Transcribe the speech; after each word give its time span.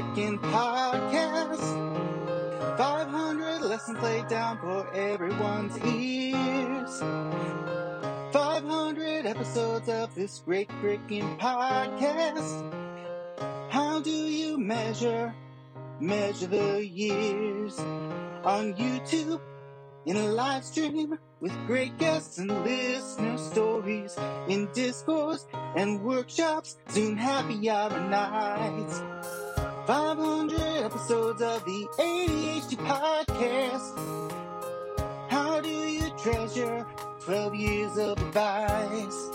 Freaking 0.00 0.38
podcast. 0.38 1.60
500 2.78 3.60
lessons 3.60 4.00
laid 4.00 4.26
down 4.28 4.58
for 4.58 4.90
everyone's 4.94 5.78
ears. 5.84 7.00
500 8.32 9.26
episodes 9.26 9.90
of 9.90 10.14
this 10.14 10.38
great 10.38 10.70
freaking 10.82 11.38
podcast. 11.38 12.72
How 13.68 14.00
do 14.00 14.10
you 14.10 14.56
measure, 14.56 15.34
measure 16.00 16.46
the 16.46 16.86
years? 16.86 17.78
On 17.78 18.72
YouTube, 18.72 19.38
in 20.06 20.16
a 20.16 20.28
live 20.28 20.64
stream 20.64 21.18
with 21.40 21.52
great 21.66 21.98
guests 21.98 22.38
and 22.38 22.48
listener 22.64 23.36
stories 23.36 24.16
in 24.48 24.66
discourse 24.72 25.46
and 25.76 26.02
workshops, 26.02 26.78
Zoom 26.90 27.18
happy 27.18 27.68
hour 27.68 28.00
nights. 28.08 29.02
500 29.90 30.84
episodes 30.84 31.42
of 31.42 31.64
the 31.64 31.84
ADHD 31.98 32.76
podcast. 32.76 33.98
How 35.28 35.60
do 35.60 35.68
you 35.68 36.08
treasure 36.16 36.86
12 37.24 37.54
years 37.56 37.98
of 37.98 38.16
advice? 38.16 39.30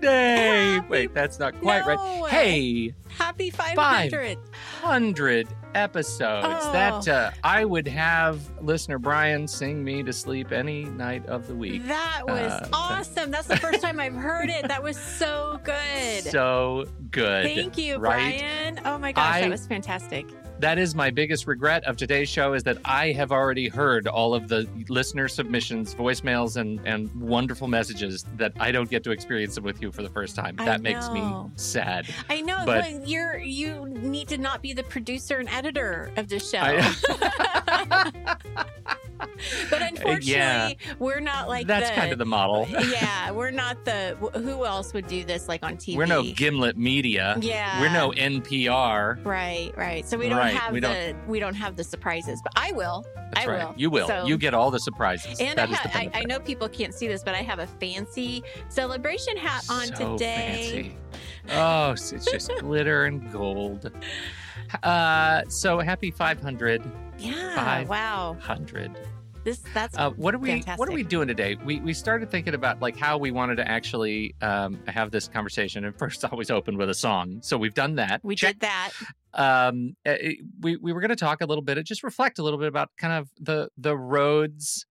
Birthday! 0.00 0.74
Happy- 0.74 0.88
Wait, 0.88 1.14
that's 1.14 1.38
not 1.38 1.58
quite 1.60 1.86
No. 1.86 2.22
right. 2.22 2.30
Hey, 2.30 2.94
Happy 3.18 3.50
500. 3.50 4.36
100 4.82 5.48
episodes. 5.74 6.46
Oh. 6.48 6.72
That 6.72 7.08
uh, 7.08 7.30
I 7.42 7.64
would 7.64 7.88
have 7.88 8.40
listener 8.62 8.98
Brian 8.98 9.46
sing 9.48 9.82
me 9.82 10.02
to 10.02 10.12
sleep 10.12 10.52
any 10.52 10.84
night 10.84 11.24
of 11.26 11.46
the 11.46 11.54
week. 11.54 11.86
That 11.86 12.22
was 12.26 12.52
Uh, 12.52 12.68
awesome. 12.72 13.30
That's 13.30 13.46
the 13.48 13.56
first 13.56 13.80
time 13.82 13.98
I've 14.00 14.14
heard 14.14 14.48
it. 14.50 14.68
That 14.68 14.82
was 14.82 14.98
so 14.98 15.60
good. 15.64 16.24
So 16.24 16.86
good. 17.10 17.44
Thank 17.46 17.78
you, 17.78 17.96
right? 17.96 18.38
Brian. 18.40 18.80
Oh 18.84 18.98
my 18.98 19.12
gosh, 19.12 19.34
I- 19.36 19.40
that 19.42 19.50
was 19.50 19.66
fantastic. 19.66 20.26
That 20.58 20.78
is 20.78 20.94
my 20.94 21.10
biggest 21.10 21.46
regret 21.46 21.84
of 21.84 21.96
today's 21.98 22.30
show 22.30 22.54
is 22.54 22.62
that 22.62 22.78
I 22.84 23.12
have 23.12 23.30
already 23.30 23.68
heard 23.68 24.08
all 24.08 24.34
of 24.34 24.48
the 24.48 24.66
listener 24.88 25.28
submissions, 25.28 25.94
voicemails, 25.94 26.56
and, 26.56 26.80
and 26.86 27.14
wonderful 27.20 27.68
messages 27.68 28.24
that 28.36 28.52
I 28.58 28.72
don't 28.72 28.88
get 28.88 29.04
to 29.04 29.10
experience 29.10 29.54
them 29.56 29.64
with 29.64 29.82
you 29.82 29.92
for 29.92 30.02
the 30.02 30.08
first 30.08 30.34
time. 30.34 30.56
I 30.58 30.64
That 30.64 30.80
makes 30.80 31.10
me 31.10 31.22
sad. 31.56 32.06
I 32.30 32.40
know, 32.40 32.62
but- 32.64 33.06
you're 33.06 33.36
you 33.38 33.84
need 33.86 34.28
to 34.28 34.38
not 34.38 34.62
be 34.62 34.72
the 34.72 34.82
producer 34.84 35.36
and 35.38 35.48
editor 35.50 36.10
of 36.16 36.28
the 36.28 36.38
show. 36.38 36.58
I- 36.60 38.36
but 39.70 39.82
unfortunately, 39.82 40.22
Yeah. 40.32 40.72
we're 40.98 41.20
not 41.20 41.48
like 41.48 41.66
That's 41.66 41.90
the, 41.90 41.94
kind 41.96 42.12
of 42.12 42.18
the 42.18 42.24
model. 42.24 42.66
yeah, 42.90 43.30
we're 43.30 43.50
not 43.50 43.84
the 43.84 44.16
who 44.34 44.64
else 44.64 44.92
would 44.94 45.06
do 45.06 45.24
this 45.24 45.48
like 45.48 45.62
on 45.64 45.76
TV? 45.76 45.96
We're 45.96 46.06
no 46.06 46.22
Gimlet 46.22 46.76
Media. 46.76 47.36
Yeah. 47.40 47.80
We're 47.80 47.92
no 47.92 48.10
NPR. 48.12 49.24
Right, 49.24 49.72
right. 49.76 50.06
So 50.06 50.16
we 50.18 50.28
don't 50.28 50.38
Right, 50.38 50.45
have 50.54 50.72
we 50.72 50.80
the 50.80 50.88
don't- 50.88 51.28
we 51.28 51.38
don't 51.40 51.54
have 51.54 51.76
the 51.76 51.84
surprises, 51.84 52.40
but 52.42 52.52
I 52.56 52.72
will. 52.72 53.04
That's 53.32 53.46
I 53.46 53.50
right. 53.50 53.68
will. 53.68 53.74
You 53.76 53.90
will. 53.90 54.06
So- 54.06 54.26
you 54.26 54.36
get 54.38 54.54
all 54.54 54.70
the 54.70 54.80
surprises. 54.80 55.40
And 55.40 55.58
I, 55.58 55.66
That 55.66 55.70
is 55.70 55.76
ha- 55.78 55.90
the 55.92 55.98
I. 55.98 56.10
I 56.20 56.24
know 56.24 56.38
people 56.40 56.68
can't 56.68 56.94
see 56.94 57.08
this, 57.08 57.22
but 57.22 57.34
I 57.34 57.38
have 57.42 57.58
a 57.58 57.66
fancy 57.66 58.42
celebration 58.68 59.36
hat 59.36 59.64
on 59.70 59.86
so 59.86 60.12
today. 60.12 60.94
Fancy. 61.44 61.56
Oh, 61.58 61.90
it's 61.92 62.30
just 62.30 62.50
glitter 62.58 63.04
and 63.04 63.30
gold. 63.32 63.90
Uh, 64.82 65.42
so 65.48 65.78
happy 65.80 66.10
500. 66.10 66.82
Yeah. 67.18 67.54
Five. 67.54 67.88
Wow. 67.88 68.32
100. 68.32 68.92
This 69.44 69.62
that's 69.72 69.96
Uh, 69.96 70.10
what 70.10 70.34
are 70.34 70.38
we 70.38 70.60
What 70.74 70.88
are 70.88 70.92
we 70.92 71.04
doing 71.04 71.28
today? 71.28 71.56
We 71.64 71.78
we 71.78 71.92
started 71.94 72.32
thinking 72.32 72.54
about 72.54 72.80
like 72.82 72.96
how 72.96 73.16
we 73.16 73.30
wanted 73.30 73.56
to 73.58 73.68
actually 73.70 74.34
um, 74.42 74.80
have 74.88 75.12
this 75.12 75.28
conversation, 75.28 75.84
and 75.84 75.96
first 75.96 76.24
always 76.32 76.50
open 76.50 76.76
with 76.76 76.90
a 76.90 76.94
song. 76.94 77.38
So 77.42 77.56
we've 77.56 77.72
done 77.72 77.94
that. 77.94 78.20
we 78.24 78.34
Check. 78.34 78.54
did 78.54 78.60
that. 78.62 78.90
Um, 79.36 79.96
it- 80.04 80.38
we 80.60 80.76
we 80.76 80.92
were 80.92 81.00
going 81.00 81.10
to 81.10 81.16
talk 81.16 81.40
a 81.42 81.46
little 81.46 81.62
bit, 81.62 81.82
just 81.84 82.02
reflect 82.02 82.38
a 82.38 82.42
little 82.42 82.58
bit 82.58 82.68
about 82.68 82.90
kind 82.98 83.12
of 83.12 83.28
the 83.38 83.68
the 83.76 83.96
roads 83.96 84.86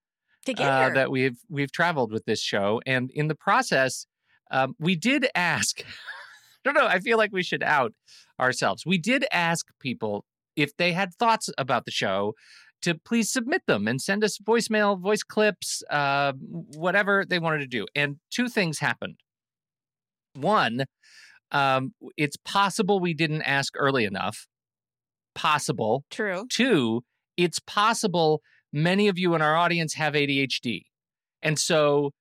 uh, 0.70 0.90
that 0.94 1.12
we've 1.12 1.38
we've 1.50 1.72
traveled 1.72 2.12
with 2.12 2.26
this 2.26 2.40
show, 2.42 2.80
and 2.86 3.10
in 3.12 3.28
the 3.28 3.36
process, 3.36 4.06
um, 4.52 4.76
we 4.80 4.96
did 4.96 5.28
ask. 5.36 5.82
I 5.82 6.72
don't 6.72 6.76
know. 6.76 6.88
I 6.88 7.00
feel 7.00 7.18
like 7.18 7.32
we 7.32 7.44
should 7.44 7.64
out 7.64 7.94
ourselves. 8.40 8.86
We 8.86 8.98
did 8.98 9.26
ask 9.32 9.68
people 9.80 10.26
if 10.56 10.76
they 10.78 10.94
had 10.94 11.14
thoughts 11.14 11.50
about 11.58 11.86
the 11.86 11.92
show 11.92 12.34
to 12.82 12.96
please 12.96 13.32
submit 13.32 13.64
them 13.68 13.88
and 13.88 14.02
send 14.02 14.24
us 14.24 14.38
voicemail, 14.38 15.00
voice 15.00 15.24
clips, 15.24 15.84
uh, 15.90 16.34
whatever 16.76 17.26
they 17.28 17.40
wanted 17.40 17.60
to 17.60 17.68
do. 17.68 17.86
And 17.96 18.18
two 18.32 18.48
things 18.50 18.80
happened. 18.80 19.18
One, 20.34 20.86
um, 21.52 21.94
it's 22.18 22.38
possible 22.38 23.00
we 23.00 23.14
didn't 23.14 23.44
ask 23.44 23.74
early 23.78 24.06
enough. 24.06 24.48
Possible. 25.34 26.06
True. 26.10 26.46
Two, 26.50 27.04
it's 27.38 27.60
possible 27.60 28.42
many 28.72 29.08
of 29.08 29.18
you 29.18 29.36
in 29.36 29.42
our 29.42 29.56
audience 29.56 29.94
have 29.96 30.14
ADHD. 30.14 30.82
And 31.42 31.60
so 31.60 32.12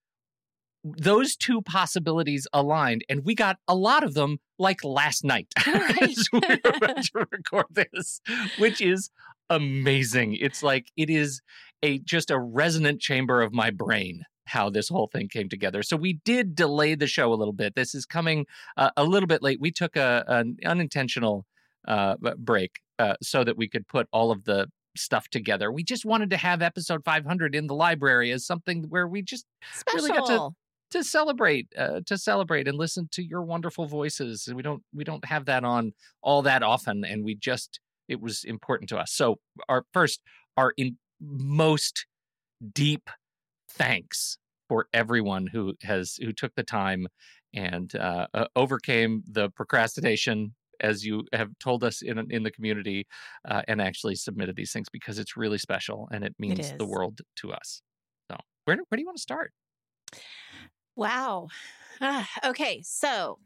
those 0.83 1.35
two 1.35 1.61
possibilities 1.63 2.47
aligned, 2.53 3.03
and 3.09 3.25
we 3.25 3.33
got 3.33 3.57
a 3.67 3.75
lot 3.75 4.03
of 4.03 4.13
them 4.13 4.37
like 4.59 4.83
last 4.83 5.23
night 5.23 5.47
as 6.01 6.27
we 6.31 6.39
were 6.39 6.59
about 6.75 7.03
to 7.03 7.27
record 7.31 7.65
this, 7.71 8.21
which 8.59 8.81
is 8.81 9.09
amazing. 9.49 10.37
It's 10.39 10.61
like 10.61 10.91
it 10.95 11.09
is 11.09 11.41
a 11.81 11.99
just 11.99 12.29
a 12.29 12.39
resonant 12.39 13.01
chamber 13.01 13.41
of 13.41 13.51
my 13.51 13.71
brain 13.71 14.23
how 14.45 14.69
this 14.69 14.89
whole 14.89 15.07
thing 15.07 15.27
came 15.27 15.49
together. 15.49 15.83
So 15.83 15.97
we 15.97 16.13
did 16.25 16.55
delay 16.55 16.95
the 16.95 17.07
show 17.07 17.33
a 17.33 17.35
little 17.35 17.53
bit. 17.53 17.75
This 17.75 17.95
is 17.95 18.05
coming 18.05 18.45
uh, 18.77 18.91
a 18.95 19.03
little 19.03 19.27
bit 19.27 19.41
late. 19.41 19.59
We 19.59 19.71
took 19.71 19.95
a 19.95 20.23
an 20.27 20.57
unintentional 20.65 21.45
uh, 21.87 22.15
break 22.37 22.79
uh, 22.99 23.15
so 23.21 23.43
that 23.43 23.57
we 23.57 23.67
could 23.67 23.87
put 23.87 24.07
all 24.11 24.31
of 24.31 24.43
the 24.45 24.67
stuff 24.97 25.27
together. 25.29 25.71
We 25.71 25.83
just 25.83 26.05
wanted 26.05 26.29
to 26.29 26.37
have 26.37 26.61
episode 26.61 27.03
500 27.03 27.53
in 27.55 27.67
the 27.67 27.75
library 27.75 28.31
as 28.31 28.45
something 28.45 28.85
where 28.89 29.07
we 29.07 29.21
just 29.21 29.45
Special. 29.73 30.07
Really 30.07 30.17
got 30.17 30.27
to- 30.27 30.55
to 30.91 31.03
celebrate 31.03 31.67
uh, 31.77 32.01
to 32.05 32.17
celebrate 32.17 32.67
and 32.67 32.77
listen 32.77 33.09
to 33.11 33.23
your 33.23 33.41
wonderful 33.41 33.87
voices 33.87 34.47
we 34.55 34.61
don't 34.61 34.83
we 34.93 35.03
don't 35.03 35.25
have 35.25 35.45
that 35.45 35.63
on 35.63 35.91
all 36.21 36.43
that 36.43 36.61
often 36.61 37.03
and 37.03 37.25
we 37.25 37.35
just 37.35 37.79
it 38.07 38.21
was 38.21 38.43
important 38.43 38.87
to 38.87 38.97
us 38.97 39.11
so 39.11 39.39
our 39.67 39.83
first 39.93 40.21
our 40.55 40.73
in 40.77 40.95
most 41.19 42.05
deep 42.71 43.09
thanks 43.69 44.37
for 44.67 44.87
everyone 44.93 45.47
who 45.47 45.75
has 45.83 46.15
who 46.21 46.33
took 46.33 46.53
the 46.55 46.63
time 46.63 47.07
and 47.53 47.95
uh, 47.95 48.27
uh, 48.33 48.47
overcame 48.55 49.23
the 49.27 49.49
procrastination 49.51 50.55
as 50.81 51.05
you 51.05 51.23
have 51.31 51.49
told 51.59 51.83
us 51.83 52.01
in 52.01 52.19
in 52.31 52.43
the 52.43 52.51
community, 52.51 53.07
uh, 53.47 53.61
and 53.67 53.81
actually 53.81 54.15
submitted 54.15 54.55
these 54.55 54.71
things 54.73 54.87
because 54.91 55.19
it's 55.19 55.37
really 55.37 55.57
special 55.57 56.07
and 56.11 56.23
it 56.23 56.35
means 56.39 56.73
the 56.77 56.85
world 56.85 57.21
to 57.37 57.51
us. 57.53 57.81
So, 58.31 58.37
where 58.65 58.75
where 58.75 58.97
do 58.97 59.01
you 59.01 59.05
want 59.05 59.17
to 59.17 59.21
start? 59.21 59.53
Wow. 60.95 61.47
Ah, 62.01 62.29
okay, 62.43 62.81
so 62.83 63.39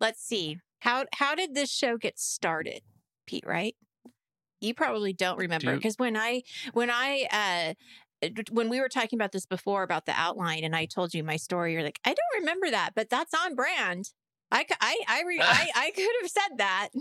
let's 0.00 0.22
see. 0.22 0.58
How 0.80 1.04
how 1.14 1.34
did 1.34 1.54
this 1.54 1.70
show 1.70 1.96
get 1.98 2.18
started, 2.18 2.82
Pete? 3.26 3.46
Right? 3.46 3.76
You 4.60 4.72
probably 4.74 5.12
don't 5.12 5.38
remember 5.38 5.72
Do- 5.72 5.76
because 5.76 5.96
when 5.98 6.16
I 6.16 6.42
when 6.72 6.90
I 6.90 7.26
uh 7.30 7.74
when 8.50 8.68
we 8.68 8.80
were 8.80 8.88
talking 8.88 9.18
about 9.18 9.32
this 9.32 9.46
before 9.46 9.82
about 9.82 10.06
the 10.06 10.12
outline 10.16 10.64
and 10.64 10.74
I 10.76 10.86
told 10.86 11.14
you 11.14 11.22
my 11.24 11.36
story, 11.36 11.72
you're 11.72 11.82
like, 11.82 12.00
I 12.04 12.10
don't 12.10 12.40
remember 12.40 12.70
that, 12.70 12.90
but 12.94 13.08
that's 13.10 13.32
on 13.34 13.54
brand. 13.54 14.10
I 14.50 14.66
I 14.80 15.00
I 15.08 15.22
re- 15.26 15.40
I, 15.42 15.70
I 15.74 15.90
could 15.90 16.06
have 16.22 16.30
said 16.30 16.58
that. 16.58 16.88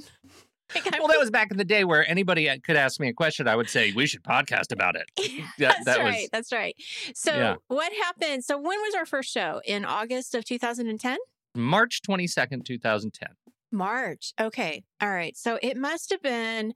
Like, 0.74 0.86
Well, 0.98 1.08
that 1.10 1.20
was 1.20 1.30
back 1.30 1.52
in 1.52 1.58
the 1.58 1.66
day 1.66 1.84
where 1.84 2.10
anybody 2.10 2.50
uh, 2.50 2.58
could 2.64 2.78
ask 2.78 3.00
me 3.00 3.08
a 3.08 3.14
question. 3.14 3.48
I 3.48 3.56
would 3.56 3.70
say 3.70 3.92
we 3.92 4.08
should 4.08 4.24
podcast 4.24 4.72
about 4.72 4.96
it. 4.96 5.08
Yeah, 5.60 5.74
that's 5.74 5.86
that 5.86 5.98
was- 6.04 6.06
right. 6.14 6.30
That's 6.32 6.52
right. 6.52 6.76
So 7.14 7.32
Yeah. 7.36 7.56
what 7.68 7.92
happened? 7.94 8.44
So 8.44 8.58
when 8.58 8.80
was 8.80 8.96
our 8.96 9.06
first 9.06 9.32
show? 9.32 9.62
In 9.66 9.86
August 9.86 10.34
of 10.34 10.46
2010? 10.46 11.18
March 11.54 12.02
twenty 12.02 12.26
second, 12.26 12.66
two 12.66 12.80
thousand 12.80 13.14
ten. 13.14 13.30
March. 13.74 14.34
Okay. 14.40 14.84
All 15.02 15.10
right. 15.10 15.36
So 15.36 15.60
it 15.62 15.76
must 15.78 16.12
have 16.12 16.22
been 16.22 16.74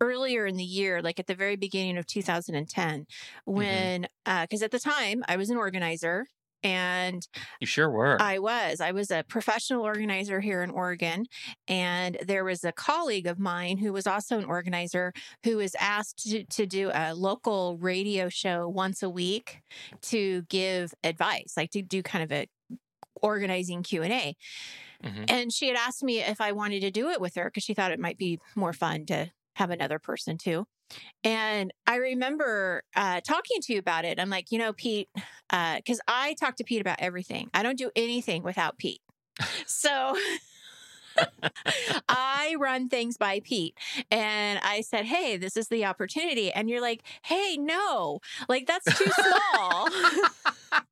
earlier 0.00 0.46
in 0.46 0.56
the 0.56 0.64
year, 0.64 1.02
like 1.02 1.20
at 1.20 1.26
the 1.26 1.34
very 1.34 1.56
beginning 1.56 1.98
of 1.98 2.06
2010, 2.06 3.00
mm-hmm. 3.00 3.52
when, 3.52 4.08
uh, 4.26 4.42
because 4.42 4.62
at 4.62 4.70
the 4.70 4.80
time 4.80 5.22
I 5.28 5.36
was 5.36 5.50
an 5.50 5.56
organizer 5.56 6.26
and 6.62 7.26
You 7.60 7.66
sure 7.66 7.90
were. 7.90 8.20
I 8.20 8.38
was. 8.38 8.80
I 8.80 8.92
was 8.92 9.10
a 9.10 9.24
professional 9.26 9.82
organizer 9.82 10.40
here 10.40 10.62
in 10.62 10.70
Oregon. 10.70 11.26
And 11.66 12.18
there 12.24 12.44
was 12.44 12.64
a 12.64 12.72
colleague 12.72 13.26
of 13.26 13.38
mine 13.38 13.78
who 13.78 13.92
was 13.92 14.06
also 14.06 14.38
an 14.38 14.44
organizer 14.44 15.12
who 15.44 15.56
was 15.56 15.74
asked 15.80 16.30
to, 16.30 16.44
to 16.44 16.66
do 16.66 16.90
a 16.94 17.14
local 17.14 17.78
radio 17.78 18.28
show 18.28 18.68
once 18.68 19.02
a 19.02 19.10
week 19.10 19.60
to 20.02 20.42
give 20.42 20.94
advice, 21.02 21.54
like 21.56 21.70
to 21.72 21.82
do 21.82 22.02
kind 22.02 22.22
of 22.24 22.32
a 22.32 22.46
organizing 23.20 23.82
Q&A. 23.82 24.36
Mhm. 25.04 25.24
And 25.28 25.52
she 25.52 25.68
had 25.68 25.76
asked 25.76 26.02
me 26.02 26.20
if 26.20 26.40
I 26.40 26.52
wanted 26.52 26.80
to 26.80 26.90
do 26.90 27.08
it 27.10 27.20
with 27.20 27.34
her 27.34 27.44
because 27.46 27.64
she 27.64 27.74
thought 27.74 27.92
it 27.92 28.00
might 28.00 28.18
be 28.18 28.38
more 28.54 28.72
fun 28.72 29.06
to 29.06 29.30
have 29.56 29.70
another 29.70 29.98
person 29.98 30.38
too. 30.38 30.66
And 31.24 31.72
I 31.86 31.96
remember 31.96 32.82
uh, 32.96 33.20
talking 33.22 33.60
to 33.62 33.72
you 33.72 33.78
about 33.78 34.04
it. 34.04 34.20
I'm 34.20 34.30
like, 34.30 34.52
you 34.52 34.58
know, 34.58 34.72
Pete, 34.72 35.08
because 35.50 36.00
I 36.08 36.34
talk 36.40 36.56
to 36.56 36.64
Pete 36.64 36.80
about 36.80 37.00
everything. 37.00 37.50
I 37.54 37.62
don't 37.62 37.78
do 37.78 37.90
anything 37.96 38.42
without 38.42 38.78
Pete. 38.78 39.00
So 39.66 40.14
I 42.08 42.56
run 42.58 42.88
things 42.88 43.16
by 43.16 43.40
Pete. 43.44 43.76
And 44.10 44.58
I 44.62 44.80
said, 44.82 45.04
hey, 45.04 45.36
this 45.36 45.56
is 45.56 45.68
the 45.68 45.84
opportunity. 45.84 46.52
And 46.52 46.68
you're 46.68 46.80
like, 46.80 47.02
hey, 47.22 47.56
no, 47.58 48.20
like 48.48 48.66
that's 48.66 48.84
too 48.98 49.10
small. 49.10 49.88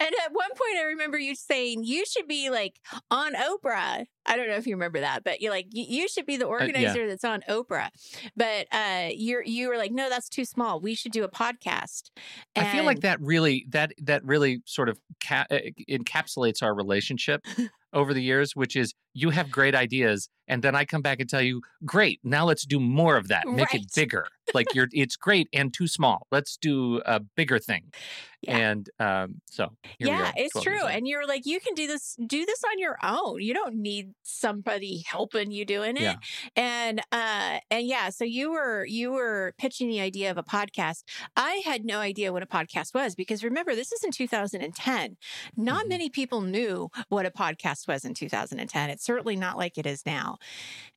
And 0.00 0.10
at 0.24 0.32
one 0.32 0.50
point, 0.50 0.78
I 0.78 0.84
remember 0.84 1.18
you 1.18 1.34
saying 1.34 1.82
you 1.84 2.04
should 2.06 2.28
be 2.28 2.50
like 2.50 2.80
on 3.10 3.34
Oprah. 3.34 4.04
I 4.26 4.36
don't 4.36 4.48
know 4.48 4.56
if 4.56 4.66
you 4.66 4.74
remember 4.74 5.00
that, 5.00 5.24
but 5.24 5.40
you're 5.40 5.50
like 5.50 5.66
you, 5.72 6.06
should 6.08 6.26
be 6.26 6.36
the 6.36 6.44
organizer 6.44 7.08
that's 7.08 7.24
on 7.24 7.42
Oprah. 7.48 7.88
But 8.36 8.66
uh, 8.72 9.08
you're 9.14 9.42
you 9.42 9.68
were 9.68 9.76
like, 9.76 9.90
no, 9.90 10.08
that's 10.08 10.28
too 10.28 10.44
small. 10.44 10.80
We 10.80 10.94
should 10.94 11.12
do 11.12 11.24
a 11.24 11.30
podcast. 11.30 12.10
I 12.54 12.72
feel 12.72 12.84
like 12.84 13.00
that 13.00 13.20
really 13.20 13.66
that 13.70 13.92
that 14.02 14.24
really 14.24 14.62
sort 14.64 14.88
of 14.88 15.00
ca- 15.22 15.46
uh, 15.50 15.58
encapsulates 15.90 16.62
our 16.62 16.74
relationship 16.74 17.44
over 17.92 18.12
the 18.14 18.22
years, 18.22 18.54
which 18.56 18.76
is 18.76 18.94
you 19.14 19.30
have 19.30 19.50
great 19.50 19.74
ideas, 19.74 20.28
and 20.46 20.62
then 20.62 20.74
I 20.74 20.84
come 20.84 21.02
back 21.02 21.18
and 21.20 21.28
tell 21.28 21.42
you, 21.42 21.60
great, 21.84 22.20
now 22.22 22.44
let's 22.46 22.64
do 22.64 22.78
more 22.78 23.16
of 23.16 23.28
that, 23.28 23.46
make 23.48 23.72
Right. 23.72 23.82
it 23.82 23.92
bigger. 23.94 24.28
like 24.54 24.74
you're, 24.74 24.88
it's 24.92 25.14
great 25.16 25.46
and 25.52 25.74
too 25.74 25.86
small. 25.86 26.26
Let's 26.32 26.56
do 26.56 27.02
a 27.04 27.20
bigger 27.20 27.58
thing. 27.58 27.92
Yeah. 28.40 28.56
And 28.56 28.90
um, 28.98 29.40
so 29.50 29.72
yeah, 29.98 30.32
it's 30.36 30.62
true. 30.62 30.84
And 30.86 31.06
you're 31.06 31.26
like, 31.26 31.44
you 31.44 31.60
can 31.60 31.74
do 31.74 31.86
this, 31.86 32.16
do 32.26 32.46
this 32.46 32.62
on 32.64 32.78
your 32.78 32.96
own. 33.02 33.42
You 33.42 33.52
don't 33.52 33.74
need 33.74 34.12
somebody 34.22 35.02
helping 35.06 35.50
you 35.50 35.64
doing 35.66 35.96
it. 35.96 36.02
Yeah. 36.02 36.14
And 36.56 37.00
uh 37.12 37.58
and 37.70 37.86
yeah, 37.86 38.08
so 38.10 38.24
you 38.24 38.52
were 38.52 38.86
you 38.86 39.10
were 39.12 39.52
pitching 39.58 39.88
the 39.88 40.00
idea 40.00 40.30
of 40.30 40.38
a 40.38 40.42
podcast. 40.44 41.02
I 41.36 41.60
had 41.66 41.84
no 41.84 41.98
idea 41.98 42.32
what 42.32 42.42
a 42.42 42.46
podcast 42.46 42.94
was 42.94 43.14
because 43.16 43.42
remember, 43.44 43.74
this 43.74 43.92
is 43.92 44.02
in 44.04 44.12
2010. 44.12 45.16
Not 45.56 45.84
Mhm. 45.84 45.88
many 45.88 46.08
people 46.08 46.40
knew 46.40 46.88
what 47.08 47.26
a 47.26 47.30
podcast 47.30 47.77
was 47.86 48.04
in 48.04 48.14
2010. 48.14 48.90
It's 48.90 49.04
certainly 49.04 49.36
not 49.36 49.56
like 49.56 49.78
it 49.78 49.86
is 49.86 50.04
now. 50.04 50.38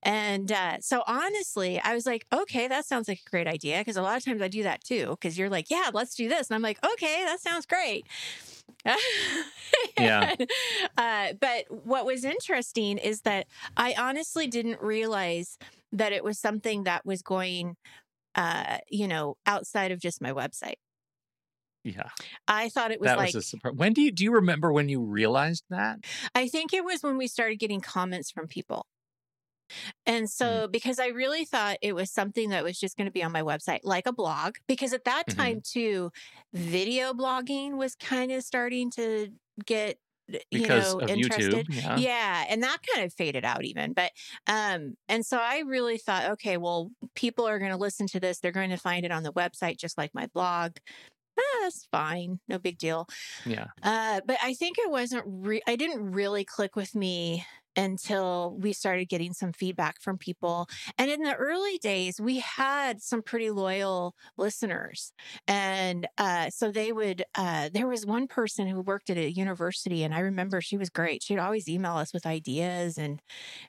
And 0.03 0.51
uh, 0.51 0.79
so 0.79 1.03
honestly, 1.05 1.79
I 1.81 1.93
was 1.93 2.05
like, 2.05 2.25
okay, 2.33 2.67
that 2.67 2.85
sounds 2.85 3.07
like 3.07 3.21
a 3.25 3.29
great 3.29 3.47
idea. 3.47 3.79
Because 3.79 3.97
a 3.97 4.01
lot 4.01 4.17
of 4.17 4.25
times 4.25 4.41
I 4.41 4.47
do 4.47 4.63
that 4.63 4.83
too. 4.83 5.11
Because 5.11 5.37
you're 5.37 5.49
like, 5.49 5.69
yeah, 5.69 5.89
let's 5.93 6.15
do 6.15 6.27
this. 6.27 6.49
And 6.49 6.55
I'm 6.55 6.61
like, 6.61 6.83
okay, 6.93 7.23
that 7.25 7.39
sounds 7.39 7.65
great. 7.65 8.07
Yeah. 9.99 10.35
uh, 10.97 11.33
but 11.39 11.65
what 11.69 12.05
was 12.05 12.23
interesting 12.23 12.97
is 12.97 13.21
that 13.21 13.47
I 13.77 13.95
honestly 13.97 14.47
didn't 14.47 14.81
realize 14.81 15.57
that 15.91 16.11
it 16.11 16.23
was 16.23 16.39
something 16.39 16.83
that 16.83 17.05
was 17.05 17.21
going, 17.21 17.75
uh, 18.35 18.77
you 18.89 19.07
know, 19.07 19.37
outside 19.45 19.91
of 19.91 19.99
just 19.99 20.21
my 20.21 20.31
website. 20.31 20.75
Yeah, 21.83 22.09
I 22.47 22.69
thought 22.69 22.91
it 22.91 22.99
was 22.99 23.13
that 23.13 23.17
like, 23.17 23.33
was 23.33 23.35
a 23.35 23.41
surprise. 23.41 23.73
When 23.75 23.93
do 23.93 24.01
you 24.01 24.11
do 24.11 24.23
you 24.23 24.33
remember 24.33 24.71
when 24.71 24.89
you 24.89 25.01
realized 25.03 25.65
that? 25.69 25.99
I 26.35 26.47
think 26.47 26.73
it 26.73 26.83
was 26.83 27.03
when 27.03 27.17
we 27.17 27.27
started 27.27 27.57
getting 27.59 27.79
comments 27.81 28.31
from 28.31 28.47
people. 28.47 28.85
And 30.05 30.29
so, 30.29 30.67
because 30.67 30.99
I 30.99 31.07
really 31.07 31.45
thought 31.45 31.77
it 31.81 31.93
was 31.95 32.11
something 32.11 32.49
that 32.49 32.63
was 32.63 32.79
just 32.79 32.97
going 32.97 33.05
to 33.05 33.11
be 33.11 33.23
on 33.23 33.31
my 33.31 33.41
website, 33.41 33.79
like 33.83 34.07
a 34.07 34.13
blog, 34.13 34.55
because 34.67 34.93
at 34.93 35.03
that 35.05 35.27
Mhm. 35.27 35.29
time, 35.29 35.61
too, 35.61 36.11
video 36.53 37.13
blogging 37.13 37.77
was 37.77 37.95
kind 37.95 38.31
of 38.31 38.43
starting 38.43 38.91
to 38.91 39.29
get, 39.65 39.97
you 40.49 40.65
Because 40.65 40.67
know, 40.67 41.01
of 41.01 41.11
interested. 41.13 41.67
YouTube. 41.67 41.67
Yeah. 41.67 42.03
Yeah, 42.03 42.45
and 42.49 42.63
that 42.63 42.79
kind 42.93 43.05
of 43.05 43.13
faded 43.13 43.43
out 43.43 43.65
even. 43.65 43.93
But 43.93 44.11
um 44.47 44.95
and 45.09 45.25
so 45.25 45.37
I 45.37 45.59
really 45.59 45.97
thought, 45.97 46.31
okay, 46.31 46.57
well, 46.57 46.91
people 47.15 47.45
are 47.47 47.59
going 47.59 47.71
to 47.71 47.77
listen 47.77 48.07
to 48.07 48.19
this. 48.19 48.39
They're 48.39 48.51
going 48.51 48.69
to 48.69 48.77
find 48.77 49.05
it 49.05 49.11
on 49.11 49.23
the 49.23 49.33
website 49.33 49.77
just 49.77 49.97
like 49.97 50.11
my 50.13 50.27
blog. 50.27 50.77
Ah, 51.41 51.59
that's 51.63 51.85
fine. 51.91 52.39
No 52.47 52.59
big 52.59 52.77
deal. 52.77 53.07
yeah. 53.45 53.67
Uh 53.83 54.21
but 54.25 54.37
I 54.43 54.53
think 54.53 54.77
it 54.77 54.89
wasn't 54.89 55.23
re- 55.27 55.61
I 55.67 55.75
didn't 55.75 56.11
really 56.11 56.45
click 56.45 56.75
with 56.75 56.95
me 56.95 57.45
until 57.75 58.57
we 58.59 58.73
started 58.73 59.05
getting 59.05 59.33
some 59.33 59.53
feedback 59.53 60.01
from 60.01 60.17
people. 60.17 60.67
And 60.97 61.09
in 61.09 61.21
the 61.21 61.35
early 61.35 61.77
days, 61.77 62.19
we 62.19 62.39
had 62.39 63.01
some 63.01 63.21
pretty 63.21 63.49
loyal 63.49 64.15
listeners. 64.37 65.13
And 65.47 66.07
uh, 66.17 66.49
so 66.49 66.71
they 66.71 66.91
would, 66.91 67.23
uh, 67.35 67.69
there 67.73 67.87
was 67.87 68.05
one 68.05 68.27
person 68.27 68.67
who 68.67 68.81
worked 68.81 69.09
at 69.09 69.17
a 69.17 69.31
university, 69.31 70.03
and 70.03 70.13
I 70.13 70.19
remember 70.19 70.61
she 70.61 70.77
was 70.77 70.89
great. 70.89 71.23
She'd 71.23 71.39
always 71.39 71.69
email 71.69 71.95
us 71.95 72.13
with 72.13 72.25
ideas 72.25 72.97
and, 72.97 73.21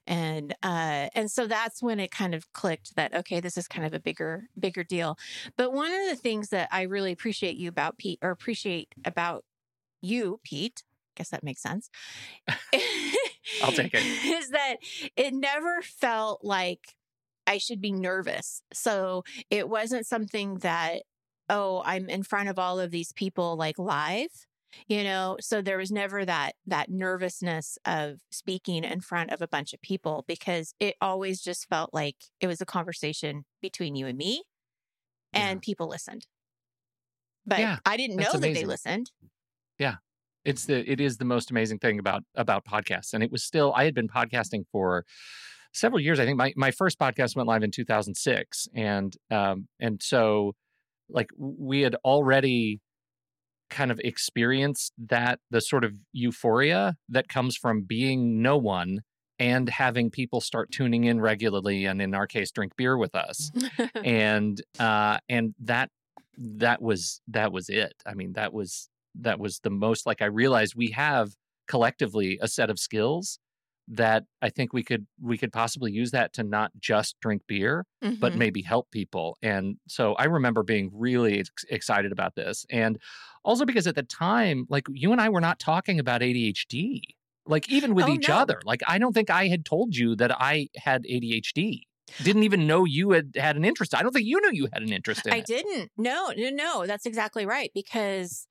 and, 0.07 0.55
uh, 0.63 1.09
and 1.15 1.31
so 1.31 1.47
that's 1.47 1.83
when 1.83 2.01
it 2.01 2.11
kind 2.11 2.35
of 2.35 2.53
clicked 2.53 2.97
that, 2.97 3.15
okay, 3.15 3.41
this 3.41 3.57
is 3.57 3.69
kind 3.69 3.87
of 3.87 3.95
a 3.95 4.01
bigger, 4.01 4.49
bigger 4.59 4.85
deal. 4.85 5.17
But 5.57 5.73
one 5.73 5.93
of 5.93 6.09
the 6.09 6.17
things 6.17 6.49
that 6.49 6.69
I 6.73 6.83
really 6.83 7.13
appreciate 7.13 7.57
you 7.57 7.69
about 7.69 7.99
Pete, 7.99 8.19
or 8.23 8.31
appreciate 8.31 8.95
about 9.05 9.45
you, 10.01 10.41
Pete, 10.43 10.83
guess 11.17 11.31
that 11.31 11.45
makes 11.45 11.63
sense. 11.63 11.91
I'll 13.63 13.73
take 13.73 13.93
it. 13.95 14.03
Is 14.43 14.51
that 14.51 14.77
it 15.17 15.35
never 15.35 15.83
felt 15.83 16.45
like 16.45 16.97
I 17.47 17.59
should 17.59 17.81
be 17.81 17.93
nervous. 17.93 18.63
So 18.73 19.25
it 19.51 19.69
wasn't 19.69 20.07
something 20.07 20.57
that, 20.59 21.03
oh, 21.49 21.83
I'm 21.85 22.09
in 22.09 22.23
front 22.23 22.49
of 22.49 22.59
all 22.59 22.79
of 22.81 22.91
these 22.91 23.13
people 23.13 23.57
like 23.57 23.79
live. 23.79 24.47
You 24.87 25.05
know, 25.05 25.37
so 25.39 25.61
there 25.61 25.77
was 25.77 25.93
never 25.93 26.25
that 26.25 26.55
that 26.67 26.89
nervousness 26.89 27.77
of 27.85 28.21
speaking 28.31 28.85
in 28.85 29.03
front 29.03 29.31
of 29.31 29.43
a 29.43 29.49
bunch 29.49 29.75
of 29.75 29.83
people 29.83 30.25
because 30.27 30.75
it 30.81 30.95
always 30.99 31.43
just 31.43 31.69
felt 31.69 31.93
like 31.93 32.17
it 32.41 32.47
was 32.47 32.63
a 32.63 32.67
conversation 32.67 33.45
between 33.61 33.97
you 33.97 34.07
and 34.07 34.17
me 34.17 34.45
and 35.35 35.61
people 35.61 35.89
listened. 35.89 36.27
But 37.47 37.59
Yeah, 37.59 37.79
I 37.85 37.97
didn't 37.99 38.17
know 38.17 38.33
that 38.33 38.41
they 38.41 38.65
listened 38.65 38.69
listened. 38.69 39.11
It's 40.45 40.67
the 40.67 40.91
it 40.91 41.01
is 41.01 41.17
the 41.17 41.25
most 41.25 41.51
amazing 41.51 41.79
thing 41.79 41.99
about 41.99 42.23
about 42.35 42.65
podcasts 42.65 43.13
and 43.13 43.23
it 43.23 43.31
was 43.31 43.45
still 43.45 43.73
i 43.77 43.85
had 43.85 43.95
been 43.95 44.09
podcasting 44.09 44.65
for 44.71 45.05
several 45.73 46.01
years 46.01 46.19
i 46.21 46.25
think. 46.25 46.37
My, 46.37 46.53
my 46.57 46.71
first 46.71 46.99
podcast 46.99 47.37
went 47.37 47.49
live 47.49 47.63
in 47.63 47.71
2006 47.71 48.69
and 48.75 49.15
um 49.31 49.69
and 49.81 50.03
so 50.03 50.55
like 51.09 51.29
we 51.37 51.83
had 51.83 51.97
already 52.05 52.81
kind 53.71 53.91
of 53.91 53.99
experienced 54.01 54.93
that 54.99 55.39
the 55.51 55.61
sort 55.61 55.85
of 55.85 55.93
euphoria 56.13 56.97
that 57.09 57.29
comes 57.29 57.57
from 57.57 57.83
being 57.83 58.43
no 58.43 58.57
one 58.57 59.01
and 59.39 59.71
having 59.71 60.11
people 60.11 60.41
start 60.41 60.71
tuning 60.71 61.05
in 61.05 61.21
regularly 61.21 61.87
and 61.87 62.03
in 62.03 62.15
our 62.15 62.27
case 62.27 62.51
drink 62.51 62.73
beer 62.77 62.99
with 62.99 63.15
us 63.15 63.51
and 64.05 64.61
uh 64.79 65.17
and 65.29 65.55
that 65.59 65.89
that 66.39 66.81
was 66.81 67.21
that 67.29 67.53
was 67.53 67.69
it. 67.69 67.95
I 68.07 68.15
mean 68.15 68.35
that 68.35 68.53
was 68.53 68.89
that 69.15 69.39
was 69.39 69.61
the 69.61 69.71
most 69.71 70.07
like 70.07 70.23
i 70.23 70.27
realized 70.27 70.75
we 70.75 70.91
have 70.91 71.35
collectively 71.69 72.39
a 72.43 72.49
set 72.49 72.71
of 72.71 72.79
skills 72.79 73.39
that 73.89 74.25
I 74.41 74.49
think 74.49 74.73
we 74.73 74.83
could 74.85 75.07
we 75.21 75.37
could 75.37 75.53
possibly 75.53 75.93
use 75.93 76.13
that 76.13 76.33
to 76.35 76.45
not 76.45 76.71
just 76.79 77.19
drink 77.21 77.43
beer, 77.49 77.85
but 78.21 78.33
Mhm. 78.33 78.39
maybe 78.39 78.63
help 78.63 78.91
people. 78.93 79.37
And 79.43 79.77
so 79.89 80.15
I 80.15 80.25
remember 80.25 80.63
being 80.63 80.91
really 80.93 81.41
ex- 81.41 81.65
excited 81.69 82.13
about 82.13 82.37
this, 82.37 82.65
and 82.71 82.99
also 83.45 83.65
because 83.65 83.87
at 83.89 83.97
the 83.97 84.05
time, 84.05 84.67
like 84.69 84.85
you 84.89 85.11
and 85.13 85.21
I 85.21 85.29
were 85.29 85.41
not 85.41 85.59
talking 85.59 85.99
about 85.99 86.23
ADHD, 86.23 87.03
like 87.47 87.69
even 87.69 87.95
with 87.95 88.07
Oh, 88.07 88.15
each 88.15 88.29
no. 88.29 88.37
other. 88.37 88.61
Like 88.65 88.83
I 88.87 88.99
don't 88.99 89.13
think 89.13 89.31
I 89.31 89.49
had 89.49 89.65
told 89.65 89.97
you 89.97 90.15
that 90.17 90.31
I 90.41 90.69
had 90.77 91.05
ADHD. 91.07 91.83
Didn't 92.21 92.45
even 92.45 92.67
know 92.67 92.85
you 92.85 93.11
had 93.11 93.33
had 93.37 93.57
an 93.57 93.65
interest. 93.65 93.95
I 93.95 94.03
don't 94.03 94.13
think 94.13 94.27
you 94.27 94.41
knew 94.41 94.51
you 94.53 94.69
had 94.73 94.83
an 94.83 94.93
interest 94.93 95.27
in 95.27 95.33
I 95.33 95.41
it. 95.41 95.47
didn't. 95.47 95.91
No, 95.97 96.33
no, 96.37 96.51
no. 96.51 96.87
That's 96.87 97.07
exactly 97.07 97.47
right. 97.47 97.71
Because 97.75 98.47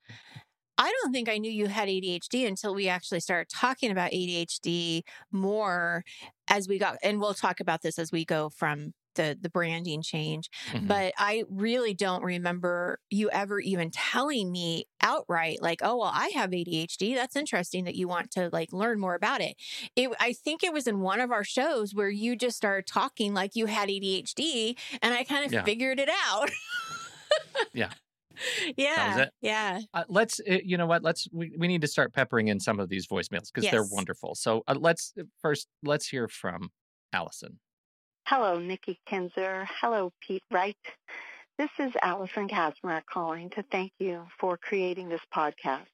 I 0.82 0.92
don't 1.02 1.12
think 1.14 1.30
I 1.30 1.38
knew 1.38 1.52
you 1.52 1.68
had 1.68 1.88
ADHD 1.90 2.48
until 2.48 2.74
we 2.74 2.88
actually 2.90 3.20
started 3.20 3.50
talking 3.50 3.92
about 3.92 4.12
ADHD 4.12 5.04
more 5.32 6.04
as 6.50 6.68
we 6.68 6.80
got, 6.80 6.98
and 7.04 7.20
we'll 7.22 7.36
talk 7.36 7.60
about 7.60 7.82
this 7.84 8.00
as 8.00 8.12
we 8.12 8.26
go 8.26 8.50
from 8.50 8.94
the 9.16 9.38
the 9.40 9.50
branding 9.50 10.02
change. 10.02 10.50
Mhm. 10.72 10.88
But 10.88 11.14
I 11.18 11.44
really 11.50 11.94
don't 11.94 12.24
remember 12.24 13.00
you 13.10 13.30
ever 13.30 13.60
even 13.60 13.92
telling 13.92 14.52
me 14.52 14.86
outright, 15.02 15.62
like, 15.62 15.82
"Oh, 15.84 15.98
well, 15.98 16.12
I 16.14 16.30
have 16.30 16.52
ADHD. 16.54 17.14
That's 17.14 17.36
interesting 17.36 17.84
that 17.86 17.96
you 17.96 18.08
want 18.08 18.32
to 18.32 18.50
like 18.54 18.72
learn 18.74 19.00
more 19.02 19.16
about 19.16 19.42
it." 19.42 19.56
It, 19.98 20.10
I 20.20 20.34
think 20.34 20.64
it 20.64 20.74
was 20.74 20.88
in 20.88 21.02
one 21.02 21.20
of 21.20 21.30
our 21.32 21.44
shows 21.44 21.94
where 21.94 22.10
you 22.10 22.36
just 22.38 22.56
started 22.58 22.88
talking 22.88 23.34
like 23.34 23.52
you 23.56 23.66
had 23.68 23.90
ADHD, 23.90 24.78
and 25.02 25.14
I 25.14 25.26
kind 25.26 25.46
of 25.46 25.52
Yeah. 25.54 25.64
figured 25.66 26.00
it 26.00 26.10
out. 26.10 26.50
Yeah. 27.74 27.92
Yeah. 28.78 29.20
it. 29.20 29.30
Yeah. 29.42 29.80
Uh, 29.94 30.04
let's 30.08 30.40
uh, 30.50 30.58
you 30.64 30.78
know 30.78 30.86
what 30.86 31.04
let's 31.04 31.28
we, 31.32 31.52
we 31.58 31.68
need 31.68 31.82
to 31.82 31.88
start 31.88 32.14
peppering 32.14 32.48
in 32.48 32.60
some 32.60 32.80
of 32.80 32.90
these 32.90 33.08
voicemails 33.08 33.52
because 33.54 33.70
they're 33.70 33.84
wonderful 33.84 34.36
so 34.36 34.64
uh, 34.68 34.76
let's 34.80 35.14
first 35.42 35.68
let's 35.84 36.08
hear 36.08 36.28
from 36.28 36.70
allison 37.14 37.60
Hello, 38.28 38.60
Nikki 38.60 38.98
Kinzer. 39.10 39.68
Hello, 39.82 40.14
Pete 40.26 40.44
Wright. 40.54 40.78
This 41.58 41.70
is 41.80 41.92
Allison 42.02 42.48
Kazmarek 42.48 43.02
calling 43.12 43.50
to 43.50 43.64
thank 43.72 43.92
you 44.00 44.26
for 44.40 44.58
creating 44.58 45.10
this 45.10 45.22
podcast. 45.36 45.88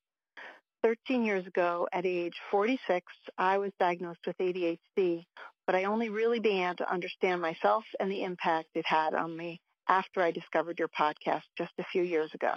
13 0.84 1.24
years 1.24 1.48
ago, 1.48 1.88
at 1.92 2.06
age 2.06 2.36
46, 2.52 3.04
I 3.40 3.58
was 3.58 3.72
diagnosed 3.80 4.20
with 4.28 4.38
ADHD, 4.38 5.24
but 5.66 5.76
I 5.76 5.86
only 5.86 6.10
really 6.10 6.40
began 6.40 6.76
to 6.76 6.92
understand 6.92 7.42
myself 7.42 7.86
and 8.00 8.12
the 8.12 8.24
impact 8.24 8.68
it 8.76 8.86
had 8.86 9.16
on 9.16 9.36
me 9.36 9.60
after 9.88 10.22
I 10.22 10.32
discovered 10.32 10.80
your 10.80 10.90
podcast 10.90 11.44
just 11.58 11.74
a 11.80 11.84
few 11.86 12.04
years 12.04 12.34
ago. 12.34 12.54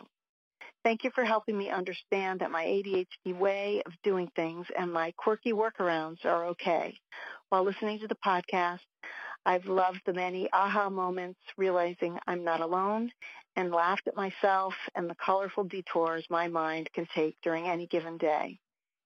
Thank 0.83 1.05
you 1.05 1.11
for 1.15 1.25
helping 1.25 1.59
me 1.59 1.69
understand 1.69 2.41
that 2.41 2.51
my 2.51 2.65
ADHD 2.65 3.37
way 3.37 3.83
of 3.85 3.93
doing 4.03 4.31
things 4.35 4.67
and 4.79 4.93
my 4.93 5.13
quirky 5.19 5.53
workarounds 5.53 6.25
are 6.25 6.47
okay. 6.47 6.99
While 7.51 7.65
listening 7.65 7.99
to 8.01 8.09
the 8.09 8.17
podcast, 8.25 8.81
I've 9.45 9.67
loved 9.67 10.01
the 10.07 10.15
many 10.15 10.49
aha 10.53 10.89
moments, 10.89 11.41
realizing 11.57 12.19
I'm 12.27 12.45
not 12.45 12.61
alone, 12.61 13.11
and 13.57 13.71
laughed 13.71 14.07
at 14.07 14.17
myself 14.17 14.75
and 14.95 15.09
the 15.09 15.17
colorful 15.17 15.65
detours 15.65 16.25
my 16.31 16.49
mind 16.49 16.89
can 16.95 17.07
take 17.15 17.37
during 17.43 17.67
any 17.67 17.87
given 17.87 18.17
day. 18.17 18.59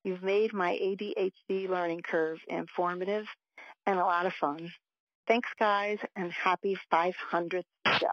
You've 0.05 0.23
made 0.23 0.53
my 0.53 0.73
ADHD 0.73 1.69
learning 1.69 2.03
curve 2.03 2.39
informative 2.47 3.27
and 3.87 3.99
a 3.99 4.05
lot 4.05 4.27
of 4.27 4.35
fun. 4.35 4.71
Thanks, 5.27 5.49
guys, 5.59 5.99
and 6.17 6.31
happy 6.33 6.77
500th 6.93 7.63
show. 7.99 8.07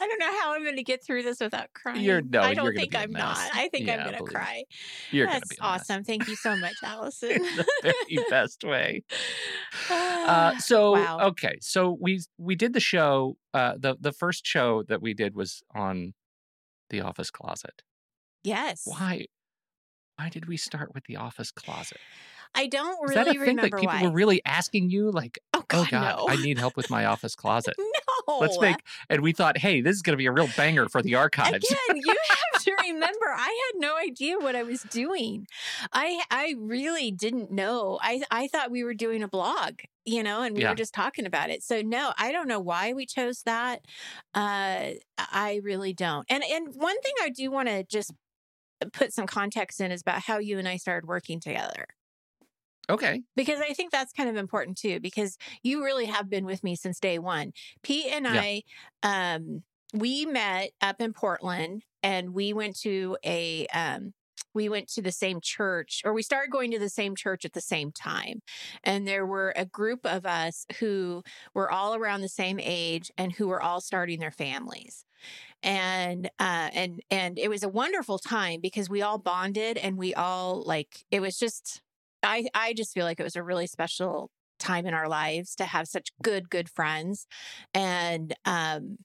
I 0.00 0.06
don't, 0.06 0.18
know 0.20 0.40
how 0.40 0.54
I'm 0.54 0.62
going 0.62 0.76
to 0.76 0.84
get 0.84 1.04
through 1.04 1.24
this 1.24 1.40
without 1.40 1.72
crying. 1.74 2.02
You're- 2.02 2.22
no, 2.22 2.40
I 2.40 2.54
don't 2.54 2.66
gonna 2.66 2.76
think 2.76 2.92
be 2.92 2.96
a 2.96 3.00
I'm 3.00 3.12
mess. 3.12 3.20
not. 3.22 3.50
I 3.52 3.68
think 3.68 3.86
Yeah, 3.86 3.96
I'm 4.04 4.10
going 4.12 4.24
to 4.24 4.30
cry. 4.32 4.62
you're 5.10 5.26
gonna 5.26 5.40
That's 5.40 5.48
be 5.50 5.56
a 5.58 5.62
mess. 5.62 5.80
awesome. 5.82 6.04
Thank 6.04 6.28
you 6.28 6.36
so 6.36 6.56
much, 6.56 6.74
Allison. 6.84 7.32
in 7.32 7.42
the 7.42 7.66
very 7.82 8.24
best 8.30 8.62
way 8.64 9.02
uh, 9.90 10.56
so 10.58 10.92
Wow. 10.92 11.18
okay 11.28 11.58
so 11.60 11.96
we 12.00 12.22
we 12.38 12.54
did 12.54 12.72
the 12.74 12.80
show 12.80 13.36
uh 13.54 13.74
the 13.76 13.96
the 14.00 14.12
first 14.12 14.46
show 14.46 14.82
that 14.84 15.02
we 15.02 15.14
did 15.14 15.34
was 15.34 15.62
on 15.74 16.14
the 16.90 17.00
office 17.00 17.30
closet 17.30 17.82
yes. 18.44 18.82
why 18.84 19.26
why 20.16 20.28
did 20.28 20.46
we 20.46 20.56
start 20.56 20.94
with 20.94 21.04
the 21.04 21.16
office 21.16 21.50
closet 21.50 21.98
I 22.54 22.66
don't 22.66 23.00
really 23.02 23.20
is 23.20 23.26
that 23.26 23.28
a 23.28 23.44
thing 23.44 23.56
like 23.56 23.72
people 23.76 23.86
why. 23.86 24.02
were 24.02 24.10
really 24.10 24.42
asking 24.44 24.90
you 24.90 25.10
like 25.10 25.38
oh, 25.54 25.64
God, 25.68 25.86
oh 25.86 25.90
god 25.90 26.16
no. 26.18 26.26
i 26.28 26.36
need 26.36 26.58
help 26.58 26.76
with 26.76 26.90
my 26.90 27.04
office 27.04 27.34
closet 27.36 27.74
no. 27.78 28.38
let's 28.38 28.60
make 28.60 28.76
and 29.10 29.22
we 29.22 29.32
thought 29.32 29.58
hey 29.58 29.80
this 29.80 29.94
is 29.96 30.02
going 30.02 30.12
to 30.12 30.18
be 30.18 30.26
a 30.26 30.32
real 30.32 30.48
banger 30.56 30.88
for 30.88 31.02
the 31.02 31.14
archives 31.14 31.48
Again, 31.48 31.96
you 31.96 32.16
have 32.30 32.62
to 32.64 32.72
remember 32.82 33.26
I 33.34 33.70
had 33.72 33.80
no 33.80 33.96
idea 33.96 34.38
what 34.38 34.56
I 34.56 34.62
was 34.62 34.82
doing. 34.82 35.46
I 35.92 36.22
I 36.30 36.54
really 36.58 37.10
didn't 37.10 37.50
know. 37.50 37.98
I 38.02 38.22
I 38.30 38.48
thought 38.48 38.70
we 38.70 38.84
were 38.84 38.94
doing 38.94 39.22
a 39.22 39.28
blog, 39.28 39.80
you 40.04 40.22
know, 40.22 40.42
and 40.42 40.54
we 40.56 40.62
Yeah. 40.62 40.70
were 40.70 40.74
just 40.76 40.94
talking 40.94 41.26
about 41.26 41.50
it. 41.50 41.62
So 41.62 41.80
no, 41.82 42.12
I 42.18 42.32
don't 42.32 42.48
know 42.48 42.60
why 42.60 42.92
we 42.92 43.06
chose 43.06 43.42
that. 43.44 43.80
Uh 44.34 44.90
I 45.18 45.60
really 45.62 45.92
don't. 45.92 46.26
And 46.28 46.42
and 46.44 46.68
one 46.74 47.00
thing 47.02 47.14
I 47.22 47.30
do 47.30 47.50
want 47.50 47.68
to 47.68 47.84
just 47.84 48.12
put 48.92 49.12
some 49.12 49.26
context 49.26 49.80
in 49.80 49.90
is 49.90 50.02
about 50.02 50.22
how 50.22 50.38
you 50.38 50.58
and 50.58 50.68
I 50.68 50.76
started 50.76 51.06
working 51.06 51.40
together 51.40 51.86
okay 52.88 53.22
because 53.36 53.60
I 53.60 53.72
think 53.72 53.92
that's 53.92 54.12
kind 54.12 54.28
of 54.28 54.36
important 54.36 54.76
too. 54.78 55.00
Because 55.00 55.36
you 55.62 55.84
really 55.84 56.06
have 56.06 56.28
been 56.28 56.44
with 56.44 56.64
me 56.64 56.76
since 56.76 56.98
day 57.00 57.18
one. 57.18 57.52
Pete 57.82 58.06
and 58.12 58.26
Yeah. 58.26 58.44
I, 58.44 58.62
um, 59.02 59.62
we 59.94 60.26
met 60.26 60.70
up 60.80 61.00
in 61.00 61.12
Portland, 61.12 61.82
and 62.02 62.34
we 62.34 62.52
went 62.52 62.78
to 62.80 63.16
a, 63.24 63.66
um, 63.68 64.12
we 64.54 64.68
went 64.68 64.88
to 64.88 65.02
the 65.02 65.12
same 65.12 65.40
church, 65.42 66.02
or 66.04 66.12
we 66.12 66.22
started 66.22 66.50
going 66.50 66.70
to 66.72 66.78
the 66.78 66.88
same 66.88 67.14
church 67.14 67.44
at 67.44 67.52
the 67.52 67.60
same 67.60 67.92
time. 67.92 68.40
And 68.82 69.06
there 69.06 69.26
were 69.26 69.52
a 69.56 69.64
group 69.66 70.00
of 70.04 70.26
us 70.26 70.66
who 70.80 71.22
were 71.54 71.70
all 71.70 71.94
around 71.94 72.22
the 72.22 72.28
same 72.28 72.58
age 72.60 73.10
and 73.16 73.32
who 73.32 73.48
were 73.48 73.62
all 73.62 73.80
starting 73.80 74.20
their 74.20 74.32
families 74.32 75.04
and 75.62 76.26
uh 76.38 76.70
and 76.72 77.00
and 77.10 77.38
it 77.38 77.48
was 77.48 77.62
a 77.62 77.68
wonderful 77.68 78.18
time 78.18 78.60
because 78.60 78.88
we 78.88 79.02
all 79.02 79.18
bonded 79.18 79.76
and 79.76 79.96
we 79.98 80.14
all 80.14 80.62
like 80.62 81.04
it 81.10 81.20
was 81.20 81.38
just 81.38 81.82
i 82.22 82.46
i 82.54 82.72
just 82.72 82.92
feel 82.92 83.04
like 83.04 83.20
it 83.20 83.24
was 83.24 83.36
a 83.36 83.42
really 83.42 83.66
special 83.66 84.30
time 84.58 84.86
in 84.86 84.94
our 84.94 85.08
lives 85.08 85.54
to 85.54 85.64
have 85.64 85.86
such 85.86 86.08
good 86.22 86.50
good 86.50 86.68
friends 86.68 87.26
and 87.74 88.34
um 88.44 88.96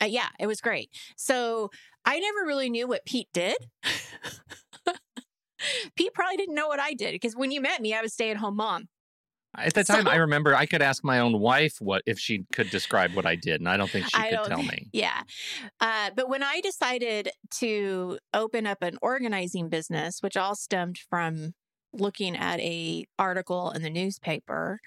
uh, 0.00 0.06
yeah 0.06 0.28
it 0.38 0.46
was 0.46 0.60
great. 0.60 0.90
So 1.16 1.70
i 2.04 2.18
never 2.18 2.46
really 2.46 2.70
knew 2.70 2.86
what 2.88 3.04
pete 3.04 3.28
did. 3.32 3.56
Pete 5.94 6.14
probably 6.14 6.38
didn't 6.38 6.54
know 6.54 6.68
what 6.68 6.80
i 6.80 6.94
did 6.94 7.12
because 7.12 7.36
when 7.36 7.50
you 7.50 7.60
met 7.60 7.82
me 7.82 7.92
i 7.94 8.00
was 8.00 8.14
stay 8.14 8.30
at 8.30 8.38
home 8.38 8.56
mom. 8.56 8.88
At 9.58 9.74
the 9.74 9.84
time 9.84 10.04
So- 10.06 10.10
i 10.10 10.14
remember 10.16 10.54
i 10.54 10.64
could 10.64 10.80
ask 10.80 11.04
my 11.04 11.18
own 11.18 11.38
wife 11.38 11.74
what 11.80 12.02
if 12.06 12.18
she 12.18 12.46
could 12.52 12.70
describe 12.70 13.12
what 13.14 13.26
i 13.26 13.34
did 13.34 13.60
and 13.60 13.68
i 13.68 13.76
don't 13.76 13.90
think 13.90 14.06
she 14.06 14.12
I 14.16 14.30
could 14.30 14.44
tell 14.44 14.62
me. 14.62 14.88
Yeah. 14.94 15.20
Uh, 15.80 16.10
but 16.16 16.30
when 16.30 16.42
I 16.42 16.60
decided 16.62 17.28
to 17.58 18.18
open 18.32 18.66
up 18.66 18.78
an 18.80 18.96
organizing 19.02 19.68
business, 19.68 20.22
which 20.22 20.36
all 20.36 20.54
stemmed 20.54 20.96
from 20.96 21.52
looking 21.92 22.36
at 22.36 22.60
a 22.60 23.06
article 23.18 23.70
in 23.72 23.82
the 23.82 23.90
newspaper, 23.90 24.80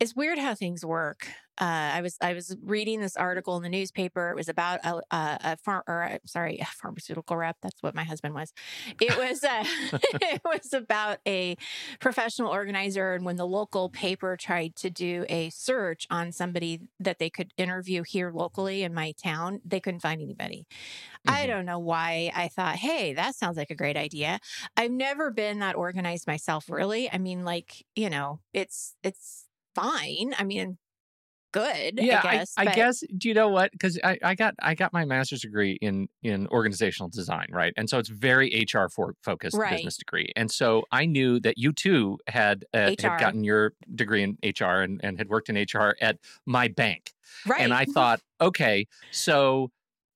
it's 0.00 0.16
weird 0.16 0.38
how 0.38 0.54
things 0.54 0.84
work. 0.84 1.28
Uh, 1.60 1.64
I 1.94 2.00
was 2.00 2.16
I 2.20 2.32
was 2.32 2.56
reading 2.62 3.00
this 3.00 3.16
article 3.16 3.56
in 3.56 3.62
the 3.62 3.68
newspaper. 3.68 4.30
It 4.30 4.36
was 4.36 4.48
about 4.48 4.80
a, 4.84 4.96
a, 5.10 5.38
a 5.44 5.56
farm 5.58 5.82
or 5.86 6.02
a, 6.02 6.20
sorry, 6.26 6.58
a 6.58 6.64
pharmaceutical 6.64 7.36
rep. 7.36 7.56
That's 7.62 7.82
what 7.82 7.94
my 7.94 8.04
husband 8.04 8.34
was. 8.34 8.52
It 9.00 9.16
was 9.16 9.44
uh, 9.44 9.64
it 10.22 10.40
was 10.44 10.72
about 10.72 11.18
a 11.26 11.56
professional 12.00 12.50
organizer, 12.50 13.12
and 13.14 13.24
when 13.24 13.36
the 13.36 13.46
local 13.46 13.90
paper 13.90 14.36
tried 14.36 14.76
to 14.76 14.90
do 14.90 15.26
a 15.28 15.50
search 15.50 16.06
on 16.10 16.32
somebody 16.32 16.80
that 17.00 17.18
they 17.18 17.30
could 17.30 17.52
interview 17.56 18.02
here 18.02 18.30
locally 18.32 18.82
in 18.82 18.94
my 18.94 19.12
town, 19.22 19.60
they 19.64 19.80
couldn't 19.80 20.00
find 20.00 20.22
anybody. 20.22 20.66
I 21.26 21.46
Mhm. 21.46 21.46
don't 21.46 21.66
know 21.66 21.78
why. 21.78 22.32
I 22.34 22.48
thought, 22.48 22.76
hey, 22.76 23.14
that 23.14 23.34
sounds 23.34 23.56
like 23.56 23.70
a 23.70 23.74
great 23.74 23.96
idea. 23.96 24.40
I've 24.76 24.90
never 24.90 25.30
been 25.30 25.60
that 25.60 25.76
organized 25.76 26.26
myself, 26.26 26.68
really. 26.70 27.10
I 27.12 27.18
mean, 27.18 27.44
like 27.44 27.84
you 27.94 28.10
know, 28.10 28.40
it's 28.52 28.96
it's 29.02 29.46
fine. 29.74 30.34
I 30.38 30.44
mean, 30.44 30.78
good. 31.52 31.98
yeah 32.00 32.20
I 32.24 32.36
guess. 32.36 32.54
I, 32.56 32.64
but- 32.64 32.74
guess 32.74 33.04
do 33.16 33.28
you 33.28 33.34
know 33.34 33.48
what 33.48 33.72
because 33.72 33.98
I, 34.02 34.18
I 34.22 34.34
got 34.34 34.54
i 34.60 34.74
got 34.74 34.92
my 34.92 35.04
master's 35.04 35.42
degree 35.42 35.78
in 35.80 36.08
in 36.22 36.48
organizational 36.48 37.08
design 37.08 37.46
right 37.50 37.72
and 37.76 37.88
so 37.88 37.98
it's 37.98 38.08
very 38.08 38.64
hr 38.72 38.88
for 38.88 39.14
focused 39.22 39.56
Right. 39.56 39.76
business 39.76 39.96
degree 39.96 40.32
and 40.34 40.50
so 40.50 40.84
i 40.90 41.04
knew 41.04 41.38
that 41.40 41.58
you 41.58 41.72
too 41.72 42.18
had 42.26 42.64
uh, 42.74 42.92
had 42.98 43.20
gotten 43.20 43.44
your 43.44 43.72
degree 43.94 44.22
in 44.22 44.38
hr 44.58 44.64
and, 44.64 45.00
and 45.04 45.18
had 45.18 45.28
worked 45.28 45.48
in 45.48 45.56
hr 45.56 45.94
at 46.00 46.16
my 46.46 46.68
bank 46.68 47.12
right. 47.46 47.60
and 47.60 47.72
i 47.72 47.84
thought 47.84 48.20
okay 48.40 48.86
so 49.10 49.70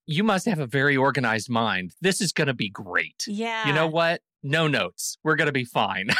you 0.05 0.23
must 0.23 0.45
have 0.45 0.59
a 0.59 0.65
very 0.67 0.95
organized 0.97 1.49
mind 1.49 1.91
this 2.01 2.21
is 2.21 2.31
going 2.31 2.47
to 2.47 2.53
be 2.53 2.69
great 2.69 3.25
yeah. 3.27 3.67
you 3.67 3.73
know 3.73 3.87
what 3.87 4.21
no 4.43 4.67
notes. 4.67 5.17
We're 5.23 5.35
going 5.35 5.47
to 5.47 5.51
be 5.51 5.65
fine. 5.65 6.07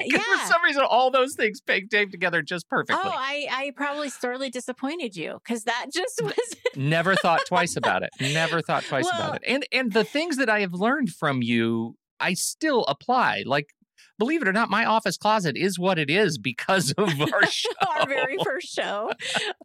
Yeah, 0.00 0.18
yeah. 0.18 0.18
for 0.46 0.52
some 0.52 0.62
reason 0.62 0.82
all 0.88 1.10
those 1.10 1.34
things 1.34 1.60
taped 1.60 2.12
together 2.12 2.40
just 2.40 2.68
perfectly. 2.68 3.02
Oh, 3.04 3.10
I, 3.12 3.46
I 3.50 3.72
probably 3.74 4.10
sorely 4.10 4.48
disappointed 4.48 5.16
you 5.16 5.40
because 5.44 5.64
that 5.64 5.86
just 5.92 6.20
was 6.22 6.34
never 6.76 7.16
thought 7.16 7.40
twice 7.48 7.74
about 7.76 8.02
it. 8.04 8.10
Never 8.20 8.60
thought 8.60 8.84
twice 8.84 9.04
Well- 9.10 9.20
about 9.20 9.36
it. 9.36 9.42
And 9.48 9.66
and 9.72 9.92
the 9.92 10.04
things 10.04 10.36
that 10.36 10.48
i 10.48 10.60
have 10.60 10.72
learned 10.72 11.10
from 11.10 11.42
you 11.42 11.96
i 12.20 12.34
still 12.34 12.84
apply. 12.84 13.42
Like 13.46 13.70
believe 14.18 14.42
it 14.42 14.48
or 14.48 14.52
not, 14.52 14.70
my 14.70 14.84
office 14.84 15.16
closet 15.16 15.56
is 15.56 15.78
what 15.78 15.98
it 15.98 16.10
is 16.10 16.38
because 16.38 16.92
of 16.92 17.20
our 17.32 17.46
show. 17.46 17.70
our 17.88 18.06
very 18.06 18.36
first 18.44 18.68
show. 18.68 19.10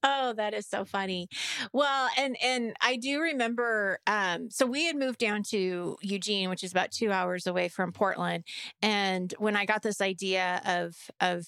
Oh, 0.04 0.34
that 0.34 0.54
is 0.54 0.68
so 0.68 0.86
funny. 0.86 1.28
Well, 1.72 2.10
and 2.18 2.38
and 2.44 2.76
I 2.82 2.98
do 2.98 3.20
remember 3.22 4.00
um 4.08 4.50
so 4.50 4.66
we 4.66 4.86
had 4.86 4.96
moved 4.96 5.20
down 5.20 5.44
to 5.50 5.98
Eugene, 6.02 6.50
which 6.50 6.64
is 6.64 6.72
about 6.72 6.92
2 6.92 7.12
hours 7.12 7.48
away 7.48 7.68
from 7.70 7.92
Portland, 7.92 8.46
and 8.82 9.34
when 9.38 9.56
I 9.56 9.66
got 9.66 9.82
this 9.82 10.02
idea 10.02 10.62
of 10.66 10.96
of 11.20 11.46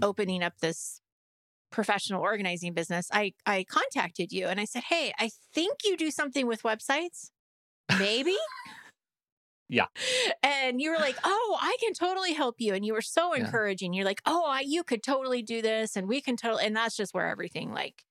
opening 0.00 0.42
up 0.42 0.58
this 0.60 1.00
professional 1.70 2.20
organizing 2.22 2.74
business, 2.74 3.08
I 3.12 3.32
I 3.46 3.64
contacted 3.68 4.32
you 4.32 4.46
and 4.46 4.60
I 4.60 4.64
said, 4.64 4.84
"Hey, 4.88 5.12
I 5.18 5.30
think 5.54 5.78
you 5.84 5.96
do 5.96 6.10
something 6.10 6.46
with 6.46 6.62
websites." 6.62 7.30
Maybe? 7.98 8.36
Yeah. 9.72 9.86
And 10.42 10.80
you 10.80 10.90
were 10.90 10.98
like, 10.98 11.18
"Oh, 11.24 11.58
I 11.60 11.76
can 11.80 11.94
totally 11.94 12.32
help 12.34 12.56
you." 12.60 12.74
And 12.74 12.84
you 12.84 12.92
were 12.92 13.00
so 13.02 13.32
Yeah. 13.36 13.52
encouraging. 13.52 13.94
You're 13.94 14.04
like, 14.04 14.22
"Oh, 14.26 14.44
I, 14.46 14.60
you 14.60 14.84
could 14.84 15.02
totally 15.02 15.42
do 15.42 15.62
this 15.62 15.96
and 15.96 16.08
we 16.08 16.20
can 16.20 16.36
totally." 16.36 16.64
And 16.64 16.76
that's 16.76 16.96
just 16.96 17.14
where 17.14 17.28
everything 17.28 17.72
like 17.72 18.04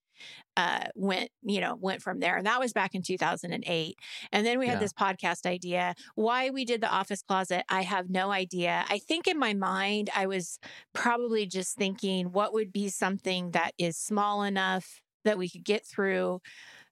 uh 0.58 0.86
went, 0.96 1.32
you 1.44 1.62
know, 1.62 1.76
went 1.76 2.02
from 2.02 2.20
there. 2.20 2.38
And 2.38 2.46
that 2.48 2.60
was 2.60 2.74
back 2.74 2.96
in 2.96 3.02
2008. 3.04 3.98
And 4.32 4.46
then 4.46 4.60
we 4.60 4.68
had 4.68 4.80
Yeah. 4.80 4.82
this 4.82 4.94
podcast 4.94 5.46
idea. 5.46 5.96
Why 6.16 6.50
we 6.50 6.66
did 6.66 6.82
the 6.82 6.90
office 6.92 7.22
closet, 7.24 7.64
I 7.70 7.84
have 7.84 8.10
no 8.10 8.32
idea. 8.32 8.86
I 8.90 9.00
think 9.00 9.28
in 9.28 9.40
my 9.40 9.54
mind 9.54 10.10
I 10.16 10.28
was 10.28 10.60
probably 10.94 11.46
just 11.48 11.78
thinking 11.78 12.32
what 12.32 12.54
would 12.54 12.72
be 12.74 12.90
something 12.90 13.52
that 13.52 13.74
is 13.78 13.98
small 13.98 14.44
enough 14.44 15.02
that 15.26 15.38
we 15.38 15.50
could 15.50 15.66
get 15.66 15.86
through 15.86 16.42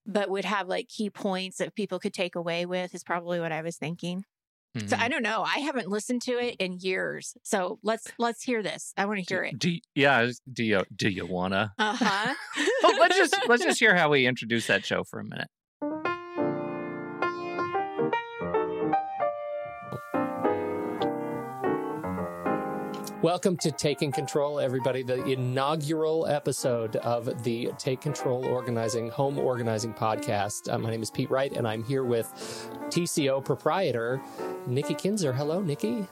but 0.06 0.30
would 0.30 0.46
have 0.46 0.68
like 0.68 0.88
key 0.90 1.10
points 1.10 1.58
that 1.58 1.76
people 1.76 2.00
could 2.00 2.14
take 2.14 2.36
away 2.36 2.66
with 2.66 2.96
is 2.96 3.04
probably 3.04 3.40
what 3.40 3.52
I 3.54 3.62
was 3.62 3.78
thinking. 3.78 4.26
So 4.76 4.96
Mhm. 4.96 5.00
I 5.00 5.08
don't 5.08 5.24
know. 5.24 5.42
I 5.42 5.60
haven't 5.60 5.88
listened 5.90 6.22
to 6.24 6.34
it 6.34 6.56
in 6.60 6.78
years. 6.80 7.36
So 7.44 7.80
let's 7.82 8.08
let's 8.20 8.44
hear 8.44 8.62
this. 8.62 8.94
I 8.98 9.06
want 9.06 9.20
to 9.26 9.34
hear 9.34 9.44
do, 9.44 9.50
it. 9.50 9.60
do 9.60 9.78
yeah, 9.96 10.30
do 10.52 10.64
you 10.64 10.84
do 10.96 11.10
you 11.10 11.26
wanna? 11.26 11.74
Uh-huh. 11.80 12.34
Well, 12.84 13.00
let's 13.00 13.18
just 13.18 13.36
let's 13.48 13.64
just 13.64 13.80
hear 13.80 13.96
how 13.96 14.10
we 14.10 14.28
introduce 14.28 14.68
that 14.68 14.86
show 14.86 15.04
for 15.04 15.20
a 15.20 15.24
minute. 15.24 15.48
Welcome 23.30 23.58
to 23.58 23.72
Taking 23.72 24.12
Control, 24.12 24.60
everybody, 24.60 25.04
the 25.04 25.24
inaugural 25.24 26.26
episode 26.26 26.96
of 26.96 27.44
the 27.44 27.72
Take 27.78 28.02
Control 28.02 28.44
Organizing 28.44 29.12
Home 29.12 29.38
Organizing 29.38 29.94
Podcast. 29.94 30.74
Uh, 30.74 30.80
my 30.80 30.90
name 30.90 31.04
is 31.04 31.12
Pete 31.12 31.30
Wright, 31.30 31.56
and 31.56 31.68
I'm 31.68 31.84
here 31.84 32.04
with 32.04 32.26
TCO 32.88 33.46
proprietor 33.46 34.20
Nikki 34.66 34.96
Kinzer. 34.96 35.32
Hello, 35.32 35.62
Nikki. 35.62 36.08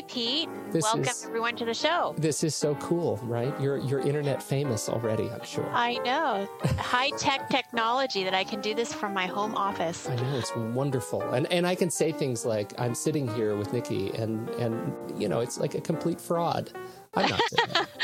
Hi, 0.00 0.06
Pete. 0.08 0.48
This 0.70 0.82
Welcome 0.84 1.02
is 1.02 1.26
everyone 1.26 1.56
to 1.56 1.66
the 1.66 1.74
show. 1.74 2.14
this 2.16 2.42
is 2.42 2.54
so 2.54 2.74
cool, 2.76 3.20
right? 3.22 3.52
You're 3.60 3.76
you're 3.76 4.00
internet 4.00 4.42
famous 4.42 4.88
already, 4.88 5.28
I'm 5.28 5.44
sure. 5.44 5.68
I 5.74 5.98
know 5.98 6.48
high 6.78 7.10
tech 7.18 7.50
technology 7.50 8.24
that 8.24 8.32
I 8.32 8.42
can 8.42 8.62
do 8.62 8.74
this 8.74 8.94
from 8.94 9.12
my 9.12 9.26
home 9.26 9.54
office. 9.54 10.08
I 10.08 10.16
know 10.16 10.38
it's 10.38 10.56
wonderful, 10.56 11.20
and 11.20 11.46
and 11.52 11.66
I 11.66 11.74
can 11.74 11.90
say 11.90 12.12
things 12.12 12.46
like 12.46 12.72
I'm 12.80 12.94
sitting 12.94 13.28
here 13.34 13.56
with 13.56 13.74
Nikki, 13.74 14.08
and 14.14 14.48
and 14.50 15.20
you 15.20 15.28
know 15.28 15.40
it's 15.40 15.60
like 15.60 15.74
a 15.74 15.82
complete 15.82 16.18
fraud. 16.18 16.72
I'm 17.12 17.28
not. 17.28 17.40
saying 17.50 17.68
that. 17.74 17.88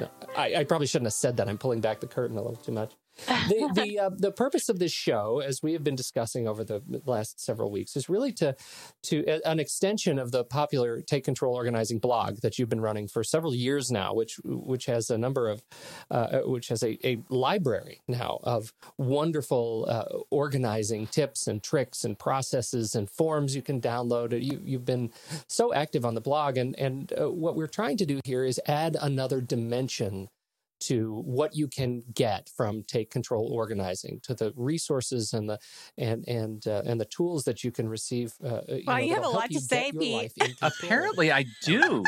No, 0.00 0.08
I, 0.36 0.54
I 0.56 0.64
probably 0.64 0.86
shouldn't 0.86 1.06
have 1.06 1.12
said 1.12 1.36
that. 1.36 1.50
I'm 1.50 1.58
pulling 1.58 1.82
back 1.82 2.00
the 2.00 2.06
curtain 2.06 2.38
a 2.38 2.40
little 2.40 2.56
too 2.56 2.72
much. 2.72 2.94
The 3.48 3.70
the 3.74 3.98
uh, 3.98 4.10
the 4.16 4.32
purpose 4.32 4.68
of 4.68 4.78
this 4.78 4.92
show, 4.92 5.40
as 5.40 5.62
we 5.62 5.72
have 5.72 5.84
been 5.84 5.94
discussing 5.94 6.48
over 6.48 6.64
the 6.64 6.82
last 7.04 7.40
several 7.40 7.70
weeks, 7.70 7.96
is 7.96 8.08
really 8.08 8.32
to 8.34 8.56
to 9.04 9.24
an 9.44 9.60
extension 9.60 10.18
of 10.18 10.32
the 10.32 10.44
popular 10.44 11.00
Take 11.00 11.24
Control 11.24 11.54
Organizing 11.54 11.98
blog 11.98 12.40
that 12.42 12.58
you've 12.58 12.68
been 12.68 12.80
running 12.80 13.08
for 13.08 13.22
several 13.22 13.54
years 13.54 13.90
now, 13.90 14.12
which 14.14 14.38
which 14.44 14.86
has 14.86 15.10
a 15.10 15.16
number 15.16 15.48
of 15.48 15.62
uh, 16.10 16.40
which 16.44 16.68
has 16.68 16.82
a, 16.82 16.98
a 17.06 17.22
library 17.28 18.02
now 18.08 18.38
of 18.42 18.72
wonderful 18.98 19.86
uh, 19.88 20.04
organizing 20.30 21.06
tips 21.06 21.46
and 21.46 21.62
tricks 21.62 22.04
and 22.04 22.18
processes 22.18 22.94
and 22.94 23.08
forms 23.08 23.54
you 23.54 23.62
can 23.62 23.80
download. 23.80 24.32
You, 24.42 24.60
you've 24.64 24.84
been 24.84 25.10
so 25.46 25.72
active 25.72 26.04
on 26.04 26.14
the 26.14 26.20
blog, 26.20 26.56
and 26.58 26.78
and 26.78 27.12
uh, 27.18 27.30
what 27.30 27.56
we're 27.56 27.66
trying 27.66 27.96
to 27.98 28.06
do 28.06 28.20
here 28.24 28.44
is 28.44 28.60
add 28.66 28.96
another 29.00 29.40
dimension 29.40 30.28
to 30.80 31.22
what 31.24 31.54
you 31.54 31.68
can 31.68 32.02
get 32.14 32.48
from 32.56 32.82
take 32.82 33.10
control 33.10 33.48
organizing 33.52 34.20
to 34.22 34.34
the 34.34 34.52
resources 34.56 35.32
and 35.32 35.48
the 35.48 35.58
and 35.96 36.24
and 36.28 36.66
uh, 36.66 36.82
and 36.84 37.00
the 37.00 37.04
tools 37.06 37.44
that 37.44 37.64
you 37.64 37.70
can 37.70 37.88
receive 37.88 38.34
uh, 38.44 38.60
you, 38.68 38.82
Wow, 38.86 38.96
know, 38.96 39.02
you 39.02 39.14
have 39.14 39.24
a 39.24 39.28
lot 39.28 39.50
to 39.50 39.60
say, 39.60 39.92
Pete. 39.92 40.12
life 40.12 40.32
in 40.36 40.46
control. 40.54 40.70
Apparently, 40.82 41.32
I 41.32 41.44
do. 41.64 42.04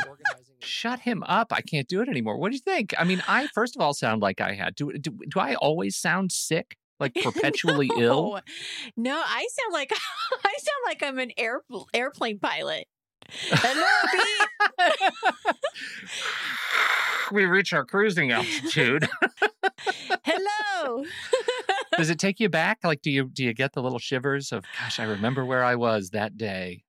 Shut 0.61 1.01
him 1.01 1.23
up! 1.23 1.53
I 1.53 1.61
can't 1.61 1.87
do 1.89 2.01
it 2.03 2.09
anymore. 2.09 2.37
What 2.39 2.51
do 2.51 2.57
you 2.57 2.61
think? 2.63 2.93
I 2.99 3.05
mean, 3.05 3.23
I 3.29 3.47
first 3.55 3.77
of 3.77 3.83
all 3.83 3.95
sound 3.95 4.23
like 4.23 4.41
I 4.41 4.55
had. 4.55 4.75
Do 4.75 4.93
do, 4.93 5.17
do 5.29 5.41
I 5.41 5.55
always 5.55 5.97
sound 5.97 6.33
sick, 6.33 6.77
like 6.99 7.15
perpetually 7.23 7.89
ill? 7.97 8.33
No, 8.33 8.41
No, 8.97 9.23
I 9.25 9.47
sound 9.51 9.73
like 9.73 9.93
I 10.45 10.55
sound 10.59 10.83
like 10.87 11.03
I'm 11.03 11.19
an 11.19 11.31
air, 11.39 11.63
airplane 11.95 12.39
pilot. 12.41 12.87
Hello, 13.31 13.87
Pete. 14.13 15.55
we 17.33 17.45
reach 17.45 17.73
our 17.73 17.85
cruising 17.85 18.31
altitude. 18.33 19.09
Hello. 20.25 21.05
Does 21.97 22.11
it 22.11 22.19
take 22.19 22.41
you 22.41 22.49
back? 22.49 22.79
Like, 22.85 23.03
do 23.03 23.11
you 23.11 23.25
do 23.25 23.45
you 23.45 23.55
get 23.55 23.73
the 23.73 23.83
little 23.83 23.99
shivers 23.99 24.53
of, 24.53 24.65
gosh, 24.81 24.99
I 25.01 25.05
remember 25.05 25.45
where 25.45 25.65
I 25.65 25.77
was 25.77 26.11
that 26.11 26.37
day? 26.37 26.85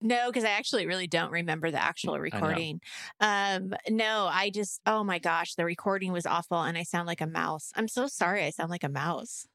No, 0.00 0.26
because 0.26 0.44
I 0.44 0.50
actually 0.50 0.86
really 0.86 1.06
don't 1.06 1.30
remember 1.30 1.70
the 1.70 1.80
actual 1.82 2.18
recording. 2.18 2.80
Um, 3.20 3.72
no, 3.88 4.28
I 4.30 4.50
just 4.50 4.80
oh 4.86 5.04
my 5.04 5.18
gosh, 5.18 5.54
the 5.54 5.64
recording 5.64 6.12
was 6.12 6.26
awful 6.26 6.60
and 6.60 6.76
I 6.76 6.82
sound 6.82 7.06
like 7.06 7.20
a 7.20 7.26
mouse. 7.26 7.70
I'm 7.76 7.88
so 7.88 8.06
sorry 8.06 8.44
I 8.44 8.50
sound 8.50 8.70
like 8.70 8.84
a 8.84 8.88
mouse. 8.88 9.46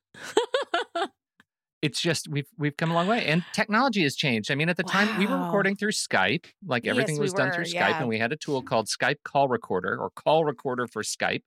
It's 1.81 2.01
just 2.01 2.27
we've 2.27 2.47
we've 2.57 2.75
come 2.75 2.89
a 2.89 2.93
long 2.95 3.07
way, 3.07 3.25
and 3.27 3.43
technology 3.53 4.01
has 4.03 4.15
changed. 4.15 4.49
I 4.49 4.55
mean, 4.55 4.67
at 4.69 4.77
the 4.77 4.83
time 4.83 5.15
we 5.19 5.27
were 5.27 5.37
recording 5.37 5.75
through 5.75 5.91
Skype, 5.91 6.45
like 6.65 6.85
Yes, 6.85 6.91
everything 6.91 7.15
we 7.19 7.21
was 7.21 7.33
done 7.33 7.49
were, 7.49 7.53
through 7.53 7.65
Skype, 7.65 7.73
yeah. 7.73 7.99
and 7.99 8.07
we 8.07 8.17
had 8.17 8.31
a 8.31 8.35
tool 8.35 8.63
called 8.63 8.87
Skype 8.87 9.17
Call 9.23 9.47
Recorder 9.47 9.95
or 9.95 10.09
Call 10.09 10.43
Recorder 10.43 10.87
for 10.87 11.03
Skype 11.03 11.43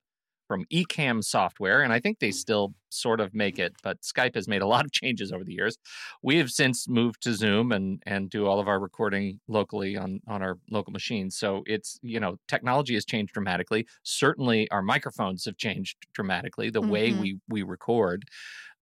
from 0.47 0.65
Ecamm 0.71 1.23
software, 1.23 1.81
and 1.81 1.91
I 1.93 1.99
think 1.99 2.19
they 2.19 2.31
still 2.31 2.73
sort 2.89 3.21
of 3.21 3.33
make 3.33 3.57
it, 3.59 3.73
but 3.83 4.01
Skype 4.01 4.35
has 4.35 4.47
made 4.49 4.61
a 4.61 4.67
lot 4.67 4.83
of 4.85 4.91
changes 4.91 5.31
over 5.31 5.43
the 5.45 5.53
years. 5.53 5.77
We 6.23 6.37
have 6.37 6.49
since 6.49 6.87
moved 6.89 7.21
to 7.23 7.33
Zoom 7.33 7.71
and 7.73 8.01
and 8.05 8.29
do 8.29 8.47
all 8.47 8.59
of 8.59 8.67
our 8.69 8.79
recording 8.79 9.39
locally 9.49 9.97
on 9.97 10.21
on 10.27 10.41
our 10.41 10.57
local 10.69 10.93
machines. 10.93 11.37
So 11.37 11.63
it's 11.65 11.99
you 12.03 12.21
know 12.21 12.37
technology 12.47 12.93
has 12.93 13.05
changed 13.05 13.33
dramatically. 13.33 13.85
Certainly, 14.03 14.69
our 14.71 14.81
microphones 14.81 15.43
have 15.45 15.57
changed 15.57 15.97
dramatically. 16.13 16.69
The 16.69 16.81
way 16.81 17.11
Mhm. 17.11 17.19
we 17.19 17.39
we 17.49 17.63
record. 17.63 18.23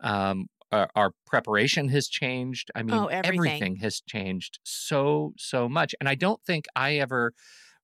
Um, 0.01 0.47
our, 0.71 0.89
our 0.95 1.12
preparation 1.25 1.89
has 1.89 2.08
changed. 2.08 2.71
I 2.75 2.84
mean, 2.84 2.95
Oh, 2.95 3.05
everything. 3.08 3.77
has 3.77 4.01
changed 4.01 4.60
so 4.63 5.34
so 5.38 5.67
much, 5.69 5.95
and 5.99 6.08
I 6.10 6.15
don't 6.15 6.41
think 6.43 6.65
I 6.75 6.95
ever 6.97 7.34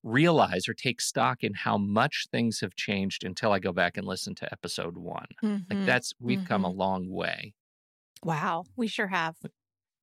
realize 0.04 0.68
or 0.70 0.74
take 0.76 1.02
stock 1.02 1.44
in 1.44 1.54
how 1.56 1.78
much 1.80 2.28
things 2.32 2.60
have 2.62 2.76
changed 2.76 3.24
until 3.24 3.52
I 3.52 3.58
go 3.60 3.72
back 3.74 3.98
and 3.98 4.06
listen 4.06 4.36
to 4.36 4.52
episode 4.52 4.98
one. 4.98 5.26
Like 5.42 5.68
Mhm. 5.80 5.86
that's 5.86 6.14
we've 6.20 6.46
come 6.46 6.64
a 6.64 6.70
mhm. 6.72 6.78
long 6.78 7.10
way. 7.10 7.56
Wow, 8.24 8.66
we 8.76 8.88
sure 8.88 9.08
have. 9.08 9.36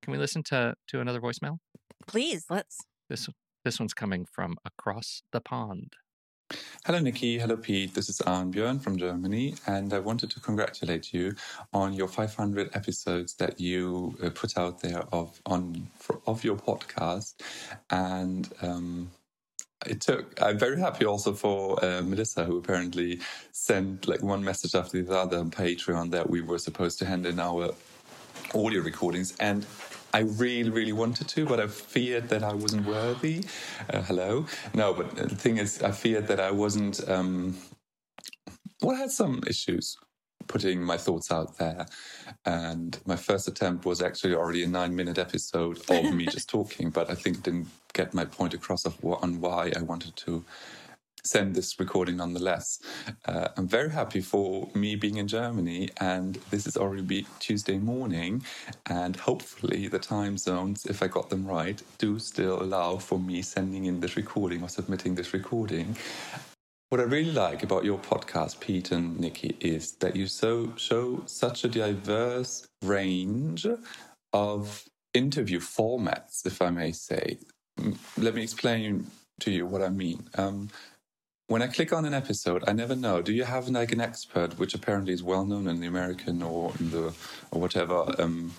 Can 0.02 0.10
we 0.12 0.18
listen 0.18 0.42
to 0.44 0.74
to 0.88 1.00
another 1.00 1.20
voicemail? 1.20 1.58
Please, 2.08 2.46
let's. 2.50 2.78
This 3.08 3.28
this 3.64 3.78
one's 3.78 3.94
coming 3.94 4.26
from 4.26 4.56
across 4.64 5.22
the 5.30 5.40
pond. 5.40 5.92
Hello, 6.86 6.98
Nikki. 6.98 7.38
Hello, 7.38 7.56
Pete. 7.56 7.94
This 7.94 8.08
is 8.08 8.18
Arnbjörn 8.20 8.82
from 8.82 8.98
Germany, 8.98 9.54
and 9.66 9.92
I 9.94 10.00
wanted 10.00 10.30
to 10.32 10.40
congratulate 10.40 11.12
you 11.14 11.34
on 11.72 11.92
your 11.92 12.08
500 12.08 12.70
episodes 12.74 13.34
that 13.34 13.60
you 13.60 14.16
uh, 14.22 14.30
put 14.30 14.58
out 14.58 14.80
there 14.80 15.04
of 15.12 15.40
on 15.46 15.88
of 16.26 16.44
your 16.44 16.56
podcast. 16.56 17.34
And 17.90 18.52
um, 18.62 19.12
it 19.86 20.00
took. 20.00 20.42
I'm 20.42 20.58
very 20.58 20.80
happy 20.80 21.04
also 21.04 21.34
for 21.34 21.84
uh, 21.84 22.02
Melissa, 22.02 22.44
who 22.44 22.58
apparently 22.58 23.20
sent 23.52 24.08
like 24.08 24.22
one 24.22 24.42
message 24.44 24.74
after 24.74 25.02
the 25.02 25.16
other 25.16 25.38
on 25.38 25.50
Patreon 25.50 26.10
that 26.10 26.28
we 26.28 26.40
were 26.42 26.58
supposed 26.58 26.98
to 27.00 27.06
hand 27.06 27.26
in 27.26 27.40
our 27.40 27.70
audio 28.54 28.82
recordings 28.82 29.36
and. 29.40 29.66
I 30.12 30.20
really, 30.20 30.70
really 30.70 30.92
wanted 30.92 31.28
to, 31.28 31.46
but 31.46 31.60
I 31.60 31.66
feared 31.66 32.28
that 32.30 32.42
I 32.42 32.52
wasn't 32.52 32.86
worthy. 32.86 33.44
Uh, 33.90 34.02
hello, 34.02 34.46
no, 34.74 34.92
but 34.92 35.14
the 35.16 35.34
thing 35.34 35.58
is, 35.58 35.82
I 35.82 35.92
feared 35.92 36.26
that 36.28 36.40
I 36.40 36.50
wasn't. 36.50 37.08
Um, 37.08 37.56
well, 38.82 38.96
I 38.96 39.00
had 39.00 39.10
some 39.10 39.42
issues 39.46 39.96
putting 40.48 40.82
my 40.82 40.96
thoughts 40.98 41.30
out 41.32 41.56
there, 41.58 41.86
and 42.44 42.98
my 43.06 43.16
first 43.16 43.48
attempt 43.48 43.86
was 43.86 44.02
actually 44.02 44.34
already 44.34 44.62
a 44.64 44.68
nine-minute 44.68 45.18
episode 45.18 45.78
of 45.90 46.12
me 46.14 46.26
just 46.30 46.48
talking. 46.50 46.90
But 46.90 47.10
I 47.10 47.14
think 47.14 47.42
didn't 47.42 47.68
get 47.94 48.12
my 48.12 48.24
point 48.24 48.54
across 48.54 48.84
of 48.84 49.02
on 49.04 49.40
why 49.40 49.72
I 49.76 49.82
wanted 49.82 50.16
to 50.16 50.44
send 51.24 51.54
this 51.54 51.78
recording 51.78 52.16
nonetheless. 52.16 52.80
Uh, 53.24 53.48
I'm 53.56 53.68
very 53.68 53.90
happy 53.90 54.20
for 54.20 54.68
me 54.74 54.96
being 54.96 55.16
in 55.16 55.28
Germany, 55.28 55.90
and 56.00 56.36
this 56.50 56.66
is 56.66 56.76
already 56.76 57.26
Tuesday 57.38 57.78
morning, 57.78 58.44
and 58.86 59.16
hopefully 59.16 59.88
the 59.88 59.98
time 59.98 60.36
zones, 60.36 60.86
if 60.86 61.02
I 61.02 61.08
got 61.08 61.30
them 61.30 61.46
right, 61.46 61.80
do 61.98 62.18
still 62.18 62.62
allow 62.62 62.96
for 62.96 63.18
me 63.18 63.42
sending 63.42 63.84
in 63.84 64.00
this 64.00 64.16
recording 64.16 64.62
or 64.62 64.68
submitting 64.68 65.14
this 65.14 65.32
recording. 65.32 65.96
What 66.88 67.00
I 67.00 67.04
really 67.04 67.32
like 67.32 67.62
about 67.62 67.84
your 67.84 67.98
podcast, 67.98 68.60
Pete 68.60 68.90
and 68.90 69.18
Nikki, 69.18 69.56
is 69.60 69.92
that 69.92 70.14
you 70.14 70.26
so 70.26 70.74
show 70.76 71.22
such 71.26 71.64
a 71.64 71.68
diverse 71.68 72.66
range 72.84 73.66
of 74.32 74.84
interview 75.14 75.60
formats, 75.60 76.44
if 76.44 76.60
I 76.60 76.70
may 76.70 76.92
say. 76.92 77.38
Let 78.18 78.34
me 78.34 78.42
explain 78.42 79.06
to 79.40 79.50
you 79.50 79.66
what 79.66 79.82
I 79.82 79.88
mean. 79.88 80.28
Um, 80.36 80.68
when 81.52 81.60
I 81.60 81.66
click 81.66 81.92
on 81.92 82.06
an 82.06 82.14
episode, 82.14 82.64
I 82.66 82.72
never 82.72 82.96
know. 82.96 83.20
Do 83.20 83.30
you 83.30 83.44
have 83.44 83.68
like 83.68 83.92
an 83.92 84.00
expert, 84.00 84.58
which 84.58 84.74
apparently 84.74 85.12
is 85.12 85.22
well 85.22 85.44
known 85.44 85.68
in 85.68 85.80
the 85.80 85.86
American 85.86 86.42
or 86.42 86.72
in 86.80 86.90
the 86.90 87.14
or 87.50 87.60
whatever 87.60 88.14
um, 88.18 88.52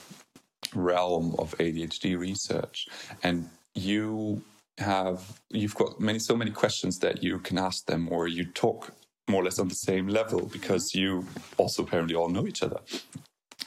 realm 0.76 1.36
of 1.40 1.58
ADHD 1.58 2.16
research, 2.18 2.88
and 3.24 3.50
you 3.74 4.44
have 4.78 5.40
you've 5.50 5.74
got 5.74 6.00
many 6.00 6.20
so 6.20 6.36
many 6.36 6.52
questions 6.52 7.00
that 7.00 7.24
you 7.24 7.40
can 7.40 7.58
ask 7.58 7.88
them, 7.88 8.08
or 8.12 8.28
you 8.28 8.46
talk 8.46 8.94
more 9.28 9.42
or 9.42 9.46
less 9.46 9.58
on 9.58 9.70
the 9.70 9.82
same 9.90 10.08
level 10.08 10.46
because 10.46 10.94
you 10.94 11.26
also 11.58 11.82
apparently 11.82 12.14
all 12.14 12.30
know 12.30 12.46
each 12.46 12.62
other. 12.62 12.80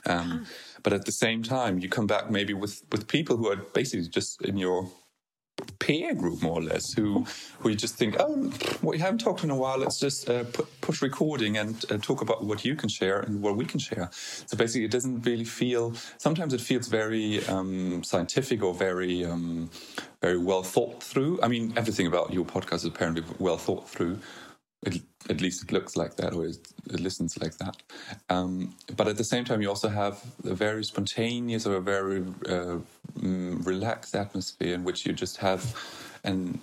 Um, 0.05 0.47
but 0.85 0.93
at 0.93 1.05
the 1.05 1.11
same 1.13 1.43
time, 1.43 1.81
you 1.81 1.89
come 1.89 2.07
back 2.07 2.31
maybe 2.31 2.55
with 2.55 2.83
with 2.93 3.09
people 3.09 3.37
who 3.37 3.49
are 3.49 3.57
basically 3.57 4.09
just 4.09 4.41
in 4.43 4.57
your 4.57 4.89
peer 5.79 6.15
group, 6.15 6.43
more 6.43 6.59
or 6.59 6.63
less, 6.63 6.93
who 6.93 7.27
who 7.59 7.69
you 7.71 7.77
just 7.77 7.95
think, 7.97 8.17
oh, 8.19 8.53
we 8.83 8.99
haven't 8.99 9.19
talked 9.19 9.45
in 9.45 9.51
a 9.51 9.57
while. 9.57 9.79
Let's 9.79 9.99
just 9.99 10.29
uh, 10.29 10.45
put, 10.45 10.81
push 10.81 11.03
recording 11.03 11.57
and 11.57 11.85
uh, 11.91 11.99
talk 11.99 12.21
about 12.23 12.45
what 12.45 12.65
you 12.65 12.77
can 12.77 12.89
share 12.89 13.21
and 13.21 13.41
what 13.43 13.57
we 13.57 13.65
can 13.65 13.81
share. 13.81 14.11
So 14.13 14.57
basically, 14.57 14.85
it 14.85 14.91
doesn't 14.91 15.23
really 15.23 15.45
feel. 15.45 15.95
Sometimes 16.19 16.53
it 16.53 16.61
feels 16.61 16.89
very 16.89 17.45
um, 17.47 18.03
scientific 18.05 18.63
or 18.63 18.75
very 18.75 19.25
um, 19.25 19.71
very 20.21 20.39
well 20.39 20.63
thought 20.63 21.03
through. 21.03 21.41
I 21.43 21.49
mean, 21.49 21.73
everything 21.77 22.07
about 22.07 22.33
your 22.33 22.45
podcast 22.45 22.77
is 22.77 22.87
apparently 22.87 23.25
well 23.39 23.59
thought 23.59 23.89
through. 23.89 24.19
It, 24.83 25.03
at 25.29 25.41
least 25.41 25.63
it 25.63 25.73
looks 25.73 25.97
like 25.97 26.17
that, 26.17 26.33
or 26.33 26.47
it, 26.47 26.59
listens 27.01 27.39
like 27.39 27.59
that. 27.59 27.77
Um, 28.29 28.75
but 28.97 29.09
at 29.09 29.17
the 29.17 29.25
same 29.25 29.45
time, 29.45 29.61
you 29.61 29.69
also 29.69 29.89
have 29.89 30.23
a 30.45 30.55
very 30.55 30.85
spontaneous 30.85 31.67
or 31.67 31.77
a 31.77 31.81
very 31.81 32.21
uh, 32.49 32.79
mm, 33.19 33.67
relaxed 33.67 34.15
atmosphere 34.15 34.75
in 34.75 34.85
which 34.85 35.07
you 35.07 35.13
just 35.13 35.39
have 35.39 35.75
an 36.25 36.61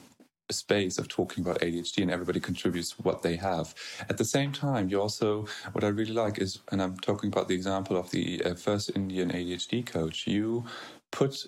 a 0.50 0.54
space 0.54 0.98
of 0.98 1.08
talking 1.08 1.44
about 1.44 1.60
ADHD 1.62 2.02
and 2.02 2.12
everybody 2.12 2.40
contributes 2.40 3.00
what 3.00 3.22
they 3.22 3.36
have. 3.38 3.74
At 4.10 4.18
the 4.18 4.26
same 4.26 4.52
time, 4.52 4.90
you 4.90 5.00
also, 5.02 5.48
what 5.72 5.84
I 5.84 5.88
really 5.88 6.14
like 6.14 6.38
is, 6.40 6.60
and 6.72 6.82
I'm 6.82 6.98
talking 6.98 7.30
about 7.30 7.48
the 7.48 7.56
example 7.56 7.98
of 7.98 8.12
the 8.12 8.44
uh, 8.44 8.56
first 8.56 8.92
Indian 8.96 9.32
ADHD 9.32 9.86
coach, 9.86 10.28
you 10.28 10.66
put, 11.12 11.48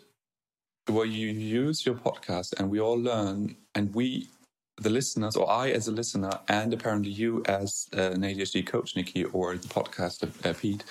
well, 0.90 1.06
you 1.06 1.28
use 1.28 1.86
your 1.86 1.96
podcast 1.96 2.54
and 2.58 2.70
we 2.70 2.80
all 2.80 3.00
learn 3.00 3.58
and 3.74 3.94
we 3.94 4.30
the 4.78 4.90
listeners, 4.90 5.36
or 5.36 5.50
I 5.50 5.70
as 5.70 5.88
a 5.88 5.92
listener, 5.92 6.40
and 6.48 6.74
apparently 6.74 7.12
you 7.12 7.44
as 7.46 7.88
uh, 7.96 8.12
an 8.12 8.22
ADHD 8.22 8.66
coach, 8.66 8.96
Nikki, 8.96 9.24
or 9.26 9.56
the 9.56 9.68
podcast, 9.68 10.24
uh, 10.46 10.54
Pete, 10.54 10.84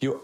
you 0.00 0.20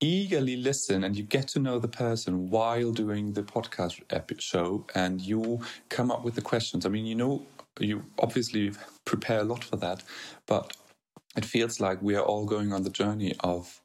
eagerly 0.00 0.56
listen 0.56 1.04
and 1.04 1.16
you 1.16 1.22
get 1.22 1.46
to 1.48 1.60
know 1.60 1.78
the 1.78 1.88
person 1.88 2.50
while 2.50 2.90
doing 2.90 3.32
the 3.32 3.42
podcast 3.42 4.00
show, 4.40 4.86
and 4.94 5.20
you 5.20 5.60
come 5.88 6.10
up 6.10 6.24
with 6.24 6.34
the 6.34 6.42
questions. 6.42 6.84
I 6.84 6.88
mean, 6.88 7.06
you 7.06 7.14
know, 7.14 7.46
you 7.78 8.04
obviously 8.18 8.72
prepare 9.04 9.40
a 9.40 9.44
lot 9.44 9.62
for 9.62 9.76
that, 9.76 10.02
but 10.46 10.76
it 11.36 11.44
feels 11.44 11.80
like 11.80 12.02
we 12.02 12.16
are 12.16 12.22
all 12.22 12.44
going 12.44 12.72
on 12.72 12.82
the 12.82 12.90
journey 12.90 13.34
of 13.40 13.81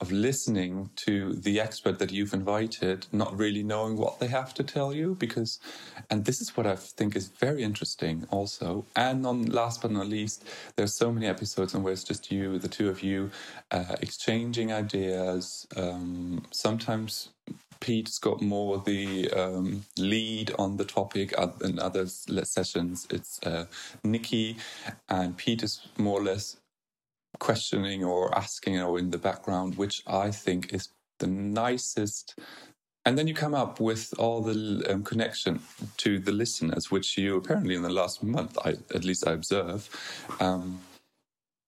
of 0.00 0.12
listening 0.12 0.90
to 0.96 1.34
the 1.34 1.60
expert 1.60 1.98
that 1.98 2.12
you've 2.12 2.32
invited, 2.32 3.06
not 3.12 3.36
really 3.36 3.62
knowing 3.62 3.96
what 3.96 4.20
they 4.20 4.28
have 4.28 4.54
to 4.54 4.62
tell 4.62 4.92
you, 4.94 5.16
because, 5.18 5.58
and 6.08 6.24
this 6.24 6.40
is 6.40 6.56
what 6.56 6.66
I 6.66 6.76
think 6.76 7.16
is 7.16 7.28
very 7.28 7.62
interesting 7.64 8.26
also. 8.30 8.84
And 8.94 9.26
on 9.26 9.46
last 9.46 9.82
but 9.82 9.90
not 9.90 10.06
least, 10.06 10.44
there's 10.76 10.94
so 10.94 11.10
many 11.12 11.26
episodes 11.26 11.74
on 11.74 11.82
where 11.82 11.92
it's 11.92 12.04
just 12.04 12.30
you, 12.30 12.58
the 12.58 12.68
two 12.68 12.88
of 12.88 13.02
you, 13.02 13.30
uh, 13.72 13.96
exchanging 14.00 14.72
ideas. 14.72 15.66
Um, 15.76 16.44
sometimes 16.52 17.30
Pete's 17.80 18.18
got 18.18 18.40
more 18.40 18.78
the 18.78 19.30
um, 19.32 19.84
lead 19.96 20.52
on 20.58 20.76
the 20.76 20.84
topic 20.84 21.34
in 21.62 21.78
other 21.78 22.06
sessions. 22.06 23.06
It's 23.10 23.40
uh, 23.44 23.66
Nikki, 24.04 24.56
and 25.08 25.36
Pete 25.36 25.62
is 25.62 25.80
more 25.96 26.20
or 26.20 26.24
less 26.24 26.56
questioning 27.38 28.04
or 28.04 28.36
asking 28.36 28.80
or 28.80 28.98
in 28.98 29.10
the 29.10 29.18
background, 29.18 29.76
which 29.76 30.02
I 30.06 30.30
think 30.30 30.72
is 30.72 30.88
the 31.18 31.26
nicest. 31.26 32.38
And 33.04 33.16
then 33.16 33.26
you 33.26 33.34
come 33.34 33.54
up 33.54 33.80
with 33.80 34.12
all 34.18 34.42
the 34.42 34.84
um, 34.88 35.02
connection 35.02 35.60
to 35.98 36.18
the 36.18 36.32
listeners, 36.32 36.90
which 36.90 37.16
you 37.16 37.36
apparently 37.36 37.74
in 37.74 37.82
the 37.82 37.90
last 37.90 38.22
month, 38.22 38.58
I, 38.64 38.70
at 38.94 39.04
least 39.04 39.26
I 39.26 39.32
observe, 39.32 39.88
um, 40.40 40.80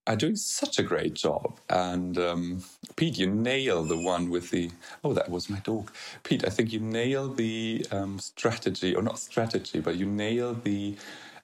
are 0.06 0.16
doing 0.16 0.36
such 0.36 0.78
a 0.78 0.82
great 0.82 1.14
job. 1.14 1.60
And 1.68 2.18
um, 2.18 2.64
Pete, 2.96 3.18
you 3.18 3.28
nail 3.30 3.84
the 3.84 3.96
one 3.96 4.28
with 4.28 4.50
the 4.50 4.70
oh, 5.04 5.12
that 5.12 5.30
was 5.30 5.48
my 5.48 5.60
dog. 5.60 5.92
Pete, 6.24 6.44
I 6.44 6.50
think 6.50 6.72
you 6.72 6.80
nail 6.80 7.28
the 7.28 7.86
um, 7.90 8.18
strategy, 8.18 8.94
or 8.94 9.02
not 9.02 9.18
strategy, 9.18 9.80
but 9.80 9.96
you 9.96 10.06
nail 10.06 10.54
the 10.54 10.96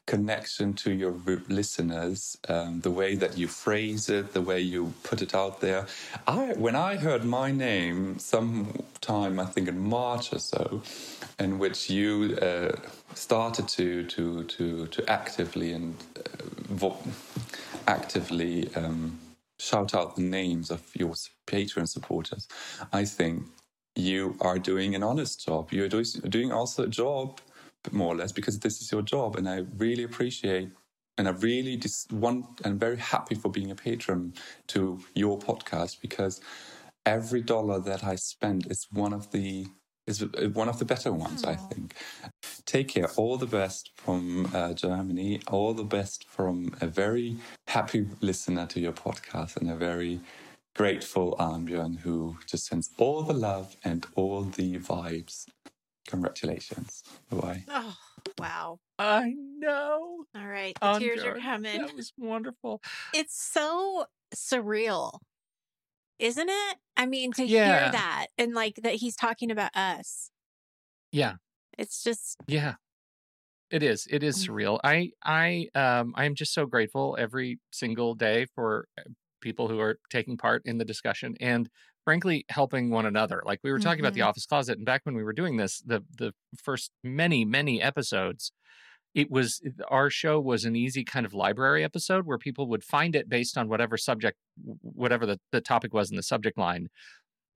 connection 0.06 0.72
to 0.72 0.92
your 0.92 1.12
listeners, 1.48 2.38
um, 2.48 2.80
the 2.80 2.90
way 2.90 3.16
that 3.16 3.36
you 3.36 3.48
phrase 3.48 4.08
it, 4.08 4.32
the 4.32 4.40
way 4.40 4.60
you 4.60 4.94
put 5.02 5.20
it 5.20 5.34
out 5.34 5.60
there. 5.60 5.86
I, 6.26 6.54
when 6.54 6.76
I 6.76 6.96
heard 6.96 7.24
my 7.24 7.50
name 7.50 8.18
sometime, 8.18 9.40
I 9.40 9.46
think 9.46 9.68
in 9.68 9.78
March 9.78 10.32
or 10.32 10.38
so, 10.38 10.82
in 11.38 11.58
which 11.58 11.90
you 11.90 12.36
uh, 12.40 12.72
started 13.14 13.68
to 13.68 14.04
to 14.04 14.44
to 14.44 14.86
to 14.86 15.10
actively 15.10 15.72
and 15.72 15.96
uh, 16.80 16.90
actively 17.86 18.74
um, 18.74 19.18
shout 19.58 19.94
out 19.94 20.16
the 20.16 20.22
names 20.22 20.70
of 20.70 20.82
your 20.94 21.14
Patreon 21.46 21.88
supporters, 21.88 22.46
I 22.92 23.04
think 23.04 23.44
you 23.94 24.36
are 24.40 24.58
doing 24.58 24.94
an 24.94 25.02
honest 25.02 25.44
job. 25.44 25.72
You're 25.72 25.88
doing 25.88 26.52
also 26.52 26.84
a 26.84 26.88
job 26.88 27.40
more 27.92 28.14
or 28.14 28.16
less 28.16 28.32
because 28.32 28.58
this 28.60 28.80
is 28.80 28.90
your 28.90 29.02
job 29.02 29.36
and 29.36 29.48
i 29.48 29.64
really 29.76 30.02
appreciate 30.02 30.70
and 31.18 31.28
i 31.28 31.30
really 31.30 31.76
just 31.76 32.12
want 32.12 32.46
and 32.64 32.78
very 32.80 32.96
happy 32.96 33.34
for 33.34 33.50
being 33.50 33.70
a 33.70 33.74
patron 33.74 34.32
to 34.66 35.00
your 35.14 35.38
podcast 35.38 36.00
because 36.00 36.40
every 37.04 37.40
dollar 37.42 37.78
that 37.80 38.04
i 38.04 38.14
spend 38.14 38.66
is 38.70 38.86
one 38.90 39.12
of 39.12 39.30
the 39.32 39.66
is 40.06 40.24
one 40.52 40.68
of 40.68 40.78
the 40.78 40.84
better 40.84 41.12
ones 41.12 41.42
Aww. 41.42 41.48
i 41.48 41.56
think. 41.56 41.94
Take 42.64 42.88
care. 42.88 43.08
All 43.16 43.36
the 43.36 43.46
best 43.46 43.90
from 43.96 44.50
uh, 44.54 44.72
germany. 44.72 45.40
All 45.48 45.74
the 45.74 45.84
best 45.84 46.28
from 46.28 46.74
a 46.80 46.86
very 46.86 47.36
happy 47.68 48.06
listener 48.20 48.66
to 48.66 48.80
your 48.80 48.92
podcast 48.92 49.56
and 49.56 49.70
a 49.70 49.76
very 49.76 50.20
grateful 50.74 51.34
Arnbjörn 51.38 52.00
who 52.00 52.36
just 52.46 52.66
sends 52.66 52.90
all 52.98 53.22
the 53.22 53.32
love 53.32 53.76
and 53.84 54.06
all 54.14 54.42
the 54.42 54.78
vibes 54.78 55.46
Congratulations. 56.06 57.02
Bye. 57.30 57.64
Oh, 57.68 57.94
wow. 58.38 58.78
I 58.98 59.34
know. 59.36 60.24
All 60.34 60.46
right. 60.46 60.76
The 60.80 60.98
tears 60.98 61.22
are 61.24 61.38
coming. 61.38 61.80
That 61.80 61.94
was 61.94 62.12
wonderful. 62.16 62.80
It's 63.14 63.40
so 63.40 64.06
surreal, 64.34 65.18
isn't 66.18 66.48
it? 66.48 66.76
I 66.96 67.06
mean, 67.06 67.32
to 67.32 67.44
yeah. 67.44 67.82
hear 67.82 67.92
that 67.92 68.26
and 68.38 68.54
like 68.54 68.76
that 68.82 68.94
he's 68.94 69.16
talking 69.16 69.50
about 69.50 69.76
us. 69.76 70.30
Yeah. 71.12 71.34
It's 71.78 72.02
just 72.02 72.36
Yeah. 72.46 72.74
It 73.70 73.82
is. 73.82 74.06
It 74.10 74.22
is 74.22 74.38
mm. 74.38 74.48
surreal. 74.48 74.80
I 74.84 75.10
I 75.24 75.68
um 75.74 76.14
I 76.16 76.24
am 76.24 76.34
just 76.34 76.54
so 76.54 76.66
grateful 76.66 77.16
every 77.18 77.58
single 77.72 78.14
day 78.14 78.46
for 78.54 78.86
uh, 78.98 79.02
people 79.40 79.68
who 79.68 79.80
are 79.80 79.98
taking 80.10 80.36
part 80.36 80.62
in 80.64 80.78
the 80.78 80.84
discussion 80.84 81.36
and 81.40 81.68
frankly 82.06 82.46
helping 82.48 82.88
one 82.88 83.04
another 83.04 83.42
like 83.44 83.58
we 83.64 83.72
were 83.72 83.80
talking 83.80 83.96
mm-hmm. 83.96 84.04
about 84.04 84.14
the 84.14 84.20
mm-hmm. 84.20 84.28
office 84.28 84.46
closet 84.46 84.78
and 84.78 84.86
back 84.86 85.00
when 85.02 85.16
we 85.16 85.24
were 85.24 85.32
doing 85.32 85.56
this 85.56 85.82
the 85.84 86.02
the 86.16 86.32
first 86.56 86.92
many 87.02 87.44
many 87.44 87.82
episodes 87.82 88.52
it 89.12 89.28
was 89.28 89.60
our 89.88 90.08
show 90.08 90.38
was 90.38 90.64
an 90.64 90.76
easy 90.76 91.02
kind 91.02 91.26
of 91.26 91.34
library 91.34 91.82
episode 91.82 92.24
where 92.24 92.38
people 92.38 92.68
would 92.68 92.84
find 92.84 93.16
it 93.16 93.28
based 93.28 93.58
on 93.58 93.68
whatever 93.68 93.96
subject 93.96 94.38
whatever 94.82 95.26
the, 95.26 95.40
the 95.50 95.60
topic 95.60 95.92
was 95.92 96.08
in 96.10 96.16
the 96.16 96.22
subject 96.22 96.56
line 96.56 96.86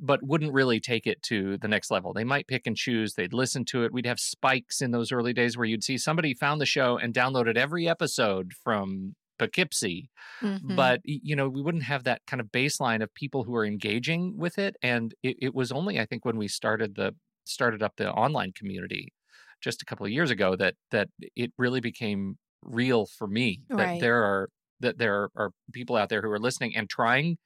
but 0.01 0.21
wouldn't 0.23 0.53
really 0.53 0.81
take 0.81 1.07
it 1.07 1.23
to 1.23 1.57
the 1.59 1.69
next 1.69 1.89
level 1.89 2.13
they 2.13 2.25
might 2.25 2.49
pick 2.49 2.67
and 2.67 2.77
choose 2.77 3.15
they'd 3.15 3.33
listen 3.33 3.65
to 3.65 3.85
it 3.85 3.93
we'd 3.93 4.07
have 4.07 4.19
spikes 4.19 4.83
in 4.83 4.91
those 4.91 5.13
early 5.13 5.33
days 5.33 5.57
where 5.57 5.67
you'd 5.67 5.85
see 5.85 5.97
somebody 5.97 6.35
found 6.35 6.61
the 6.61 6.67
show 6.67 6.99
and 6.99 7.15
downloaded 7.15 7.57
every 7.57 7.89
episode 7.89 8.53
from 8.65 9.15
Poughkeepsie. 9.41 10.11
Mm-hmm. 10.43 10.77
But 10.77 11.01
you 11.05 11.35
know, 11.35 11.49
we 11.49 11.63
wouldn't 11.63 11.85
have 11.85 12.05
that 12.05 12.21
kind 12.27 12.41
of 12.41 12.49
baseline 12.49 13.03
of 13.03 13.13
people 13.15 13.45
who 13.45 13.57
are 13.57 13.65
engaging 13.65 14.37
with 14.37 14.59
it. 14.59 14.77
And 14.83 15.15
it, 15.23 15.37
it 15.41 15.55
was 15.55 15.73
only, 15.73 15.99
I 15.99 16.05
think, 16.05 16.25
when 16.25 16.37
we 16.37 16.47
started 16.47 16.95
the 16.95 17.15
started 17.45 17.83
up 17.83 17.95
the 17.97 18.13
online 18.13 18.53
community 18.53 19.13
just 19.61 19.83
a 19.83 19.85
couple 19.85 20.07
of 20.07 20.13
years 20.13 20.31
ago 20.31 20.55
that 20.57 20.75
that 20.91 21.09
it 21.35 21.53
really 21.59 21.81
became 21.81 22.37
real 22.63 23.07
for 23.07 23.27
me 23.27 23.63
that 23.71 24.01
there 24.01 24.23
are 24.23 24.49
that 24.81 24.99
there 24.99 25.31
are 25.37 25.51
people 25.73 25.97
out 25.97 26.11
there 26.11 26.23
who 26.23 26.31
are 26.31 26.39
listening 26.39 26.77
and 26.77 26.89
trying 26.89 27.37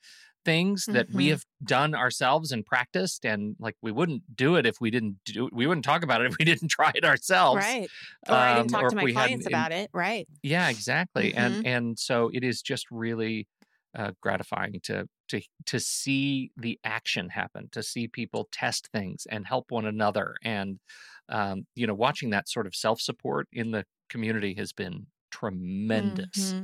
things 0.45 0.89
that 0.93 1.07
we 1.13 1.27
Mhm. 1.27 1.29
have 1.29 1.45
done 1.65 1.95
ourselves 1.95 2.53
and 2.53 2.67
practiced 2.67 3.25
and 3.27 3.57
like 3.59 3.77
we 3.83 3.93
wouldn't 3.93 4.37
do 4.37 4.57
it 4.57 4.67
if 4.67 4.77
we 4.81 4.91
didn't 4.91 5.19
do 5.25 5.49
we 5.53 5.67
wouldn't 5.67 5.85
talk 5.85 6.03
about 6.03 6.21
it 6.21 6.27
if 6.31 6.37
we 6.39 6.45
didn't 6.51 6.69
try 6.69 6.93
it 6.95 7.05
ourselves 7.05 7.77
Right. 7.77 7.91
Or 8.29 8.45
I 8.45 8.53
um, 8.53 8.69
didn't 8.69 8.71
talk 8.71 8.87
or 8.87 8.91
to 8.91 8.97
my 8.97 9.07
we 9.07 9.15
clients 9.15 9.47
about 9.47 9.73
it. 9.73 9.91
Right. 9.93 10.29
yeah 10.43 10.69
exactly 10.69 11.35
Mm-hmm. 11.35 11.35
and 11.35 11.59
and 11.65 11.99
so 11.99 12.31
it 12.33 12.45
is 12.45 12.63
just 12.63 12.91
really 12.91 13.49
uh, 13.97 14.13
gratifying 14.21 14.81
to 14.83 15.09
to 15.29 15.41
to 15.67 15.79
see 15.81 16.51
the 16.57 16.79
action 16.85 17.29
happen 17.29 17.69
to 17.71 17.83
see 17.83 18.09
people 18.09 18.49
test 18.53 18.89
things 18.93 19.27
and 19.31 19.47
help 19.47 19.71
one 19.71 19.87
another 19.87 20.35
and 20.43 20.81
um, 21.29 21.67
you 21.75 21.87
know 21.87 21.95
watching 21.95 22.31
that 22.31 22.49
sort 22.49 22.67
of 22.67 22.75
self 22.75 23.01
support 23.01 23.49
in 23.53 23.71
the 23.71 23.85
community 24.11 24.55
has 24.55 24.73
been 24.73 25.07
tremendous 25.31 26.55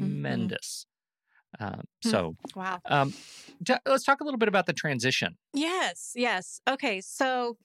Mhm. 0.00 0.56
tremendous 0.58 0.86
um, 1.60 1.82
Hmm. 2.02 2.08
so 2.10 2.36
Wow. 2.54 2.80
um, 2.86 3.14
t- 3.64 3.74
let's 3.86 4.04
talk 4.04 4.20
a 4.20 4.24
little 4.24 4.38
bit 4.38 4.48
about 4.48 4.66
the 4.66 4.72
transition 4.72 5.36
Yes, 5.52 6.12
yes. 6.14 6.60
Okay, 6.68 7.00
so 7.00 7.56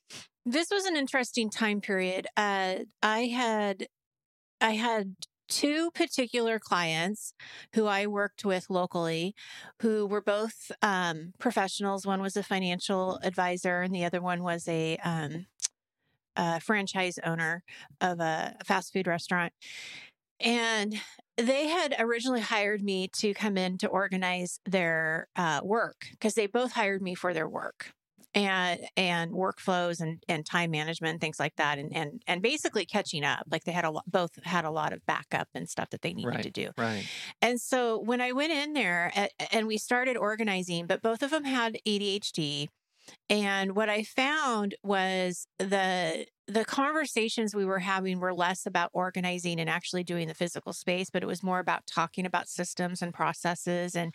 this 0.45 0.69
was 0.71 0.85
an 0.85 0.95
interesting 0.95 1.49
time 1.49 1.81
period. 1.81 2.27
Uh, 2.37 2.75
I 3.03 3.25
had, 3.27 3.87
I 4.61 4.71
had 4.71 5.15
two 5.49 5.91
particular 5.91 6.57
clients 6.59 7.33
who 7.75 7.85
I 7.85 8.07
worked 8.07 8.45
with 8.45 8.69
locally, 8.69 9.35
who 9.81 10.07
were 10.07 10.21
both 10.21 10.71
um, 10.81 11.33
professionals. 11.39 12.05
One 12.07 12.21
was 12.21 12.37
a 12.37 12.43
financial 12.43 13.19
advisor, 13.23 13.81
and 13.81 13.93
the 13.93 14.05
other 14.05 14.21
one 14.21 14.41
was 14.43 14.67
a, 14.69 14.97
um, 14.99 15.47
a 16.37 16.59
franchise 16.61 17.19
owner 17.25 17.63
of 17.99 18.19
a 18.21 18.55
fast 18.65 18.93
food 18.93 19.07
restaurant. 19.07 19.53
And 20.39 20.99
they 21.41 21.67
had 21.67 21.95
originally 21.99 22.41
hired 22.41 22.81
me 22.81 23.07
to 23.19 23.33
come 23.33 23.57
in 23.57 23.77
to 23.79 23.87
organize 23.87 24.59
their 24.65 25.27
uh, 25.35 25.61
work 25.63 26.05
because 26.11 26.33
they 26.35 26.47
both 26.47 26.71
hired 26.73 27.01
me 27.01 27.15
for 27.15 27.33
their 27.33 27.47
work 27.49 27.93
and 28.33 28.79
and 28.95 29.31
workflows 29.33 29.99
and 29.99 30.23
and 30.29 30.45
time 30.45 30.71
management 30.71 31.19
things 31.19 31.37
like 31.37 31.53
that 31.57 31.77
and 31.77 31.93
and 31.93 32.21
and 32.27 32.41
basically 32.41 32.85
catching 32.85 33.25
up 33.25 33.43
like 33.51 33.65
they 33.65 33.73
had 33.73 33.83
a 33.83 33.91
lot 33.91 34.05
both 34.07 34.31
had 34.45 34.63
a 34.63 34.71
lot 34.71 34.93
of 34.93 35.05
backup 35.05 35.49
and 35.53 35.67
stuff 35.69 35.89
that 35.89 36.01
they 36.01 36.13
needed 36.13 36.29
Right. 36.29 36.43
to 36.43 36.49
do 36.49 36.69
right 36.77 37.05
and 37.41 37.59
so 37.59 37.99
when 37.99 38.21
I 38.21 38.31
went 38.31 38.53
in 38.53 38.71
there 38.71 39.11
a- 39.17 39.53
and 39.53 39.67
we 39.67 39.77
started 39.77 40.15
organizing, 40.15 40.87
but 40.87 41.01
both 41.01 41.21
of 41.23 41.31
them 41.31 41.43
had 41.43 41.77
ADHD. 41.85 42.69
And 43.29 43.75
what 43.75 43.89
I 43.89 44.03
found 44.03 44.75
was 44.83 45.47
the 45.57 46.25
the 46.47 46.65
conversations 46.65 47.55
we 47.55 47.63
were 47.63 47.79
having 47.79 48.19
were 48.19 48.33
less 48.33 48.65
about 48.65 48.89
organizing 48.91 49.57
and 49.57 49.69
actually 49.69 50.03
doing 50.03 50.27
the 50.27 50.33
physical 50.33 50.73
space, 50.73 51.09
but 51.09 51.23
it 51.23 51.25
was 51.27 51.41
more 51.41 51.59
about 51.59 51.87
talking 51.87 52.25
about 52.25 52.49
systems 52.49 53.01
and 53.01 53.13
processes. 53.13 53.95
And 53.95 54.13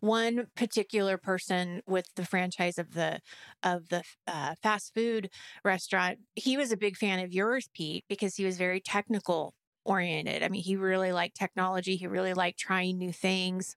one 0.00 0.48
particular 0.56 1.16
person 1.16 1.82
with 1.86 2.06
the 2.16 2.24
franchise 2.24 2.78
of 2.78 2.94
the 2.94 3.20
of 3.62 3.88
the 3.88 4.02
uh, 4.26 4.54
fast 4.62 4.94
food 4.94 5.30
restaurant, 5.64 6.18
he 6.34 6.56
was 6.56 6.72
a 6.72 6.76
big 6.76 6.96
fan 6.96 7.20
of 7.20 7.32
yours, 7.32 7.68
Pete, 7.74 8.04
because 8.08 8.36
he 8.36 8.44
was 8.44 8.58
very 8.58 8.80
technical 8.80 9.54
oriented. 9.84 10.42
I 10.42 10.48
mean, 10.48 10.62
he 10.62 10.76
really 10.76 11.12
liked 11.12 11.36
technology. 11.36 11.96
He 11.96 12.06
really 12.08 12.34
liked 12.34 12.58
trying 12.58 12.98
new 12.98 13.12
things. 13.12 13.76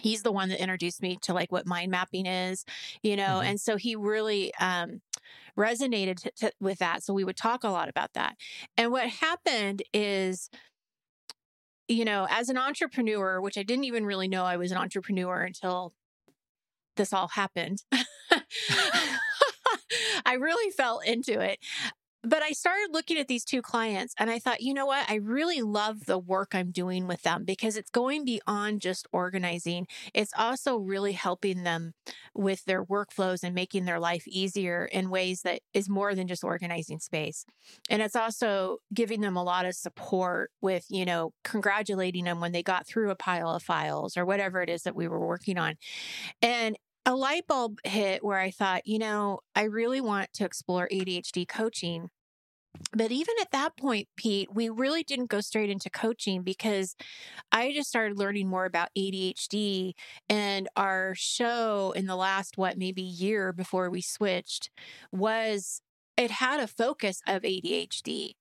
He's 0.00 0.22
the 0.22 0.32
one 0.32 0.48
that 0.50 0.60
introduced 0.60 1.02
me 1.02 1.18
to 1.22 1.34
like 1.34 1.50
what 1.52 1.66
mind 1.66 1.90
mapping 1.90 2.26
is, 2.26 2.64
you 3.02 3.16
know, 3.16 3.40
Mhm. 3.42 3.50
and 3.50 3.60
so 3.60 3.76
he 3.76 3.96
really 3.96 4.52
um, 4.60 5.00
resonated 5.58 6.22
t- 6.22 6.30
t- 6.36 6.50
with 6.60 6.78
that. 6.80 7.02
So 7.02 7.12
we 7.14 7.24
would 7.24 7.36
talk 7.36 7.64
a 7.64 7.68
lot 7.70 7.88
about 7.88 8.12
that. 8.14 8.36
And 8.76 8.92
what 8.92 9.08
happened 9.08 9.82
is, 9.92 10.50
you 11.88 12.04
know, 12.04 12.26
as 12.30 12.48
an 12.48 12.56
entrepreneur, 12.56 13.40
which 13.40 13.58
I 13.58 13.62
didn't 13.62 13.84
even 13.84 14.06
really 14.06 14.28
know 14.28 14.44
I 14.44 14.56
was 14.56 14.70
an 14.70 14.78
entrepreneur 14.78 15.42
until 15.42 15.92
this 16.96 17.12
all 17.12 17.28
happened. 17.28 17.82
I 20.26 20.34
really 20.34 20.70
fell 20.72 21.00
into 21.00 21.40
it. 21.40 21.58
But 22.22 22.42
I 22.42 22.52
started 22.52 22.88
looking 22.92 23.18
at 23.18 23.28
these 23.28 23.44
two 23.44 23.62
clients 23.62 24.14
and 24.18 24.30
I 24.30 24.38
thought, 24.38 24.60
you 24.60 24.74
know 24.74 24.84
what? 24.84 25.08
I 25.10 25.14
really 25.14 25.62
love 25.62 26.04
the 26.04 26.18
work 26.18 26.54
I'm 26.54 26.70
doing 26.70 27.06
with 27.06 27.22
them 27.22 27.44
because 27.44 27.76
it's 27.76 27.90
going 27.90 28.24
beyond 28.26 28.82
just 28.82 29.08
organizing. 29.10 29.86
It's 30.12 30.32
also 30.36 30.76
really 30.76 31.12
helping 31.12 31.62
them 31.62 31.94
with 32.34 32.64
their 32.66 32.84
workflows 32.84 33.42
and 33.42 33.54
making 33.54 33.86
their 33.86 33.98
life 33.98 34.28
easier 34.28 34.84
in 34.84 35.08
ways 35.08 35.42
that 35.42 35.62
is 35.72 35.88
more 35.88 36.14
than 36.14 36.28
just 36.28 36.44
organizing 36.44 37.00
space. 37.00 37.46
And 37.88 38.02
it's 38.02 38.16
also 38.16 38.78
giving 38.92 39.22
them 39.22 39.36
a 39.36 39.42
lot 39.42 39.64
of 39.64 39.74
support 39.74 40.50
with, 40.60 40.84
you 40.90 41.06
know, 41.06 41.32
congratulating 41.42 42.24
them 42.24 42.40
when 42.40 42.52
they 42.52 42.62
got 42.62 42.86
through 42.86 43.10
a 43.10 43.16
pile 43.16 43.48
of 43.48 43.62
files 43.62 44.18
or 44.18 44.26
whatever 44.26 44.60
it 44.60 44.68
is 44.68 44.82
that 44.82 44.96
we 44.96 45.08
were 45.08 45.26
working 45.26 45.56
on. 45.56 45.76
And 46.42 46.76
a 47.06 47.14
light 47.14 47.46
bulb 47.46 47.78
hit 47.84 48.24
where 48.24 48.38
I 48.38 48.50
thought, 48.50 48.86
you 48.86 48.98
know, 48.98 49.40
I 49.54 49.64
really 49.64 50.00
want 50.00 50.32
to 50.34 50.44
explore 50.44 50.88
ADHD 50.92 51.48
coaching. 51.48 52.10
But 52.92 53.10
even 53.10 53.34
at 53.40 53.50
that 53.50 53.76
point, 53.76 54.08
Pete, 54.16 54.54
we 54.54 54.68
really 54.68 55.02
didn't 55.02 55.28
go 55.28 55.40
straight 55.40 55.70
into 55.70 55.90
coaching 55.90 56.42
because 56.42 56.94
I 57.50 57.72
just 57.72 57.88
started 57.88 58.18
learning 58.18 58.48
more 58.48 58.64
about 58.64 58.90
ADHD. 58.96 59.94
And 60.28 60.68
our 60.76 61.14
show 61.16 61.92
in 61.96 62.06
the 62.06 62.16
last, 62.16 62.56
what, 62.56 62.78
maybe 62.78 63.02
year 63.02 63.52
before 63.52 63.90
we 63.90 64.00
switched 64.00 64.70
was 65.10 65.82
it 66.16 66.30
had 66.30 66.60
a 66.60 66.66
focus 66.66 67.22
of 67.26 67.42
ADHD. 67.42 68.34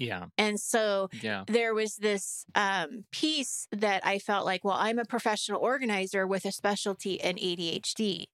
Yeah 0.00 0.26
And 0.38 0.58
so 0.58 1.08
yeah 1.22 1.44
there 1.46 1.74
was 1.74 1.96
this 1.96 2.44
um, 2.54 3.04
piece 3.12 3.68
that 3.72 4.04
I 4.04 4.18
felt 4.18 4.44
like, 4.44 4.64
well, 4.64 4.76
I'm 4.78 4.98
a 4.98 5.04
professional 5.04 5.60
organizer 5.60 6.26
with 6.26 6.44
a 6.44 6.52
specialty 6.52 7.14
in 7.14 7.36
ADHD. 7.36 8.26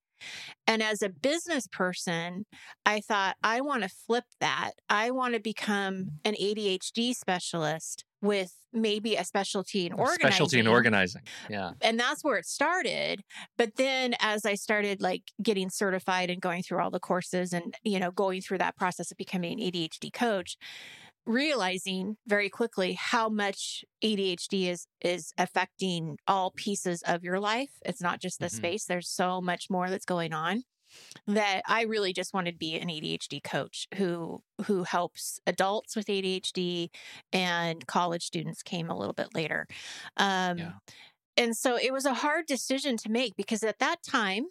And 0.65 0.81
as 0.81 1.01
a 1.03 1.09
business 1.09 1.67
person, 1.67 2.45
I 2.85 3.01
thought, 3.01 3.35
I 3.43 3.61
want 3.61 3.83
to 3.83 3.89
flip 3.89 4.25
that. 4.39 4.71
I 4.89 5.11
want 5.11 5.35
to 5.35 5.39
become 5.39 6.11
an 6.25 6.33
ADHD 6.33 7.13
specialist 7.15 8.03
with 8.21 8.55
maybe 8.73 9.15
a 9.15 9.23
specialty 9.23 9.85
in 9.85 9.93
organizing. 9.93 10.19
specialty 10.19 10.59
in 10.59 10.67
organizing 10.67 11.21
yeah 11.49 11.71
And 11.81 11.99
that's 11.99 12.23
where 12.23 12.37
it 12.37 12.45
started. 12.45 13.21
But 13.57 13.75
then 13.75 14.15
as 14.19 14.45
I 14.45 14.55
started 14.55 15.01
like 15.01 15.23
getting 15.41 15.69
certified 15.69 16.29
and 16.29 16.41
going 16.41 16.63
through 16.63 16.79
all 16.81 16.89
the 16.91 16.99
courses 16.99 17.53
and, 17.53 17.75
you 17.83 17.99
know, 17.99 18.11
going 18.11 18.41
through 18.41 18.57
that 18.59 18.75
process 18.75 19.11
of 19.11 19.17
becoming 19.17 19.53
an 19.53 19.59
ADHD 19.59 20.11
coach, 20.11 20.57
realizing 21.27 22.17
very 22.27 22.49
quickly 22.49 22.93
how 22.93 23.29
much 23.29 23.85
ADHD 24.01 24.69
is 24.69 24.87
is 25.01 25.33
affecting 25.37 26.17
all 26.27 26.51
pieces 26.55 27.03
of 27.03 27.23
your 27.23 27.39
life. 27.39 27.71
It's 27.85 28.01
not 28.01 28.21
just 28.21 28.39
the 28.41 28.49
Mhm. 28.49 28.49
space. 28.49 28.85
There's 28.85 29.09
so 29.09 29.41
much 29.41 29.69
more 29.69 29.89
that's 29.89 30.05
going 30.05 30.33
on 30.33 30.63
that 31.27 31.63
I 31.67 31.83
really 31.83 32.13
just 32.13 32.33
wanted 32.33 32.53
to 32.53 32.57
be 32.57 32.75
an 32.75 32.89
ADHD 32.89 33.41
coach 33.41 33.87
who 33.95 34.43
who 34.65 34.83
helps 34.83 35.39
adults 35.47 35.95
with 35.95 36.09
ADHD 36.09 36.91
and 37.33 37.85
college 37.87 38.23
students 38.25 38.63
came 38.63 38.89
a 38.89 38.97
little 38.97 39.13
bit 39.13 39.33
later. 39.35 39.67
Um 40.17 40.57
Yeah. 40.57 40.79
and 41.37 41.55
so 41.55 41.77
it 41.77 41.93
was 41.93 42.05
a 42.05 42.13
hard 42.15 42.45
decision 42.47 42.97
to 42.97 43.09
make 43.11 43.35
because 43.35 43.63
at 43.63 43.79
that 43.79 44.03
time 44.03 44.47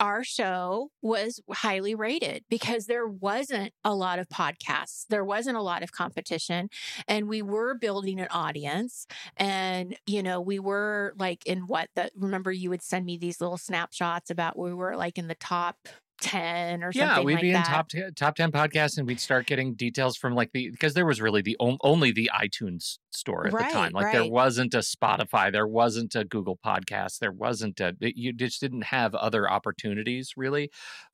our 0.00 0.22
show 0.24 0.90
was 1.02 1.40
highly 1.50 1.94
rated 1.94 2.44
because 2.48 2.86
there 2.86 3.06
wasn't 3.06 3.72
a 3.84 3.94
lot 3.94 4.18
of 4.18 4.28
podcasts. 4.28 5.06
There 5.08 5.24
wasn't 5.24 5.56
a 5.56 5.62
lot 5.62 5.82
of 5.82 5.92
competition. 5.92 6.68
And 7.08 7.28
we 7.28 7.42
were 7.42 7.74
building 7.74 8.20
an 8.20 8.28
audience. 8.30 9.06
And, 9.36 9.96
you 10.06 10.22
know, 10.22 10.40
we 10.40 10.58
were 10.58 11.14
like 11.18 11.46
in 11.46 11.60
what 11.66 11.88
the, 11.94 12.10
remember 12.16 12.52
you 12.52 12.70
would 12.70 12.82
send 12.82 13.06
me 13.06 13.16
these 13.16 13.40
little 13.40 13.58
snapshots 13.58 14.30
about 14.30 14.58
we 14.58 14.74
were 14.74 14.96
like 14.96 15.18
in 15.18 15.28
the 15.28 15.34
top 15.34 15.88
10 16.20 16.82
or 16.82 16.92
yeah 16.92 17.16
something 17.16 17.20
Yeah, 17.20 17.24
we'd 17.24 17.34
like 17.34 17.40
be 17.40 17.52
in 17.52 17.62
that. 17.62 17.62
top 17.62 17.88
10, 17.88 18.14
top 18.14 18.36
10 18.36 18.50
podcasts 18.52 18.96
and 18.98 19.06
we'd 19.06 19.20
start 19.20 19.46
getting 19.46 19.74
details 19.74 20.16
from 20.16 20.34
like 20.34 20.52
the 20.52 20.70
because 20.70 20.94
there 20.94 21.04
was 21.06 21.20
really 21.20 21.42
the 21.42 21.56
on, 21.60 21.76
only 21.82 22.10
the 22.12 22.30
itunes 22.34 22.98
store 23.10 23.46
at 23.46 23.56
the 23.58 23.66
time 23.66 23.92
Right, 23.92 23.92
like 23.92 24.10
there 24.10 24.24
wasn't 24.24 24.72
a 24.74 24.78
spotify 24.78 25.52
there 25.52 25.66
wasn't 25.66 26.14
a 26.14 26.24
google 26.24 26.56
podcast 26.56 27.18
there 27.18 27.32
wasn't 27.32 27.80
a 27.80 27.96
it- 28.00 28.16
you 28.16 28.32
just 28.32 28.60
didn't 28.60 28.82
have 28.84 29.14
other 29.14 29.50
opportunities 29.50 30.34
really 30.36 30.70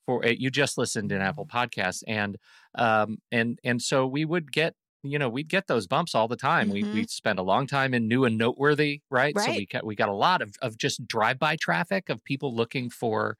for 0.07 0.25
it 0.25 0.39
you 0.39 0.51
just 0.51 0.79
listened 0.79 1.11
in 1.13 1.21
apple 1.21 1.47
podcasts 1.47 2.03
and 2.07 2.37
um 2.77 3.19
and 3.31 3.59
and 3.65 3.83
so 3.83 4.07
we 4.07 4.25
would 4.25 4.53
get 4.53 4.75
you 5.03 5.19
know 5.19 5.29
we'd 5.29 5.49
get 5.49 5.67
those 5.67 5.87
bumps 5.87 6.15
all 6.15 6.29
the 6.29 6.37
time 6.37 6.69
we 6.69 6.85
Mhm. 6.85 6.89
we 6.93 7.07
spent 7.09 7.39
a 7.39 7.43
long 7.43 7.67
time 7.67 7.95
in 7.95 8.09
new 8.09 8.25
and 8.25 8.39
noteworthy 8.39 9.01
right, 9.11 9.39
so 9.39 9.53
we 9.53 9.67
got 9.67 9.85
we 9.85 9.95
got 9.97 10.09
a 10.09 10.15
lot 10.15 10.43
of 10.43 10.55
of 10.63 10.79
just 10.79 11.07
drive-by 11.07 11.57
traffic 11.57 12.09
of 12.09 12.23
people 12.25 12.55
looking 12.55 12.89
for 12.91 13.37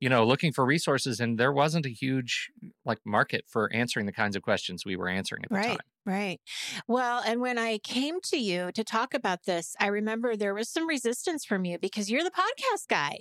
you 0.00 0.08
know 0.08 0.24
looking 0.24 0.52
for 0.52 0.64
resources 0.66 1.20
and 1.20 1.38
there 1.38 1.52
wasn't 1.52 1.86
a 1.86 1.90
huge 1.90 2.50
like 2.84 2.98
market 3.04 3.44
for 3.48 3.72
answering 3.72 4.06
the 4.06 4.12
kinds 4.12 4.36
of 4.36 4.42
questions 4.42 4.84
we 4.84 4.96
were 4.96 5.08
answering 5.08 5.44
at 5.44 5.52
the 5.52 5.60
Right. 5.60 5.78
time 5.78 5.84
Right. 6.04 6.40
Well, 6.88 7.22
and 7.24 7.40
when 7.40 7.58
I 7.58 7.78
came 7.78 8.20
to 8.22 8.36
you 8.36 8.72
to 8.72 8.82
talk 8.82 9.14
about 9.14 9.44
this, 9.44 9.76
I 9.78 9.86
remember 9.86 10.34
there 10.36 10.54
was 10.54 10.68
some 10.68 10.88
resistance 10.88 11.44
from 11.44 11.64
you 11.64 11.78
because 11.78 12.10
you're 12.10 12.24
the 12.24 12.30
podcast 12.32 12.88
guy. 12.88 13.20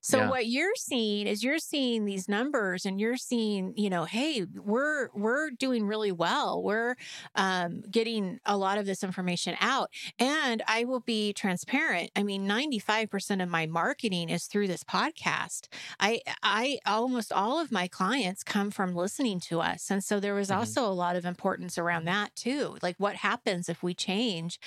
So 0.00 0.22
Yeah. 0.22 0.24
what 0.24 0.46
you're 0.46 0.74
seeing 0.76 1.26
is 1.26 1.42
you're 1.42 1.58
seeing 1.58 2.04
these 2.04 2.28
numbers 2.28 2.84
and 2.86 3.00
you're 3.00 3.16
seeing, 3.16 3.72
you 3.76 3.90
know, 3.90 4.04
hey, 4.04 4.44
we're 4.54 5.08
we're 5.14 5.50
doing 5.50 5.86
really 5.86 6.12
well. 6.12 6.62
We're 6.62 6.96
um, 7.34 7.82
getting 7.90 8.38
a 8.44 8.56
lot 8.56 8.78
of 8.78 8.86
this 8.86 9.02
information 9.02 9.56
out. 9.60 9.90
And 10.18 10.62
I 10.66 10.84
will 10.84 11.00
be 11.00 11.32
transparent. 11.32 12.10
I 12.16 12.22
mean, 12.22 12.46
95% 12.46 13.42
of 13.42 13.48
my 13.48 13.66
marketing 13.66 14.28
is 14.28 14.46
through 14.46 14.68
this 14.68 14.84
podcast. 14.84 15.68
I 16.00 16.20
I 16.42 16.78
almost 16.86 17.32
all 17.32 17.58
of 17.60 17.72
my 17.72 17.88
clients 17.88 18.42
come 18.42 18.70
from 18.70 18.94
listening 18.94 19.40
to 19.40 19.60
us. 19.60 19.90
And 19.90 20.02
so 20.04 20.20
there 20.20 20.34
was 20.34 20.50
Mhm. 20.50 20.50
also 20.50 20.84
a 20.86 20.92
lot 20.92 21.16
of 21.16 21.24
importance 21.24 21.78
around 21.78 22.04
that 22.06 22.34
too. 22.36 22.76
Like 22.82 22.96
what 22.98 23.16
happens 23.16 23.68
if 23.68 23.82
we 23.82 23.94
change 23.94 24.58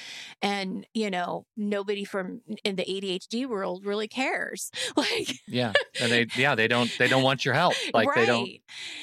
and, 0.41 0.85
you 0.93 1.09
know, 1.09 1.45
nobody 1.55 2.03
from 2.05 2.41
in 2.63 2.75
the 2.75 2.89
ADHD 2.89 3.45
world 3.45 3.85
really 3.85 4.07
cares. 4.07 4.71
Like 4.97 5.39
Yeah. 5.47 5.73
And 5.99 6.11
they 6.11 6.27
yeah, 6.35 6.55
they 6.55 6.67
don't 6.67 6.89
they 6.97 7.07
don't 7.07 7.23
want 7.23 7.43
your 7.43 7.53
help. 7.53 7.73
Like 7.93 8.07
they 8.15 8.25
don't 8.25 8.49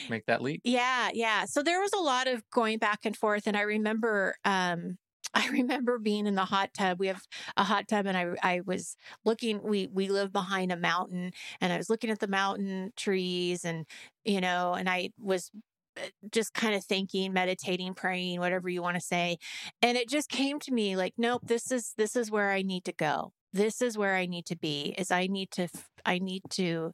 make 0.08 0.26
that 0.26 0.42
leap. 0.42 0.60
Yeah, 0.64 1.10
yeah. 1.12 1.44
So 1.44 1.62
there 1.62 1.80
was 1.80 1.92
a 1.92 2.00
lot 2.00 2.26
of 2.26 2.42
going 2.50 2.78
back 2.78 3.00
and 3.04 3.16
forth, 3.16 3.46
and 3.46 3.56
I 3.56 3.62
remember, 3.62 4.34
um, 4.44 4.98
I 5.34 5.48
remember 5.48 5.98
being 5.98 6.26
in 6.26 6.34
the 6.34 6.44
hot 6.44 6.70
tub. 6.74 6.98
We 6.98 7.06
have 7.06 7.22
a 7.56 7.64
hot 7.64 7.88
tub, 7.88 8.06
and 8.06 8.16
I, 8.16 8.26
I 8.42 8.60
was 8.64 8.96
looking. 9.24 9.62
We 9.62 9.88
we 9.92 10.08
live 10.08 10.32
behind 10.32 10.72
a 10.72 10.76
mountain, 10.76 11.32
and 11.60 11.72
I 11.72 11.76
was 11.78 11.88
looking 11.88 12.10
at 12.10 12.18
the 12.20 12.28
mountain 12.28 12.92
trees, 12.96 13.64
and 13.64 13.86
you 14.24 14.40
know, 14.40 14.74
and 14.74 14.88
I 14.88 15.10
was 15.18 15.50
uh, 15.96 16.02
just 16.30 16.54
kind 16.54 16.74
of 16.74 16.84
thinking, 16.84 17.32
meditating, 17.32 17.94
praying, 17.94 18.40
whatever 18.40 18.68
you 18.68 18.82
want 18.82 18.96
to 18.96 19.00
say, 19.00 19.38
and 19.80 19.96
it 19.96 20.08
just 20.08 20.28
came 20.28 20.58
to 20.60 20.72
me 20.72 20.96
like, 20.96 21.14
nope, 21.16 21.42
this 21.44 21.70
is 21.70 21.94
this 21.96 22.16
is 22.16 22.30
where 22.30 22.50
I 22.50 22.62
need 22.62 22.84
to 22.84 22.92
go. 22.92 23.32
This 23.52 23.82
is 23.82 23.98
where 23.98 24.16
I 24.16 24.26
need 24.26 24.46
to 24.46 24.56
be. 24.56 24.94
Is 24.96 25.10
I 25.10 25.26
need 25.26 25.50
to 25.52 25.68
I 26.04 26.18
need 26.18 26.42
to 26.50 26.92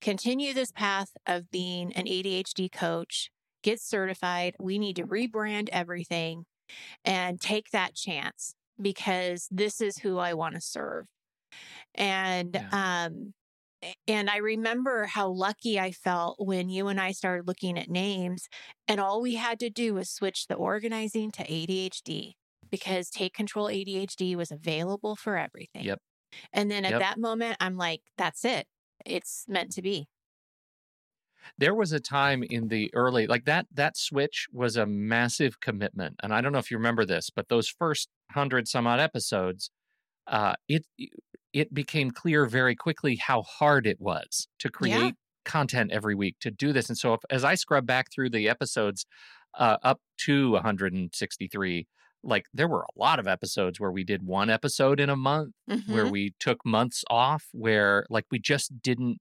continue 0.00 0.54
this 0.54 0.72
path 0.72 1.10
of 1.26 1.50
being 1.50 1.92
an 1.92 2.06
ADHD 2.06 2.70
coach, 2.72 3.30
get 3.62 3.80
certified. 3.80 4.54
We 4.58 4.78
need 4.78 4.96
to 4.96 5.04
rebrand 5.06 5.68
everything 5.70 6.44
and 7.04 7.40
take 7.40 7.70
that 7.72 7.94
chance 7.94 8.54
because 8.80 9.48
this 9.50 9.80
is 9.80 9.98
who 9.98 10.18
I 10.18 10.34
want 10.34 10.54
to 10.54 10.60
serve. 10.60 11.06
And 11.94 12.60
um 12.72 13.34
and 14.08 14.28
I 14.28 14.38
remember 14.38 15.06
how 15.06 15.28
lucky 15.28 15.78
I 15.78 15.92
felt 15.92 16.36
when 16.40 16.68
you 16.68 16.88
and 16.88 17.00
I 17.00 17.12
started 17.12 17.46
looking 17.46 17.78
at 17.78 17.88
names 17.90 18.48
and 18.88 19.00
all 19.00 19.20
we 19.22 19.36
had 19.36 19.60
to 19.60 19.70
do 19.70 19.94
was 19.94 20.10
switch 20.10 20.46
the 20.48 20.54
organizing 20.56 21.30
to 21.32 21.44
ADHD 21.44 22.34
because 22.70 23.10
Take 23.10 23.34
Control 23.34 23.68
ADHD 23.68 24.36
was 24.36 24.50
available 24.52 25.16
for 25.16 25.36
everything. 25.36 25.84
Yep. 25.84 25.98
And 26.52 26.70
then 26.70 26.84
at 26.84 26.90
Yep. 26.90 27.00
that 27.00 27.18
moment 27.18 27.56
I'm 27.60 27.76
like 27.76 28.02
that's 28.16 28.44
it. 28.44 28.66
It's 29.06 29.46
meant 29.48 29.72
to 29.72 29.82
be. 29.82 30.08
there 31.58 31.74
was 31.74 31.92
a 31.92 32.00
time 32.00 32.42
in 32.42 32.68
the 32.68 32.90
early 32.94 33.26
like 33.26 33.44
that 33.44 33.66
that 33.72 33.96
switch 33.96 34.46
was 34.52 34.76
a 34.76 34.86
massive 34.86 35.60
commitment 35.60 36.16
and 36.22 36.32
i 36.34 36.40
don't 36.40 36.52
know 36.52 36.58
if 36.58 36.70
you 36.70 36.76
remember 36.76 37.04
this 37.04 37.30
but 37.30 37.48
those 37.48 37.68
first 37.68 38.08
100 38.32 38.68
some 38.68 38.86
odd 38.86 39.00
episodes 39.00 39.70
uh 40.26 40.54
it 40.68 40.86
it 41.52 41.72
became 41.74 42.10
clear 42.10 42.46
very 42.46 42.76
quickly 42.76 43.16
how 43.16 43.42
hard 43.42 43.86
it 43.86 44.00
was 44.00 44.48
to 44.58 44.70
create 44.70 45.16
content 45.44 45.92
every 45.92 46.14
week 46.14 46.36
to 46.40 46.50
do 46.50 46.72
this 46.72 46.88
and 46.88 46.98
so 46.98 47.14
if, 47.14 47.20
as 47.30 47.44
i 47.44 47.54
scrub 47.54 47.86
back 47.86 48.06
through 48.12 48.30
the 48.30 48.48
episodes 48.48 49.06
uh 49.54 49.78
up 49.82 50.00
to 50.18 50.52
163 50.52 51.86
like 52.22 52.46
there 52.52 52.68
were 52.68 52.82
a 52.82 52.98
lot 52.98 53.18
of 53.18 53.26
episodes 53.28 53.78
where 53.78 53.92
we 53.92 54.04
did 54.04 54.22
one 54.24 54.50
episode 54.50 54.98
in 55.00 55.08
a 55.08 55.16
month 55.16 55.54
where 55.86 56.04
Mhm. 56.06 56.10
we 56.10 56.34
took 56.40 56.64
months 56.66 57.04
off 57.10 57.44
where 57.52 58.04
like 58.10 58.24
we 58.30 58.38
just 58.38 58.82
didn't 58.82 59.18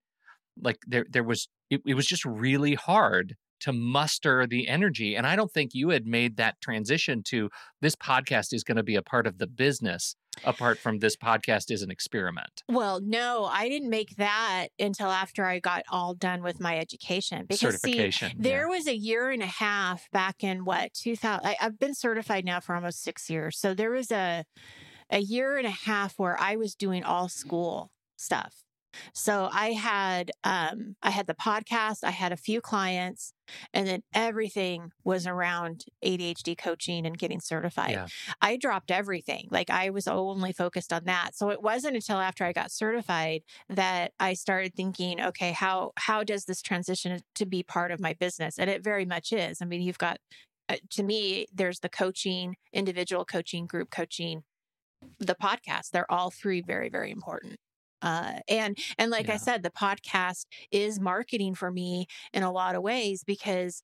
like 0.62 0.78
there 0.88 1.06
there 1.10 1.24
was 1.24 1.48
it, 1.70 1.82
it 1.86 1.94
was 1.94 2.08
just 2.08 2.26
really 2.26 2.74
hard 2.76 3.36
to 3.60 3.72
muster 3.74 4.46
the 4.48 4.68
energy 4.68 5.16
and 5.16 5.28
i 5.28 5.36
don't 5.36 5.52
think 5.52 5.72
you 5.74 5.90
had 5.90 6.06
made 6.08 6.38
that 6.38 6.56
transition 6.62 7.22
to 7.24 7.50
this 7.82 7.96
podcast 7.96 8.54
is 8.54 8.64
going 8.64 8.78
to 8.78 8.84
be 8.84 8.96
a 8.96 9.02
part 9.02 9.28
of 9.28 9.38
the 9.38 9.48
business 9.48 10.16
apart 10.46 10.78
from 10.78 11.00
this 11.00 11.16
podcast 11.16 11.72
is 11.72 11.82
an 11.82 11.92
experiment 11.92 12.64
Well, 12.70 13.00
no, 13.02 13.46
I 13.46 13.70
didn't 13.70 13.90
make 13.90 14.16
that 14.18 14.68
until 14.80 15.10
after 15.10 15.46
I 15.46 15.60
got 15.60 15.84
all 15.90 16.14
done 16.14 16.44
with 16.44 16.60
my 16.60 16.78
education. 16.78 17.46
Because 17.48 17.60
see, 17.60 17.66
certification 17.68 18.30
yeah. 18.30 18.36
there 18.40 18.70
was 18.70 18.88
a 18.88 18.96
year 18.96 19.30
and 19.30 19.42
a 19.42 19.48
half 19.48 20.10
back 20.12 20.44
in 20.44 20.66
what 20.66 20.94
2000 20.94 21.46
I, 21.46 21.56
i've 21.62 21.80
been 21.80 21.94
certified 21.94 22.46
now 22.46 22.60
for 22.60 22.76
almost 22.76 23.04
six 23.04 23.30
years 23.30 23.58
so 23.58 23.74
there 23.74 23.92
was 23.92 24.12
a 24.12 24.46
a 25.10 25.20
year 25.20 25.58
and 25.58 25.68
a 25.68 25.72
half 25.72 26.18
where 26.18 26.40
i 26.40 26.56
was 26.56 26.76
doing 26.76 27.04
all 27.04 27.30
school 27.30 27.92
stuff 28.16 28.64
so 29.14 29.50
i 29.52 29.72
had 29.72 30.32
um 30.44 30.96
i 31.02 31.10
had 31.10 31.28
the 31.28 31.34
podcast 31.34 32.00
i 32.04 32.12
had 32.12 32.32
a 32.32 32.38
few 32.38 32.62
clients 32.62 33.34
and 33.74 33.88
then 33.88 34.02
everything 34.14 34.92
was 35.04 35.26
around 35.26 35.86
adhd 36.04 36.58
coaching 36.58 37.06
and 37.06 37.18
getting 37.18 37.40
certified 37.40 37.92
Yeah. 37.92 38.08
i 38.42 38.58
dropped 38.58 38.92
everything 38.92 39.48
like 39.52 39.70
i 39.70 39.90
was 39.90 40.08
only 40.08 40.52
focused 40.54 40.92
on 40.92 41.04
that 41.06 41.36
so 41.36 41.50
it 41.50 41.62
wasn't 41.62 41.96
until 41.96 42.18
after 42.18 42.44
i 42.46 42.54
got 42.54 42.72
certified 42.72 43.44
that 43.70 44.12
I 44.20 44.34
started 44.34 44.74
thinking, 44.76 45.22
okay, 45.22 45.52
how 45.52 45.92
how 45.98 46.24
does 46.24 46.46
this 46.46 46.62
transition 46.62 47.20
to 47.36 47.46
be 47.46 47.64
part 47.64 47.92
of 47.92 48.00
my 48.00 48.14
business? 48.14 48.58
And 48.58 48.70
it 48.70 48.84
very 48.84 49.06
much 49.06 49.32
is. 49.32 49.62
I 49.62 49.66
mean, 49.66 49.82
you've 49.82 49.98
got 49.98 50.18
uh, 50.70 50.76
to 50.92 51.04
me, 51.04 51.46
there's 51.54 51.80
the 51.80 51.90
coaching, 51.90 52.56
individual 52.74 53.26
coaching, 53.26 53.66
group 53.66 53.90
coaching, 53.90 54.44
the 55.20 55.36
podcast. 55.36 55.92
They're 55.92 56.12
all 56.12 56.32
three 56.32 56.62
very 56.62 56.90
very 56.90 57.12
important. 57.12 57.58
Uh, 58.02 58.40
and 58.48 58.78
and 58.98 59.12
like 59.12 59.30
I 59.30 59.38
said, 59.38 59.64
the 59.64 59.70
podcast 59.72 60.46
is 60.72 61.00
marketing 61.00 61.56
for 61.56 61.72
me 61.72 62.08
in 62.34 62.44
a 62.44 62.52
lot 62.52 62.76
of 62.76 62.84
ways 62.84 63.24
because 63.24 63.82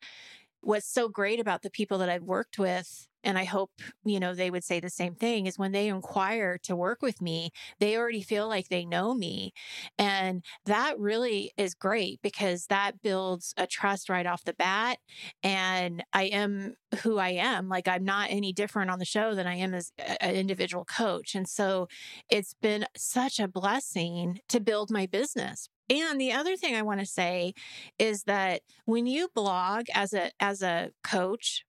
what's 0.62 0.88
so 0.88 1.10
great 1.10 1.40
about 1.40 1.62
the 1.62 1.70
people 1.70 1.98
that 2.00 2.10
I've 2.10 2.24
worked 2.24 2.58
with, 2.60 3.08
and 3.24 3.38
I 3.38 3.46
hope 3.46 3.72
you 4.04 4.20
know 4.20 4.34
they 4.34 4.52
would 4.52 4.64
say 4.64 4.80
the 4.80 4.90
same 4.90 5.16
thing, 5.16 5.46
is 5.48 5.58
when 5.60 5.72
they 5.72 5.88
inquire 5.88 6.58
to 6.64 6.76
work 6.76 7.02
with 7.02 7.22
me, 7.22 7.52
they 7.80 7.98
already 7.98 8.22
feel 8.22 8.48
like 8.48 8.70
they 8.70 8.86
know 8.86 9.14
me, 9.14 9.54
and 9.98 10.44
that 10.66 11.00
really 11.00 11.52
is 11.58 11.74
great 11.74 12.20
because 12.22 12.68
that 12.68 13.02
builds 13.02 13.54
a 13.58 13.68
trust 13.68 14.10
right 14.10 14.26
off 14.26 14.44
the 14.44 14.54
bat. 14.54 14.98
And 15.42 16.04
I 16.14 16.24
am 16.26 16.76
who 17.02 17.18
I 17.18 17.30
am. 17.30 17.70
Like 17.70 17.88
I'm 17.88 18.04
not 18.04 18.30
any 18.32 18.54
different 18.54 18.92
on 18.92 19.00
the 19.00 19.06
show 19.06 19.36
than 19.36 19.48
I 19.48 19.56
am 19.56 19.74
as 19.74 19.92
an 19.98 20.36
individual 20.36 20.86
coach, 20.86 21.36
and 21.36 21.48
so 21.48 21.88
it's 22.30 22.54
been 22.62 22.86
such 22.96 23.40
a 23.40 23.48
blessing 23.48 24.40
to 24.50 24.60
build 24.60 24.90
my 24.92 25.06
business. 25.06 25.70
And 25.90 26.20
the 26.20 26.32
other 26.32 26.56
thing 26.56 26.76
I 26.76 26.82
want 26.82 27.02
to 27.02 27.06
say 27.06 27.54
is 28.00 28.24
that 28.24 28.62
when 28.86 29.06
you 29.06 29.30
blog 29.36 29.86
as 29.94 30.14
a 30.14 30.32
as 30.40 30.62
a 30.62 30.92
coach 31.04 31.66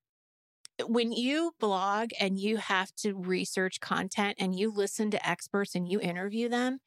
when 0.87 1.13
you 1.13 1.53
blog 1.61 2.11
and 2.21 2.39
you 2.39 2.57
have 2.57 2.93
to 2.97 3.15
research 3.15 3.81
content 3.81 4.37
and 4.41 4.59
you 4.59 4.71
listen 4.73 5.11
to 5.13 5.29
experts 5.29 5.75
and 5.75 5.89
you 5.91 6.01
interview 6.01 6.49
them 6.49 6.79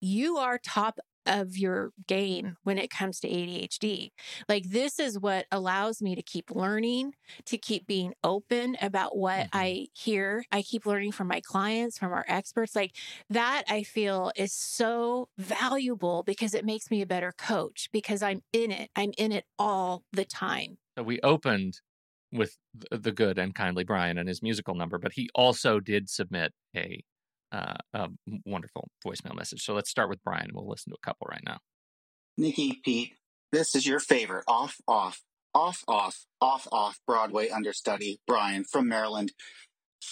you 0.00 0.36
are 0.36 0.58
top 0.58 0.98
of 1.26 1.56
your 1.56 1.92
game 2.06 2.56
when 2.62 2.78
it 2.78 2.88
comes 2.88 3.18
to 3.18 3.28
ADHD. 3.28 4.12
Like 4.48 4.64
this 4.70 5.00
is 5.00 5.18
what 5.18 5.46
allows 5.50 6.00
me 6.00 6.14
to 6.14 6.22
keep 6.22 6.52
learning, 6.52 7.14
to 7.46 7.58
keep 7.58 7.84
being 7.86 8.14
open 8.22 8.76
about 8.80 9.16
what 9.16 9.46
Mhm. 9.46 9.50
I 9.52 9.88
hear. 9.92 10.44
I 10.52 10.62
keep 10.62 10.86
learning 10.86 11.12
from 11.12 11.26
my 11.26 11.40
clients, 11.40 11.98
from 11.98 12.12
our 12.12 12.24
experts. 12.28 12.76
Like 12.76 12.96
that 13.28 13.64
I 13.68 13.82
feel 13.82 14.30
is 14.36 14.52
so 14.52 15.28
valuable 15.36 16.22
because 16.22 16.54
it 16.54 16.64
makes 16.64 16.90
me 16.90 17.02
a 17.02 17.06
better 17.06 17.32
coach 17.32 17.88
because 17.92 18.22
I'm 18.22 18.42
in 18.52 18.70
it. 18.70 18.90
I'm 18.94 19.12
in 19.18 19.32
it 19.32 19.46
all 19.58 20.04
the 20.12 20.24
time. 20.24 20.78
so 20.96 21.02
we 21.02 21.20
opened 21.20 21.80
with 22.32 22.56
the 22.90 23.12
good 23.12 23.38
and 23.38 23.54
kindly 23.54 23.84
brian 23.84 24.18
and 24.18 24.28
his 24.28 24.42
musical 24.42 24.74
number 24.74 24.98
but 24.98 25.12
he 25.14 25.28
also 25.34 25.80
did 25.80 26.08
submit 26.08 26.52
a 26.76 27.02
uh, 27.52 27.76
a 27.94 28.08
wonderful 28.44 28.88
voicemail 29.06 29.34
message 29.34 29.62
so 29.62 29.72
let's 29.72 29.90
start 29.90 30.08
with 30.08 30.22
brian 30.24 30.50
we'll 30.52 30.68
listen 30.68 30.90
to 30.90 30.96
a 31.00 31.06
couple 31.06 31.26
right 31.30 31.44
now 31.46 31.58
Nikki, 32.38 32.80
Pete, 32.84 33.14
this 33.50 33.74
is 33.74 33.86
your 33.86 33.98
favorite 33.98 34.44
off, 34.46 34.76
off, 34.86 35.22
off, 35.54 35.82
off, 35.88 36.26
off, 36.38 36.68
off 36.70 37.00
Broadway 37.06 37.48
understudy, 37.48 38.20
Brian 38.26 38.64
from 38.64 38.88
Maryland. 38.88 39.32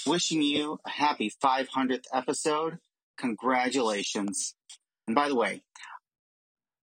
Wishing 0.06 0.40
you 0.40 0.80
a 0.86 0.90
happy 0.90 1.30
500th 1.30 2.04
episode. 2.14 2.78
Congratulations. 3.18 4.54
And 5.06 5.14
by 5.14 5.28
the 5.28 5.34
way, 5.34 5.62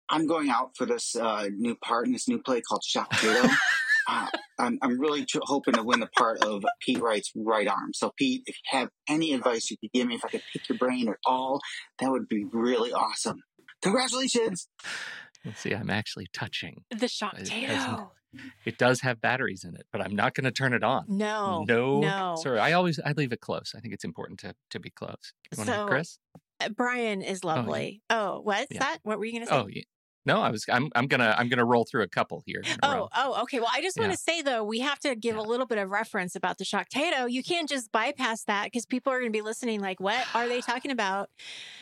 I'm 0.08 0.28
going 0.28 0.52
out 0.52 0.78
for 0.78 0.86
this 0.86 1.16
uh, 1.16 1.50
new 1.52 1.76
part 1.76 2.06
in 2.06 2.14
this 2.14 2.28
new 2.28 2.40
play 2.40 2.62
called 2.62 2.84
Shocktato. 2.88 3.50
uh, 4.10 4.28
I'm, 4.60 4.78
I'm 4.82 5.00
really 5.00 5.26
tr- 5.26 5.40
hoping 5.44 5.74
to 5.76 5.84
win 5.84 6.00
the 6.00 6.08
part 6.08 6.44
of 6.44 6.64
Pete 6.82 7.00
Wright's 7.02 7.32
right 7.36 7.68
arm. 7.68 7.92
So, 7.94 8.12
Pete, 8.18 8.44
if 8.46 8.56
you 8.72 8.80
have 8.80 8.90
any 9.08 9.34
advice 9.34 9.70
you 9.72 9.78
could 9.78 9.92
give 9.94 10.08
me, 10.08 10.16
if 10.16 10.26
I 10.26 10.30
could 10.30 10.44
pick 10.52 10.68
your 10.70 10.78
brain 10.78 11.08
at 11.10 11.18
all, 11.26 11.60
that 12.00 12.10
would 12.12 12.28
be 12.28 12.46
really 12.52 12.92
awesome. 12.94 13.40
Congratulations! 13.82 14.68
let's 15.46 15.60
see 15.60 15.74
i'm 15.74 15.90
actually 15.90 16.26
touching 16.34 16.86
The 16.90 17.10
shock 17.10 17.34
It 17.34 17.40
potato. 17.44 17.74
doesn't- 17.74 18.08
it 18.66 18.78
does 18.78 19.02
have 19.02 19.20
batteries 19.20 19.66
in 19.66 19.76
it 19.76 19.86
but 19.92 20.00
i'm 20.00 20.16
not 20.16 20.34
going 20.34 20.46
to 20.46 20.52
turn 20.52 20.74
it 20.74 20.84
on 20.86 21.04
No. 21.10 21.66
no 21.68 22.00
No. 22.00 22.36
sorry 22.42 22.60
i 22.60 22.72
always 22.72 22.98
i 23.06 23.12
leave 23.12 23.34
it 23.34 23.42
close 23.42 23.74
i 23.76 23.82
think 23.82 23.94
it's 23.94 24.06
important 24.06 24.40
to 24.40 24.56
to 24.70 24.80
be 24.80 24.90
close 24.90 25.34
you 25.52 25.58
want 25.58 25.70
So- 25.70 25.86
chris 25.88 26.18
Uh, 26.62 26.70
Brian 26.70 27.22
is 27.22 27.44
lovely. 27.44 28.02
Oh, 28.10 28.40
what's 28.42 28.68
Yeah. 28.72 28.80
that? 28.80 29.00
What 29.04 29.20
were 29.20 29.26
you 29.26 29.34
going 29.34 29.44
to 29.44 29.50
say? 29.50 29.56
Oh, 29.58 29.68
yeah. 29.68 29.82
No, 30.26 30.42
I 30.42 30.50
was. 30.52 30.66
I'm. 30.72 30.90
I'm 30.96 31.08
gonna. 31.08 31.36
I'm 31.38 31.50
gonna 31.50 31.66
roll 31.66 31.86
through 31.86 32.04
a 32.04 32.08
couple 32.08 32.42
here. 32.46 32.62
a 32.66 32.78
Oh, 32.86 32.94
row. 32.94 33.10
oh, 33.16 33.42
okay. 33.44 33.60
Well, 33.60 33.70
I 33.74 33.82
just 33.82 33.98
want 33.98 34.10
Yeah. 34.12 34.16
to 34.16 34.22
say 34.22 34.42
though, 34.42 34.64
we 34.64 34.80
have 34.80 35.00
to 35.00 35.16
give 35.16 35.36
a 35.36 35.42
little 35.42 35.66
bit 35.66 35.78
of 35.78 35.90
reference 35.90 36.36
about 36.36 36.58
the 36.58 36.66
shock 36.66 36.90
tato. 36.90 37.26
You 37.26 37.44
can't 37.44 37.68
just 37.68 37.92
bypass 37.92 38.44
that 38.46 38.66
because 38.66 38.86
people 38.86 39.12
are 39.12 39.20
going 39.20 39.32
to 39.32 39.38
be 39.38 39.42
listening. 39.42 39.82
Like, 39.82 40.00
what 40.00 40.26
are 40.34 40.48
they 40.48 40.62
talking 40.62 40.92
about? 40.92 41.30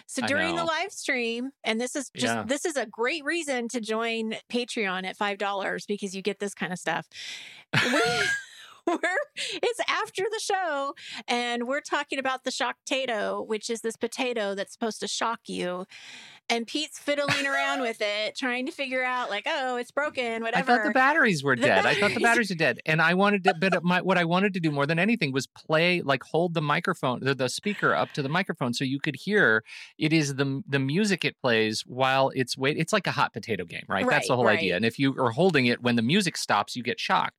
So 0.07 0.25
during 0.25 0.55
the 0.55 0.63
live 0.65 0.91
stream, 0.91 1.51
and 1.63 1.79
this 1.79 1.95
is 1.95 2.09
just 2.15 2.33
Yeah. 2.33 2.43
this 2.45 2.65
is 2.65 2.75
a 2.77 2.85
great 2.85 3.23
reason 3.23 3.67
to 3.69 3.79
join 3.81 4.35
Patreon 4.51 5.05
at 5.05 5.15
five 5.17 5.37
dollars 5.37 5.85
because 5.85 6.15
you 6.15 6.21
get 6.21 6.39
this 6.39 6.53
kind 6.53 6.73
of 6.73 6.79
stuff. 6.79 7.07
We- 7.73 8.01
We're, 8.87 8.97
it's 9.37 9.79
after 9.87 10.23
the 10.23 10.39
show, 10.39 10.95
and 11.27 11.67
we're 11.67 11.81
talking 11.81 12.17
about 12.17 12.43
the 12.45 12.49
shock 12.49 12.77
tato, 12.83 13.39
which 13.43 13.69
is 13.69 13.81
this 13.81 13.95
potato 13.95 14.55
that's 14.55 14.73
supposed 14.73 14.99
to 15.01 15.07
shock 15.07 15.41
you. 15.45 15.85
And 16.49 16.67
Pete's 16.67 16.99
fiddling 16.99 17.47
around 17.47 17.79
with 17.79 18.01
it, 18.01 18.35
trying 18.35 18.65
to 18.65 18.73
figure 18.73 19.03
out, 19.03 19.29
like, 19.29 19.47
oh, 19.47 19.77
it's 19.77 19.91
broken, 19.91 20.41
whatever. 20.41 20.71
I 20.71 20.75
thought 20.77 20.85
the 20.85 20.91
batteries 20.91 21.43
were 21.43 21.55
The 21.55 21.61
dead. 21.61 21.85
I 21.85 21.93
thought 21.93 22.13
the 22.13 22.19
batteries- 22.19 22.23
batteries 22.23 22.51
are 22.51 22.55
dead, 22.55 22.79
and 22.85 23.01
I 23.01 23.13
wanted 23.13 23.45
to. 23.45 23.53
But 23.53 23.83
my 23.83 24.01
what 24.01 24.17
I 24.17 24.25
wanted 24.25 24.53
to 24.55 24.59
do 24.59 24.69
more 24.69 24.85
than 24.85 24.99
anything 24.99 25.31
was 25.31 25.47
play, 25.47 26.01
like, 26.01 26.23
hold 26.23 26.53
the 26.53 26.61
microphone, 26.61 27.21
the, 27.21 27.33
the 27.33 27.47
speaker 27.47 27.95
up 27.95 28.11
to 28.13 28.21
the 28.21 28.29
microphone, 28.29 28.73
so 28.73 28.83
you 28.83 28.99
could 28.99 29.15
hear. 29.15 29.63
It 29.97 30.11
is 30.11 30.35
the 30.35 30.61
the 30.67 30.79
music 30.79 31.23
it 31.23 31.37
plays 31.41 31.83
while 31.85 32.31
it's 32.35 32.57
wait. 32.57 32.77
It's 32.77 32.91
like 32.91 33.07
a 33.07 33.11
hot 33.11 33.31
potato 33.31 33.63
game, 33.63 33.85
right? 33.87 34.05
That's 34.09 34.27
the 34.27 34.35
whole 34.35 34.45
right. 34.45 34.59
idea. 34.59 34.75
And 34.75 34.83
if 34.83 34.99
you 34.99 35.15
are 35.23 35.31
holding 35.31 35.67
it 35.67 35.81
when 35.81 35.95
the 35.95 36.01
music 36.01 36.35
stops, 36.35 36.75
you 36.75 36.83
get 36.83 36.99
shocked. 36.99 37.35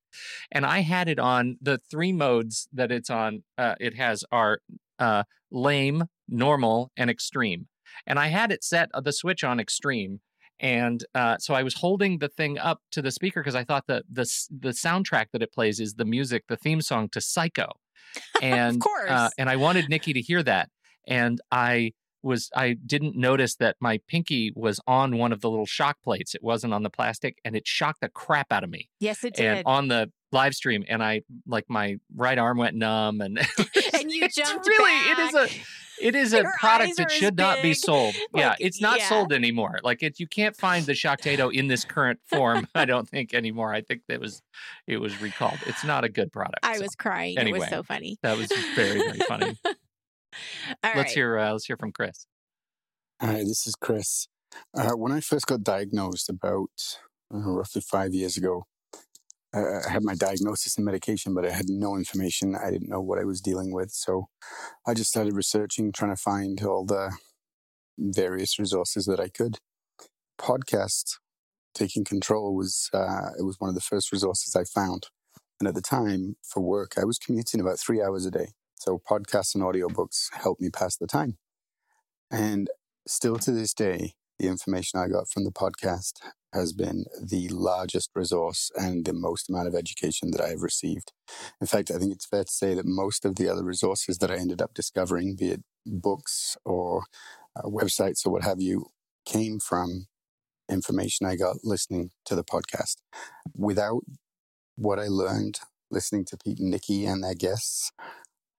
And 0.51 0.65
I 0.65 0.79
had 0.79 1.07
it 1.07 1.19
on 1.19 1.57
the 1.61 1.77
three 1.91 2.13
modes 2.13 2.67
that 2.73 2.91
it's 2.91 3.09
on. 3.09 3.43
Uh, 3.57 3.75
it 3.79 3.95
has 3.95 4.23
are 4.31 4.59
uh, 4.99 5.23
lame, 5.51 6.05
normal, 6.27 6.91
and 6.97 7.09
extreme. 7.09 7.67
And 8.05 8.19
I 8.19 8.27
had 8.27 8.51
it 8.51 8.63
set 8.63 8.89
uh, 8.93 9.01
the 9.01 9.13
switch 9.13 9.43
on 9.43 9.59
extreme. 9.59 10.21
And 10.59 11.03
uh, 11.15 11.37
so 11.39 11.53
I 11.53 11.63
was 11.63 11.75
holding 11.75 12.19
the 12.19 12.29
thing 12.29 12.57
up 12.57 12.81
to 12.91 13.01
the 13.01 13.11
speaker 13.11 13.41
because 13.41 13.55
I 13.55 13.63
thought 13.63 13.85
that 13.87 14.03
the 14.09 14.23
the 14.51 14.69
soundtrack 14.69 15.27
that 15.33 15.41
it 15.41 15.51
plays 15.51 15.79
is 15.79 15.95
the 15.95 16.05
music, 16.05 16.45
the 16.47 16.57
theme 16.57 16.81
song 16.81 17.09
to 17.09 17.21
Psycho, 17.21 17.71
and 18.41 18.79
course. 18.79 19.09
uh, 19.09 19.29
and 19.37 19.49
I 19.49 19.55
wanted 19.55 19.89
Nikki 19.89 20.13
to 20.13 20.21
hear 20.21 20.43
that, 20.43 20.69
and 21.07 21.41
I 21.51 21.93
was 22.21 22.49
I 22.55 22.73
didn't 22.85 23.15
notice 23.17 23.55
that 23.55 23.75
my 23.79 23.99
pinky 24.07 24.53
was 24.55 24.79
on 24.87 25.17
one 25.17 25.33
of 25.33 25.41
the 25.41 25.49
little 25.49 25.65
shock 25.65 25.97
plates. 26.03 26.33
It 26.33 26.43
wasn't 26.43 26.73
on 26.73 26.83
the 26.83 26.89
plastic, 26.89 27.39
and 27.43 27.55
it 27.55 27.67
shocked 27.67 28.01
the 28.01 28.09
crap 28.09 28.51
out 28.51 28.63
of 28.63 28.69
me. 28.69 28.89
yes, 28.99 29.23
it 29.23 29.35
did. 29.35 29.45
And 29.45 29.63
on 29.65 29.87
the 29.89 30.11
live 30.31 30.55
stream, 30.55 30.85
and 30.87 31.03
I 31.03 31.21
like 31.45 31.65
my 31.67 31.97
right 32.15 32.37
arm 32.37 32.57
went 32.57 32.75
numb, 32.75 33.21
and 33.21 33.37
And 33.93 34.11
you 34.11 34.25
it's 34.25 34.35
jumped 34.35 34.65
really 34.65 35.11
it 35.11 35.19
is 35.19 35.33
a 35.33 35.47
back. 35.47 35.65
It 36.01 36.15
is 36.15 36.33
a 36.33 36.43
product 36.59 36.97
that 36.97 37.11
should 37.11 37.37
not 37.37 37.57
be 37.57 37.69
big. 37.69 37.77
sold. 37.77 38.15
yeah, 38.33 38.55
it's 38.59 38.81
not 38.81 38.99
yeah. 38.99 39.09
sold 39.09 39.33
anymore. 39.33 39.79
Like 39.83 40.03
it, 40.03 40.19
you 40.19 40.27
can't 40.27 40.55
find 40.55 40.85
the 40.85 40.93
Shocktato 40.93 41.53
in 41.53 41.67
this 41.67 41.83
current 41.83 42.19
form. 42.25 42.67
I 42.75 42.85
don't 42.85 43.07
think 43.07 43.33
anymore. 43.33 43.73
I 43.73 43.81
think 43.81 44.01
that 44.07 44.19
was 44.19 44.41
it 44.87 44.97
was 44.97 45.21
recalled. 45.21 45.59
It's 45.65 45.83
not 45.83 46.03
a 46.03 46.09
good 46.09 46.31
product. 46.31 46.59
I 46.63 46.75
so 46.77 46.83
was 46.83 46.95
crying. 46.95 47.37
It 47.37 47.51
was 47.51 47.67
so 47.69 47.83
funny. 47.83 48.17
that 48.23 48.37
was 48.37 48.51
very 48.75 48.99
very 48.99 49.19
funny. 49.27 49.57
All 49.65 49.73
let's 50.83 50.95
right. 50.95 51.09
hear 51.09 51.37
uh, 51.37 51.51
let's 51.51 51.65
hear 51.65 51.77
from 51.77 51.91
Chris. 51.91 52.25
Hi, 53.21 53.43
this 53.43 53.67
is 53.67 53.75
Chris. 53.75 54.27
Uh, 54.75 54.91
when 54.91 55.11
I 55.11 55.19
first 55.19 55.47
got 55.47 55.63
diagnosed 55.63 56.29
about 56.29 56.69
uh, 57.33 57.37
roughly 57.37 57.81
five 57.81 58.13
years 58.13 58.37
ago, 58.37 58.65
I 59.53 59.89
had 59.89 60.03
my 60.03 60.15
diagnosis 60.15 60.77
and 60.77 60.85
medication, 60.85 61.33
but 61.33 61.45
I 61.45 61.51
had 61.51 61.69
no 61.69 61.95
information. 61.95 62.55
I 62.55 62.71
didn't 62.71 62.89
know 62.89 63.01
what 63.01 63.19
I 63.19 63.23
was 63.23 63.39
dealing 63.39 63.71
with. 63.71 63.91
So 63.91 64.29
I 64.87 64.93
just 64.93 65.11
started 65.11 65.33
researching, 65.33 65.91
trying 65.91 66.15
to 66.15 66.21
find 66.21 66.63
all 66.63 66.85
the 66.85 67.11
various 67.97 68.57
resources 68.57 69.05
that 69.05 69.19
I 69.19 69.29
could. 69.29 69.57
Podcast, 70.39 71.17
taking 71.75 72.03
control 72.03 72.55
was 72.55 72.89
uh, 72.93 73.29
it 73.37 73.43
was 73.43 73.57
one 73.59 73.69
of 73.69 73.75
the 73.75 73.81
first 73.81 74.11
resources 74.11 74.55
I 74.55 74.63
found. 74.63 75.07
And 75.59 75.67
at 75.67 75.75
the 75.75 75.81
time, 75.81 76.35
for 76.43 76.61
work, 76.61 76.93
I 76.99 77.05
was 77.05 77.19
commuting 77.19 77.61
about 77.61 77.79
three 77.79 78.01
hours 78.01 78.25
a 78.25 78.31
day. 78.31 78.47
So 78.75 78.99
podcasts 79.09 79.55
and 79.55 79.63
audiobooks 79.63 80.33
helped 80.33 80.61
me 80.61 80.69
pass 80.69 80.97
the 80.97 81.07
time. 81.07 81.37
And 82.31 82.69
still 83.07 83.37
to 83.37 83.51
this 83.51 83.73
day, 83.73 84.13
the 84.39 84.47
information 84.47 84.99
I 84.99 85.07
got 85.07 85.29
from 85.29 85.43
the 85.43 85.51
podcast 85.51 86.13
has 86.53 86.73
been 86.73 87.05
the 87.21 87.47
largest 87.49 88.11
resource 88.15 88.71
and 88.75 89.05
the 89.05 89.13
most 89.13 89.49
amount 89.49 89.67
of 89.67 89.75
education 89.75 90.31
that 90.31 90.41
I 90.41 90.49
have 90.49 90.61
received. 90.61 91.11
In 91.59 91.67
fact, 91.67 91.91
I 91.91 91.97
think 91.97 92.13
it's 92.13 92.25
fair 92.25 92.43
to 92.43 92.51
say 92.51 92.75
that 92.75 92.85
most 92.85 93.25
of 93.25 93.35
the 93.35 93.49
other 93.49 93.63
resources 93.63 94.19
that 94.19 94.31
I 94.31 94.35
ended 94.35 94.61
up 94.61 94.73
discovering, 94.73 95.35
be 95.35 95.49
it 95.51 95.63
books 95.85 96.57
or 96.63 97.03
uh, 97.55 97.67
websites 97.67 98.25
or 98.25 98.31
what 98.31 98.43
have 98.43 98.61
you, 98.61 98.87
came 99.25 99.59
from 99.59 100.07
information 100.69 101.25
I 101.25 101.35
got 101.35 101.57
listening 101.63 102.11
to 102.25 102.35
the 102.35 102.43
podcast. 102.43 102.97
Without 103.55 104.03
what 104.75 104.99
I 104.99 105.07
learned 105.07 105.59
listening 105.91 106.25
to 106.25 106.37
Pete 106.37 106.59
and 106.59 106.71
Nikki 106.71 107.05
and 107.05 107.23
their 107.23 107.35
guests, 107.35 107.91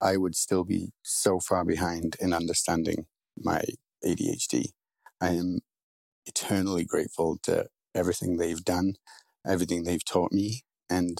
I 0.01 0.17
would 0.17 0.35
still 0.35 0.63
be 0.63 0.91
so 1.03 1.39
far 1.39 1.65
behind 1.65 2.15
in 2.19 2.33
understanding 2.33 3.05
my 3.37 3.63
ADHD. 4.03 4.67
I 5.21 5.29
am 5.29 5.59
eternally 6.25 6.85
grateful 6.85 7.37
to 7.43 7.67
everything 7.95 8.37
they've 8.37 8.63
done, 8.63 8.95
everything 9.45 9.83
they've 9.83 10.05
taught 10.05 10.31
me, 10.31 10.61
and 10.89 11.19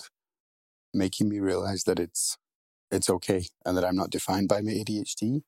making 0.94 1.30
me 1.30 1.40
realize 1.40 1.84
that 1.84 2.00
it's 2.00 2.38
it's 2.92 3.10
okay 3.10 3.48
and 3.66 3.78
that 3.78 3.86
I'm 3.86 3.96
not 3.96 4.12
defined 4.12 4.48
by 4.48 4.62
my 4.62 4.72
ADHD, 4.72 5.42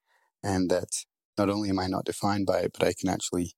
and 0.43 0.69
that 0.69 1.05
not 1.37 1.49
only 1.49 1.69
am 1.69 1.79
I 1.79 1.87
not 1.87 2.05
defined 2.05 2.45
by 2.47 2.59
it, 2.59 2.73
but 2.77 2.87
I 2.87 2.93
can 2.93 3.09
actually 3.09 3.53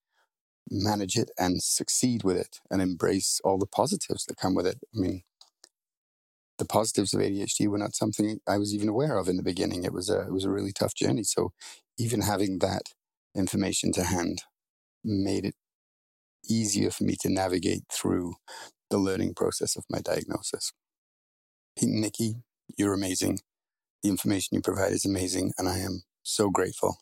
manage 0.69 1.15
it 1.17 1.31
and 1.39 1.63
succeed 1.63 2.23
with 2.23 2.37
it 2.37 2.59
and 2.69 2.81
embrace 2.81 3.41
all 3.43 3.57
the 3.57 3.65
positives 3.67 4.25
that 4.25 4.37
come 4.37 4.55
with 4.55 4.67
it. 4.67 4.79
I 4.95 4.99
mean, 4.99 5.23
the 6.59 6.65
positives 6.65 7.13
of 7.13 7.21
ADHD 7.21 7.67
were 7.67 7.77
not 7.77 7.95
something 7.95 8.39
I 8.47 8.57
was 8.57 8.73
even 8.73 8.89
aware 8.89 9.17
of 9.17 9.27
in 9.27 9.37
the 9.37 9.43
beginning. 9.43 9.83
It 9.83 9.93
was 9.93 10.09
a 10.09 10.21
it 10.21 10.31
was 10.31 10.45
a 10.45 10.51
really 10.51 10.73
tough 10.73 10.93
journey. 10.93 11.23
So 11.23 11.53
even 11.97 12.21
having 12.21 12.59
that 12.59 12.93
information 13.35 13.91
to 13.93 14.03
hand 14.03 14.43
made 15.03 15.45
it 15.45 15.55
easier 16.49 16.91
for 16.91 17.03
me 17.03 17.15
to 17.21 17.29
navigate 17.29 17.83
through 17.91 18.35
the 18.89 18.97
learning 18.97 19.33
process 19.35 19.75
of 19.75 19.85
my 19.89 19.99
diagnosis. 19.99 20.73
Nikki, 21.81 22.35
you're 22.77 22.93
amazing. 22.93 23.39
The 24.03 24.09
information 24.09 24.49
you 24.55 24.61
provide 24.61 24.93
is 24.93 25.05
amazing, 25.05 25.53
and 25.57 25.69
I 25.69 25.79
am 25.79 26.03
so 26.23 26.49
grateful. 26.49 26.97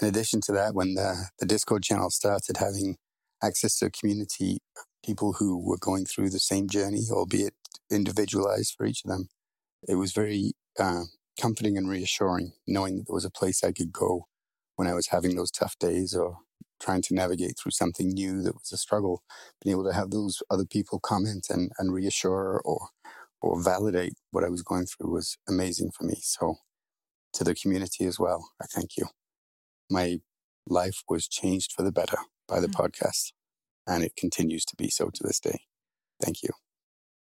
In 0.00 0.08
addition 0.08 0.40
to 0.42 0.52
that, 0.52 0.74
when 0.74 0.94
the, 0.94 1.28
the 1.38 1.46
Discord 1.46 1.84
channel 1.84 2.10
started 2.10 2.58
having 2.58 2.96
access 3.42 3.78
to 3.78 3.86
a 3.86 3.90
community 3.90 4.58
of 4.76 4.84
people 5.04 5.34
who 5.34 5.58
were 5.64 5.78
going 5.78 6.06
through 6.06 6.30
the 6.30 6.40
same 6.40 6.68
journey, 6.68 7.02
albeit 7.10 7.54
individualized 7.90 8.74
for 8.76 8.86
each 8.86 9.02
of 9.04 9.10
them, 9.10 9.28
it 9.88 9.96
was 9.96 10.12
very 10.12 10.52
uh, 10.78 11.04
comforting 11.40 11.76
and 11.78 11.88
reassuring 11.88 12.52
knowing 12.66 12.98
that 12.98 13.06
there 13.08 13.14
was 13.14 13.24
a 13.24 13.30
place 13.30 13.64
I 13.64 13.72
could 13.72 13.92
go 13.92 14.26
when 14.76 14.88
I 14.88 14.94
was 14.94 15.08
having 15.08 15.36
those 15.36 15.50
tough 15.50 15.78
days 15.78 16.14
or 16.14 16.38
trying 16.80 17.02
to 17.02 17.14
navigate 17.14 17.58
through 17.58 17.72
something 17.72 18.08
new 18.10 18.42
that 18.42 18.54
was 18.54 18.72
a 18.72 18.76
struggle. 18.78 19.22
Being 19.62 19.74
able 19.76 19.84
to 19.90 19.94
have 19.94 20.10
those 20.10 20.42
other 20.50 20.66
people 20.66 21.00
comment 21.00 21.48
and, 21.50 21.72
and 21.78 21.92
reassure 21.94 22.60
or 22.64 22.88
or 23.42 23.62
validate 23.62 24.14
what 24.32 24.44
I 24.44 24.48
was 24.50 24.62
going 24.62 24.86
through 24.86 25.12
was 25.12 25.38
amazing 25.48 25.90
for 25.92 26.04
me. 26.04 26.16
So 26.22 26.56
to 27.34 27.44
the 27.44 27.54
community 27.54 28.06
as 28.06 28.18
well, 28.18 28.50
I 28.62 28.66
thank 28.66 28.96
you. 28.98 29.06
My 29.90 30.20
life 30.68 31.02
was 31.08 31.28
changed 31.28 31.72
for 31.72 31.82
the 31.82 31.92
better 31.92 32.18
by 32.48 32.60
the 32.60 32.68
Mm. 32.68 32.74
podcast, 32.74 33.32
and 33.86 34.04
it 34.04 34.16
continues 34.16 34.64
to 34.66 34.76
be 34.76 34.90
so 34.90 35.10
to 35.10 35.22
this 35.24 35.40
day. 35.40 35.62
Thank 36.22 36.42
you. 36.42 36.50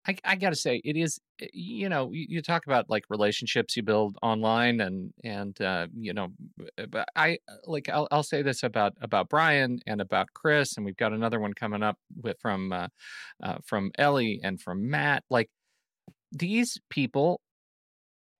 I, 0.07 0.17
I 0.25 0.37
got 0.37 0.51
to 0.51 0.57
say, 0.57 0.81
it 0.85 0.97
is. 0.97 1.19
eh, 1.41 1.47
You 1.53 1.89
know, 1.89 2.11
you, 2.13 2.27
you 2.29 2.43
talk 2.43 2.67
about 2.67 2.91
like 2.91 3.05
relationships 3.09 3.77
you 3.77 3.83
build 3.83 4.19
online, 4.23 4.81
and 4.81 5.13
and 5.25 5.61
uh, 5.61 5.89
you 5.95 6.13
know, 6.13 6.29
but 6.89 7.09
I 7.17 7.39
like 7.65 7.89
I'll 7.89 8.09
I'll 8.11 8.23
say 8.23 8.43
this 8.43 8.63
about 8.63 8.95
about 9.01 9.29
Brian 9.29 9.81
and 9.87 10.01
about 10.01 10.29
Chris, 10.35 10.77
and 10.77 10.85
we've 10.85 10.97
got 10.97 11.13
another 11.13 11.41
one 11.41 11.55
coming 11.55 11.83
up 11.83 11.99
with 12.23 12.37
from 12.41 12.73
uh, 12.73 12.89
uh, 13.43 13.59
from 13.65 13.93
Ellie 13.99 14.41
and 14.43 14.61
from 14.61 14.91
Matt. 14.91 15.25
Like 15.31 15.51
these 16.33 16.79
people 16.91 17.41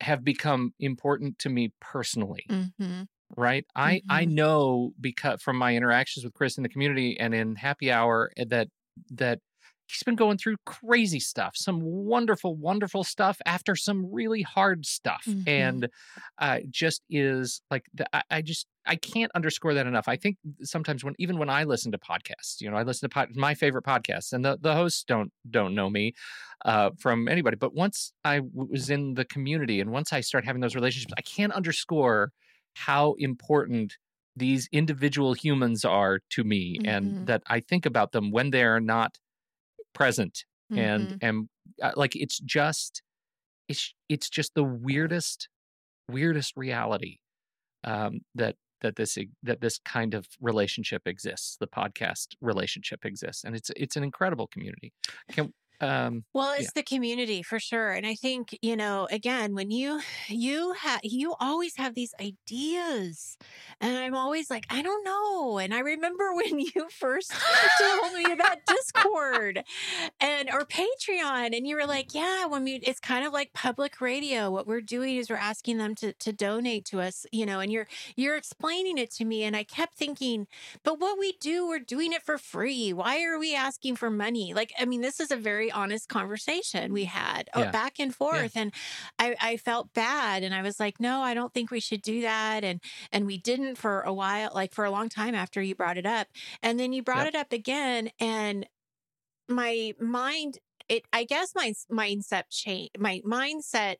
have 0.01 0.25
become 0.25 0.75
important 0.81 1.39
to 1.39 1.49
me 1.49 1.73
personally 1.81 2.51
Mm-hmm. 2.51 3.03
right 3.37 3.67
i 3.77 4.03
i 4.09 4.25
Mhm. 4.25 4.27
know 4.27 4.93
because 5.01 5.43
from 5.43 5.57
my 5.57 5.75
interactions 5.77 6.25
with 6.25 6.35
chris 6.35 6.57
in 6.57 6.63
the 6.63 6.69
community 6.69 7.19
and 7.19 7.35
in 7.35 7.57
happy 7.57 7.91
hour 7.93 8.31
eh, 8.37 8.45
that 8.49 8.69
that 9.11 9.41
he's 9.87 10.03
been 10.03 10.17
going 10.17 10.39
through 10.39 10.57
crazy 10.67 11.21
stuff 11.21 11.55
some 11.57 11.81
wonderful 11.83 12.57
wonderful 12.57 13.05
stuff 13.05 13.39
after 13.47 13.77
some 13.77 14.11
really 14.13 14.43
hard 14.43 14.87
stuff 14.87 15.25
Mhm. 15.27 15.43
and 15.47 15.89
uh 16.39 16.61
just 16.71 17.03
is 17.11 17.63
like 17.71 17.85
the, 17.95 18.07
I, 18.17 18.23
I 18.31 18.43
just 18.43 18.67
i 18.87 18.97
can't 18.97 19.31
underscore 19.35 19.75
that 19.75 19.87
enough 19.87 20.09
i 20.09 20.17
think 20.17 20.39
sometimes 20.63 21.05
when 21.05 21.15
even 21.19 21.39
when 21.39 21.51
i 21.51 21.65
listen 21.65 21.93
to 21.93 21.99
podcasts 21.99 22.61
you 22.61 22.71
know 22.71 22.77
i 22.77 22.83
listen 22.83 23.09
to 23.09 23.15
pod, 23.15 23.29
my 23.37 23.55
favorite 23.55 23.85
podcasts 23.85 24.33
and 24.33 24.45
the, 24.45 24.59
the 24.61 24.75
hosts 24.75 25.05
don't 25.05 25.33
don't 25.51 25.75
know 25.75 25.91
me 25.91 26.13
uh, 26.65 26.91
from 26.99 27.29
anybody 27.29 27.57
but 27.57 27.75
once 27.75 28.13
i 28.25 28.37
w- 28.37 28.69
was 28.71 28.91
in 28.91 29.15
the 29.15 29.25
community 29.25 29.81
and 29.81 29.91
once 29.91 30.13
i 30.13 30.21
start 30.21 30.45
having 30.45 30.61
those 30.63 30.75
relationships 30.75 31.13
i 31.19 31.23
can't 31.23 31.53
underscore 31.53 32.33
how 32.75 33.15
important 33.19 33.97
these 34.37 34.69
individual 34.73 35.33
humans 35.33 35.85
are 35.85 36.19
to 36.31 36.43
me 36.43 36.77
Mhm. 36.81 36.89
and 36.89 37.27
that 37.29 37.43
I 37.47 37.61
think 37.61 37.87
about 37.87 38.11
them 38.11 38.33
when 38.33 38.51
they're 38.51 38.81
not 38.81 39.17
present 39.95 40.45
and 40.77 41.11
Mhm. 41.11 41.19
and 41.23 41.49
uh, 41.83 41.93
like 41.97 42.17
it's 42.17 42.39
just 42.41 43.03
it's 43.69 43.95
it's 44.09 44.29
just 44.31 44.53
the 44.55 44.65
weirdest 44.65 45.49
weirdest 46.09 46.53
reality 46.57 47.19
um 47.85 48.21
that 48.35 48.57
that 48.83 48.97
this 48.97 49.17
that 49.43 49.61
this 49.61 49.79
kind 49.85 50.15
of 50.15 50.27
relationship 50.41 51.03
exists 51.07 51.57
the 51.61 51.67
podcast 51.67 52.29
relationship 52.41 53.05
exists 53.05 53.45
and 53.45 53.57
it's 53.57 53.71
it's 53.77 53.97
an 53.97 54.05
incredible 54.05 54.47
community 54.49 54.93
can 55.33 55.53
um 55.81 56.25
Well, 56.33 56.53
it's 56.59 56.67
Yeah. 56.67 56.71
the 56.73 56.83
community 56.83 57.45
for 57.45 57.61
sure. 57.61 57.93
And 57.93 58.05
I 58.05 58.17
think, 58.17 58.59
you 58.61 58.75
know, 58.77 59.07
again, 59.13 59.55
when 59.55 59.71
you 59.71 60.01
you 60.29 60.73
have 60.73 60.99
you 61.05 61.35
always 61.39 61.77
have 61.77 61.95
these 61.95 62.13
ideas. 62.21 63.37
And 63.81 63.97
I'm 63.97 64.17
always 64.17 64.51
like, 64.51 64.67
I 64.69 64.83
don't 64.83 65.05
know. 65.05 65.59
And 65.59 65.73
I 65.73 65.79
remember 65.79 66.35
when 66.35 66.59
you 66.59 66.89
first 66.91 67.41
told 67.77 68.13
me 68.15 68.33
about 68.33 68.65
Discord 68.67 69.63
and 70.21 70.51
or 70.51 70.67
Patreon 70.67 71.57
and 71.57 71.67
you 71.67 71.77
were 71.77 71.87
like, 71.87 72.15
yeah, 72.15 72.47
when 72.47 72.65
we 72.65 72.77
it's 72.77 73.01
kind 73.01 73.27
of 73.27 73.33
like 73.33 73.53
public 73.55 74.01
radio. 74.01 74.51
What 74.51 74.67
we're 74.67 74.81
doing 74.81 75.17
is 75.17 75.31
we're 75.31 75.37
asking 75.37 75.79
them 75.79 75.95
to 75.97 76.13
to 76.15 76.33
donate 76.33 76.85
to 76.87 77.01
us, 77.01 77.27
you 77.33 77.47
know, 77.47 77.61
and 77.61 77.73
you're 77.73 77.87
you're 78.17 78.37
explaining 78.37 78.99
it 78.99 79.11
to 79.13 79.25
me 79.25 79.45
and 79.45 79.57
I 79.57 79.65
kept 79.65 79.97
thinking, 79.97 80.47
but 80.83 80.99
what 81.01 81.19
we 81.19 81.33
do, 81.41 81.67
we're 81.69 81.79
doing 81.79 82.13
it 82.13 82.23
for 82.23 82.39
free. 82.39 82.93
Why 82.93 83.23
are 83.25 83.39
we 83.39 83.55
asking 83.55 83.97
for 83.97 84.11
money? 84.11 84.55
Like, 84.55 84.73
I 84.79 84.85
mean, 84.85 85.01
this 85.01 85.21
is 85.21 85.31
a 85.31 85.37
very 85.37 85.64
honest 85.71 86.09
conversation 86.09 86.93
we 86.93 87.05
had 87.05 87.49
uh, 87.55 87.65
Yeah. 87.65 87.71
back 87.71 87.99
and 87.99 88.15
forth. 88.15 88.53
And 88.57 88.73
I, 89.19 89.37
I 89.41 89.57
felt 89.57 89.93
bad. 89.95 90.43
And 90.43 90.55
I 90.55 90.63
was 90.63 90.81
like, 90.81 91.01
no, 91.01 91.21
I 91.21 91.35
don't 91.35 91.53
think 91.55 91.71
we 91.71 91.81
should 91.81 92.03
do 92.03 92.23
that. 92.23 92.65
And, 92.65 92.81
and 93.13 93.27
we 93.27 93.39
didn't 93.39 93.77
for 93.77 94.01
a 94.03 94.13
while, 94.13 94.51
like 94.55 94.73
for 94.75 94.85
a 94.85 94.91
long 94.91 95.09
time 95.09 95.35
after 95.35 95.61
you 95.63 95.75
brought 95.75 95.99
it 95.99 96.07
up. 96.07 96.29
And 96.63 96.79
then 96.79 96.93
you 96.93 97.03
brought 97.03 97.27
Yep. 97.27 97.29
it 97.29 97.35
up 97.35 97.53
again. 97.53 98.11
And 98.21 98.67
my 99.49 99.93
mind, 100.01 100.59
it, 100.89 101.05
I 101.13 101.25
guess 101.25 101.53
my 101.55 101.73
mindset 101.91 102.45
change, 102.51 102.91
my 102.99 103.21
mindset 103.27 103.97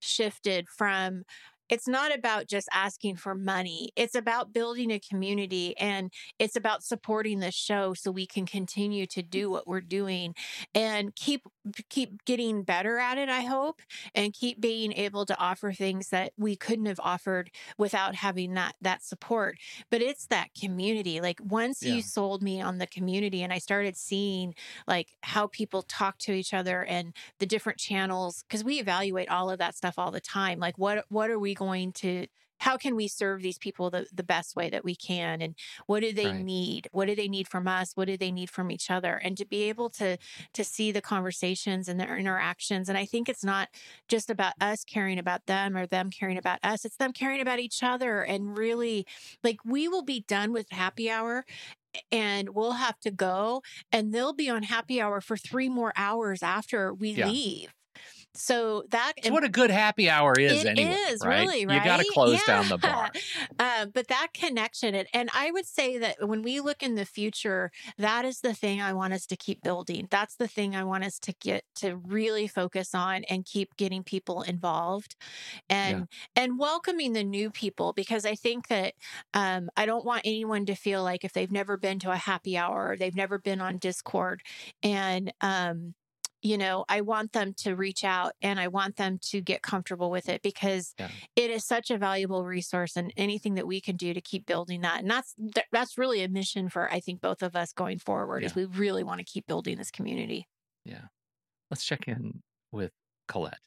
shifted 0.00 0.68
from, 0.68 1.24
it's 1.68 1.88
not 1.88 2.14
about 2.14 2.46
just 2.46 2.68
asking 2.72 3.16
for 3.16 3.34
money. 3.34 3.90
It's 3.96 4.14
about 4.14 4.52
building 4.52 4.90
a 4.90 4.98
community 4.98 5.76
and 5.78 6.12
it's 6.38 6.56
about 6.56 6.82
supporting 6.82 7.40
the 7.40 7.50
show 7.50 7.94
so 7.94 8.10
we 8.10 8.26
can 8.26 8.46
continue 8.46 9.06
to 9.06 9.22
do 9.22 9.50
what 9.50 9.66
we're 9.66 9.80
doing 9.80 10.34
and 10.74 11.14
keep 11.14 11.42
keep 11.88 12.24
getting 12.24 12.62
better 12.62 12.98
at 12.98 13.18
it, 13.18 13.28
I 13.28 13.42
hope, 13.42 13.80
and 14.14 14.32
keep 14.32 14.60
being 14.60 14.92
able 14.92 15.26
to 15.26 15.36
offer 15.38 15.72
things 15.72 16.10
that 16.10 16.32
we 16.36 16.56
couldn't 16.56 16.86
have 16.86 17.00
offered 17.02 17.50
without 17.78 18.14
having 18.16 18.54
that 18.54 18.74
that 18.80 19.02
support. 19.02 19.58
But 19.90 20.02
it's 20.02 20.26
that 20.26 20.54
community. 20.58 21.20
Like 21.20 21.40
once 21.42 21.84
Yeah. 21.84 21.86
you 21.86 22.02
sold 22.02 22.42
me 22.42 22.60
on 22.60 22.78
the 22.78 22.86
community 22.86 23.42
and 23.42 23.52
I 23.52 23.58
started 23.58 23.96
seeing 23.96 24.54
like 24.86 25.16
how 25.22 25.46
people 25.48 25.82
talk 25.82 26.18
to 26.18 26.32
each 26.32 26.54
other 26.54 26.84
and 26.84 27.14
the 27.38 27.46
different 27.46 27.78
channels 27.78 28.42
because 28.48 28.64
we 28.64 28.78
evaluate 28.80 29.28
all 29.28 29.50
of 29.50 29.58
that 29.58 29.76
stuff 29.76 29.98
all 29.98 30.10
the 30.10 30.20
time. 30.20 30.58
Like 30.58 30.78
what 30.78 31.04
what 31.08 31.30
are 31.30 31.38
we 31.38 31.54
going 31.54 31.92
to 31.94 32.26
how 32.58 32.76
can 32.76 32.96
we 32.96 33.08
serve 33.08 33.42
these 33.42 33.58
people 33.58 33.90
the, 33.90 34.06
the 34.12 34.22
best 34.22 34.56
way 34.56 34.70
that 34.70 34.84
we 34.84 34.94
can? 34.96 35.40
And 35.42 35.54
what 35.86 36.00
do 36.00 36.12
they 36.12 36.32
Right. 36.32 36.46
need? 36.46 36.88
What 36.92 37.06
do 37.06 37.14
they 37.14 37.28
need 37.28 37.48
from 37.48 37.66
us? 37.68 37.92
What 37.94 38.06
do 38.06 38.16
they 38.16 38.32
need 38.32 38.50
from 38.50 38.70
each 38.70 38.90
other? 38.90 39.16
And 39.16 39.36
to 39.38 39.46
be 39.46 39.62
able 39.68 39.90
to 39.90 40.16
to 40.54 40.64
see 40.64 40.92
the 40.92 41.00
conversations 41.00 41.88
and 41.88 41.98
their 42.00 42.16
interactions. 42.16 42.88
And 42.88 42.98
i 42.98 43.04
think 43.04 43.28
it's 43.28 43.44
not 43.44 43.68
just 44.08 44.30
about 44.30 44.54
us 44.60 44.84
caring 44.84 45.18
about 45.18 45.46
them 45.46 45.76
or 45.76 45.86
them 45.86 46.10
caring 46.10 46.38
about 46.38 46.58
us. 46.62 46.84
It's 46.84 46.96
them 46.96 47.12
caring 47.12 47.40
about 47.40 47.58
each 47.58 47.82
other 47.82 48.22
and 48.22 48.56
really 48.56 49.06
like 49.44 49.58
we 49.64 49.88
will 49.88 50.02
be 50.02 50.20
done 50.20 50.52
with 50.52 50.66
happy 50.70 51.10
hour 51.10 51.44
and 52.12 52.50
we'll 52.50 52.72
have 52.72 52.98
to 53.00 53.10
go 53.10 53.62
and 53.92 54.12
they'll 54.14 54.32
be 54.34 54.50
on 54.50 54.62
happy 54.64 55.00
hour 55.00 55.20
for 55.20 55.36
three 55.36 55.68
more 55.68 55.92
hours 55.96 56.42
after 56.42 56.92
we 56.94 57.14
Yeah. 57.14 57.34
leave 57.34 57.72
so 58.38 58.84
that 58.90 59.14
it's 59.16 59.30
what 59.30 59.44
a 59.44 59.48
good 59.48 59.70
happy 59.70 60.08
hour 60.08 60.38
is 60.38 60.64
it 60.64 60.68
anyway 60.68 60.94
is, 61.08 61.24
right 61.24 61.40
really, 61.40 61.60
you 61.60 61.66
got 61.66 61.98
to 61.98 62.02
right? 62.02 62.06
close 62.12 62.42
down 62.44 62.68
the 62.68 62.78
bar 62.78 63.10
Uh, 63.58 63.86
but 63.86 64.08
that 64.08 64.28
connection, 64.34 64.94
and, 64.94 65.08
and 65.12 65.30
I 65.34 65.50
would 65.50 65.66
say 65.66 65.98
that 65.98 66.28
when 66.28 66.42
we 66.42 66.60
look 66.60 66.82
in 66.82 66.94
the 66.94 67.04
future, 67.04 67.70
that 67.96 68.24
is 68.24 68.40
the 68.40 68.54
thing 68.54 68.80
I 68.80 68.92
want 68.92 69.12
us 69.12 69.26
to 69.26 69.36
keep 69.36 69.62
building. 69.62 70.06
That's 70.10 70.36
the 70.36 70.48
thing 70.48 70.76
I 70.76 70.84
want 70.84 71.04
us 71.04 71.18
to 71.20 71.32
get 71.40 71.64
to 71.76 71.96
really 71.96 72.46
focus 72.46 72.94
on 72.94 73.24
and 73.24 73.44
keep 73.44 73.76
getting 73.76 74.02
people 74.02 74.42
involved, 74.42 75.16
and 75.68 76.08
and 76.36 76.58
welcoming 76.58 77.12
the 77.12 77.24
new 77.24 77.50
people 77.50 77.92
because 77.92 78.24
I 78.24 78.34
think 78.34 78.68
that 78.68 78.94
um, 79.34 79.70
I 79.76 79.86
don't 79.86 80.04
want 80.04 80.22
anyone 80.24 80.66
to 80.66 80.74
feel 80.74 81.02
like 81.02 81.24
if 81.24 81.32
they've 81.32 81.50
never 81.50 81.76
been 81.76 81.98
to 82.00 82.10
a 82.12 82.16
happy 82.16 82.56
hour 82.56 82.90
or 82.92 82.96
they've 82.96 83.14
never 83.14 83.38
been 83.38 83.60
on 83.60 83.78
Discord, 83.78 84.42
and 84.82 85.32
um, 85.40 85.94
you 86.42 86.56
know, 86.58 86.84
I 86.88 87.00
want 87.00 87.32
them 87.32 87.52
to 87.58 87.74
reach 87.74 88.04
out 88.04 88.32
and 88.40 88.60
I 88.60 88.68
want 88.68 88.96
them 88.96 89.18
to 89.30 89.40
get 89.40 89.62
comfortable 89.62 90.10
with 90.10 90.28
it 90.28 90.42
because 90.42 90.94
Yeah. 90.98 91.10
it 91.36 91.50
is 91.50 91.64
such 91.64 91.90
a 91.90 91.98
valuable 91.98 92.44
resource 92.44 92.96
and 92.96 93.12
anything 93.16 93.54
that 93.54 93.66
we 93.66 93.80
can 93.80 93.96
do 93.96 94.14
to 94.14 94.20
keep 94.20 94.46
building 94.46 94.82
that. 94.82 95.00
And 95.00 95.10
that's 95.10 95.34
that's 95.72 95.98
really 95.98 96.22
a 96.22 96.28
mission 96.28 96.68
for 96.68 96.90
I 96.92 97.00
think 97.00 97.20
both 97.20 97.42
of 97.42 97.56
us 97.56 97.72
going 97.72 97.98
forward 97.98 98.44
is 98.44 98.54
we 98.54 98.64
really 98.66 99.02
want 99.02 99.18
to 99.18 99.24
keep 99.24 99.46
building 99.46 99.78
this 99.78 99.90
community. 99.90 100.46
Yeah. 100.84 101.06
Let's 101.70 101.84
check 101.84 102.06
in 102.08 102.42
with 102.72 102.92
colette 103.26 103.58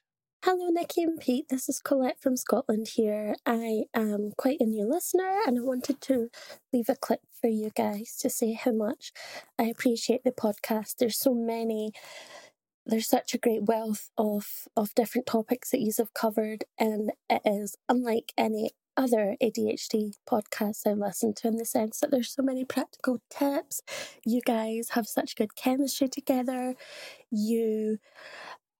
Hello, 0.43 0.69
Nikki 0.69 1.03
and 1.03 1.19
Pete. 1.19 1.45
This 1.49 1.69
is 1.69 1.79
Colette 1.79 2.19
from 2.19 2.35
Scotland 2.35 2.87
here. 2.95 3.35
I 3.45 3.83
am 3.93 4.31
quite 4.39 4.57
a 4.59 4.65
new 4.65 4.87
listener 4.89 5.39
and 5.45 5.59
I 5.59 5.61
wanted 5.61 6.01
to 6.01 6.29
leave 6.73 6.89
a 6.89 6.95
clip 6.95 7.19
for 7.39 7.47
you 7.47 7.69
guys 7.77 8.17
to 8.21 8.29
say 8.31 8.53
how 8.53 8.71
much 8.71 9.11
I 9.59 9.65
appreciate 9.65 10.23
the 10.23 10.31
podcast. 10.31 10.95
There's 10.97 11.19
so 11.19 11.35
many, 11.35 11.91
there's 12.85 13.07
such 13.07 13.33
a 13.33 13.37
great 13.37 13.63
wealth 13.63 14.09
of, 14.17 14.67
of 14.75 14.95
different 14.95 15.27
topics 15.27 15.71
that 15.71 15.81
you 15.81 15.91
have 15.97 16.13
covered, 16.13 16.65
and 16.79 17.11
it 17.29 17.41
is 17.45 17.75
unlike 17.87 18.33
any 18.37 18.71
other 18.97 19.35
ADHD 19.41 20.13
podcasts 20.29 20.85
I've 20.85 20.97
listened 20.97 21.37
to 21.37 21.47
in 21.47 21.55
the 21.55 21.65
sense 21.65 21.99
that 21.99 22.11
there's 22.11 22.33
so 22.33 22.43
many 22.43 22.65
practical 22.65 23.19
tips. 23.29 23.81
You 24.25 24.41
guys 24.41 24.89
have 24.91 25.07
such 25.07 25.35
good 25.35 25.55
chemistry 25.55 26.09
together. 26.09 26.75
You 27.29 27.99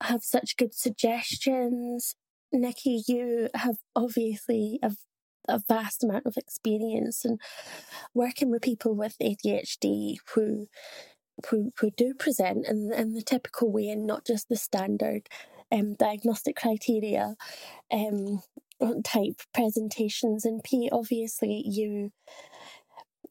have 0.04 0.24
such 0.24 0.58
good 0.58 0.74
suggestions. 0.74 2.16
Nikki, 2.52 3.04
you 3.08 3.50
have 3.56 3.78
obviously 3.96 4.80
a, 4.84 4.92
a 5.48 5.62
vast 5.68 6.04
amount 6.04 6.26
of 6.26 6.38
experience 6.38 7.24
in 7.24 7.38
working 8.14 8.52
with 8.52 8.62
people 8.62 8.96
with 8.96 9.16
ADHD 9.22 10.16
who 10.34 10.68
who, 11.50 11.72
do 11.98 12.14
present 12.14 12.68
in, 12.68 12.92
in 12.94 13.14
the 13.14 13.22
typical 13.22 13.72
way 13.72 13.90
and 13.90 14.06
not 14.06 14.26
just 14.26 14.50
the 14.50 14.56
standard 14.56 15.28
um, 15.72 15.96
diagnostic 15.96 16.56
criteria 16.56 17.36
um, 17.92 18.42
type 19.04 19.42
presentations. 19.54 20.46
And 20.46 20.64
Pete, 20.64 20.92
obviously, 20.92 21.64
you 21.66 22.12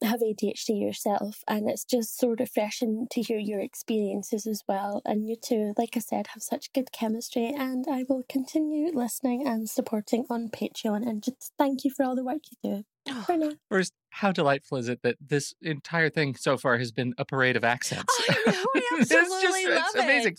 have 0.02 0.20
ADHD 0.20 0.80
yourself, 0.80 1.42
and 1.46 1.68
it's 1.68 1.84
just 1.84 2.18
so 2.18 2.34
refreshing 2.38 3.06
to 3.10 3.20
hear 3.20 3.38
your 3.38 3.60
experiences 3.60 4.46
as 4.46 4.62
well. 4.66 5.02
And 5.04 5.28
you 5.28 5.36
two, 5.36 5.74
like 5.76 5.96
I 5.96 6.00
said, 6.00 6.28
have 6.28 6.42
such 6.42 6.72
good 6.72 6.92
chemistry, 6.92 7.52
and 7.54 7.84
I 7.90 8.04
will 8.08 8.22
continue 8.28 8.90
listening 8.94 9.46
and 9.46 9.68
supporting 9.68 10.24
on 10.30 10.48
Patreon. 10.48 11.06
And 11.06 11.22
just 11.22 11.52
thank 11.58 11.84
you 11.84 11.90
for 11.90 12.04
all 12.04 12.16
the 12.16 12.24
work 12.24 12.40
you 12.50 12.70
do. 12.70 12.84
First, 13.70 13.92
how 14.10 14.32
delightful 14.32 14.78
is 14.78 14.88
it 14.88 15.00
that 15.02 15.16
this 15.24 15.54
entire 15.62 16.10
thing 16.10 16.34
so 16.36 16.56
far 16.56 16.78
has 16.78 16.92
been 16.92 17.14
a 17.18 17.24
parade 17.24 17.56
of 17.56 17.64
accents? 17.64 18.12
I 18.28 18.34
know, 18.46 18.64
we 18.74 18.80
It's 19.00 19.08
just- 19.10 19.32
absolutely 19.32 19.66
love 19.74 19.84
it's 19.94 19.94
amazing. 20.04 20.36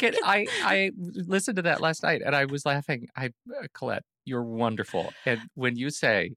it. 0.00 0.16
I 0.24 0.46
I 0.62 0.90
listened 0.98 1.56
to 1.56 1.62
that 1.62 1.80
last 1.80 2.02
night 2.02 2.22
and 2.24 2.34
I 2.34 2.44
was 2.46 2.64
laughing. 2.66 3.08
I 3.16 3.26
uh, 3.26 3.66
Colette, 3.74 4.04
you're 4.24 4.42
wonderful. 4.42 5.12
And 5.26 5.40
when 5.54 5.76
you 5.76 5.90
say, 5.90 6.32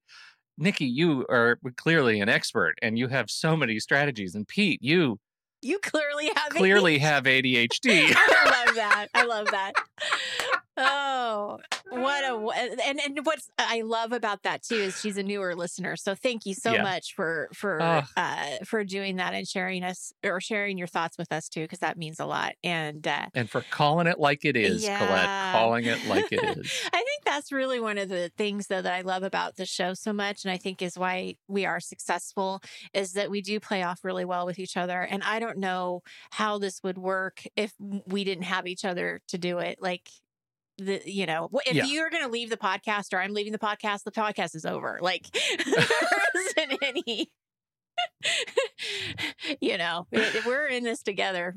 Nikki, 0.58 0.86
you 0.86 1.26
are 1.30 1.58
clearly 1.78 2.20
an 2.22 2.30
expert 2.30 2.76
and 2.82 2.98
you 2.98 3.08
have 3.10 3.30
so 3.30 3.56
many 3.58 3.80
strategies, 3.80 4.36
and 4.36 4.48
Pete, 4.48 4.82
you 4.82 5.20
You 5.62 5.80
clearly 5.80 6.32
have 6.36 6.50
clearly 6.50 6.98
have 7.00 7.24
ADHD. 7.26 8.14
I 8.16 8.66
love 8.66 8.76
that. 8.76 9.08
I 9.14 9.24
love 9.26 9.48
that. 9.52 9.74
Oh, 10.78 11.60
what 11.90 12.24
a 12.26 12.36
and 12.86 13.00
and 13.00 13.20
what's 13.24 13.50
I 13.58 13.82
love 13.82 14.12
about 14.12 14.44
that 14.44 14.62
too 14.64 14.76
is 14.76 15.00
she's 15.00 15.18
a 15.18 15.24
newer 15.24 15.56
listener. 15.56 15.96
So 15.96 16.16
thank 16.16 16.46
you 16.46 16.54
so 16.54 16.74
Yeah. 16.74 16.84
much 16.84 17.14
for 17.16 17.50
for 17.54 18.04
uh 18.18 18.58
for 18.66 18.84
doing 18.84 19.16
that 19.18 19.34
and 19.34 19.48
sharing 19.48 19.84
us 19.84 20.12
or 20.24 20.42
sharing 20.42 20.78
your 20.78 20.88
thoughts 20.88 21.18
with 21.18 21.32
us 21.32 21.48
too 21.48 21.62
because 21.62 21.80
that 21.80 21.98
means 21.98 22.20
a 22.20 22.26
lot. 22.26 22.56
And 22.64 23.08
uh 23.08 23.28
and 23.34 23.50
for 23.50 23.62
calling 23.62 24.08
it 24.08 24.20
like 24.20 24.44
it 24.44 24.58
is, 24.58 24.84
Yeah. 24.84 24.98
Colette, 24.98 25.30
calling 25.52 25.86
it 25.86 26.04
like 26.04 26.32
it 26.32 26.44
is. 26.58 26.82
I 26.86 26.98
think 26.98 27.24
that's 27.26 27.52
really 27.52 27.80
one 27.80 27.98
of 27.98 28.10
the 28.10 28.32
things 28.38 28.68
though 28.68 28.82
that 28.82 28.94
I 28.94 29.02
love 29.02 29.24
about 29.24 29.56
the 29.56 29.66
show 29.66 29.94
so 29.94 30.12
much 30.12 30.44
and 30.44 30.52
I 30.52 30.58
think 30.58 30.82
is 30.82 30.98
why 30.98 31.36
we 31.48 31.66
are 31.66 31.80
successful 31.80 32.62
is 32.94 33.14
that 33.14 33.30
we 33.32 33.42
do 33.42 33.60
play 33.60 33.84
off 33.84 34.04
really 34.04 34.26
well 34.26 34.46
with 34.46 34.60
each 34.60 34.76
other 34.76 35.02
and 35.02 35.24
I 35.24 35.40
don't 35.40 35.58
know 35.58 36.02
how 36.32 36.58
this 36.58 36.82
would 36.84 36.98
work 36.98 37.44
if 37.56 37.74
we 37.80 38.24
didn't 38.24 38.44
have 38.44 38.68
each 38.68 38.84
other 38.84 39.22
to 39.30 39.38
do 39.38 39.60
it 39.60 39.78
like 39.82 40.10
the 40.78 41.02
you 41.06 41.26
know 41.26 41.50
if 41.66 41.74
Yeah. 41.76 41.86
you're 41.86 42.10
going 42.10 42.24
to 42.24 42.30
leave 42.30 42.50
the 42.50 42.58
podcast 42.58 43.14
or 43.14 43.20
I'm 43.20 43.34
leaving 43.34 43.54
the 43.54 43.60
podcast 43.60 44.04
the 44.04 44.12
podcast 44.12 44.56
is 44.56 44.66
over 44.66 45.00
like 45.02 45.26
there 45.66 45.86
than 46.56 46.78
any. 46.82 47.32
you 49.62 49.78
know, 49.78 50.08
eh, 50.14 50.32
eh, 50.36 50.42
we're 50.46 50.66
in 50.68 50.84
this 50.84 51.02
together. 51.04 51.56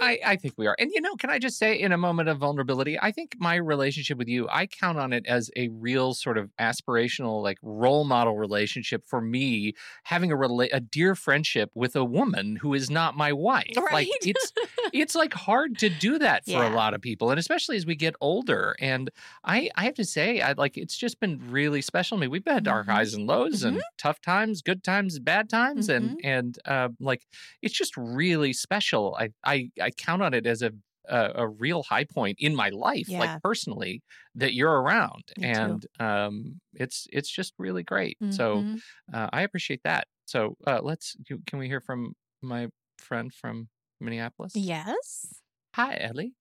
I, 0.00 0.18
I 0.24 0.36
think 0.36 0.54
we 0.56 0.66
are. 0.66 0.76
And, 0.78 0.90
you 0.92 1.00
know, 1.00 1.14
can 1.16 1.30
I 1.30 1.38
just 1.38 1.58
say, 1.58 1.78
in 1.78 1.92
a 1.92 1.96
moment 1.98 2.28
of 2.28 2.38
vulnerability, 2.38 2.98
I 3.00 3.12
think 3.12 3.36
my 3.38 3.54
relationship 3.56 4.18
with 4.18 4.28
you, 4.28 4.48
I 4.50 4.66
count 4.66 4.98
on 4.98 5.12
it 5.12 5.26
as 5.26 5.50
a 5.56 5.68
real 5.68 6.14
sort 6.14 6.38
of 6.38 6.50
aspirational, 6.60 7.42
like 7.42 7.58
role 7.62 8.04
model 8.04 8.36
relationship 8.36 9.04
for 9.06 9.20
me, 9.20 9.74
having 10.04 10.32
a, 10.32 10.36
rela- 10.36 10.68
a 10.72 10.80
dear 10.80 11.14
friendship 11.14 11.70
with 11.74 11.94
a 11.96 12.04
woman 12.04 12.56
who 12.56 12.74
is 12.74 12.90
not 12.90 13.16
my 13.16 13.32
wife. 13.32 13.72
Right? 13.76 13.92
Like, 13.92 14.08
it's, 14.22 14.52
it's 14.92 15.14
like 15.14 15.34
hard 15.34 15.78
to 15.78 15.88
do 15.88 16.18
that 16.18 16.44
for 16.44 16.50
Yeah. 16.52 16.72
a 16.72 16.74
lot 16.74 16.94
of 16.94 17.00
people. 17.00 17.30
And 17.30 17.38
especially 17.38 17.76
as 17.76 17.86
we 17.86 17.94
get 17.94 18.14
older. 18.20 18.74
And 18.80 19.10
I, 19.44 19.70
I 19.76 19.84
have 19.84 19.94
to 19.94 20.04
say, 20.04 20.40
I 20.40 20.52
like, 20.52 20.76
it's 20.76 20.96
just 20.96 21.20
been 21.20 21.40
really 21.50 21.82
special 21.82 22.16
to 22.16 22.20
me. 22.20 22.28
We've 22.28 22.42
had 22.46 22.66
our 22.68 22.82
Mhm. 22.84 22.88
highs 22.88 23.14
and 23.14 23.26
lows 23.26 23.60
mm-hmm. 23.60 23.76
and 23.76 23.82
tough 23.98 24.20
times, 24.20 24.62
good 24.62 24.82
times, 24.82 25.18
bad 25.18 25.48
times. 25.48 25.61
Mhm. 25.74 25.86
And, 25.88 26.16
and, 26.22 26.58
uh, 26.64 26.90
like, 27.00 27.26
it's 27.62 27.74
just 27.74 27.96
really 27.96 28.52
special. 28.52 29.16
I, 29.18 29.30
I, 29.44 29.70
I 29.80 29.90
count 29.90 30.22
on 30.22 30.34
it 30.34 30.46
as 30.46 30.62
a, 30.62 30.72
a, 31.08 31.32
a 31.36 31.48
real 31.48 31.82
high 31.82 32.04
point 32.04 32.38
in 32.40 32.54
my 32.54 32.68
life, 32.70 33.08
Yeah. 33.08 33.16
like 33.16 33.40
personally, 33.42 34.02
that 34.34 34.54
you're 34.54 34.82
around, 34.82 35.32
Me 35.36 35.50
too. 35.50 35.82
and 35.82 35.86
um, 35.98 36.60
it's 36.74 37.06
it's 37.12 37.30
just 37.30 37.54
really 37.58 37.82
great. 37.82 38.18
So 38.28 38.64
Mhm. 38.64 38.82
uh, 39.12 39.28
I 39.32 39.42
appreciate 39.42 39.82
that. 39.84 40.06
So 40.26 40.56
uh, 40.66 40.80
let's 40.82 41.16
can 41.46 41.58
we 41.58 41.66
hear 41.66 41.80
from 41.80 42.14
my 42.40 42.68
friend 42.98 43.32
from 43.34 43.68
Minneapolis? 44.00 44.54
yes. 44.54 45.42
Hi, 45.74 45.96
Ellie. 45.98 46.34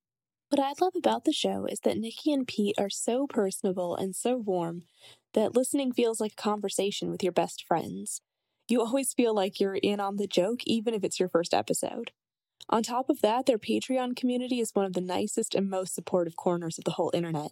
What 0.49 0.59
I 0.59 0.74
love 0.80 0.95
about 0.95 1.24
the 1.24 1.34
show 1.34 1.65
is 1.65 1.80
that 1.80 1.97
Nikki 1.97 2.32
and 2.32 2.47
Pete 2.47 2.76
are 2.78 2.91
so 2.91 3.26
personable 3.26 3.95
and 3.95 4.15
so 4.15 4.38
warm 4.38 4.86
that 5.34 5.55
listening 5.55 5.93
feels 5.93 6.19
like 6.22 6.34
a 6.34 6.36
conversation 6.36 7.09
with 7.09 7.24
your 7.24 7.32
best 7.32 7.63
friends. 7.65 8.22
You 8.68 8.82
always 8.82 9.14
feel 9.14 9.34
like 9.34 9.59
you're 9.59 9.76
in 9.76 9.99
on 9.99 10.18
the 10.18 10.28
joke, 10.28 10.62
even 10.66 10.93
if 10.93 11.03
it's 11.03 11.20
your 11.20 11.30
first 11.30 11.53
episode. 11.53 12.12
On 12.70 12.84
top 12.84 13.09
of 13.09 13.22
that, 13.22 13.45
their 13.45 13.57
Patreon 13.57 14.16
community 14.16 14.59
is 14.59 14.72
one 14.74 14.86
of 14.86 14.93
the 14.93 15.01
nicest 15.01 15.55
and 15.55 15.70
most 15.70 15.93
supportive 15.93 16.36
corners 16.36 16.78
of 16.78 16.86
the 16.86 16.91
whole 16.91 17.12
internet. 17.14 17.51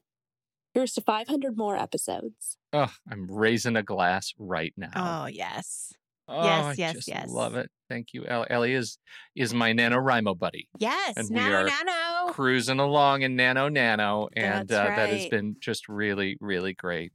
Here's 0.73 0.93
to 0.93 1.01
500 1.01 1.57
more 1.57 1.75
episodes. 1.75 2.57
Oh, 2.71 2.93
I'm 3.09 3.27
raising 3.29 3.75
a 3.75 3.83
glass 3.83 4.33
right 4.37 4.73
now. 4.77 5.23
Oh, 5.23 5.25
yes. 5.25 5.93
Oh, 6.27 6.43
yes, 6.43 6.65
I 6.65 6.73
yes, 6.77 6.93
just 6.93 7.07
yes. 7.07 7.27
Love 7.27 7.55
it. 7.55 7.71
Thank 7.89 8.13
you. 8.13 8.23
El- 8.27 8.45
Ellie 8.51 8.75
is 8.75 8.99
is 9.35 9.51
my 9.51 9.73
NaNoWriMo 9.73 10.37
buddy. 10.37 10.69
Yes. 10.77 11.17
And 11.17 11.27
we 11.27 11.35
nano, 11.37 11.55
are 11.55 11.63
nano. 11.63 12.33
cruising 12.33 12.79
along 12.79 13.23
in 13.23 13.35
nano 13.35 13.67
nano 13.67 14.29
and 14.35 14.67
That's 14.67 14.79
uh, 14.79 14.95
that 14.95 15.09
has 15.09 15.25
been 15.25 15.55
just 15.59 15.89
really 15.89 16.37
really 16.39 16.73
great 16.73 17.11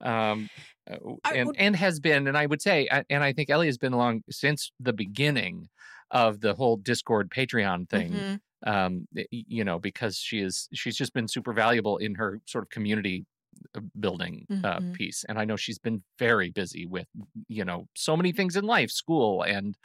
um 0.00 0.50
I 0.52 0.75
and 1.24 1.48
would- 1.48 1.56
and 1.58 1.76
has 1.76 2.00
been 2.00 2.26
and 2.26 2.36
i 2.38 2.46
would 2.46 2.62
say 2.62 2.86
uh, 2.88 3.02
and 3.10 3.24
i 3.24 3.32
think 3.32 3.50
ellie 3.50 3.66
has 3.66 3.78
been 3.78 3.92
along 3.92 4.22
since 4.30 4.70
the 4.80 4.92
beginning 4.92 5.68
of 6.10 6.40
the 6.40 6.54
whole 6.54 6.76
discord 6.76 7.30
patreon 7.30 7.88
thing 7.88 8.12
Mhm. 8.12 8.40
um 8.66 9.06
you 9.30 9.64
know 9.64 9.78
because 9.78 10.16
she 10.18 10.40
is 10.40 10.68
she's 10.72 10.96
just 10.96 11.12
been 11.12 11.28
super 11.28 11.52
valuable 11.52 11.96
in 11.98 12.14
her 12.14 12.40
sort 12.46 12.64
of 12.64 12.70
community 12.70 13.26
uh, 13.74 13.80
building 13.98 14.46
uh, 14.64 14.80
Mhm. 14.80 14.92
piece 14.92 15.24
and 15.28 15.38
i 15.38 15.44
know 15.44 15.56
she's 15.56 15.78
been 15.78 16.02
very 16.18 16.50
busy 16.50 16.86
with 16.86 17.08
you 17.48 17.64
know 17.64 17.88
so 17.96 18.16
many 18.16 18.32
things 18.32 18.56
in 18.56 18.64
life 18.64 18.90
school 18.90 19.42
and 19.42 19.76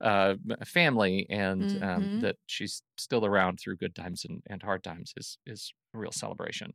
uh 0.00 0.34
family 0.66 1.26
and 1.30 1.76
um, 1.82 2.04
Mhm. 2.04 2.20
that 2.20 2.36
she's 2.46 2.82
still 2.98 3.24
around 3.26 3.58
through 3.58 3.76
good 3.76 3.94
times 3.94 4.24
and, 4.24 4.42
and 4.48 4.62
hard 4.62 4.82
times 4.84 5.12
is 5.16 5.38
is 5.46 5.72
a 5.94 5.98
real 5.98 6.12
celebration 6.12 6.72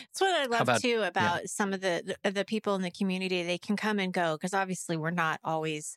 That's 0.00 0.20
what 0.20 0.34
I 0.40 0.44
love 0.46 0.62
about- 0.62 0.80
too 0.80 1.02
about 1.02 1.48
some 1.48 1.72
of 1.72 1.80
the 1.80 2.16
the 2.22 2.30
the 2.30 2.44
people 2.44 2.74
in 2.74 2.82
the 2.82 2.90
community. 2.90 3.42
They 3.42 3.58
can 3.58 3.76
come 3.76 3.98
and 3.98 4.12
go 4.12 4.34
because 4.36 4.54
obviously 4.54 4.96
we're 4.96 5.10
not 5.10 5.40
always 5.44 5.96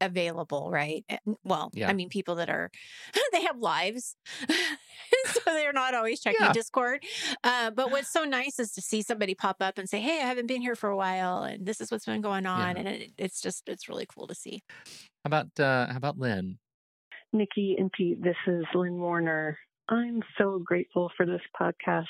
available, 0.00 0.70
right? 0.70 1.04
Well, 1.44 1.70
Yeah. 1.74 1.90
I 1.90 1.92
mean, 1.92 2.08
people 2.08 2.36
that 2.36 2.48
are 2.48 2.70
they 3.32 3.42
have 3.42 3.58
lives, 3.58 4.16
so 4.48 5.40
they're 5.44 5.72
not 5.74 5.94
always 5.94 6.20
checking 6.20 6.40
Yeah. 6.46 6.52
Discord. 6.52 7.04
Uh, 7.44 7.70
but 7.70 7.90
what's 7.90 8.10
so 8.10 8.24
nice 8.24 8.58
is 8.58 8.72
to 8.72 8.80
see 8.80 9.02
somebody 9.02 9.34
pop 9.34 9.56
up 9.60 9.76
and 9.78 9.88
say, 9.88 10.00
"Hey, 10.00 10.18
I 10.22 10.24
haven't 10.26 10.46
been 10.46 10.62
here 10.62 10.76
for 10.76 10.88
a 10.88 10.96
while, 10.96 11.42
and 11.42 11.66
this 11.66 11.80
is 11.80 11.90
what's 11.90 12.06
been 12.06 12.22
going 12.22 12.46
on," 12.46 12.76
Yeah. 12.76 12.80
and 12.80 12.88
it, 12.88 13.10
it's 13.18 13.40
just 13.40 13.68
it's 13.68 13.88
really 13.88 14.06
cool 14.06 14.26
to 14.28 14.34
see. 14.34 14.62
how 15.24 15.26
about 15.26 15.48
uh 15.60 15.88
how 15.90 15.96
about 15.96 16.18
lynn 16.18 16.58
Nikki 17.32 17.76
and 17.78 17.92
Pete, 17.92 18.20
this 18.22 18.36
is 18.48 18.64
Lynn 18.74 18.98
Warner. 18.98 19.56
I'm 19.88 20.20
so 20.38 20.58
grateful 20.64 21.10
for 21.16 21.26
this 21.26 21.42
podcast. 21.60 22.06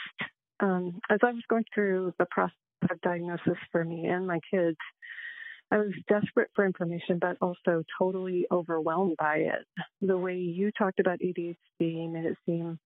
Um, 0.60 1.00
as 1.10 1.18
I 1.22 1.32
was 1.32 1.42
going 1.48 1.64
through 1.74 2.12
the 2.18 2.26
process 2.30 2.54
of 2.90 3.00
diagnosis 3.00 3.58
for 3.72 3.84
me 3.84 4.06
and 4.06 4.26
my 4.26 4.40
kids, 4.50 4.76
I 5.70 5.78
was 5.78 5.92
desperate 6.08 6.50
for 6.54 6.66
information, 6.66 7.18
but 7.20 7.36
also 7.40 7.82
totally 7.98 8.46
overwhelmed 8.50 9.16
by 9.18 9.36
it. 9.36 9.66
The 10.00 10.18
way 10.18 10.36
you 10.36 10.70
talked 10.76 10.98
about 10.98 11.20
ADHD 11.20 12.10
made 12.10 12.24
it 12.24 12.36
seem 12.44 12.78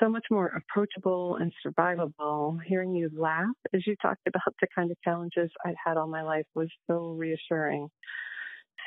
so 0.00 0.08
much 0.08 0.24
more 0.30 0.46
approachable 0.46 1.36
and 1.36 1.52
survivable. 1.64 2.58
Hearing 2.66 2.94
you 2.94 3.10
laugh 3.16 3.54
as 3.72 3.86
you 3.86 3.94
talked 4.02 4.26
about 4.26 4.54
the 4.60 4.66
kind 4.74 4.90
of 4.90 4.96
challenges 5.02 5.50
I'd 5.64 5.74
had 5.82 5.96
all 5.96 6.08
my 6.08 6.22
life 6.22 6.46
was 6.54 6.68
so 6.88 7.10
reassuring 7.16 7.88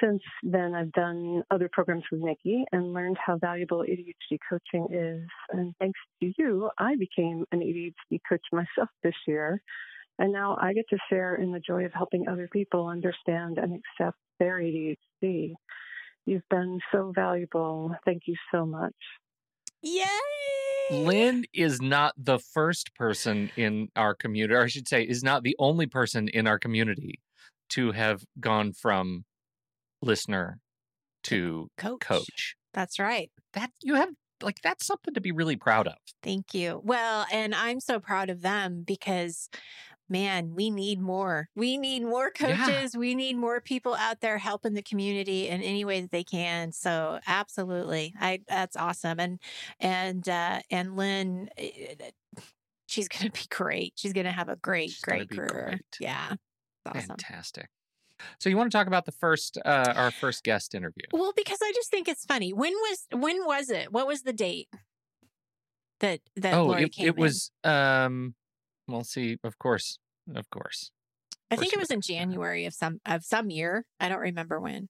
since 0.02 0.22
then, 0.44 0.74
I've 0.76 0.92
done 0.92 1.44
other 1.52 1.70
programs 1.72 2.04
with 2.12 2.22
Nikki 2.22 2.64
and 2.72 2.94
learned 2.94 3.18
how 3.24 3.38
valuable 3.38 3.84
ADHD 3.88 4.38
coaching 4.50 4.88
is. 4.92 5.28
And 5.52 5.74
thanks 5.80 6.00
to 6.22 6.32
you, 6.38 6.70
I 6.78 6.96
became 6.96 7.46
an 7.52 7.60
ADHD 7.60 8.20
coach 8.28 8.42
myself 8.52 8.90
this 9.04 9.16
year. 9.28 9.62
And 10.20 10.32
now 10.32 10.58
I 10.62 10.74
get 10.74 10.86
to 10.90 10.98
share 11.10 11.36
in 11.36 11.52
the 11.52 11.60
joy 11.60 11.86
of 11.86 11.94
helping 11.94 12.28
other 12.28 12.48
people 12.52 12.88
understand 12.88 13.58
and 13.58 13.74
accept 13.74 14.18
their 14.40 14.60
ADHD. 14.60 15.54
You've 16.26 16.48
been 16.50 16.80
so 16.92 17.12
valuable. 17.16 17.96
Thank 18.06 18.24
you 18.28 18.36
so 18.52 18.66
much. 18.66 18.94
Yay! 19.82 20.06
lynn 20.92 21.46
is 21.54 21.82
not 21.82 22.14
the 22.18 22.38
first 22.38 22.94
person 22.96 23.50
in 23.56 23.88
our 23.96 24.14
community 24.14 24.54
or 24.54 24.64
i 24.64 24.68
should 24.68 24.88
say 24.88 25.04
is 25.04 25.24
not 25.24 25.42
the 25.42 25.56
only 25.58 25.86
person 25.86 26.28
in 26.28 26.48
our 26.48 26.60
community 26.60 27.20
to 27.70 27.94
have 27.94 28.26
gone 28.40 28.74
from 28.74 29.24
listener 30.02 30.60
to 31.24 31.70
Coach. 31.78 32.08
coach 32.08 32.56
That's 32.74 33.00
right. 33.00 33.32
that 33.54 33.72
you 33.82 33.96
have 33.96 34.10
like 34.42 34.62
that's 34.64 34.86
something 34.88 35.14
to 35.14 35.22
be 35.22 35.32
really 35.32 35.56
proud 35.56 35.88
of 35.88 35.98
Thank 36.24 36.54
you. 36.54 36.82
Well, 36.84 37.26
and 37.32 37.56
I'm 37.56 37.80
so 37.80 38.00
proud 38.00 38.30
of 38.30 38.42
them 38.42 38.84
because 38.84 39.50
man, 40.10 40.56
we 40.56 40.70
need 40.70 41.00
more. 41.00 41.50
We 41.56 41.78
need 41.78 42.02
more 42.04 42.32
Yeah. 42.40 42.68
coaches. 42.68 42.98
We 42.98 43.16
need 43.16 43.38
more 43.38 43.62
people 43.62 43.96
out 43.96 44.22
there 44.22 44.38
helping 44.38 44.74
the 44.74 44.84
community 44.84 45.48
in 45.48 45.62
any 45.62 45.86
way 45.86 46.02
that 46.02 46.12
they 46.12 46.24
can. 46.24 46.72
So, 46.74 47.20
absolutely. 47.28 48.14
I 48.20 48.42
that's 48.48 48.76
awesome. 48.76 49.20
And 49.20 49.40
and 49.80 50.28
uh 50.30 50.62
and 50.72 50.96
Lynn 50.98 51.50
eh, 51.58 51.96
she's 52.88 53.08
going 53.08 53.32
to 53.32 53.40
be 53.42 53.48
great. 53.50 53.94
She's 53.98 54.14
going 54.14 54.26
to 54.26 54.32
have 54.32 54.50
a 54.50 54.56
great 54.58 54.90
She's 54.90 55.02
great 55.02 55.30
career. 55.30 55.48
great. 55.68 55.86
Yeah. 56.00 56.36
Awesome. 56.86 57.18
fantastic 57.18 57.70
so 58.40 58.50
you 58.50 58.58
want 58.58 58.72
to 58.72 58.78
talk 58.78 58.88
about 58.88 59.06
the 59.06 59.12
first 59.12 59.58
uh 59.66 59.94
our 59.96 60.12
first 60.12 60.44
guest 60.44 60.74
interview 60.76 61.04
Well, 61.12 61.34
because 61.36 61.60
I 61.62 61.72
just 61.74 61.90
think 61.92 62.08
it's 62.08 62.26
funny. 62.26 62.54
When 62.54 62.74
was 62.74 63.08
when 63.12 63.46
was 63.46 63.70
it? 63.70 63.92
What 63.92 64.08
was 64.08 64.24
the 64.24 64.34
date 64.34 64.70
that 66.00 66.20
that 66.36 66.54
oh 66.54 66.66
Lori 66.66 66.86
it, 66.86 66.90
came 66.90 67.08
it 67.08 67.16
in? 67.16 67.22
was 67.22 67.52
um 67.64 68.36
we'll 68.88 69.04
see 69.04 69.38
of 69.44 69.58
course 69.60 70.00
of 70.36 70.50
course 70.50 70.92
I 71.52 71.58
think 71.58 71.74
it 71.74 71.80
was 71.80 71.92
in 71.92 72.00
January 72.02 72.66
of 72.66 72.74
some 72.74 73.02
of 73.06 73.26
some 73.26 73.50
year. 73.50 73.86
I 74.00 74.08
don't 74.08 74.20
remember 74.20 74.60
when. 74.60 74.88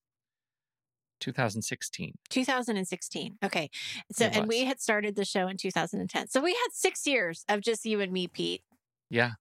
2016 1.19 2.13
2016. 2.29 3.37
Okay. 3.43 3.69
So 4.11 4.25
and 4.25 4.47
we 4.47 4.65
had 4.65 4.79
started 4.81 5.15
the 5.15 5.25
show 5.25 5.47
in 5.47 5.57
2010. 5.57 6.27
So 6.29 6.41
we 6.41 6.51
had 6.51 6.69
6 6.73 7.07
years 7.07 7.45
of 7.47 7.61
just 7.61 7.85
you 7.85 7.99
and 7.99 8.11
me, 8.11 8.27
Pete. 8.27 8.63
yeah 9.09 9.31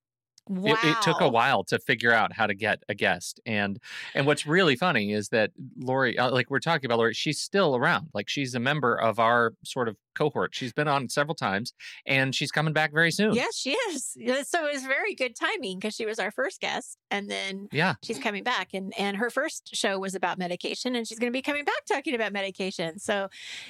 Wow. 0.51 0.73
It, 0.73 0.79
it 0.85 1.01
took 1.03 1.21
a 1.21 1.29
while 1.29 1.63
to 1.65 1.79
figure 1.79 2.13
out 2.13 2.33
how 2.33 2.47
to 2.49 2.55
get 2.55 2.83
a 2.89 2.95
guest, 2.95 3.41
and 3.47 3.79
and 4.15 4.27
what's 4.27 4.47
really 4.47 4.75
funny 4.75 5.13
is 5.13 5.29
that 5.29 5.53
Lori, 5.79 6.19
uh, 6.19 6.31
like 6.33 6.51
we're 6.51 6.59
talking 6.59 6.87
about 6.87 6.99
Lori, 6.99 7.15
she's 7.15 7.41
still 7.41 7.77
around. 7.77 8.09
Like 8.15 8.29
she's 8.29 8.55
a 8.57 8.61
member 8.61 8.97
of 9.01 9.21
our 9.21 9.55
sort 9.65 9.89
of 9.89 9.97
cohort. 10.17 10.53
She's 10.55 10.73
been 10.73 10.89
on 10.89 11.09
several 11.09 11.37
times, 11.37 11.73
and 12.05 12.35
she's 12.35 12.51
coming 12.51 12.73
back 12.73 12.93
very 12.93 13.13
soon. 13.13 13.33
Yes, 13.35 13.57
she 13.57 13.73
is. 13.91 14.17
So 14.49 14.67
it 14.67 14.73
was 14.73 14.83
very 14.85 15.15
good 15.15 15.37
timing 15.37 15.79
because 15.79 15.95
she 15.95 16.05
was 16.05 16.19
our 16.19 16.33
first 16.33 16.61
guest 16.61 16.99
and 17.13 17.31
then 17.31 17.69
Yeah. 17.71 17.95
she's 18.03 18.19
coming 18.19 18.43
back 18.43 18.75
and 18.75 18.93
and 18.99 19.17
her 19.19 19.31
first 19.31 19.71
show 19.75 20.01
was 20.01 20.17
about 20.17 20.37
medication 20.37 20.97
and 20.97 21.07
she's 21.07 21.19
going 21.21 21.31
to 21.33 21.37
be 21.37 21.43
coming 21.43 21.65
back 21.65 21.85
talking 21.87 22.15
about 22.17 22.33
medication. 22.33 22.99
So 22.99 23.29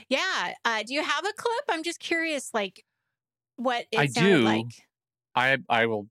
yeah, 0.09 0.55
uh, 0.65 0.83
do 0.87 0.95
you 0.95 1.03
have 1.05 1.25
a 1.27 1.33
clip? 1.37 1.65
I'm 1.69 1.83
just 1.83 2.01
curious 2.01 2.55
like 2.55 2.85
what 3.57 3.85
it 3.93 3.99
I 3.99 4.07
sounded 4.07 4.39
do. 4.39 4.45
like. 4.45 4.67
I 5.35 5.59
I 5.69 5.87
will 5.87 6.09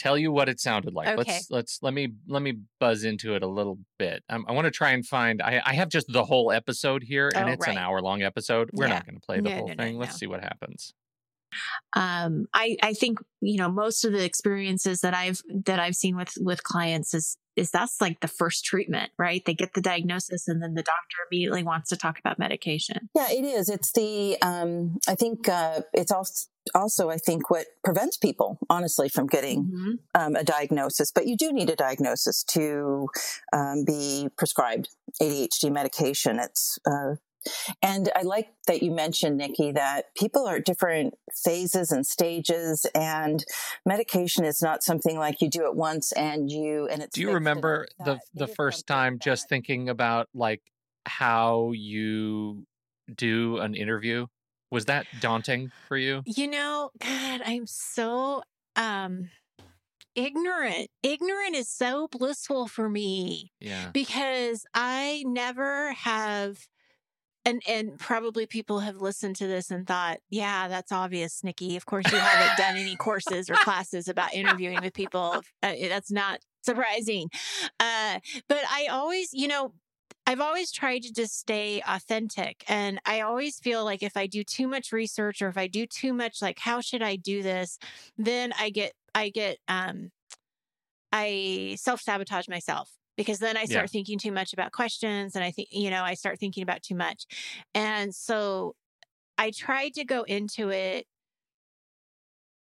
tell 0.00 0.16
you 0.18 0.32
what 0.32 0.48
it 0.48 0.58
sounded 0.60 0.94
like. 0.94 1.08
Okay. 1.08 1.16
Let's 1.18 1.50
let's 1.50 1.78
let 1.82 1.94
me 1.94 2.08
let 2.28 2.42
me 2.42 2.58
buzz 2.78 3.04
into 3.04 3.34
it 3.34 3.42
a 3.42 3.46
little 3.46 3.78
bit. 3.98 4.22
Um, 4.28 4.44
I 4.48 4.52
want 4.52 4.64
to 4.66 4.70
try 4.70 4.90
and 4.90 5.06
find. 5.06 5.40
I 5.42 5.60
I 5.64 5.74
have 5.74 5.88
just 5.88 6.06
the 6.12 6.24
whole 6.24 6.50
episode 6.52 7.02
here, 7.02 7.30
and 7.34 7.48
Oh, 7.48 7.52
it's 7.52 7.66
an 7.66 7.78
hour 7.78 8.00
long 8.00 8.22
episode. 8.22 8.70
We're 8.72 8.86
Yeah. 8.86 8.94
not 8.94 9.06
going 9.06 9.16
to 9.16 9.26
play 9.26 9.36
the 9.36 9.42
No, 9.42 9.50
whole 9.56 9.68
no, 9.68 9.74
no, 9.74 9.84
thing. 9.84 9.98
Let's 9.98 10.12
no. 10.14 10.16
see 10.18 10.26
what 10.26 10.40
happens. 10.42 10.94
um 11.96 12.46
i 12.54 12.76
i 12.82 12.92
think 12.94 13.18
you 13.40 13.58
know 13.58 13.68
most 13.68 14.04
of 14.04 14.12
the 14.12 14.24
experiences 14.24 15.00
that 15.00 15.14
i've 15.14 15.40
that 15.64 15.80
i've 15.80 15.96
seen 15.96 16.16
with 16.16 16.32
with 16.38 16.62
clients 16.62 17.12
is 17.12 17.36
is 17.56 17.70
that's 17.70 18.00
like 18.00 18.20
the 18.20 18.28
first 18.28 18.64
treatment, 18.64 19.10
right? 19.18 19.44
They 19.44 19.54
get 19.54 19.74
the 19.74 19.80
diagnosis 19.80 20.48
and 20.48 20.62
then 20.62 20.74
the 20.74 20.82
doctor 20.82 21.16
immediately 21.30 21.62
wants 21.62 21.90
to 21.90 21.96
talk 21.96 22.18
about 22.18 22.38
medication. 22.38 23.08
Yeah, 23.14 23.26
it 23.30 23.44
is. 23.44 23.68
It's 23.68 23.92
the, 23.92 24.36
um, 24.42 24.98
I 25.08 25.14
think 25.14 25.48
uh, 25.48 25.82
it's 25.92 26.12
also, 26.12 26.46
also, 26.74 27.10
I 27.10 27.16
think, 27.16 27.50
what 27.50 27.66
prevents 27.82 28.16
people, 28.16 28.58
honestly, 28.68 29.08
from 29.08 29.26
getting 29.26 29.64
Mm-hmm. 29.64 30.20
um, 30.20 30.36
a 30.36 30.44
diagnosis. 30.44 31.10
But 31.10 31.26
you 31.26 31.36
do 31.36 31.52
need 31.52 31.70
a 31.70 31.76
diagnosis 31.76 32.44
to 32.44 33.08
um, 33.52 33.84
be 33.84 34.28
prescribed 34.36 34.88
ADHD 35.20 35.72
medication. 35.72 36.38
It's, 36.38 36.78
uh, 36.86 37.16
and 37.82 38.10
I 38.14 38.22
like 38.22 38.48
that 38.66 38.82
you 38.82 38.90
mentioned, 38.90 39.38
Nikki, 39.38 39.72
that 39.72 40.14
people 40.16 40.46
are 40.46 40.56
at 40.56 40.64
different 40.64 41.14
phases 41.44 41.90
and 41.90 42.06
stages, 42.06 42.86
and 42.94 43.44
medication 43.86 44.44
is 44.44 44.62
not 44.62 44.82
something 44.82 45.18
like 45.18 45.40
you 45.40 45.48
do 45.50 45.64
it 45.66 45.74
once 45.74 46.12
and 46.12 46.50
you 46.50 46.86
and 46.88 47.02
it's. 47.02 47.14
Do 47.14 47.20
you 47.22 47.32
remember 47.32 47.86
the 47.98 48.04
that. 48.04 48.20
the 48.34 48.44
It 48.44 48.50
is 48.50 48.56
first 48.56 48.86
time 48.86 49.14
that- 49.14 49.22
just 49.22 49.48
thinking 49.48 49.88
about 49.88 50.28
like 50.34 50.62
how 51.06 51.72
you 51.72 52.66
do 53.14 53.58
an 53.58 53.74
interview? 53.74 54.26
Was 54.70 54.84
that 54.84 55.06
daunting 55.20 55.72
for 55.88 55.96
you? 55.96 56.22
You 56.26 56.46
know, 56.48 56.90
God, 57.00 57.40
I'm 57.44 57.66
so 57.66 58.42
um 58.76 59.30
ignorant. 60.14 60.88
Ignorant 61.02 61.54
is 61.56 61.68
so 61.68 62.08
blissful 62.08 62.68
for 62.68 62.88
me 62.88 63.52
Yeah. 63.60 63.90
because 63.92 64.64
I 64.74 65.24
never 65.26 65.92
have 65.92 66.58
and 67.44 67.62
and 67.68 67.98
probably 67.98 68.46
people 68.46 68.80
have 68.80 68.96
listened 68.96 69.36
to 69.36 69.46
this 69.46 69.70
and 69.70 69.86
thought, 69.86 70.18
yeah, 70.28 70.68
that's 70.68 70.92
obvious, 70.92 71.42
Nikki. 71.42 71.76
Of 71.76 71.86
course, 71.86 72.10
you 72.12 72.18
haven't 72.18 72.56
done 72.56 72.76
any 72.76 72.96
courses 72.96 73.48
or 73.48 73.54
classes 73.54 74.08
about 74.08 74.34
interviewing 74.34 74.80
with 74.82 74.94
people. 74.94 75.42
Uh, 75.62 75.72
that's 75.88 76.10
not 76.10 76.40
surprising. 76.62 77.28
Uh, 77.78 78.20
but 78.48 78.60
I 78.70 78.88
always, 78.90 79.32
you 79.32 79.48
know, 79.48 79.72
I've 80.26 80.40
always 80.40 80.70
tried 80.70 81.02
to 81.02 81.12
just 81.12 81.38
stay 81.38 81.82
authentic. 81.88 82.64
And 82.68 83.00
I 83.06 83.22
always 83.22 83.58
feel 83.58 83.84
like 83.84 84.02
if 84.02 84.16
I 84.16 84.26
do 84.26 84.44
too 84.44 84.68
much 84.68 84.92
research 84.92 85.42
or 85.42 85.48
if 85.48 85.56
I 85.56 85.66
do 85.66 85.86
too 85.86 86.12
much, 86.12 86.42
like, 86.42 86.58
how 86.58 86.80
should 86.80 87.02
I 87.02 87.16
do 87.16 87.42
this? 87.42 87.78
Then 88.18 88.52
I 88.58 88.70
get, 88.70 88.92
I 89.14 89.30
get, 89.30 89.58
um, 89.66 90.10
I 91.12 91.76
self 91.80 92.00
sabotage 92.00 92.48
myself 92.48 92.99
because 93.20 93.38
then 93.38 93.54
I 93.58 93.66
start 93.66 93.84
Yeah. 93.84 93.90
thinking 93.90 94.18
too 94.18 94.32
much 94.32 94.54
about 94.54 94.72
questions 94.72 95.36
and 95.36 95.44
I 95.44 95.50
think, 95.50 95.68
you 95.70 95.90
know, 95.90 96.02
I 96.02 96.14
start 96.14 96.38
thinking 96.40 96.62
about 96.62 96.80
too 96.82 96.94
much. 96.94 97.26
And 97.74 98.14
so 98.14 98.76
I 99.38 99.50
tried 99.50 99.94
to 99.94 100.04
go 100.04 100.22
into 100.22 100.70
it 100.70 101.06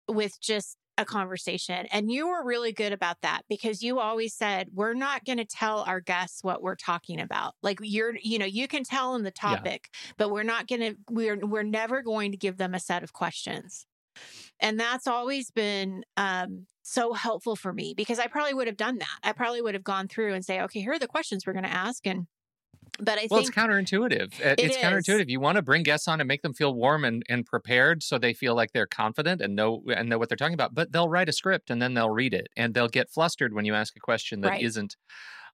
with 0.07 0.39
just 0.39 0.77
a 0.97 1.03
conversation. 1.03 1.87
And 1.91 2.09
you 2.09 2.29
were 2.29 2.45
really 2.45 2.71
good 2.71 2.93
about 2.93 3.17
that 3.21 3.41
because 3.49 3.83
you 3.83 3.99
always 3.99 4.33
said, 4.33 4.69
we're 4.73 4.93
not 4.93 5.25
going 5.25 5.39
to 5.39 5.45
tell 5.45 5.79
our 5.81 5.99
guests 5.99 6.41
what 6.41 6.61
we're 6.61 6.77
talking 6.77 7.19
about. 7.19 7.53
Like 7.61 7.79
you're, 7.81 8.15
you 8.21 8.39
know, 8.39 8.45
you 8.45 8.69
can 8.69 8.85
tell 8.85 9.11
them 9.11 9.23
the 9.23 9.31
Yeah. 9.43 9.59
topic, 9.59 9.89
but 10.17 10.31
we're 10.31 10.43
not 10.43 10.67
going 10.67 10.81
to, 10.81 10.95
we're, 11.09 11.37
we're 11.45 11.63
never 11.63 12.01
going 12.01 12.31
to 12.31 12.37
give 12.37 12.55
them 12.57 12.73
a 12.73 12.79
set 12.79 13.03
of 13.03 13.11
questions. 13.11 13.85
And 14.59 14.79
that's 14.79 15.07
always 15.07 15.51
been 15.51 16.03
um, 16.17 16.67
so 16.85 17.13
helpful 17.13 17.55
for 17.55 17.73
me 17.73 17.93
because 17.95 18.19
I 18.19 18.27
probably 18.27 18.53
would 18.53 18.67
have 18.67 18.77
done 18.77 18.99
that. 18.99 19.19
I 19.23 19.33
probably 19.33 19.61
would 19.61 19.73
have 19.73 19.83
gone 19.83 20.07
through 20.07 20.33
and 20.33 20.45
say, 20.45 20.61
okay, 20.61 20.81
here 20.81 20.93
are 20.93 20.99
the 20.99 21.07
questions 21.07 21.45
we're 21.45 21.53
going 21.53 21.65
to 21.65 21.71
ask. 21.71 22.05
And, 22.07 22.27
but 22.99 23.19
I 23.19 23.27
Well, 23.29 23.39
think 23.39 23.45
it's 23.45 23.49
counterintuitive. 23.49 24.39
Eh, 24.39 24.55
it 24.57 24.61
it's 24.61 24.77
counterintuitive. 24.77 25.29
You 25.29 25.39
want 25.39 25.55
to 25.55 25.63
bring 25.63 25.81
guests 25.81 26.07
on 26.07 26.21
and 26.21 26.27
make 26.27 26.43
them 26.43 26.53
feel 26.53 26.75
warm 26.75 27.03
and, 27.03 27.23
and 27.27 27.43
prepared 27.45 28.03
so 28.03 28.17
they 28.19 28.33
feel 28.33 28.53
like 28.55 28.71
they're 28.71 28.85
confident 28.85 29.41
and 29.41 29.55
know 29.55 29.83
and 29.95 30.07
know 30.09 30.19
what 30.19 30.29
they're 30.29 30.35
talking 30.35 30.53
about. 30.53 30.75
But 30.75 30.91
they'll 30.91 31.09
write 31.09 31.27
a 31.29 31.33
script 31.33 31.71
and 31.71 31.81
then 31.81 31.95
they'll 31.95 32.11
read 32.11 32.33
it 32.35 32.47
and 32.55 32.73
they'll 32.73 32.87
get 32.87 33.09
flustered 33.09 33.53
when 33.53 33.65
you 33.65 33.73
ask 33.73 33.95
a 33.95 33.99
question 33.99 34.41
that 34.41 34.53
Right. 34.53 34.71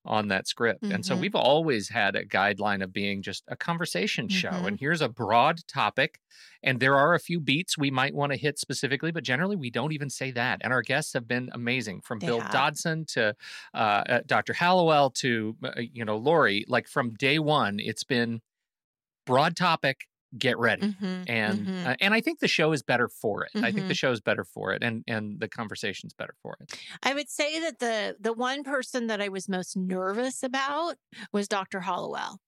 On 0.05 0.27
that 0.29 0.47
script. 0.47 0.89
And 0.89 1.05
so 1.05 1.15
Mhm. 1.15 1.19
we've 1.19 1.35
always 1.35 1.89
had 1.89 2.15
a 2.15 2.25
guideline 2.25 2.83
of 2.83 2.91
being 2.91 3.21
just 3.21 3.43
a 3.47 3.55
conversation 3.55 4.27
show. 4.29 4.49
Mhm. 4.49 4.67
And 4.67 4.79
here's 4.79 5.01
a 5.01 5.09
broad 5.09 5.59
topic. 5.67 6.19
And 6.63 6.79
there 6.79 6.95
are 6.97 7.13
a 7.13 7.19
few 7.19 7.39
beats 7.39 7.77
we 7.77 7.91
might 7.91 8.13
want 8.15 8.31
to 8.31 8.37
hit 8.37 8.57
specifically, 8.59 9.11
but 9.11 9.23
generally 9.23 9.55
we 9.55 9.69
don't 9.69 9.91
even 9.93 10.09
say 10.09 10.31
that. 10.31 10.59
And 10.63 10.73
our 10.73 10.81
guests 10.81 11.13
have 11.13 11.27
been 11.27 11.49
amazing 11.53 12.01
from 12.01 12.19
They 12.19 12.25
Bill 12.25 12.39
have. 12.39 12.51
Dodson 12.51 13.05
to 13.09 13.35
uh, 13.73 13.77
uh, 13.77 14.21
Dr. 14.25 14.53
Hallowell 14.53 15.11
to, 15.11 15.55
uh, 15.63 15.81
you 15.81 16.03
know, 16.05 16.17
Lori. 16.17 16.65
Like 16.67 16.87
from 16.87 17.13
day 17.15 17.39
one, 17.39 17.79
it's 17.79 18.03
been 18.03 18.41
broad 19.25 19.55
topic, 19.55 20.07
get 20.37 20.57
ready. 20.57 20.97
Mhm, 20.99 21.27
And 21.27 21.69
mhm. 21.69 21.85
uh, 21.85 21.95
and 22.01 22.13
I 22.13 22.21
think 22.21 22.39
the 22.39 22.47
show 22.47 22.71
is 22.73 22.83
better 22.83 23.07
for 23.09 23.43
it. 23.45 23.51
I 23.61 23.71
think 23.71 23.87
the 23.87 23.93
Mhm. 23.93 23.95
show 23.95 24.11
is 24.11 24.21
better 24.21 24.43
for 24.45 24.73
it, 24.73 24.83
and 24.83 25.03
and 25.07 25.39
the 25.39 25.47
conversation's 25.49 26.13
better 26.13 26.35
for 26.41 26.57
it. 26.61 26.67
I 27.03 27.13
would 27.13 27.29
say 27.29 27.59
that 27.59 27.79
the 27.79 28.15
the 28.19 28.33
one 28.33 28.63
person 28.63 29.07
that 29.07 29.21
I 29.21 29.29
was 29.29 29.49
most 29.49 29.75
nervous 29.77 30.43
about 30.43 30.95
was 31.31 31.47
Dr. 31.47 31.81
Hallowell. 31.81 32.39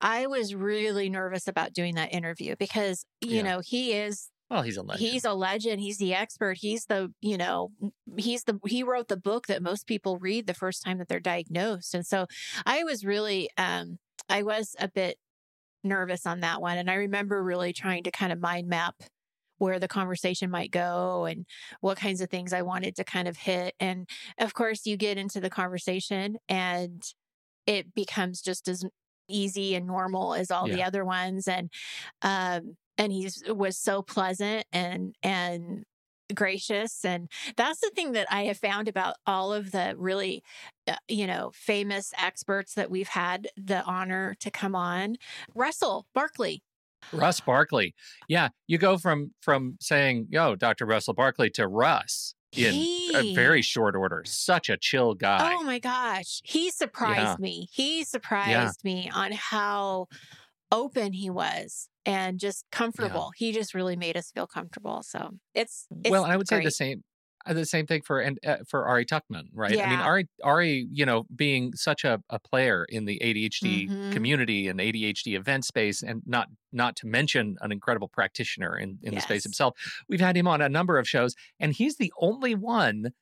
I 0.00 0.26
was 0.28 0.54
really 0.54 1.10
nervous 1.10 1.48
about 1.48 1.74
doing 1.74 1.96
that 1.96 2.12
interview 2.14 2.56
because 2.58 3.04
you 3.20 3.42
Yeah. 3.42 3.44
know 3.44 3.60
he 3.64 3.94
is 3.94 4.30
Well, 4.50 4.62
he's 4.62 4.76
a 4.76 4.82
legend. 4.82 5.08
he's 5.12 5.24
a 5.24 5.34
legend 5.34 5.80
he's 5.80 5.98
the 5.98 6.14
expert 6.14 6.58
he's 6.58 6.86
the 6.86 7.12
you 7.20 7.38
know 7.38 7.70
he's 8.18 8.44
the 8.44 8.58
he 8.66 8.82
wrote 8.84 9.08
the 9.08 9.16
book 9.18 9.46
that 9.48 9.62
most 9.62 9.86
people 9.86 10.18
read 10.18 10.46
the 10.46 10.54
first 10.54 10.82
time 10.84 10.98
that 10.98 11.08
they're 11.08 11.20
diagnosed 11.20 11.94
and 11.94 12.06
so 12.06 12.26
i 12.66 12.84
was 12.84 13.04
really 13.04 13.50
um 13.58 13.98
i 14.30 14.42
was 14.42 14.76
a 14.80 14.88
bit 14.88 15.18
nervous 15.84 16.26
on 16.26 16.40
that 16.40 16.60
one. 16.60 16.78
And 16.78 16.90
i 16.90 16.94
remember 16.94 17.42
really 17.42 17.72
trying 17.72 18.04
to 18.04 18.10
kind 18.10 18.32
of 18.32 18.40
mind 18.40 18.68
map 18.68 18.96
where 19.58 19.78
the 19.78 19.88
conversation 19.88 20.50
might 20.50 20.70
go 20.70 21.26
and 21.26 21.46
what 21.80 21.98
kinds 21.98 22.20
of 22.20 22.30
things 22.30 22.52
i 22.52 22.62
wanted 22.62 22.96
to 22.96 23.04
kind 23.04 23.28
of 23.28 23.36
hit. 23.36 23.74
And 23.80 24.08
of 24.38 24.54
course 24.54 24.86
you 24.86 24.96
get 24.96 25.18
into 25.18 25.40
the 25.40 25.50
conversation 25.50 26.36
and 26.48 27.02
it 27.66 27.94
becomes 27.94 28.42
just 28.42 28.68
as 28.68 28.84
easy 29.28 29.74
and 29.74 29.86
normal 29.86 30.34
as 30.34 30.50
all 30.50 30.68
the 30.68 30.82
other 30.82 31.04
ones. 31.04 31.48
And 31.48 31.70
um 32.22 32.76
and 32.98 33.12
he's 33.12 33.42
was 33.48 33.78
so 33.78 34.02
pleasant 34.02 34.66
and 34.72 35.14
and 35.22 35.84
gracious 36.34 37.04
and 37.04 37.30
that's 37.56 37.80
the 37.80 37.90
thing 37.94 38.12
that 38.12 38.26
i 38.30 38.44
have 38.44 38.58
found 38.58 38.88
about 38.88 39.16
all 39.26 39.52
of 39.52 39.72
the 39.72 39.94
really 39.96 40.42
uh, 40.88 40.96
you 41.08 41.26
know 41.26 41.50
famous 41.54 42.12
experts 42.18 42.74
that 42.74 42.90
we've 42.90 43.08
had 43.08 43.48
the 43.56 43.82
honor 43.84 44.34
to 44.40 44.50
come 44.50 44.74
on 44.74 45.16
russell 45.54 46.06
barkley 46.14 46.62
Russ 47.12 47.40
Barkley. 47.40 47.94
Yeah, 48.28 48.50
you 48.66 48.76
go 48.76 48.98
from 48.98 49.32
from 49.40 49.78
saying, 49.80 50.26
"Yo, 50.30 50.54
Dr. 50.54 50.84
Russell 50.84 51.14
Barkley" 51.14 51.48
to 51.50 51.66
Russ 51.66 52.34
in 52.54 52.74
a 53.14 53.34
very 53.34 53.62
short 53.62 53.96
order. 53.96 54.22
Such 54.26 54.68
a 54.68 54.76
chill 54.76 55.14
guy. 55.14 55.54
oh 55.54 55.62
my 55.64 55.78
gosh 55.78 56.40
he 56.44 56.70
surprised 56.70 57.18
Yeah. 57.20 57.36
me 57.38 57.68
he 57.72 58.04
surprised 58.04 58.84
me 58.84 59.10
on 59.14 59.32
how 59.32 60.08
open 60.72 61.12
he 61.12 61.30
was 61.30 61.88
and 62.06 62.38
just 62.40 62.64
comfortable 62.72 63.32
he 63.36 63.52
just 63.52 63.74
really 63.74 63.96
made 63.96 64.16
us 64.16 64.30
feel 64.30 64.46
comfortable 64.46 65.02
so 65.02 65.32
it's, 65.54 65.88
it's 66.04 66.08
well, 66.08 66.24
and 66.24 66.32
I 66.32 66.36
would 66.36 66.48
say 66.48 66.60
the 66.60 66.70
same 66.70 67.02
uh, 67.46 67.54
the 67.54 67.64
same 67.64 67.86
thing 67.86 68.02
for 68.02 68.20
and 68.20 68.38
uh, 68.46 68.58
for 68.68 68.86
Ari 68.86 69.06
Tuckman, 69.06 69.48
right? 69.52 69.80
I 69.82 69.86
mean, 69.86 70.00
Ari 70.00 70.28
Ari, 70.44 70.88
you 70.90 71.06
know, 71.06 71.24
being 71.34 71.72
such 71.74 72.04
a, 72.04 72.22
a 72.30 72.38
player 72.38 72.84
in 72.88 73.04
the 73.06 73.18
ADHD 73.22 73.90
Mhm. 73.90 73.90
community 74.10 74.68
and 74.68 74.80
ADHD 74.80 75.34
event 75.34 75.64
space, 75.64 76.02
and 76.02 76.22
not 76.26 76.48
not 76.72 76.96
to 76.96 77.06
mention 77.06 77.56
an 77.60 77.72
incredible 77.72 78.08
practitioner 78.08 78.76
in 78.76 78.98
in 79.02 79.14
the 79.14 79.20
space 79.20 79.42
himself. 79.42 79.74
We've 80.08 80.20
had 80.20 80.36
him 80.36 80.46
on 80.48 80.60
a 80.60 80.68
number 80.68 80.98
of 80.98 81.08
shows, 81.08 81.34
and 81.58 81.72
he's 81.72 81.96
the 81.96 82.12
only 82.18 82.54
one, 82.54 83.12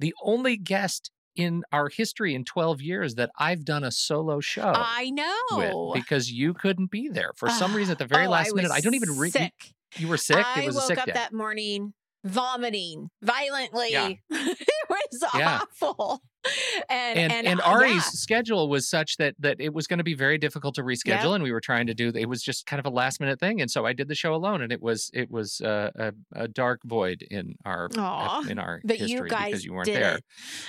the 0.00 0.14
only 0.22 0.56
guest 0.56 1.10
in 1.36 1.62
our 1.72 1.88
history 1.88 2.34
in 2.34 2.44
12 2.44 2.80
years 2.82 3.14
that 3.14 3.30
I've 3.38 3.64
done 3.64 3.84
a 3.84 3.90
solo 3.90 4.40
show 4.40 4.72
i 4.74 5.10
know 5.10 5.92
because 5.94 6.30
you 6.30 6.52
couldn't 6.54 6.90
be 6.90 7.08
there 7.08 7.32
for 7.36 7.48
some 7.48 7.74
reason 7.74 7.92
at 7.92 7.98
the 7.98 8.06
very 8.06 8.26
Oh, 8.28 8.30
last 8.30 8.50
I 8.52 8.56
minute. 8.56 8.70
I 8.72 8.80
don't 8.80 8.94
even 8.94 9.16
re- 9.16 9.28
you, 9.28 9.32
sick. 9.32 9.52
you 9.96 10.08
were 10.08 10.16
sick. 10.16 10.44
I 10.44 10.62
it 10.62 10.66
was 10.66 10.74
woke 10.74 10.84
a 10.84 10.86
sick 10.88 10.98
up 10.98 11.06
day. 11.06 11.12
that 11.12 11.32
morning 11.32 11.92
vomiting 12.24 13.10
violently. 13.22 13.88
Yeah. 13.92 14.08
it 14.30 14.58
was 14.88 15.24
Yeah. 15.34 15.60
awful. 15.62 16.20
And 16.88 17.18
and 17.18 17.32
and, 17.32 17.46
and, 17.46 17.60
uh, 17.60 17.64
Ari's 17.64 17.94
yeah. 17.94 18.00
schedule 18.00 18.68
was 18.68 18.88
such 18.88 19.16
that 19.18 19.34
that 19.38 19.60
it 19.60 19.72
was 19.72 19.86
going 19.86 19.98
to 19.98 20.04
be 20.04 20.14
very 20.14 20.38
difficult 20.38 20.74
to 20.76 20.82
reschedule, 20.82 21.34
and 21.34 21.44
we 21.44 21.52
were 21.52 21.60
trying 21.60 21.86
to 21.86 21.94
do. 21.94 22.10
It 22.14 22.28
was 22.28 22.42
just 22.42 22.66
kind 22.66 22.80
of 22.80 22.86
a 22.86 22.90
last 22.90 23.20
minute 23.20 23.38
thing, 23.38 23.60
and 23.60 23.70
so 23.70 23.84
I 23.86 23.92
did 23.92 24.08
the 24.08 24.14
show 24.14 24.34
alone, 24.34 24.60
and 24.62 24.72
it 24.72 24.82
was 24.82 25.10
it 25.14 25.30
was 25.30 25.60
uh, 25.60 25.90
a, 25.94 26.12
a 26.34 26.48
dark 26.48 26.80
void 26.84 27.22
in 27.30 27.54
our 27.64 27.88
Aw, 27.96 28.48
in 28.48 28.58
our 28.58 28.80
but 28.84 28.96
history 28.96 29.18
you 29.18 29.28
guys 29.28 29.46
because 29.50 29.64
you 29.64 29.72
weren't 29.74 29.86
there. 29.86 30.18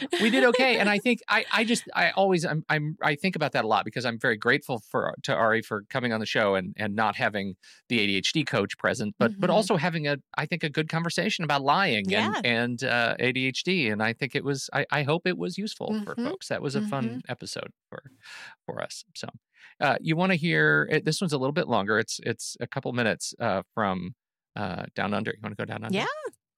it. 0.02 0.22
we 0.22 0.30
did 0.30 0.44
okay, 0.46 0.78
and 0.78 0.90
I 0.90 1.00
think 1.06 1.22
I 1.28 1.46
I 1.52 1.64
just 1.64 1.84
I 1.96 2.12
always 2.12 2.46
I'm 2.46 2.64
I'm 2.70 2.98
I 3.02 3.16
think 3.16 3.36
about 3.36 3.54
that 3.54 3.64
a 3.66 3.68
lot 3.68 3.86
because 3.86 4.06
I'm 4.06 4.20
very 4.20 4.38
grateful 4.38 4.84
for 4.92 5.16
to 5.24 5.34
Ari 5.34 5.62
for 5.64 5.84
coming 5.90 6.14
on 6.14 6.20
the 6.20 6.26
show 6.28 6.56
and 6.56 6.74
and 6.78 6.96
not 6.96 7.16
having 7.16 7.56
the 7.90 8.00
ADHD 8.00 8.46
coach 8.46 8.78
present, 8.78 9.16
but 9.18 9.40
but 9.40 9.50
Mhm. 9.50 9.54
also 9.54 9.78
having 9.78 10.08
a 10.08 10.18
I 10.38 10.46
think 10.46 10.64
a 10.64 10.70
good 10.70 10.90
conversation 10.90 11.44
about 11.46 11.64
lying 11.64 12.06
Yeah. 12.10 12.36
and 12.44 12.62
and 12.62 12.84
uh, 12.84 13.16
ADHD, 13.20 13.92
and 13.92 14.04
I 14.04 14.14
think 14.14 14.36
it 14.36 14.44
was 14.44 14.70
I 14.74 14.86
I 14.92 15.04
hope 15.04 15.26
it 15.26 15.38
was 15.38 15.58
useful 15.66 15.90
for 16.04 16.16
Mhm. 16.16 16.26
folks. 16.28 16.48
That 16.50 16.62
was 16.62 16.76
a 16.76 16.82
Mhm. 16.82 16.90
fun 16.90 17.22
episode 17.28 17.72
for 17.90 18.02
for 18.66 18.82
us. 18.82 19.04
So, 19.16 19.28
uh, 19.80 19.98
you 20.02 20.16
want 20.16 20.32
to 20.34 20.38
hear 20.38 20.88
it, 20.92 21.06
this 21.06 21.20
one's 21.22 21.34
a 21.34 21.38
little 21.38 21.54
bit 21.62 21.68
longer. 21.68 22.00
It's 22.00 22.20
it's 22.32 22.58
a 22.60 22.68
couple 22.68 22.92
minutes 22.94 23.34
uh, 23.40 23.62
from 23.76 24.16
uh, 24.56 24.86
down 24.96 25.14
under. 25.14 25.32
You 25.32 25.40
want 25.42 25.56
to 25.58 25.62
go 25.62 25.66
down 25.74 25.84
under? 25.86 25.98
Yeah, 25.98 26.08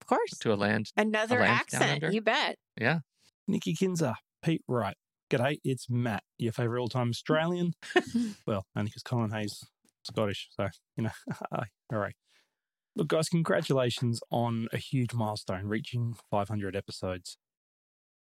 of 0.01 0.07
course. 0.07 0.31
To 0.39 0.53
a 0.53 0.57
land. 0.65 0.91
Another 0.97 1.39
land 1.39 1.51
accent. 1.61 2.13
You 2.13 2.21
bet. 2.21 2.57
Yeah. 2.79 2.99
Nikki 3.47 3.73
Kinzer, 3.75 4.15
Pete 4.41 4.63
Wright. 4.67 4.97
G'day, 5.29 5.59
it's 5.63 5.89
Matt, 5.89 6.23
your 6.37 6.53
favourite 6.53 6.81
all 6.81 6.89
time 6.89 7.09
Australian. 7.09 7.73
well, 8.47 8.65
only 8.75 8.89
because 8.89 9.03
Colin 9.03 9.31
Hayes 9.31 9.63
Scottish, 10.05 10.49
so, 10.55 10.67
you 10.97 11.03
know, 11.03 11.11
all 11.51 11.99
right. 11.99 12.15
Look, 12.95 13.07
guys, 13.07 13.29
congratulations 13.29 14.19
on 14.31 14.67
a 14.71 14.77
huge 14.77 15.13
milestone, 15.13 15.65
reaching 15.65 16.15
500 16.29 16.75
episodes. 16.75 17.37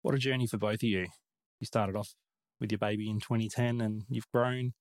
What 0.02 0.16
a 0.16 0.18
journey 0.18 0.48
for 0.48 0.58
both 0.58 0.74
of 0.74 0.82
you. 0.82 1.06
You 1.60 1.66
started 1.66 1.94
off 1.94 2.14
with 2.60 2.72
your 2.72 2.78
baby 2.80 3.08
in 3.08 3.20
2010 3.20 3.80
and 3.80 4.02
you've 4.08 4.28
grown 4.32 4.72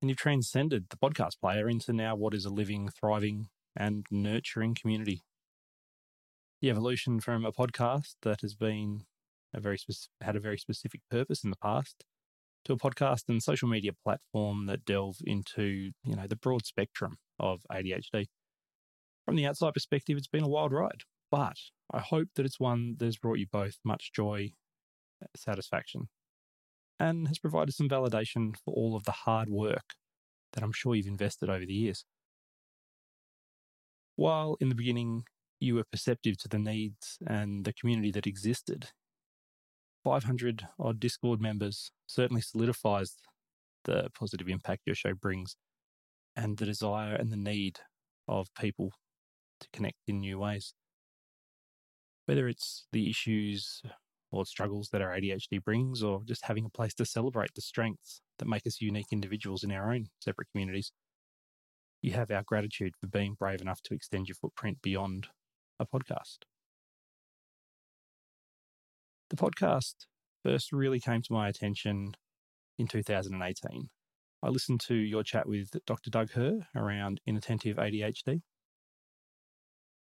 and 0.00 0.08
you've 0.08 0.18
transcended 0.18 0.86
the 0.88 0.96
podcast 0.96 1.40
player 1.40 1.68
into 1.68 1.92
now 1.92 2.14
what 2.14 2.32
is 2.32 2.44
a 2.44 2.50
living, 2.50 2.88
thriving, 2.88 3.48
and 3.76 4.06
nurturing 4.12 4.76
community. 4.76 5.22
The 6.62 6.70
evolution 6.70 7.18
from 7.18 7.44
a 7.44 7.50
podcast 7.50 8.14
that 8.22 8.42
has 8.42 8.54
been 8.54 9.02
a 9.52 9.58
very 9.58 9.78
spec- 9.78 10.10
had 10.20 10.36
a 10.36 10.40
very 10.40 10.58
specific 10.58 11.00
purpose 11.10 11.42
in 11.42 11.50
the 11.50 11.56
past 11.56 12.04
to 12.64 12.72
a 12.72 12.78
podcast 12.78 13.22
and 13.28 13.42
social 13.42 13.68
media 13.68 13.92
platform 14.04 14.66
that 14.66 14.84
delve 14.84 15.18
into 15.24 15.90
you 16.04 16.14
know 16.14 16.28
the 16.28 16.36
broad 16.36 16.64
spectrum 16.64 17.16
of 17.40 17.62
ADHD. 17.72 18.26
From 19.24 19.34
the 19.34 19.46
outside 19.46 19.74
perspective, 19.74 20.16
it's 20.16 20.28
been 20.28 20.44
a 20.44 20.48
wild 20.48 20.72
ride, 20.72 21.02
but 21.32 21.56
I 21.92 21.98
hope 21.98 22.28
that 22.36 22.46
it's 22.46 22.60
one 22.60 22.94
that 22.98 23.06
has 23.06 23.16
brought 23.16 23.38
you 23.38 23.46
both 23.50 23.78
much 23.84 24.12
joy, 24.12 24.52
satisfaction, 25.36 26.08
and 26.98 27.28
has 27.28 27.38
provided 27.38 27.74
some 27.74 27.88
validation 27.88 28.56
for 28.64 28.74
all 28.74 28.96
of 28.96 29.04
the 29.04 29.12
hard 29.12 29.48
work 29.48 29.94
that 30.52 30.62
I'm 30.62 30.72
sure 30.72 30.94
you've 30.94 31.06
invested 31.06 31.48
over 31.48 31.64
the 31.64 31.74
years. 31.74 32.04
While 34.16 34.56
in 34.60 34.68
the 34.68 34.74
beginning 34.74 35.24
you 35.60 35.74
were 35.74 35.84
perceptive 35.90 36.38
to 36.38 36.48
the 36.48 36.58
needs 36.58 37.18
and 37.26 37.64
the 37.64 37.72
community 37.72 38.10
that 38.12 38.26
existed, 38.26 38.88
500 40.04 40.66
odd 40.78 41.00
Discord 41.00 41.40
members 41.40 41.92
certainly 42.06 42.42
solidifies 42.42 43.16
the 43.84 44.08
positive 44.18 44.48
impact 44.48 44.82
your 44.86 44.94
show 44.94 45.14
brings 45.14 45.56
and 46.36 46.56
the 46.56 46.66
desire 46.66 47.14
and 47.14 47.30
the 47.30 47.36
need 47.36 47.80
of 48.26 48.48
people 48.58 48.92
to 49.60 49.68
connect 49.72 49.98
in 50.06 50.20
new 50.20 50.38
ways. 50.38 50.74
Whether 52.26 52.48
it's 52.48 52.86
the 52.92 53.10
issues 53.10 53.82
or 54.30 54.44
struggles 54.44 54.88
that 54.92 55.02
our 55.02 55.16
ADHD 55.16 55.62
brings, 55.62 56.02
or 56.02 56.22
just 56.24 56.44
having 56.44 56.64
a 56.64 56.70
place 56.70 56.94
to 56.94 57.04
celebrate 57.04 57.54
the 57.54 57.62
strengths 57.62 58.20
that 58.38 58.48
make 58.48 58.66
us 58.66 58.80
unique 58.80 59.12
individuals 59.12 59.64
in 59.64 59.72
our 59.72 59.92
own 59.92 60.06
separate 60.20 60.48
communities, 60.52 60.92
you 62.02 62.12
have 62.12 62.30
our 62.30 62.42
gratitude 62.42 62.94
for 63.00 63.06
being 63.06 63.34
brave 63.38 63.60
enough 63.60 63.82
to 63.82 63.94
extend 63.94 64.28
your 64.28 64.36
footprint 64.36 64.78
beyond 64.82 65.28
a 65.80 65.86
podcast. 65.86 66.38
The 69.30 69.36
podcast 69.36 69.94
first 70.44 70.72
really 70.72 71.00
came 71.00 71.22
to 71.22 71.32
my 71.32 71.48
attention 71.48 72.14
in 72.78 72.86
2018. 72.86 73.88
I 74.42 74.48
listened 74.48 74.80
to 74.82 74.94
your 74.94 75.24
chat 75.24 75.48
with 75.48 75.70
Dr. 75.86 76.10
Doug 76.10 76.30
Herr 76.32 76.68
around 76.76 77.20
inattentive 77.26 77.76
ADHD. 77.76 78.42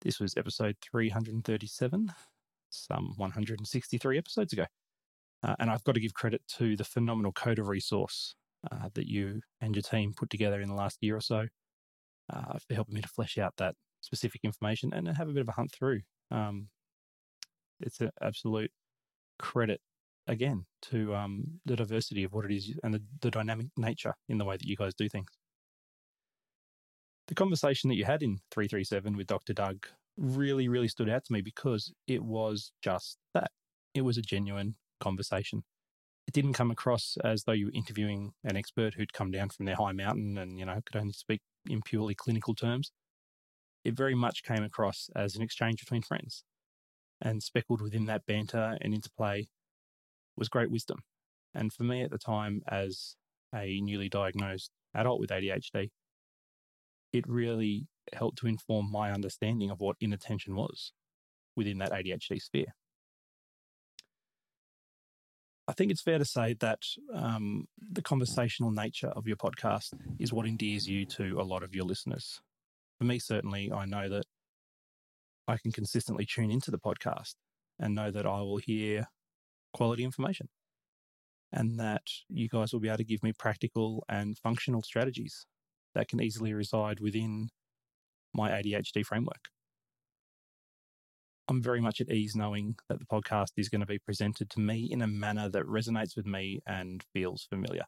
This 0.02 0.20
was 0.20 0.36
episode 0.36 0.76
337, 0.82 2.12
some 2.70 3.14
163 3.16 4.18
episodes 4.18 4.52
ago. 4.52 4.66
Uh, 5.42 5.54
and 5.58 5.70
I've 5.70 5.84
got 5.84 5.94
to 5.94 6.00
give 6.00 6.14
credit 6.14 6.42
to 6.58 6.76
the 6.76 6.84
phenomenal 6.84 7.32
CODA 7.32 7.62
resource 7.62 8.34
uh, 8.70 8.88
that 8.94 9.08
you 9.08 9.40
and 9.60 9.74
your 9.74 9.82
team 9.82 10.12
put 10.14 10.30
together 10.30 10.60
in 10.60 10.68
the 10.68 10.74
last 10.74 10.98
year 11.00 11.16
or 11.16 11.20
so 11.20 11.46
uh, 12.32 12.58
for 12.66 12.74
helping 12.74 12.94
me 12.94 13.00
to 13.00 13.08
flesh 13.08 13.38
out 13.38 13.54
that 13.56 13.74
specific 14.00 14.42
information 14.44 14.92
and 14.92 15.08
have 15.08 15.28
a 15.28 15.32
bit 15.32 15.42
of 15.42 15.48
a 15.48 15.52
hunt 15.52 15.72
through. 15.72 16.00
Um, 16.30 16.68
it's 17.80 18.00
an 18.00 18.10
absolute 18.20 18.70
credit 19.38 19.80
again 20.26 20.66
to 20.82 21.14
um, 21.14 21.44
the 21.64 21.76
diversity 21.76 22.24
of 22.24 22.32
what 22.32 22.44
it 22.44 22.52
is 22.52 22.74
and 22.84 22.94
the, 22.94 23.02
the 23.20 23.30
dynamic 23.30 23.66
nature 23.76 24.14
in 24.28 24.38
the 24.38 24.44
way 24.44 24.56
that 24.56 24.66
you 24.66 24.76
guys 24.76 24.94
do 24.94 25.08
things. 25.08 25.28
The 27.28 27.34
conversation 27.34 27.88
that 27.88 27.96
you 27.96 28.04
had 28.04 28.22
in 28.22 28.38
337 28.50 29.16
with 29.16 29.26
Dr. 29.26 29.52
Doug 29.52 29.86
really, 30.20 30.68
really 30.68 30.88
stood 30.88 31.08
out 31.08 31.24
to 31.24 31.32
me 31.32 31.40
because 31.40 31.92
it 32.06 32.22
was 32.22 32.72
just 32.82 33.18
that. 33.34 33.50
It 33.94 34.02
was 34.02 34.18
a 34.18 34.22
genuine 34.22 34.76
conversation. 35.00 35.64
It 36.28 36.34
didn't 36.34 36.52
come 36.52 36.70
across 36.70 37.16
as 37.24 37.42
though 37.42 37.52
you 37.52 37.66
were 37.66 37.72
interviewing 37.74 38.32
an 38.44 38.56
expert 38.56 38.94
who'd 38.94 39.12
come 39.12 39.32
down 39.32 39.48
from 39.48 39.66
their 39.66 39.74
high 39.74 39.92
mountain 39.92 40.38
and, 40.38 40.58
you 40.58 40.64
know, 40.64 40.78
could 40.86 41.00
only 41.00 41.12
speak 41.12 41.40
in 41.68 41.80
purely 41.82 42.14
clinical 42.14 42.54
terms. 42.54 42.92
It 43.84 43.96
very 43.96 44.14
much 44.14 44.44
came 44.44 44.62
across 44.62 45.08
as 45.16 45.34
an 45.34 45.42
exchange 45.42 45.80
between 45.80 46.02
friends. 46.02 46.44
And 47.20 47.42
speckled 47.42 47.82
within 47.82 48.04
that 48.06 48.26
banter 48.26 48.78
and 48.80 48.94
interplay 48.94 49.48
was 50.36 50.48
great 50.48 50.70
wisdom. 50.70 51.00
And 51.54 51.72
for 51.72 51.82
me 51.82 52.02
at 52.02 52.10
the 52.10 52.18
time, 52.18 52.62
as 52.68 53.16
a 53.54 53.80
newly 53.80 54.08
diagnosed 54.08 54.70
adult 54.94 55.18
with 55.18 55.30
ADHD, 55.30 55.90
it 57.12 57.24
really 57.26 57.88
helped 58.14 58.38
to 58.38 58.46
inform 58.46 58.90
my 58.90 59.12
understanding 59.12 59.70
of 59.70 59.80
what 59.80 59.96
inattention 60.00 60.54
was 60.54 60.92
within 61.56 61.78
that 61.78 61.92
ADHD 61.92 62.40
sphere. 62.40 62.74
I 65.68 65.72
think 65.72 65.92
it's 65.92 66.02
fair 66.02 66.18
to 66.18 66.24
say 66.24 66.54
that 66.60 66.82
um, 67.14 67.68
the 67.78 68.02
conversational 68.02 68.72
nature 68.72 69.08
of 69.08 69.28
your 69.28 69.36
podcast 69.36 69.92
is 70.18 70.32
what 70.32 70.46
endears 70.46 70.88
you 70.88 71.06
to 71.06 71.38
a 71.40 71.44
lot 71.44 71.62
of 71.62 71.74
your 71.74 71.84
listeners. 71.84 72.40
For 72.98 73.04
me, 73.04 73.20
certainly, 73.20 73.70
I 73.72 73.84
know 73.84 74.08
that 74.08 74.24
I 75.46 75.58
can 75.58 75.70
consistently 75.70 76.26
tune 76.26 76.50
into 76.50 76.70
the 76.70 76.78
podcast 76.78 77.34
and 77.78 77.94
know 77.94 78.10
that 78.10 78.26
I 78.26 78.40
will 78.40 78.58
hear 78.58 79.06
quality 79.72 80.04
information 80.04 80.48
and 81.52 81.78
that 81.78 82.02
you 82.28 82.48
guys 82.48 82.72
will 82.72 82.80
be 82.80 82.88
able 82.88 82.98
to 82.98 83.04
give 83.04 83.22
me 83.22 83.32
practical 83.32 84.04
and 84.08 84.38
functional 84.38 84.82
strategies 84.82 85.46
that 85.94 86.08
can 86.08 86.20
easily 86.20 86.52
reside 86.52 87.00
within 87.00 87.48
my 88.34 88.50
ADHD 88.50 89.04
framework. 89.04 89.48
I'm 91.48 91.60
very 91.60 91.80
much 91.80 92.00
at 92.00 92.10
ease 92.10 92.36
knowing 92.36 92.76
that 92.88 93.00
the 93.00 93.06
podcast 93.06 93.48
is 93.56 93.68
going 93.68 93.80
to 93.80 93.86
be 93.86 93.98
presented 93.98 94.48
to 94.50 94.60
me 94.60 94.88
in 94.90 95.02
a 95.02 95.08
manner 95.08 95.48
that 95.48 95.64
resonates 95.64 96.16
with 96.16 96.24
me 96.24 96.60
and 96.64 97.04
feels 97.12 97.44
familiar. 97.50 97.84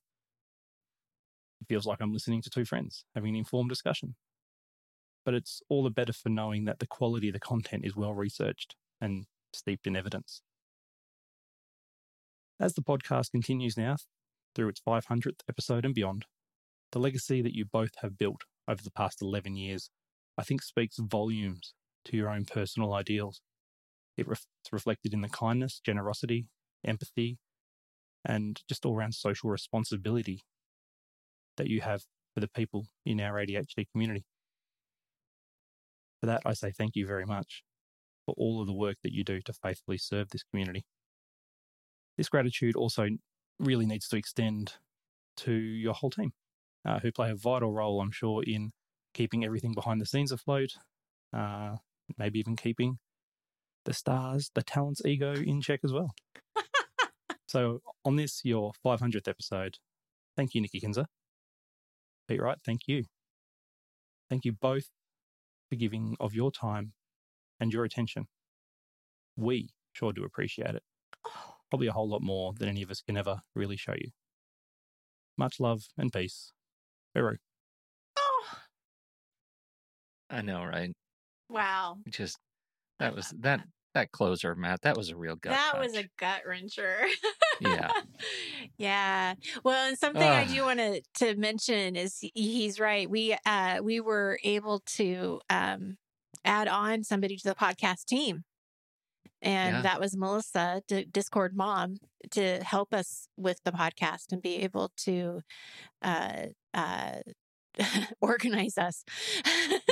It 1.61 1.69
feels 1.69 1.87
like 1.87 1.99
I'm 2.01 2.13
listening 2.13 2.43
to 2.43 2.51
two 2.51 2.65
friends 2.65 3.05
having 3.15 3.31
an 3.31 3.37
informed 3.37 3.69
discussion. 3.69 4.17
But 5.25 5.35
it's 5.35 5.63
all 5.69 5.85
the 5.85 5.91
better 5.91 6.13
for 6.13 6.29
knowing 6.29 6.65
that 6.65 6.81
the 6.81 6.89
quality 6.89 7.29
of 7.29 7.35
the 7.35 7.41
content 7.41 7.85
is 7.85 7.95
well 7.95 8.13
researched 8.13 8.75
and 9.01 9.27
steeped 9.55 9.87
in 9.87 9.95
evidence. 9.95 10.43
As 12.59 12.75
the 12.75 12.83
podcast 12.83 13.31
continues 13.31 13.77
now 13.77 13.97
through 14.57 14.69
its 14.69 14.81
500th 14.87 15.41
episode 15.49 15.85
and 15.85 15.95
beyond, 15.95 16.27
the 16.91 16.99
legacy 16.99 17.43
that 17.43 17.55
you 17.55 17.65
both 17.65 17.93
have 18.03 18.19
built 18.19 18.43
over 18.67 18.83
the 18.83 18.91
past 18.91 19.23
11 19.23 19.57
years, 19.57 19.91
I 20.39 20.43
think 20.43 20.63
speaks 20.63 20.97
volumes 20.99 21.75
to 22.07 22.17
your 22.17 22.31
own 22.31 22.45
personal 22.45 22.95
ideals. 22.95 23.41
It 24.17 24.27
ref- 24.27 24.47
it's 24.63 24.73
reflected 24.73 25.13
in 25.15 25.21
the 25.21 25.29
kindness, 25.29 25.81
generosity, 25.85 26.47
empathy, 26.85 27.39
and 28.25 28.61
just 28.69 28.85
all 28.85 28.97
around 28.97 29.15
social 29.15 29.51
responsibility 29.51 30.43
that 31.57 31.69
you 31.69 31.81
have 31.81 32.03
for 32.35 32.41
the 32.41 32.49
people 32.49 32.87
in 33.05 33.21
our 33.21 33.35
ADHD 33.35 33.87
community. 33.93 34.25
For 36.21 36.27
that, 36.27 36.43
I 36.47 36.55
say 36.55 36.71
thank 36.71 36.95
you 36.95 37.07
very 37.07 37.27
much 37.27 37.63
for 38.25 38.35
all 38.39 38.61
of 38.61 38.67
the 38.67 38.73
work 38.73 38.97
that 39.03 39.13
you 39.13 39.25
do 39.25 39.41
to 39.43 39.53
faithfully 39.53 39.99
serve 39.99 40.31
this 40.31 40.45
community. 40.45 40.85
This 42.17 42.29
gratitude 42.29 42.77
also 42.77 43.09
really 43.59 43.87
needs 43.87 44.09
to 44.09 44.17
extend 44.17 44.75
to 45.39 45.53
your 45.53 45.95
whole 45.95 46.11
team, 46.11 46.33
uh, 46.85 47.01
who 47.01 47.11
play 47.11 47.31
a 47.31 47.35
vital 47.35 47.73
role, 47.73 48.01
I'm 48.01 48.13
sure, 48.13 48.43
in 48.43 48.73
keeping 49.15 49.45
everything 49.45 49.73
behind 49.75 50.01
the 50.01 50.07
scenes 50.07 50.33
afloat, 50.33 50.77
uh, 51.33 51.77
maybe 52.19 52.39
even 52.39 52.57
keeping 52.57 52.99
the 53.85 53.95
stars, 53.95 54.51
the 54.55 54.63
talent's 54.63 55.05
ego 55.05 55.35
in 55.35 55.61
check 55.61 55.81
as 55.85 55.93
well. 55.93 56.15
so, 57.47 57.81
on 58.05 58.17
this, 58.17 58.41
your 58.45 58.73
500th 58.85 59.29
episode, 59.29 59.79
thank 60.37 60.55
you, 60.55 60.61
Nikki 60.61 60.81
Kinzer. 60.81 61.07
Pete 62.29 62.41
Wright, 62.41 62.59
thank 62.65 62.83
you. 62.87 63.05
Thank 64.31 64.45
you 64.45 64.53
both 64.53 64.89
for 65.69 65.77
giving 65.77 66.17
of 66.21 66.35
your 66.35 66.51
time 66.51 66.93
and 67.61 67.73
your 67.73 67.85
attention. 67.85 68.27
We 69.37 69.71
sure 69.93 70.13
do 70.13 70.25
appreciate 70.25 70.75
it. 70.75 70.83
Probably 71.71 71.87
a 71.87 71.93
whole 71.93 72.09
lot 72.09 72.23
more 72.23 72.53
than 72.59 72.69
any 72.69 72.83
of 72.83 72.91
us 72.91 73.03
can 73.03 73.17
ever 73.17 73.41
really 73.55 73.77
show 73.77 73.95
you. 73.95 74.11
Much 75.37 75.59
love 75.59 75.83
and 75.97 76.13
peace. 76.13 76.53
Hero. 77.15 77.37
I 80.33 80.43
know, 80.43 80.65
right? 80.65 80.91
Wow. 81.49 81.99
Just 82.09 82.39
that 82.99 83.15
was 83.15 83.33
that 83.41 83.61
that 83.95 84.11
closer, 84.11 84.55
Matt. 84.55 84.81
That 84.83 84.97
was 84.97 85.11
a 85.11 85.17
real 85.17 85.37
gut. 85.37 85.53
that 85.53 85.73
punch. 85.75 85.85
was 85.87 85.97
a 85.97 86.09
gut 86.19 86.43
wrencher. 86.49 87.05
Yeah. 87.61 87.91
yeah. 88.79 89.35
Well, 89.63 89.89
and 89.89 89.99
something 89.99 90.23
I 90.23 90.47
do 90.47 90.63
want 90.65 90.79
to 90.79 91.03
to 91.17 91.37
mention 91.37 91.95
is 91.95 92.19
he's 92.35 92.81
right. 92.81 93.09
We 93.09 93.37
uh 93.45 93.81
we 93.83 94.01
were 94.01 94.39
able 94.43 94.81
to 94.97 95.41
um 95.51 95.97
add 96.45 96.69
on 96.69 97.05
somebody 97.05 97.37
to 97.37 97.49
the 97.49 97.55
podcast 97.55 98.07
team. 98.07 98.45
And 99.43 99.77
Yeah. 99.77 99.83
that 99.83 100.01
was 100.01 100.17
Melissa, 100.17 100.83
D- 100.89 101.05
Discord 101.11 101.55
mom, 101.57 101.97
to 102.31 102.63
help 102.65 102.95
us 102.95 103.27
with 103.37 103.59
the 103.65 103.73
podcast 103.73 104.31
and 104.33 104.41
be 104.41 104.57
able 104.63 104.93
to 104.99 105.41
uh, 106.01 106.47
uh, 106.73 107.17
organize 108.21 108.79
us. 108.79 109.05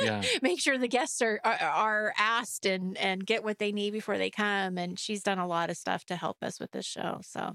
Yeah. 0.01 0.23
Make 0.43 0.61
sure 0.61 0.79
the 0.79 0.89
guests 0.89 1.23
are, 1.23 1.41
are 1.45 1.59
are 1.61 2.15
asked 2.19 2.67
and 2.67 2.97
and 2.99 3.25
get 3.25 3.45
what 3.45 3.59
they 3.59 3.73
need 3.73 3.93
before 3.93 4.19
they 4.19 4.31
come. 4.31 4.79
And 4.79 4.99
she's 4.99 5.23
done 5.23 5.39
a 5.39 5.47
lot 5.47 5.71
of 5.71 5.77
stuff 5.77 6.05
to 6.07 6.17
help 6.17 6.39
us 6.43 6.61
with 6.61 6.71
this 6.73 6.87
show. 6.87 7.21
So 7.23 7.55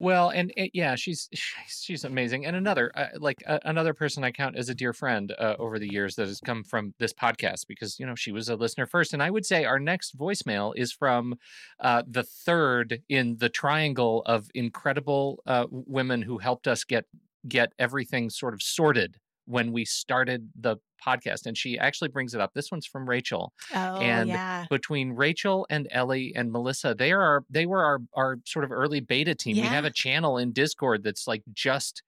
Well, 0.00 0.30
and 0.30 0.52
it, 0.56 0.70
yeah, 0.74 0.94
she's 0.96 1.28
she's 1.68 2.04
amazing. 2.04 2.46
And 2.46 2.56
another 2.56 2.90
uh, 2.94 3.08
like 3.16 3.42
uh, 3.46 3.58
another 3.64 3.94
person 3.94 4.24
I 4.24 4.30
count 4.30 4.56
as 4.56 4.68
a 4.68 4.74
dear 4.74 4.92
friend 4.92 5.32
uh, 5.38 5.56
over 5.58 5.78
the 5.78 5.92
years 5.92 6.14
that 6.16 6.28
has 6.28 6.40
come 6.40 6.64
from 6.64 6.94
this 6.98 7.12
podcast 7.12 7.66
because 7.66 7.98
you 7.98 8.06
know 8.06 8.14
she 8.14 8.32
was 8.32 8.48
a 8.48 8.56
listener 8.56 8.86
first. 8.86 9.12
And 9.12 9.22
I 9.22 9.30
would 9.30 9.46
say 9.46 9.64
our 9.64 9.78
next 9.80 10.16
voicemail 10.16 10.72
is 10.76 10.92
from 10.92 11.36
uh, 11.80 12.02
the 12.06 12.22
third 12.22 13.02
in 13.08 13.36
the 13.38 13.48
triangle 13.48 14.22
of 14.26 14.50
incredible 14.54 15.42
uh, 15.46 15.66
women 15.70 16.22
who 16.22 16.38
helped 16.38 16.68
us 16.68 16.84
get 16.84 17.06
get 17.46 17.72
everything 17.78 18.30
sort 18.30 18.54
of 18.54 18.62
sorted 18.62 19.16
when 19.46 19.72
we 19.72 19.84
started 19.84 20.50
the 20.58 20.76
podcast. 21.04 21.46
And 21.46 21.56
she 21.56 21.78
actually 21.78 22.08
brings 22.08 22.34
it 22.34 22.40
up. 22.40 22.52
This 22.54 22.70
one's 22.70 22.86
from 22.86 23.08
Rachel 23.08 23.52
oh 23.74 23.96
and 23.96 24.28
yeah. 24.28 24.66
between 24.70 25.12
Rachel 25.12 25.66
and 25.70 25.88
Ellie 25.90 26.32
and 26.36 26.52
Melissa, 26.52 26.94
they 26.96 27.12
are 27.12 27.44
they 27.48 27.66
were 27.66 27.84
our 27.84 28.00
our 28.14 28.38
sort 28.44 28.64
of 28.64 28.72
early 28.72 29.00
beta 29.00 29.34
team. 29.34 29.56
We 29.56 29.62
have 29.62 29.84
a 29.84 29.90
channel 29.90 30.38
in 30.38 30.52
Discord 30.52 31.02
that's 31.02 31.26
like 31.26 31.42
just 31.52 32.02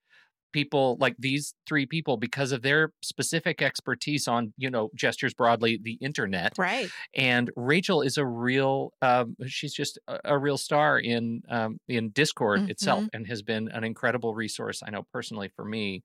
people 0.53 0.97
like 1.01 1.15
these 1.19 1.55
three 1.67 1.87
people 1.87 2.17
because 2.17 2.53
of 2.53 2.63
their 2.63 2.93
specific 3.03 3.63
expertise 3.63 4.29
on 4.29 4.53
you 4.57 4.71
know 4.71 4.91
gestures 4.95 5.35
broadly 5.35 5.79
the 5.83 5.95
internet 5.95 6.55
Right. 6.57 6.93
and 7.15 7.51
rachel 7.57 8.03
is 8.03 8.17
a 8.19 8.27
real 8.27 8.93
um, 9.03 9.37
she's 9.47 9.75
just 9.75 9.99
a, 10.09 10.19
a 10.25 10.39
real 10.39 10.59
star 10.59 10.99
in 10.99 11.43
um, 11.49 11.79
in 11.89 12.11
discord 12.11 12.65
itself 12.69 13.05
Mhm. 13.05 13.11
and 13.13 13.27
has 13.27 13.43
been 13.43 13.69
an 13.71 13.85
incredible 13.85 14.35
resource 14.35 14.83
i 14.87 14.91
know 14.91 15.05
personally 15.13 15.51
for 15.57 15.65
me 15.65 16.03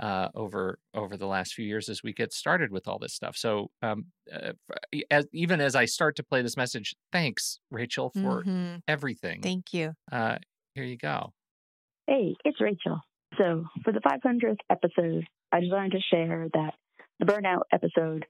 uh, 0.00 0.28
over 0.34 0.78
over 0.94 1.16
the 1.16 1.26
last 1.26 1.54
few 1.54 1.64
years 1.66 1.88
as 1.88 2.02
we 2.02 2.12
get 2.12 2.32
started 2.32 2.70
with 2.70 2.86
all 2.88 2.98
this 2.98 3.14
stuff 3.14 3.36
so 3.36 3.70
um, 3.82 4.06
uh, 4.32 4.52
as, 5.10 5.26
even 5.32 5.60
as 5.60 5.74
i 5.74 5.84
start 5.84 6.16
to 6.16 6.22
play 6.22 6.42
this 6.42 6.56
message 6.56 6.94
thanks 7.12 7.60
rachel 7.70 8.10
for 8.10 8.46
Mhm. 8.46 8.82
everything 8.86 9.42
Thank 9.42 9.72
you. 9.74 9.94
uh, 10.12 10.38
here 10.74 10.84
you 10.84 10.96
go 10.96 11.32
Hey, 12.06 12.34
it's 12.44 12.60
Rachel. 12.60 13.00
So, 13.36 13.64
for 13.84 13.92
the 13.92 14.00
500th 14.00 14.58
episode, 14.70 15.26
I 15.52 15.60
just 15.60 15.72
wanted 15.72 15.92
to 15.92 16.00
share 16.10 16.48
that 16.54 16.74
the 17.18 17.26
burnout 17.26 17.62
episode 17.72 18.26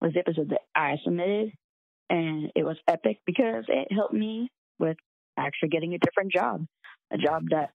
was 0.00 0.12
the 0.12 0.20
episode 0.20 0.50
that 0.50 0.60
I 0.74 0.96
submitted, 1.04 1.52
and 2.10 2.50
it 2.54 2.64
was 2.64 2.76
epic 2.86 3.18
because 3.24 3.64
it 3.68 3.88
helped 3.90 4.14
me 4.14 4.50
with 4.78 4.96
actually 5.38 5.70
getting 5.70 5.94
a 5.94 5.98
different 5.98 6.32
job, 6.32 6.66
a 7.12 7.18
job 7.18 7.44
that 7.50 7.70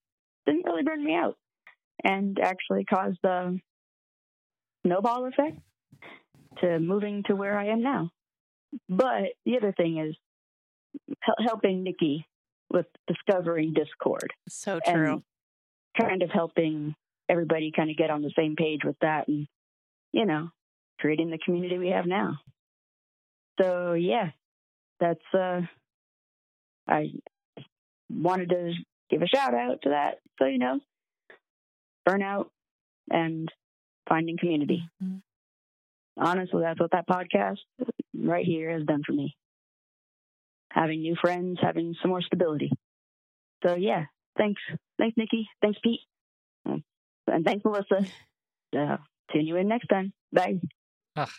didn't 0.45 0.65
really 0.65 0.83
burn 0.83 1.03
me 1.03 1.15
out, 1.15 1.35
and 2.03 2.39
actually 2.39 2.85
caused 2.85 3.17
the 3.23 3.59
snowball 4.85 5.25
effect 5.25 5.57
to 6.59 6.79
moving 6.79 7.23
to 7.27 7.35
where 7.35 7.57
I 7.57 7.67
am 7.67 7.81
now. 7.81 8.11
But 8.87 9.33
the 9.45 9.57
other 9.57 9.73
thing 9.75 9.97
is 9.97 10.15
helping 11.39 11.83
Nikki 11.83 12.25
with 12.69 12.85
discovering 13.07 13.73
Discord 13.73 14.31
So 14.47 14.79
and 14.85 14.95
true. 14.95 15.23
Kind 15.99 16.21
of 16.23 16.29
helping 16.31 16.95
everybody 17.29 17.71
kind 17.75 17.89
of 17.89 17.97
get 17.97 18.09
on 18.09 18.21
the 18.21 18.31
same 18.35 18.55
page 18.55 18.81
with 18.83 18.95
that 19.01 19.27
and 19.27 19.47
you 20.11 20.25
know 20.25 20.49
creating 20.99 21.29
the 21.29 21.37
community 21.37 21.77
we 21.77 21.89
have 21.89 22.05
now. 22.05 22.37
So 23.59 23.93
yeah 23.93 24.31
that's 24.99 25.19
uh 25.33 25.61
i 26.87 27.11
wanted 28.09 28.49
to 28.49 28.73
give 29.09 29.21
a 29.21 29.27
shout 29.27 29.53
out 29.53 29.81
to 29.83 29.89
that. 29.89 30.19
So 30.39 30.45
you 30.45 30.57
know 30.59 30.79
burnout 32.07 32.47
and 33.09 33.49
finding 34.09 34.37
community. 34.37 34.83
Mhm. 35.03 35.21
honestly 36.17 36.61
that's 36.61 36.79
what 36.79 36.91
that 36.91 37.07
podcast 37.07 37.57
right 38.13 38.45
here 38.45 38.71
has 38.71 38.83
done 38.85 39.03
for 39.05 39.13
me. 39.13 39.35
Having 40.71 41.01
new 41.01 41.15
friends 41.15 41.59
having 41.61 41.95
some 42.01 42.09
more 42.11 42.21
stability. 42.21 42.71
So 43.63 43.75
yeah 43.75 44.05
thanks 44.37 44.61
thanks 44.97 45.15
nikki 45.17 45.47
thanks 45.61 45.79
pete 45.83 46.01
Mm. 46.67 46.83
and 47.27 47.45
thanks 47.45 47.63
melissa 47.65 48.05
uh, 48.77 48.97
tune 49.31 49.47
you 49.47 49.55
in 49.57 49.67
next 49.67 49.87
time 49.87 50.13
bye 50.31 50.59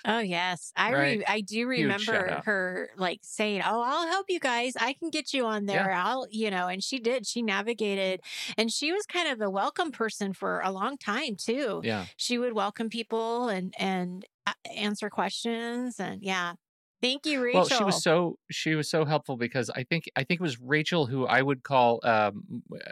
Oh 0.05 0.18
yes, 0.18 0.70
I 0.76 0.93
Right. 0.93 1.18
re- 1.20 1.24
I 1.26 1.40
do 1.40 1.66
remember 1.66 2.43
her 2.45 2.90
like 2.99 3.20
saying, 3.22 3.62
"Oh, 3.64 3.80
I'll 3.80 4.07
help 4.07 4.26
you 4.28 4.38
guys. 4.38 4.74
I 4.78 4.93
can 4.93 5.09
get 5.09 5.32
you 5.32 5.47
on 5.47 5.64
there. 5.64 5.90
I'll, 5.93 6.26
you 6.30 6.51
know." 6.51 6.68
And 6.68 6.84
she 6.84 6.99
did. 6.99 7.26
She 7.26 7.40
navigated, 7.40 8.20
and 8.59 8.70
she 8.70 8.93
was 8.93 9.07
kind 9.07 9.28
of 9.32 9.40
a 9.40 9.49
welcome 9.49 9.90
person 9.90 10.34
for 10.34 10.61
a 10.61 10.70
long 10.70 10.99
time 10.99 11.36
too. 11.36 11.80
yeah 11.84 12.05
She 12.18 12.36
would 12.36 12.53
welcome 12.53 12.90
people 12.90 13.49
and 13.49 13.72
and 13.78 14.26
uh, 14.47 14.53
answer 14.76 15.09
questions, 15.09 15.99
and 15.99 16.22
yeah. 16.22 16.53
Thank 17.03 17.27
you, 17.27 17.43
Rachel. 17.43 17.63
Well, 17.63 17.69
she 17.69 17.85
was 17.85 18.03
so 18.03 18.39
she 18.51 18.75
was 18.77 18.89
so 18.89 19.05
helpful 19.05 19.37
because 19.37 19.69
I 19.71 19.83
think 19.83 20.05
I 20.17 20.23
think 20.23 20.41
it 20.41 20.43
was 20.43 20.61
Rachel 20.61 21.07
who 21.07 21.27
I 21.27 21.43
would 21.43 21.65
call 21.65 22.01
um, 22.05 22.63
w- 22.71 22.83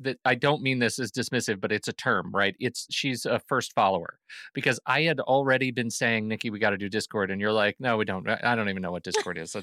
that 0.00 0.18
I 0.24 0.34
don't 0.34 0.62
mean 0.62 0.78
this 0.78 0.98
as 0.98 1.10
dismissive, 1.12 1.60
but 1.60 1.72
it's 1.72 1.88
a 1.88 1.92
term, 1.92 2.30
right? 2.32 2.54
It's 2.58 2.86
she's 2.90 3.24
a 3.26 3.40
first 3.48 3.72
follower 3.74 4.18
because 4.54 4.80
I 4.86 5.02
had 5.02 5.20
already 5.20 5.70
been 5.70 5.90
saying, 5.90 6.28
Nikki, 6.28 6.50
we 6.50 6.58
got 6.58 6.70
to 6.70 6.78
do 6.78 6.88
Discord, 6.88 7.30
and 7.30 7.40
you're 7.40 7.52
like, 7.52 7.76
no, 7.78 7.96
we 7.96 8.04
don't. 8.04 8.28
I 8.28 8.54
don't 8.54 8.68
even 8.68 8.82
know 8.82 8.92
what 8.92 9.02
Discord 9.04 9.38
is. 9.38 9.54
I, 9.56 9.60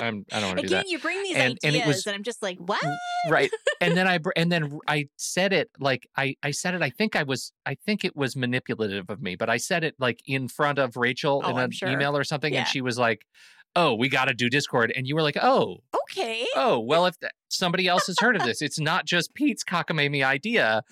I'm. 0.00 0.24
I 0.32 0.40
don't 0.40 0.48
want 0.48 0.58
to 0.60 0.62
do 0.62 0.66
Again, 0.66 0.70
that. 0.70 0.88
you 0.88 0.98
bring 0.98 1.22
these 1.22 1.36
And- 1.36 1.42
ideas, 1.52 1.58
and 1.64 1.74
and, 1.74 1.82
it 1.82 1.86
was- 1.86 2.06
I'm 2.06 2.22
just 2.22 2.42
like, 2.42 2.58
what? 2.58 2.82
right 3.28 3.50
and 3.80 3.96
then 3.96 4.06
i 4.06 4.18
and 4.36 4.52
then 4.52 4.78
i 4.86 5.08
said 5.16 5.52
it 5.52 5.68
like 5.80 6.06
i 6.16 6.36
i 6.44 6.50
said 6.52 6.74
it 6.74 6.82
i 6.82 6.90
think 6.90 7.16
i 7.16 7.22
was 7.24 7.52
i 7.66 7.74
think 7.84 8.04
it 8.04 8.14
was 8.16 8.36
manipulative 8.36 9.10
of 9.10 9.20
me 9.20 9.34
but 9.34 9.50
i 9.50 9.56
said 9.56 9.82
it 9.82 9.94
like 9.98 10.20
in 10.26 10.46
front 10.48 10.78
of 10.78 10.96
rachel 10.96 11.42
Oh, 11.44 11.50
in 11.50 11.58
an 11.58 11.70
sure. 11.72 11.88
email 11.88 12.16
or 12.16 12.22
something 12.22 12.52
Yeah. 12.52 12.60
and 12.60 12.68
she 12.68 12.80
was 12.80 12.98
like 12.98 13.26
oh 13.74 13.94
we 13.94 14.08
got 14.08 14.26
to 14.26 14.34
do 14.34 14.48
discord 14.48 14.92
and 14.94 15.06
you 15.08 15.14
were 15.16 15.22
like 15.22 15.36
oh 15.42 15.78
Okay. 16.12 16.46
oh 16.54 16.78
well 16.78 17.06
if 17.06 17.18
th- 17.18 17.32
somebody 17.48 17.86
else 17.88 18.06
has 18.06 18.16
heard 18.20 18.36
of 18.36 18.42
this 18.42 18.60
it's 18.62 18.78
not 18.80 19.06
just 19.06 19.34
pete's 19.34 19.64
cockamamie 19.64 20.24
idea 20.24 20.82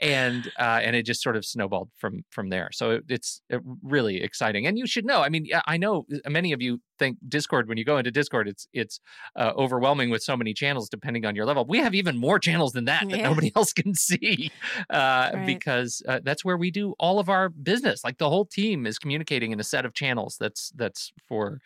and 0.00 0.48
uh 0.58 0.80
and 0.82 0.96
it 0.96 1.04
just 1.04 1.22
sort 1.22 1.36
of 1.36 1.44
snowballed 1.44 1.90
from 1.96 2.24
from 2.30 2.48
there 2.48 2.68
so 2.72 2.90
it, 2.92 3.04
it's 3.08 3.40
really 3.82 4.22
exciting 4.22 4.66
and 4.66 4.78
you 4.78 4.86
should 4.86 5.04
know 5.04 5.20
i 5.22 5.28
mean 5.28 5.46
i 5.66 5.76
know 5.76 6.04
uh, 6.24 6.30
many 6.30 6.52
of 6.52 6.60
you 6.60 6.80
think 6.98 7.18
discord 7.28 7.68
when 7.68 7.76
you 7.78 7.84
go 7.84 7.96
into 7.98 8.10
discord 8.10 8.48
it's 8.48 8.66
it's 8.72 9.00
uh, 9.36 9.52
overwhelming 9.56 10.10
with 10.10 10.22
so 10.22 10.36
many 10.36 10.52
channels 10.54 10.88
depending 10.88 11.24
on 11.24 11.34
your 11.36 11.44
level 11.46 11.64
we 11.66 11.78
have 11.78 11.94
even 11.94 12.16
more 12.16 12.38
channels 12.38 12.72
than 12.72 12.84
that 12.86 13.08
that 13.10 13.20
nobody 13.22 13.50
else 13.56 13.72
can 13.72 13.94
see 13.94 14.52
uh 14.90 15.30
Right. 15.32 15.44
because 15.46 16.02
uh, 16.08 16.20
that's 16.22 16.44
where 16.44 16.56
we 16.56 16.70
do 16.70 16.94
all 16.98 17.18
of 17.18 17.28
our 17.28 17.48
business 17.48 18.02
like 18.04 18.18
the 18.18 18.28
whole 18.28 18.44
team 18.46 18.86
is 18.86 18.98
communicating 18.98 19.52
in 19.52 19.60
a 19.60 19.64
set 19.64 19.84
of 19.84 19.94
channels 19.94 20.36
that's 20.38 20.70
that's 20.76 21.12
for 21.28 21.60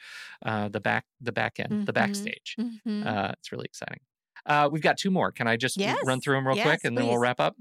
uh 0.45 0.69
the 0.69 0.81
back 0.81 1.05
the 1.21 1.33
back 1.33 1.59
end 1.59 1.81
the 1.87 1.93
Mhm. 1.93 1.95
backstage 1.95 2.57
Mhm. 2.59 3.07
uh, 3.07 3.33
it's 3.39 3.53
really 3.53 3.65
exciting. 3.67 4.01
Uh, 4.49 4.69
we've 4.73 4.83
got 4.83 4.97
two 4.97 5.11
more. 5.11 5.31
Can 5.31 5.47
I 5.47 5.57
just 5.57 5.79
run 6.05 6.21
through 6.21 6.37
them 6.37 6.47
real 6.47 6.57
Yes, 6.57 6.67
quick 6.67 6.81
and 6.85 6.97
then 6.97 7.07
we'll 7.07 7.19
wrap 7.19 7.39
up? 7.39 7.55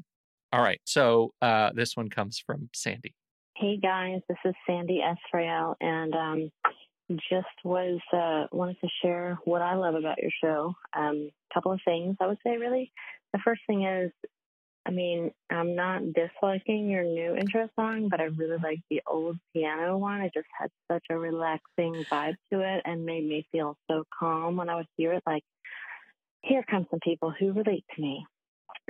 All 0.54 0.62
right. 0.62 0.80
So 0.86 1.34
uh, 1.42 1.72
this 1.76 1.98
one 1.98 2.10
comes 2.10 2.40
from 2.40 2.70
Sandy. 2.74 3.14
Hey 3.56 3.78
guys, 3.78 4.22
this 4.30 4.38
is 4.46 4.54
Sandy 4.68 5.02
Esrael, 5.02 5.76
and 5.82 6.14
um, 6.14 6.52
just 7.30 7.48
was 7.64 8.00
uh, 8.14 8.46
wanted 8.52 8.78
to 8.82 8.88
share 9.02 9.40
what 9.46 9.62
I 9.62 9.76
love 9.76 9.96
about 9.96 10.20
your 10.22 10.32
show. 10.44 10.74
A 10.96 11.00
um, 11.00 11.30
couple 11.54 11.72
of 11.72 11.80
things 11.84 12.16
I 12.22 12.28
would 12.28 12.38
say. 12.46 12.58
Really, 12.58 12.92
the 13.34 13.40
first 13.44 13.62
thing 13.66 13.84
is, 13.84 14.12
I 14.86 14.92
mean, 14.92 15.32
I'm 15.50 15.76
not 15.76 16.02
disliking 16.14 16.88
your 16.90 17.04
new 17.04 17.36
intro 17.36 17.68
song, 17.76 18.10
but 18.10 18.22
I 18.22 18.26
really 18.26 18.58
like 18.62 18.80
the 18.92 19.02
old 19.08 19.38
piano 19.54 19.98
one. 19.98 20.22
It 20.22 20.34
just 20.34 20.48
had 20.58 20.70
such 20.90 21.06
a 21.10 21.18
relaxing 21.18 22.06
vibe 22.12 22.36
to 22.54 22.62
it, 22.62 22.84
and 22.86 23.06
made 23.06 23.28
me 23.28 23.48
feel 23.52 23.76
so 23.90 24.04
calm 24.18 24.56
when 24.56 24.70
I 24.70 24.76
would 24.76 24.88
hear 24.98 25.14
it. 25.14 25.24
Like, 25.26 25.44
here 26.48 26.64
come 26.70 26.88
some 26.90 27.00
people 27.02 27.34
who 27.38 27.54
relate 27.54 27.86
to 27.96 28.02
me. 28.02 28.26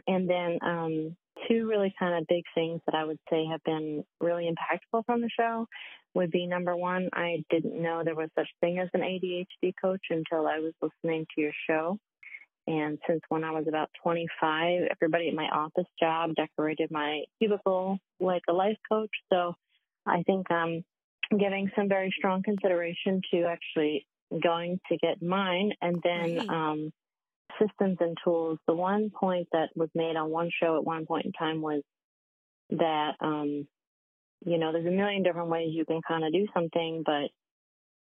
And 0.07 0.29
then 0.29 0.59
um, 0.61 1.15
two 1.47 1.67
really 1.67 1.93
kind 1.99 2.15
of 2.15 2.27
big 2.27 2.43
things 2.55 2.81
that 2.85 2.95
I 2.95 3.03
would 3.03 3.19
say 3.29 3.45
have 3.51 3.63
been 3.63 4.03
really 4.19 4.49
impactful 4.49 5.05
from 5.05 5.21
the 5.21 5.29
show 5.37 5.67
would 6.13 6.31
be 6.31 6.47
number 6.47 6.75
one, 6.75 7.09
I 7.13 7.43
didn't 7.49 7.81
know 7.81 8.01
there 8.03 8.15
was 8.15 8.29
such 8.37 8.49
thing 8.61 8.79
as 8.79 8.89
an 8.93 9.01
ADHD 9.01 9.73
coach 9.79 10.01
until 10.09 10.47
I 10.47 10.59
was 10.59 10.73
listening 10.81 11.25
to 11.35 11.41
your 11.41 11.51
show. 11.69 11.97
And 12.67 12.97
since 13.07 13.21
when 13.29 13.43
I 13.43 13.51
was 13.51 13.65
about 13.67 13.89
25, 14.03 14.89
everybody 14.91 15.29
at 15.29 15.35
my 15.35 15.47
office 15.47 15.87
job 15.99 16.31
decorated 16.35 16.91
my 16.91 17.21
cubicle 17.39 17.97
like 18.19 18.41
a 18.49 18.53
life 18.53 18.77
coach. 18.89 19.11
So 19.31 19.53
I 20.05 20.23
think 20.23 20.51
I'm 20.51 20.83
giving 21.31 21.71
some 21.75 21.87
very 21.87 22.13
strong 22.17 22.43
consideration 22.43 23.21
to 23.33 23.43
actually 23.43 24.05
going 24.43 24.79
to 24.91 24.97
get 24.97 25.21
mine. 25.21 25.71
And 25.81 26.01
then 26.03 26.39
Right. 26.39 26.49
um, 26.49 26.91
systems 27.59 27.97
and 27.99 28.17
tools. 28.23 28.59
The 28.67 28.73
one 28.73 29.09
point 29.09 29.47
that 29.51 29.69
was 29.75 29.89
made 29.95 30.15
on 30.15 30.29
one 30.29 30.49
show 30.61 30.77
at 30.77 30.83
one 30.83 31.05
point 31.05 31.25
in 31.25 31.31
time 31.31 31.61
was 31.61 31.81
that, 32.71 33.13
um, 33.21 33.67
you 34.45 34.57
know, 34.57 34.71
there's 34.71 34.85
a 34.85 34.91
million 34.91 35.23
different 35.23 35.49
ways 35.49 35.69
you 35.71 35.85
can 35.85 36.01
kind 36.07 36.23
of 36.23 36.31
do 36.31 36.47
something, 36.53 37.03
but 37.05 37.29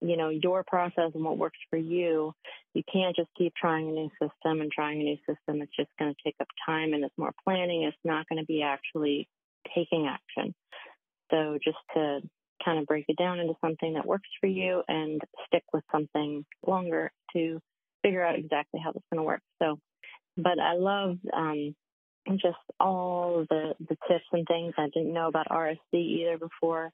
you 0.01 0.15
know, 0.15 0.29
your 0.29 0.63
process 0.63 1.11
and 1.13 1.23
what 1.23 1.37
works 1.37 1.57
for 1.69 1.77
you. 1.77 2.33
You 2.73 2.83
can't 2.91 3.15
just 3.15 3.29
keep 3.37 3.53
trying 3.55 3.89
a 3.89 3.91
new 3.91 4.09
system 4.11 4.61
and 4.61 4.71
trying 4.71 5.01
a 5.01 5.03
new 5.03 5.17
system. 5.17 5.61
It's 5.61 5.75
just 5.75 5.89
going 5.99 6.13
to 6.13 6.21
take 6.23 6.35
up 6.39 6.47
time 6.65 6.93
and 6.93 7.03
it's 7.03 7.17
more 7.17 7.33
planning. 7.43 7.83
It's 7.83 7.97
not 8.05 8.27
going 8.29 8.39
to 8.39 8.45
be 8.45 8.61
actually 8.61 9.27
taking 9.75 10.07
action. 10.07 10.55
So 11.31 11.57
just 11.63 11.77
to 11.95 12.21
kind 12.63 12.79
of 12.79 12.85
break 12.85 13.05
it 13.07 13.17
down 13.17 13.39
into 13.39 13.55
something 13.61 13.93
that 13.93 14.05
works 14.05 14.29
for 14.39 14.47
you 14.47 14.83
and 14.87 15.21
stick 15.47 15.63
with 15.73 15.83
something 15.91 16.45
longer 16.65 17.11
to 17.33 17.59
figure 18.01 18.25
out 18.25 18.37
exactly 18.37 18.79
how 18.83 18.91
that's 18.91 19.05
going 19.11 19.19
to 19.19 19.23
work. 19.23 19.41
So, 19.61 19.79
but 20.37 20.59
I 20.59 20.73
love 20.73 21.17
um, 21.33 21.75
just 22.33 22.57
all 22.79 23.45
the 23.49 23.73
the 23.79 23.97
tips 24.07 24.25
and 24.31 24.45
things. 24.47 24.73
I 24.77 24.87
didn't 24.93 25.13
know 25.13 25.27
about 25.27 25.47
RSD 25.47 25.93
either 25.93 26.37
before, 26.37 26.91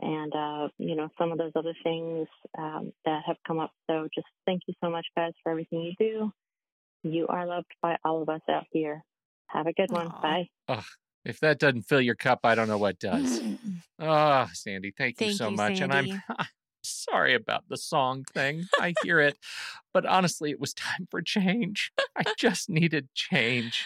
and 0.00 0.32
uh, 0.34 0.68
you 0.78 0.96
know 0.96 1.08
some 1.18 1.32
of 1.32 1.38
those 1.38 1.52
other 1.56 1.74
things 1.82 2.28
um, 2.58 2.92
that 3.04 3.22
have 3.26 3.36
come 3.46 3.58
up. 3.58 3.72
So 3.88 4.08
just 4.14 4.26
thank 4.46 4.62
you 4.66 4.74
so 4.82 4.90
much, 4.90 5.06
guys, 5.16 5.32
for 5.42 5.52
everything 5.52 5.82
you 5.82 5.94
do. 5.98 6.32
You 7.04 7.26
are 7.28 7.46
loved 7.46 7.72
by 7.80 7.96
all 8.04 8.22
of 8.22 8.28
us 8.28 8.42
out 8.48 8.64
here. 8.70 9.02
Have 9.48 9.66
a 9.66 9.72
good 9.72 9.90
one. 9.90 10.08
Bye. 10.08 10.48
Ugh, 10.68 10.84
if 11.24 11.40
that 11.40 11.58
doesn't 11.58 11.82
fill 11.82 12.00
your 12.00 12.14
cup, 12.14 12.40
I 12.44 12.54
don't 12.54 12.68
know 12.68 12.78
what 12.78 12.98
does. 12.98 13.40
Ah, 14.04 14.50
Sandy, 14.52 14.92
thank 14.96 15.20
you 15.20 15.30
so 15.30 15.48
you, 15.48 15.56
much. 15.56 15.80
And 15.80 15.92
I'm 15.92 16.08
sorry 16.82 17.34
about 17.34 17.64
the 17.68 17.76
song 17.76 18.24
thing. 18.32 18.64
I 18.80 18.94
hear 19.02 19.20
it. 19.20 19.38
But 19.92 20.06
honestly, 20.06 20.50
it 20.50 20.60
was 20.60 20.72
time 20.74 21.06
for 21.10 21.22
change. 21.22 21.92
I 22.16 22.24
just 22.38 22.68
needed 22.70 23.08
change. 23.14 23.84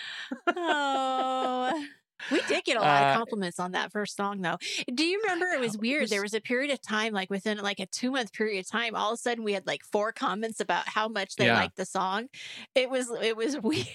oh. 0.56 1.84
We 2.30 2.40
did 2.48 2.64
get 2.64 2.76
a 2.76 2.80
lot 2.80 3.02
Uh, 3.02 3.06
of 3.10 3.16
compliments 3.18 3.60
on 3.60 3.72
that 3.72 3.92
first 3.92 4.16
song, 4.16 4.40
though. 4.40 4.56
Do 4.92 5.04
you 5.04 5.20
remember 5.22 5.46
it 5.46 5.60
was 5.60 5.76
weird? 5.78 6.08
There 6.08 6.22
was 6.22 6.34
a 6.34 6.40
period 6.40 6.72
of 6.72 6.80
time, 6.80 7.12
like 7.12 7.30
within 7.30 7.58
like 7.58 7.78
a 7.78 7.86
two 7.86 8.10
month 8.10 8.32
period 8.32 8.58
of 8.60 8.68
time, 8.68 8.96
all 8.96 9.10
of 9.12 9.14
a 9.14 9.16
sudden 9.18 9.44
we 9.44 9.52
had 9.52 9.66
like 9.66 9.84
four 9.84 10.12
comments 10.12 10.58
about 10.58 10.88
how 10.88 11.08
much 11.08 11.36
they 11.36 11.46
Yeah. 11.46 11.54
liked 11.54 11.76
the 11.76 11.84
song. 11.84 12.28
It 12.74 12.90
was 12.90 13.10
it 13.22 13.36
was 13.36 13.56
weird. 13.62 13.86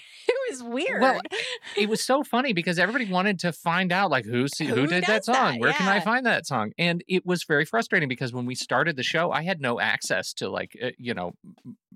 Was 0.51 0.63
weird. 0.63 1.01
Well, 1.01 1.21
it 1.77 1.89
was 1.89 2.01
so 2.01 2.23
funny 2.23 2.53
because 2.53 2.77
everybody 2.77 3.05
wanted 3.11 3.39
to 3.39 3.51
find 3.51 3.91
out 3.91 4.11
like 4.11 4.25
who 4.25 4.45
who, 4.59 4.65
Who 4.65 4.87
did 4.87 5.05
that 5.05 5.25
song? 5.25 5.35
that? 5.53 5.59
Where 5.59 5.73
can 5.73 5.87
I 5.87 5.99
find 6.01 6.25
that 6.25 6.45
song? 6.45 6.71
And 6.77 7.03
it 7.07 7.25
was 7.25 7.43
very 7.43 7.65
frustrating 7.65 8.09
because 8.09 8.33
when 8.33 8.45
we 8.45 8.55
started 8.55 8.95
the 8.95 9.03
show, 9.03 9.31
I 9.31 9.43
had 9.43 9.61
no 9.61 9.79
access 9.79 10.33
to 10.33 10.49
like 10.49 10.77
uh, 10.81 10.89
you 10.97 11.13
know 11.13 11.33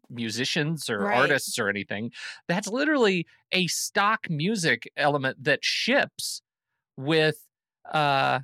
musicians 0.10 0.90
or 0.90 1.00
Right. 1.00 1.18
artists 1.18 1.58
or 1.60 1.70
anything. 1.70 2.12
That's 2.48 2.68
literally 2.68 3.26
a 3.52 3.68
stock 3.68 4.30
music 4.30 4.90
element 4.96 5.44
that 5.44 5.64
ships 5.64 6.42
with 6.98 7.38
uh 7.92 8.40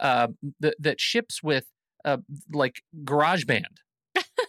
uh 0.00 0.28
that 0.60 0.74
that 0.80 1.00
ships 1.00 1.42
with 1.42 1.66
uh 2.04 2.18
like 2.52 2.82
GarageBand. 3.04 3.78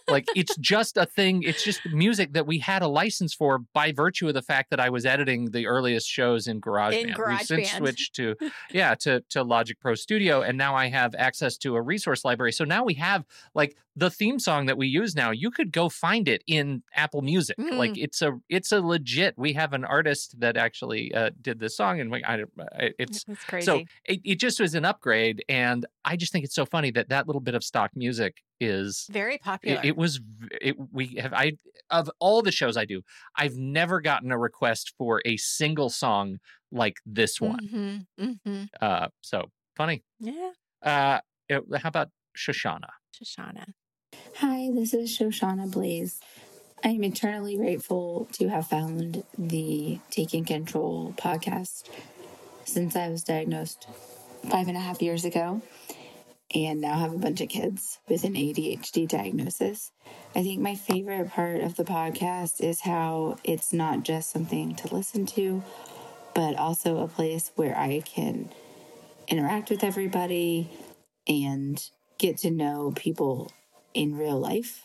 Like 0.08 0.26
it's 0.36 0.56
just 0.58 0.96
a 0.96 1.04
thing 1.06 1.42
it's 1.42 1.64
just 1.64 1.80
music 1.86 2.32
that 2.32 2.46
we 2.46 2.58
had 2.58 2.82
a 2.82 2.86
license 2.88 3.34
for 3.34 3.58
by 3.74 3.92
virtue 3.92 4.28
of 4.28 4.34
the 4.34 4.42
fact 4.42 4.70
that 4.70 4.78
I 4.80 4.88
was 4.90 5.04
editing 5.04 5.50
the 5.50 5.66
earliest 5.66 6.08
shows 6.08 6.46
in 6.46 6.60
GarageBand. 6.60 7.28
We've 7.28 7.40
since 7.42 7.70
switched 7.72 8.14
to 8.16 8.36
yeah, 8.70 8.94
to 8.96 9.20
to 9.30 9.42
Logic 9.42 9.78
Pro 9.80 9.94
Studio 9.94 10.42
and 10.42 10.56
now 10.56 10.74
I 10.74 10.86
have 10.88 11.14
access 11.16 11.56
to 11.58 11.74
a 11.76 11.82
resource 11.82 12.24
library. 12.24 12.52
So 12.52 12.64
now 12.64 12.84
we 12.84 12.94
have 12.94 13.24
like 13.54 13.76
the 13.96 14.10
theme 14.10 14.38
song 14.38 14.66
that 14.66 14.76
we 14.76 14.86
use 14.86 15.16
now. 15.16 15.30
You 15.30 15.50
could 15.50 15.72
go 15.72 15.88
find 15.88 16.28
it 16.28 16.42
in 16.46 16.82
Apple 16.94 17.22
Music. 17.22 17.56
Like 17.58 17.92
Mm. 17.92 18.04
it's 18.04 18.22
a 18.22 18.38
it's 18.48 18.72
a 18.72 18.80
legit. 18.80 19.34
We 19.36 19.54
have 19.54 19.72
an 19.72 19.84
artist 19.84 20.38
that 20.40 20.56
actually 20.56 21.12
uh, 21.14 21.30
did 21.40 21.58
this 21.58 21.76
song 21.76 22.00
and 22.00 22.10
we, 22.10 22.22
I, 22.24 22.42
I- 22.78 22.92
it's 22.98 23.24
That's 23.50 23.64
so 23.64 23.82
it, 24.04 24.20
it 24.24 24.34
just 24.38 24.60
was 24.60 24.74
an 24.74 24.84
upgrade 24.84 25.44
and 25.48 25.84
I 26.04 26.16
just 26.16 26.32
think 26.32 26.44
it's 26.44 26.54
so 26.54 26.66
funny 26.66 26.90
that 26.92 27.08
that 27.08 27.26
little 27.26 27.40
bit 27.40 27.54
of 27.54 27.64
stock 27.64 27.90
music 27.96 28.42
is 28.60 29.06
Very 29.10 29.38
popular. 29.38 29.80
it, 29.82 29.88
it 29.88 29.96
was 29.96 30.20
it 30.60 30.76
we 30.92 31.16
have 31.16 31.32
I 31.32 31.58
of 31.90 32.10
all 32.18 32.42
the 32.42 32.52
shows 32.52 32.76
I 32.76 32.84
do, 32.84 33.02
I've 33.36 33.56
never 33.56 34.00
gotten 34.00 34.32
a 34.32 34.38
request 34.38 34.94
for 34.98 35.20
a 35.24 35.36
single 35.36 35.90
song 35.90 36.38
like 36.72 36.96
this 37.06 37.40
one. 37.40 38.06
hmm 38.18 38.24
hmm 38.44 38.64
Uh 38.80 39.08
so 39.20 39.50
funny. 39.76 40.02
Yeah. 40.20 40.50
Uh 40.82 41.20
it- 41.48 41.62
how 41.82 41.88
about 41.88 42.08
Shoshana? 42.36 42.88
Shoshana. 43.14 43.66
Hi, 44.36 44.68
this 44.74 44.92
is 44.94 45.16
Shoshana 45.16 45.70
Blaze. 45.70 46.20
I 46.84 46.88
am 46.90 47.04
eternally 47.04 47.56
grateful 47.56 48.28
to 48.32 48.48
have 48.48 48.66
found 48.68 49.24
the 49.38 49.98
Taking 50.10 50.44
Control 50.44 51.14
podcast 51.16 51.84
since 52.64 52.94
I 52.96 53.08
was 53.08 53.24
diagnosed 53.24 53.86
five 54.50 54.68
and 54.68 54.76
a 54.76 54.80
half 54.80 55.00
years 55.00 55.24
ago 55.24 55.62
and 56.64 56.80
now 56.80 56.98
have 56.98 57.12
a 57.12 57.18
bunch 57.18 57.42
of 57.42 57.50
kids 57.50 57.98
with 58.08 58.24
an 58.24 58.32
ADHD 58.32 59.06
diagnosis. 59.06 59.92
I 60.34 60.42
think 60.42 60.62
my 60.62 60.74
favorite 60.74 61.30
part 61.30 61.60
of 61.60 61.76
the 61.76 61.84
podcast 61.84 62.62
is 62.62 62.80
how 62.80 63.36
it's 63.44 63.74
not 63.74 64.04
just 64.04 64.30
something 64.30 64.74
to 64.76 64.94
listen 64.94 65.26
to, 65.26 65.62
but 66.34 66.56
also 66.56 66.98
a 66.98 67.08
place 67.08 67.52
where 67.56 67.76
I 67.76 68.00
can 68.00 68.48
interact 69.28 69.68
with 69.68 69.84
everybody 69.84 70.70
and 71.28 71.82
get 72.16 72.38
to 72.38 72.50
know 72.50 72.92
people 72.96 73.52
in 73.92 74.16
real 74.16 74.38
life. 74.38 74.84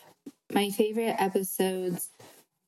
My 0.52 0.68
favorite 0.68 1.16
episodes 1.18 2.10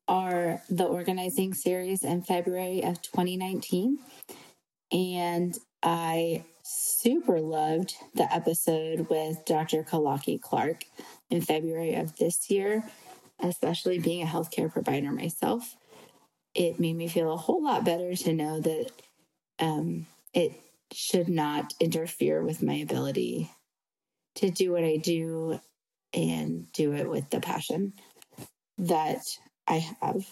are 0.09 0.63
the 0.71 0.85
organizing 0.85 1.53
series 1.53 2.05
in 2.05 2.23
February 2.23 2.83
of 2.83 3.03
2019. 3.03 3.99
And 4.91 5.59
I 5.83 6.45
super 6.65 7.41
loved 7.41 7.95
the 8.15 8.33
episode 8.33 9.09
with 9.11 9.45
Dr. 9.45 9.85
Kalaki 9.85 10.41
Clark 10.41 10.85
in 11.29 11.43
February 11.43 11.95
of 11.95 12.17
this 12.17 12.51
year, 12.51 12.85
especially 13.39 13.99
being 13.99 14.23
a 14.23 14.27
healthcare 14.27 14.73
provider 14.73 15.13
myself. 15.13 15.77
It 16.55 16.81
made 16.81 16.97
me 16.97 17.07
feel 17.07 17.33
a 17.33 17.37
whole 17.37 17.63
lot 17.63 17.85
better 17.85 18.15
to 18.17 18.33
know 18.33 18.61
that 18.61 18.91
um, 19.59 20.07
it 20.33 20.53
should 20.91 21.29
not 21.29 21.75
interfere 21.81 22.43
with 22.43 22.63
my 22.63 22.75
ability 22.75 23.51
to 24.37 24.51
do 24.51 24.73
what 24.73 24.85
I 24.85 24.97
do 24.97 25.61
and 26.15 26.73
do 26.73 26.95
it 26.95 27.11
with 27.11 27.29
the 27.29 27.41
passion 27.41 27.93
that 28.79 29.23
I 29.67 29.95
have. 30.01 30.27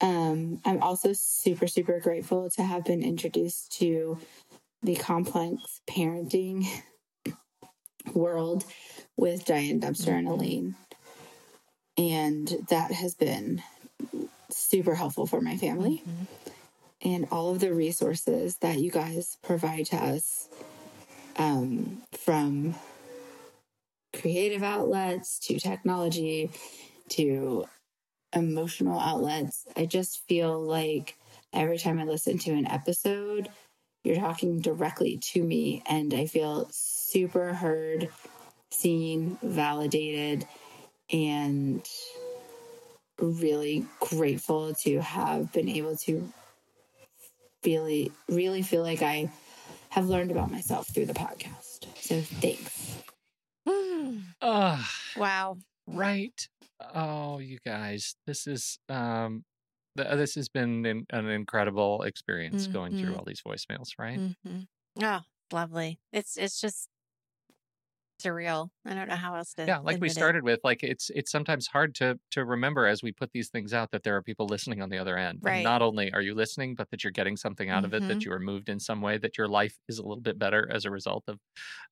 Um, 0.00 0.60
I'm 0.64 0.82
also 0.82 1.12
super, 1.12 1.66
super 1.66 2.00
grateful 2.00 2.50
to 2.50 2.62
have 2.62 2.84
been 2.84 3.02
introduced 3.02 3.72
to 3.78 4.18
the 4.84 4.94
complex 4.96 5.80
parenting 5.88 6.66
world 8.14 8.64
with 9.16 9.46
Diane 9.46 9.80
Dempster 9.80 10.12
and 10.12 10.28
Elaine. 10.28 10.76
And 11.96 12.46
that 12.68 12.92
has 12.92 13.14
been 13.14 13.62
super 14.50 14.94
helpful 14.94 15.26
for 15.26 15.40
my 15.40 15.56
family. 15.56 16.02
And 17.00 17.26
all 17.30 17.50
of 17.50 17.60
the 17.60 17.72
resources 17.72 18.58
that 18.58 18.78
you 18.78 18.90
guys 18.90 19.36
provide 19.42 19.86
to 19.86 19.96
us 19.96 20.48
um, 21.36 22.02
from 22.12 22.74
creative 24.14 24.62
outlets 24.62 25.38
to 25.40 25.58
technology 25.58 26.50
to 27.10 27.64
emotional 28.34 28.98
outlets. 28.98 29.66
I 29.76 29.86
just 29.86 30.26
feel 30.26 30.60
like 30.60 31.16
every 31.52 31.78
time 31.78 31.98
I 31.98 32.04
listen 32.04 32.38
to 32.38 32.52
an 32.52 32.66
episode, 32.66 33.48
you're 34.04 34.16
talking 34.16 34.60
directly 34.60 35.18
to 35.32 35.42
me, 35.42 35.82
and 35.86 36.12
I 36.14 36.26
feel 36.26 36.68
super 36.70 37.54
heard, 37.54 38.10
seen, 38.70 39.38
validated, 39.42 40.46
and 41.10 41.82
really 43.18 43.86
grateful 44.00 44.74
to 44.74 45.00
have 45.00 45.52
been 45.52 45.68
able 45.68 45.96
to 45.96 46.32
really, 47.64 48.12
really 48.28 48.62
feel 48.62 48.82
like 48.82 49.02
I 49.02 49.30
have 49.88 50.06
learned 50.06 50.30
about 50.30 50.50
myself 50.50 50.86
through 50.88 51.06
the 51.06 51.14
podcast. 51.14 51.86
So 52.00 52.20
thanks. 52.20 52.96
Uh, 54.42 54.82
wow. 55.16 55.56
Right. 55.86 56.48
Oh, 56.94 57.38
you 57.38 57.58
guys, 57.64 58.14
this 58.26 58.46
is 58.46 58.78
um 58.90 59.32
th- 59.32 59.53
this 59.96 60.34
has 60.34 60.48
been 60.48 60.84
an, 60.86 61.06
an 61.10 61.28
incredible 61.28 62.02
experience 62.02 62.66
going 62.66 62.94
through 62.96 63.16
Mhm. 63.16 63.18
all 63.18 63.24
these 63.24 63.42
voicemails, 63.42 63.90
right? 63.98 64.22
hmm 64.42 64.62
Oh, 65.02 65.22
lovely. 65.52 66.00
It's 66.12 66.36
it's 66.36 66.60
just 66.60 66.88
surreal. 68.20 68.70
I 68.84 68.94
don't 68.94 69.08
know 69.08 69.16
how 69.16 69.34
else 69.36 69.54
to. 69.54 69.64
Yeah, 69.66 69.78
like 69.78 69.96
we 70.02 70.10
admit 70.10 70.18
it. 70.18 70.28
started 70.28 70.42
with, 70.44 70.60
like 70.62 70.82
it's 70.82 71.08
it's 71.14 71.30
sometimes 71.30 71.66
hard 71.68 71.94
to 71.96 72.20
to 72.32 72.44
remember 72.44 72.84
as 72.86 73.02
we 73.02 73.12
put 73.12 73.32
these 73.32 73.48
things 73.48 73.72
out 73.72 73.92
that 73.92 74.02
there 74.02 74.14
are 74.14 74.22
people 74.22 74.44
listening 74.46 74.82
on 74.82 74.90
the 74.90 74.98
other 74.98 75.16
end. 75.16 75.42
And 75.46 75.62
Right. 75.62 75.62
not 75.62 75.80
only 75.80 76.12
are 76.12 76.20
you 76.20 76.34
listening, 76.34 76.74
but 76.74 76.90
that 76.90 77.02
you're 77.02 77.10
getting 77.10 77.34
something 77.38 77.70
out 77.70 77.82
of 77.86 77.94
it, 77.94 78.06
that 78.08 78.26
you 78.26 78.32
are 78.32 78.38
moved 78.38 78.68
in 78.68 78.78
some 78.78 79.00
way, 79.00 79.16
that 79.16 79.38
your 79.38 79.48
life 79.48 79.78
is 79.88 79.98
a 79.98 80.02
little 80.02 80.20
bit 80.20 80.38
better 80.38 80.70
as 80.70 80.84
a 80.84 80.90
result 80.90 81.24
of 81.28 81.40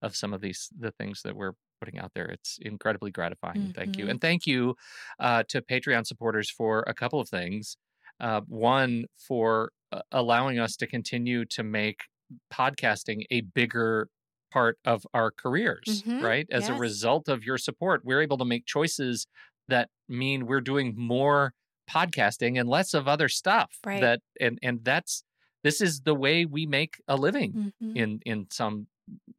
of 0.02 0.14
some 0.16 0.34
of 0.34 0.40
these 0.42 0.70
the 0.78 0.90
things 0.92 1.22
that 1.22 1.34
we're 1.36 1.54
putting 1.80 1.98
out 1.98 2.12
there. 2.14 2.26
It's 2.26 2.58
incredibly 2.60 3.10
gratifying. 3.10 3.64
and 3.64 3.74
Thank 3.74 3.96
you, 3.98 4.06
Mhm. 4.06 4.10
and 4.10 4.20
thank 4.20 4.46
you 4.46 4.76
uh, 5.18 5.44
to 5.48 5.62
Patreon 5.62 6.06
supporters 6.06 6.50
for 6.50 6.84
a 6.86 6.94
couple 6.94 7.20
of 7.20 7.28
things. 7.30 7.76
Uh, 8.22 8.42
one 8.48 9.06
for 9.18 9.72
uh, 9.92 10.02
allowing 10.12 10.58
us 10.60 10.76
to 10.76 10.86
continue 10.86 11.44
to 11.46 11.64
make 11.64 12.02
podcasting 12.52 13.24
a 13.30 13.42
bigger 13.42 14.08
part 14.52 14.78
of 14.84 15.06
our 15.14 15.30
careers, 15.30 16.04
Mhm. 16.06 16.20
right? 16.20 16.46
As 16.50 16.68
a 16.68 16.74
result 16.74 17.28
of 17.28 17.44
your 17.44 17.58
support, 17.58 18.04
we're 18.04 18.22
able 18.22 18.38
to 18.38 18.44
make 18.44 18.66
choices 18.66 19.26
that 19.68 19.90
mean 20.08 20.46
we're 20.46 20.60
doing 20.60 20.94
more 20.96 21.54
podcasting 21.90 22.58
and 22.60 22.68
less 22.68 22.94
of 22.94 23.08
other 23.08 23.28
stuff. 23.28 23.78
Right. 23.84 24.00
That 24.00 24.20
and 24.40 24.58
and 24.62 24.84
that's 24.84 25.24
this 25.64 25.80
is 25.80 26.02
the 26.02 26.14
way 26.14 26.44
we 26.46 26.66
make 26.66 27.00
a 27.08 27.16
living 27.16 27.58
Mhm. 27.80 28.02
in 28.02 28.20
in 28.26 28.48
some 28.50 28.88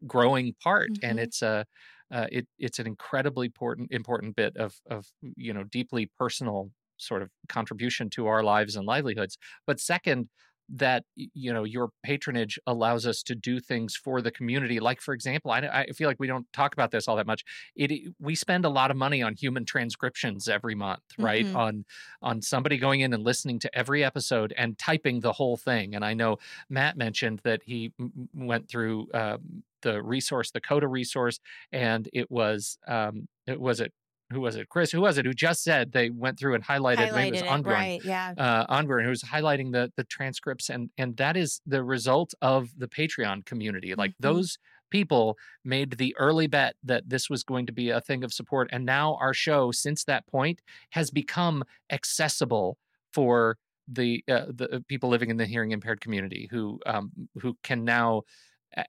growing 0.07 0.55
part, 0.63 0.97
and 1.01 1.19
Mhm. 1.19 1.19
it's 1.19 1.41
a 1.41 1.65
uh, 2.11 2.27
it 2.31 2.47
it's 2.59 2.79
an 2.79 2.87
incredibly 2.87 3.47
important 3.47 3.91
important 3.91 4.35
bit 4.35 4.55
of 4.57 4.75
of 4.89 5.07
you 5.35 5.53
know 5.53 5.63
deeply 5.63 6.11
personal 6.17 6.71
sort 7.03 7.21
of 7.21 7.29
contribution 7.49 8.09
to 8.11 8.27
our 8.27 8.43
lives 8.43 8.75
and 8.75 8.85
livelihoods. 8.85 9.37
But 9.67 9.79
second, 9.79 10.29
that 10.69 11.03
you 11.15 11.51
know 11.51 11.65
your 11.65 11.89
patronage 12.03 12.57
allows 12.65 13.05
us 13.05 13.21
to 13.21 13.35
do 13.35 13.59
things 13.59 13.97
for 13.97 14.21
the 14.21 14.31
community 14.31 14.79
like 14.79 15.01
for 15.01 15.13
example 15.13 15.51
i, 15.51 15.59
I 15.59 15.87
feel 15.87 16.07
like 16.07 16.21
we 16.21 16.25
don't 16.25 16.51
talk 16.53 16.71
about 16.73 16.89
this 16.89 17.05
all 17.05 17.17
that 17.17 17.27
much 17.27 17.43
it 17.75 18.13
we 18.17 18.33
spend 18.33 18.63
a 18.63 18.69
lot 18.69 18.89
of 18.89 18.95
money 18.95 19.21
on 19.21 19.35
human 19.35 19.65
transcriptions 19.65 20.47
every 20.47 20.73
month 20.73 21.03
right 21.19 21.45
Mhm. 21.45 21.53
on 21.53 21.85
on 22.21 22.41
somebody 22.41 22.77
going 22.77 23.01
in 23.01 23.13
and 23.13 23.23
listening 23.23 23.59
to 23.59 23.77
every 23.77 24.05
episode 24.05 24.53
and 24.57 24.77
typing 24.77 25.19
the 25.19 25.33
whole 25.33 25.57
thing 25.57 25.95
and 25.95 26.05
i 26.05 26.13
know 26.13 26.37
matt 26.69 26.95
mentioned 26.97 27.41
that 27.43 27.61
he 27.65 27.91
m- 27.99 28.29
went 28.33 28.69
through 28.69 29.07
um, 29.13 29.63
the 29.81 30.01
resource 30.01 30.51
the 30.51 30.61
coda 30.61 30.87
resource 30.87 31.39
and 31.73 32.09
it 32.13 32.31
was 32.31 32.77
um 32.87 33.27
it 33.47 33.59
was 33.59 33.81
it 33.81 33.93
who 34.33 34.41
was 34.41 34.55
it 34.55 34.69
chris 34.69 34.91
who 34.91 35.01
was 35.01 35.17
it 35.17 35.25
who 35.25 35.33
just 35.33 35.63
said 35.63 35.91
they 35.91 36.09
went 36.09 36.37
through 36.39 36.55
and 36.55 36.63
highlighted, 36.63 37.13
maybe 37.15 37.37
it 37.37 37.43
was 37.43 37.51
Highlighted 37.51 37.67
it, 37.67 37.67
right, 37.67 38.01
yeah. 38.03 38.33
uh, 38.37 38.65
Onbjorn, 38.67 39.05
who's 39.05 39.21
highlighting 39.23 39.71
the 39.71 39.91
the 39.95 40.03
transcripts, 40.03 40.69
and 40.69 40.89
and 40.97 41.17
that 41.17 41.37
is 41.37 41.61
the 41.65 41.83
result 41.83 42.33
of 42.41 42.77
the 42.77 42.87
Patreon 42.87 43.45
community. 43.45 43.95
Like 43.95 44.11
Mhm. 44.11 44.15
those 44.21 44.57
people 44.89 45.37
made 45.63 45.91
the 45.97 46.15
early 46.17 46.47
bet 46.47 46.75
that 46.83 47.09
this 47.09 47.29
was 47.29 47.43
going 47.43 47.65
to 47.65 47.71
be 47.73 47.89
a 47.89 48.01
thing 48.01 48.23
of 48.23 48.33
support, 48.33 48.69
and 48.71 48.85
now 48.85 49.15
our 49.15 49.33
show, 49.33 49.71
since 49.71 50.03
that 50.05 50.27
point, 50.27 50.61
has 50.91 51.09
become 51.11 51.63
accessible 51.91 52.77
for 53.11 53.57
the 53.87 54.23
uh, 54.29 54.45
the 54.47 54.83
people 54.87 55.09
living 55.09 55.29
in 55.29 55.37
the 55.37 55.45
hearing 55.45 55.71
impaired 55.71 55.99
community 56.01 56.47
who 56.51 56.79
um, 56.85 57.11
who 57.41 57.57
can 57.63 57.83
now 57.83 58.23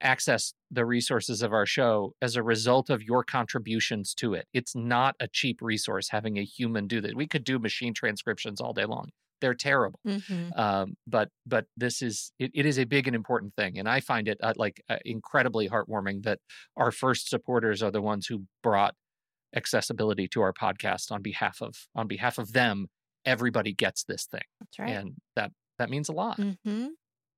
access 0.00 0.54
the 0.70 0.84
resources 0.86 1.42
of 1.42 1.52
our 1.52 1.66
show 1.66 2.14
as 2.22 2.36
a 2.36 2.42
result 2.42 2.90
of 2.90 3.02
your 3.02 3.22
contributions 3.24 4.14
to 4.14 4.34
it. 4.34 4.46
It's 4.52 4.74
not 4.74 5.14
a 5.20 5.28
cheap 5.28 5.58
resource 5.60 6.08
having 6.10 6.38
a 6.38 6.44
human 6.44 6.86
do 6.86 7.00
that. 7.02 7.14
We 7.16 7.26
could 7.26 7.44
do 7.44 7.58
machine 7.58 7.94
transcriptions 7.94 8.60
all 8.60 8.72
day 8.72 8.84
long. 8.86 9.10
They're 9.40 9.54
terrible. 9.54 10.00
Mhm. 10.06 10.58
Um, 10.58 10.96
but 11.06 11.28
but 11.46 11.66
this 11.76 12.00
is 12.00 12.32
it, 12.38 12.50
it 12.54 12.64
is 12.64 12.78
a 12.78 12.84
big 12.84 13.06
and 13.06 13.14
important 13.14 13.54
thing, 13.56 13.78
and 13.78 13.88
I 13.88 14.00
find 14.00 14.26
it 14.28 14.38
uh, 14.42 14.54
like 14.56 14.82
uh, 14.88 14.96
incredibly 15.04 15.68
heartwarming 15.68 16.22
that 16.22 16.38
our 16.76 16.90
first 16.90 17.28
supporters 17.28 17.82
are 17.82 17.90
the 17.90 18.00
ones 18.00 18.26
who 18.26 18.44
brought 18.62 18.94
accessibility 19.54 20.28
to 20.28 20.40
our 20.40 20.52
podcast 20.52 21.12
on 21.12 21.20
behalf 21.22 21.60
of 21.60 21.74
on 21.94 22.06
behalf 22.08 22.38
of 22.38 22.52
them. 22.52 22.86
Everybody 23.26 23.72
gets 23.74 24.04
this 24.04 24.24
thing. 24.26 24.42
That's 24.60 24.78
right. 24.78 24.90
and 24.90 25.14
that 25.36 25.52
that 25.78 25.90
means 25.90 26.08
a 26.08 26.12
lot. 26.12 26.38
Mm-hmm. 26.38 26.86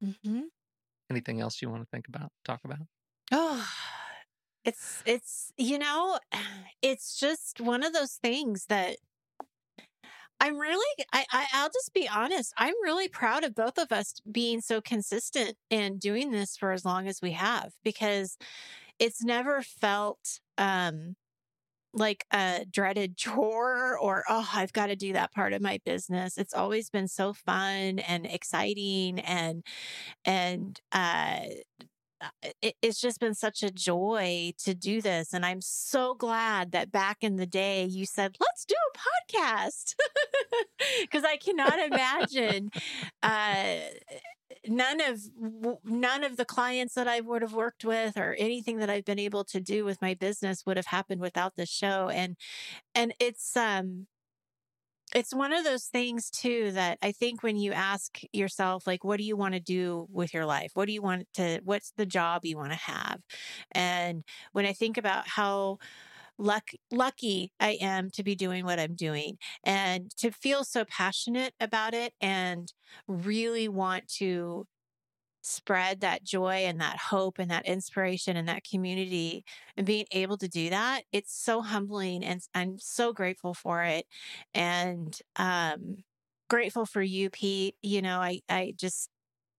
Mm-hmm. 0.05 0.41
Anything 1.11 1.41
else 1.41 1.63
you 1.63 1.71
want 1.71 1.83
to 1.83 1.89
think 1.91 2.09
about? 2.09 2.31
Talk 2.45 2.61
about? 2.65 2.79
Oh, 3.33 3.69
it's 4.65 5.03
it's 5.07 5.53
you 5.57 5.79
know, 5.79 6.19
it's 6.83 7.19
just 7.19 7.61
one 7.61 7.85
of 7.85 7.93
those 7.93 8.15
things 8.15 8.67
that 8.67 8.97
I'm 10.41 10.59
really 10.59 11.05
I, 11.13 11.25
I 11.33 11.47
I'll 11.55 11.71
just 11.71 11.95
be 11.95 12.09
honest. 12.09 12.53
I'm 12.59 12.75
really 12.83 13.09
proud 13.09 13.45
of 13.45 13.55
both 13.55 13.79
of 13.79 13.91
us 13.93 14.15
being 14.31 14.61
so 14.61 14.81
consistent 14.81 15.57
and 15.71 15.99
doing 15.99 16.31
this 16.31 16.57
for 16.57 16.73
as 16.73 16.85
long 16.85 17.09
as 17.09 17.23
we 17.23 17.33
have 17.33 17.73
because 17.85 18.37
it's 18.99 19.25
never 19.25 19.63
felt 19.63 20.41
um 20.59 21.17
like 21.97 22.25
a 22.33 22.67
dreaded 22.71 23.17
chore 23.19 23.99
or 23.99 24.25
oh 24.29 24.49
I've 24.55 24.73
got 24.73 24.89
to 24.89 24.97
do 24.97 25.13
that 25.15 25.33
part 25.33 25.53
of 25.55 25.63
my 25.63 25.81
business. 25.85 26.39
It's 26.39 26.55
always 26.55 26.91
been 26.91 27.09
so 27.09 27.33
fun 27.35 27.99
and 28.01 28.27
exciting 28.27 29.21
and 29.21 29.65
and 30.27 30.81
uh 30.93 31.41
it's 32.83 33.01
just 33.01 33.21
been 33.21 33.35
such 33.35 33.63
a 33.63 33.71
joy 33.71 34.53
to 34.59 34.75
do 34.75 35.01
this 35.03 35.33
and 35.35 35.45
i'm 35.45 35.61
so 35.61 36.15
glad 36.15 36.73
that 36.73 36.91
back 36.91 37.19
in 37.21 37.37
the 37.37 37.47
day 37.47 37.85
you 37.85 38.07
said 38.07 38.37
let's 38.41 38.65
do 38.65 38.75
a 38.75 38.99
podcast. 39.35 39.95
Because 41.03 41.25
i 41.25 41.37
cannot 41.37 41.79
imagine 41.79 42.71
uh 43.23 43.77
none 44.69 45.01
of 45.01 45.21
none 45.85 46.25
of 46.25 46.37
the 46.37 46.45
clients 46.45 46.95
that 46.95 47.09
i 47.09 47.21
would 47.21 47.43
have 47.43 47.53
worked 47.53 47.85
with 47.85 48.17
or 48.17 48.35
anything 48.39 48.79
that 48.79 48.91
i've 48.91 49.05
been 49.05 49.19
able 49.19 49.45
to 49.45 49.61
do 49.61 49.85
with 49.85 50.01
my 50.01 50.15
business 50.15 50.65
would 50.67 50.77
have 50.77 50.87
happened 50.87 51.21
without 51.21 51.57
this 51.57 51.69
show 51.69 52.09
and 52.09 52.37
and 52.95 53.15
it's 53.21 53.57
um 53.57 54.07
it's 55.17 55.35
one 55.35 55.55
of 55.55 55.65
those 55.65 55.87
things 55.87 56.31
too 56.31 56.73
that 56.73 56.99
I 57.03 57.13
think 57.13 57.43
when 57.43 57.57
you 57.57 57.73
ask 57.73 58.21
yourself, 58.35 58.87
like, 58.87 59.03
what 59.03 59.17
do 59.19 59.25
you 59.25 59.37
want 59.37 59.55
to 59.55 59.61
do 59.61 60.07
with 60.13 60.35
your 60.35 60.45
life? 60.45 60.73
What 60.75 60.87
do 60.87 60.93
you 60.93 61.03
want 61.03 61.27
to, 61.35 61.61
what's 61.65 61.93
the 61.97 62.07
job 62.07 62.45
you 62.45 62.59
want 62.59 62.73
to 62.73 62.79
have? 62.79 63.21
And 63.73 64.25
when 64.53 64.67
I 64.67 64.75
think 64.75 64.99
about 64.99 65.27
how 65.27 65.79
luck, 66.39 66.71
lucky 66.91 67.53
I 67.61 67.79
am 67.81 68.11
to 68.13 68.23
be 68.25 68.35
doing 68.35 68.65
what 68.65 68.81
I'm 68.81 68.95
doing 68.95 69.39
and 69.65 70.11
to 70.19 70.31
feel 70.31 70.65
so 70.65 70.85
passionate 70.85 71.55
about 71.61 71.95
it 71.95 72.15
and 72.21 72.73
really 73.09 73.69
want 73.69 74.09
to 74.19 74.67
spread 75.47 76.01
that 76.01 76.25
joy 76.25 76.55
and 76.67 76.81
that 76.81 76.99
hope 76.99 77.39
and 77.39 77.51
that 77.51 77.67
inspiration 77.67 78.37
and 78.37 78.49
that 78.49 78.65
community 78.65 79.45
and 79.77 79.87
being 79.87 80.07
able 80.13 80.37
to 80.37 80.49
do 80.49 80.71
that 80.71 81.05
it's 81.13 81.33
so 81.35 81.63
humbling 81.63 82.25
and 82.25 82.43
i'm 82.55 82.79
so 82.79 83.13
grateful 83.13 83.55
for 83.55 83.83
it 83.85 84.07
and 84.55 85.21
um 85.37 85.97
grateful 86.49 86.87
for 86.87 87.03
you 87.03 87.31
pete 87.31 87.77
you 87.83 88.03
know 88.03 88.21
i 88.21 88.41
i 88.49 88.73
just 88.77 89.11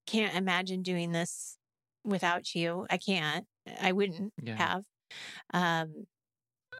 can't 0.07 0.35
imagine 0.35 0.81
doing 0.83 1.11
this 1.11 1.57
without 2.03 2.55
you 2.55 2.85
i 2.89 2.97
can't 2.97 3.47
i 3.81 3.91
wouldn't 3.91 4.33
Yeah. 4.41 4.57
have 4.57 4.83
um 5.53 6.07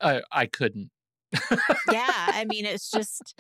I 0.02 0.22
I 0.32 0.46
couldn't. 0.48 0.92
yeah 1.86 2.32
i 2.34 2.46
mean 2.46 2.66
it's 2.66 2.92
just 2.92 3.40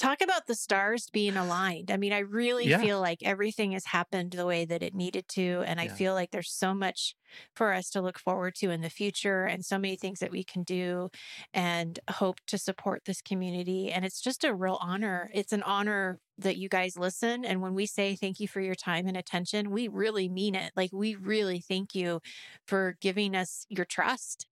talk 0.00 0.22
about 0.22 0.46
the 0.46 0.54
stars 0.54 1.08
being 1.12 1.36
aligned 1.36 1.90
i 1.90 1.96
mean 1.98 2.12
i 2.12 2.20
really 2.20 2.70
Yeah. 2.70 2.78
feel 2.80 3.00
like 3.00 3.18
everything 3.22 3.72
has 3.72 3.84
happened 3.84 4.30
the 4.32 4.46
way 4.46 4.64
that 4.64 4.82
it 4.82 4.94
needed 4.94 5.28
to 5.28 5.62
and 5.66 5.78
i 5.78 5.86
Yeah. 5.86 5.88
feel 5.88 6.14
like 6.14 6.30
there's 6.30 6.50
so 6.50 6.72
much 6.72 7.14
for 7.54 7.72
us 7.74 7.90
to 7.90 8.00
look 8.00 8.18
forward 8.18 8.54
to 8.54 8.70
in 8.70 8.80
the 8.80 8.88
future 8.88 9.44
and 9.44 9.62
so 9.64 9.78
many 9.78 9.96
things 9.96 10.18
that 10.20 10.30
we 10.30 10.42
can 10.42 10.62
do 10.62 11.10
and 11.52 12.00
hope 12.10 12.38
to 12.46 12.56
support 12.56 13.02
this 13.04 13.20
community 13.20 13.92
and 13.92 14.04
it's 14.06 14.22
just 14.22 14.42
a 14.42 14.54
real 14.54 14.78
honor 14.80 15.30
it's 15.34 15.52
an 15.52 15.62
honor 15.64 16.18
that 16.38 16.56
you 16.56 16.68
guys 16.70 16.96
listen 16.96 17.44
and 17.44 17.60
when 17.60 17.74
we 17.74 17.84
say 17.84 18.16
thank 18.16 18.40
you 18.40 18.48
for 18.48 18.62
your 18.62 18.74
time 18.74 19.06
and 19.06 19.18
attention 19.18 19.70
we 19.70 19.86
really 19.86 20.30
mean 20.30 20.54
it 20.54 20.72
like 20.76 20.90
we 20.94 21.14
really 21.14 21.60
thank 21.60 21.94
you 21.94 22.20
for 22.66 22.96
giving 23.02 23.36
us 23.36 23.66
your 23.68 23.84
trust 23.84 24.46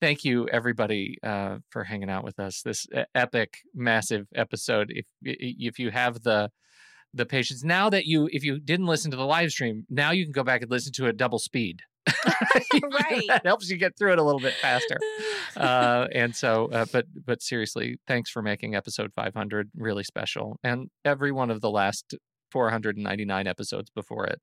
Thank 0.00 0.24
you, 0.24 0.46
everybody, 0.48 1.16
uh, 1.22 1.56
for 1.70 1.84
hanging 1.84 2.10
out 2.10 2.24
with 2.24 2.38
us. 2.38 2.62
This 2.62 2.86
epic, 3.14 3.58
massive 3.74 4.26
episode. 4.34 4.90
If 4.90 5.06
if 5.22 5.78
you 5.78 5.90
have 5.90 6.22
the 6.22 6.50
the 7.14 7.26
patience 7.26 7.64
now 7.64 7.88
that 7.90 8.04
you 8.04 8.28
if 8.30 8.44
you 8.44 8.60
didn't 8.60 8.86
listen 8.86 9.10
to 9.10 9.16
the 9.16 9.24
live 9.24 9.50
stream, 9.50 9.84
now 9.88 10.10
you 10.10 10.24
can 10.24 10.32
go 10.32 10.44
back 10.44 10.62
and 10.62 10.70
listen 10.70 10.92
to 10.94 11.06
it 11.06 11.16
double 11.16 11.38
speed. 11.38 11.80
right 12.14 13.22
that 13.28 13.42
helps 13.44 13.68
you 13.68 13.76
get 13.76 13.96
through 13.98 14.12
it 14.12 14.18
a 14.18 14.22
little 14.22 14.40
bit 14.40 14.54
faster. 14.54 14.98
Uh, 15.56 16.06
and 16.12 16.36
so, 16.36 16.68
uh, 16.70 16.84
but 16.92 17.06
but 17.24 17.40
seriously, 17.40 17.96
thanks 18.06 18.28
for 18.28 18.42
making 18.42 18.74
episode 18.74 19.10
500 19.14 19.70
really 19.74 20.04
special, 20.04 20.58
and 20.62 20.90
every 21.02 21.32
one 21.32 21.50
of 21.50 21.62
the 21.62 21.70
last 21.70 22.14
499 22.50 23.46
episodes 23.46 23.88
before 23.88 24.26
it. 24.26 24.38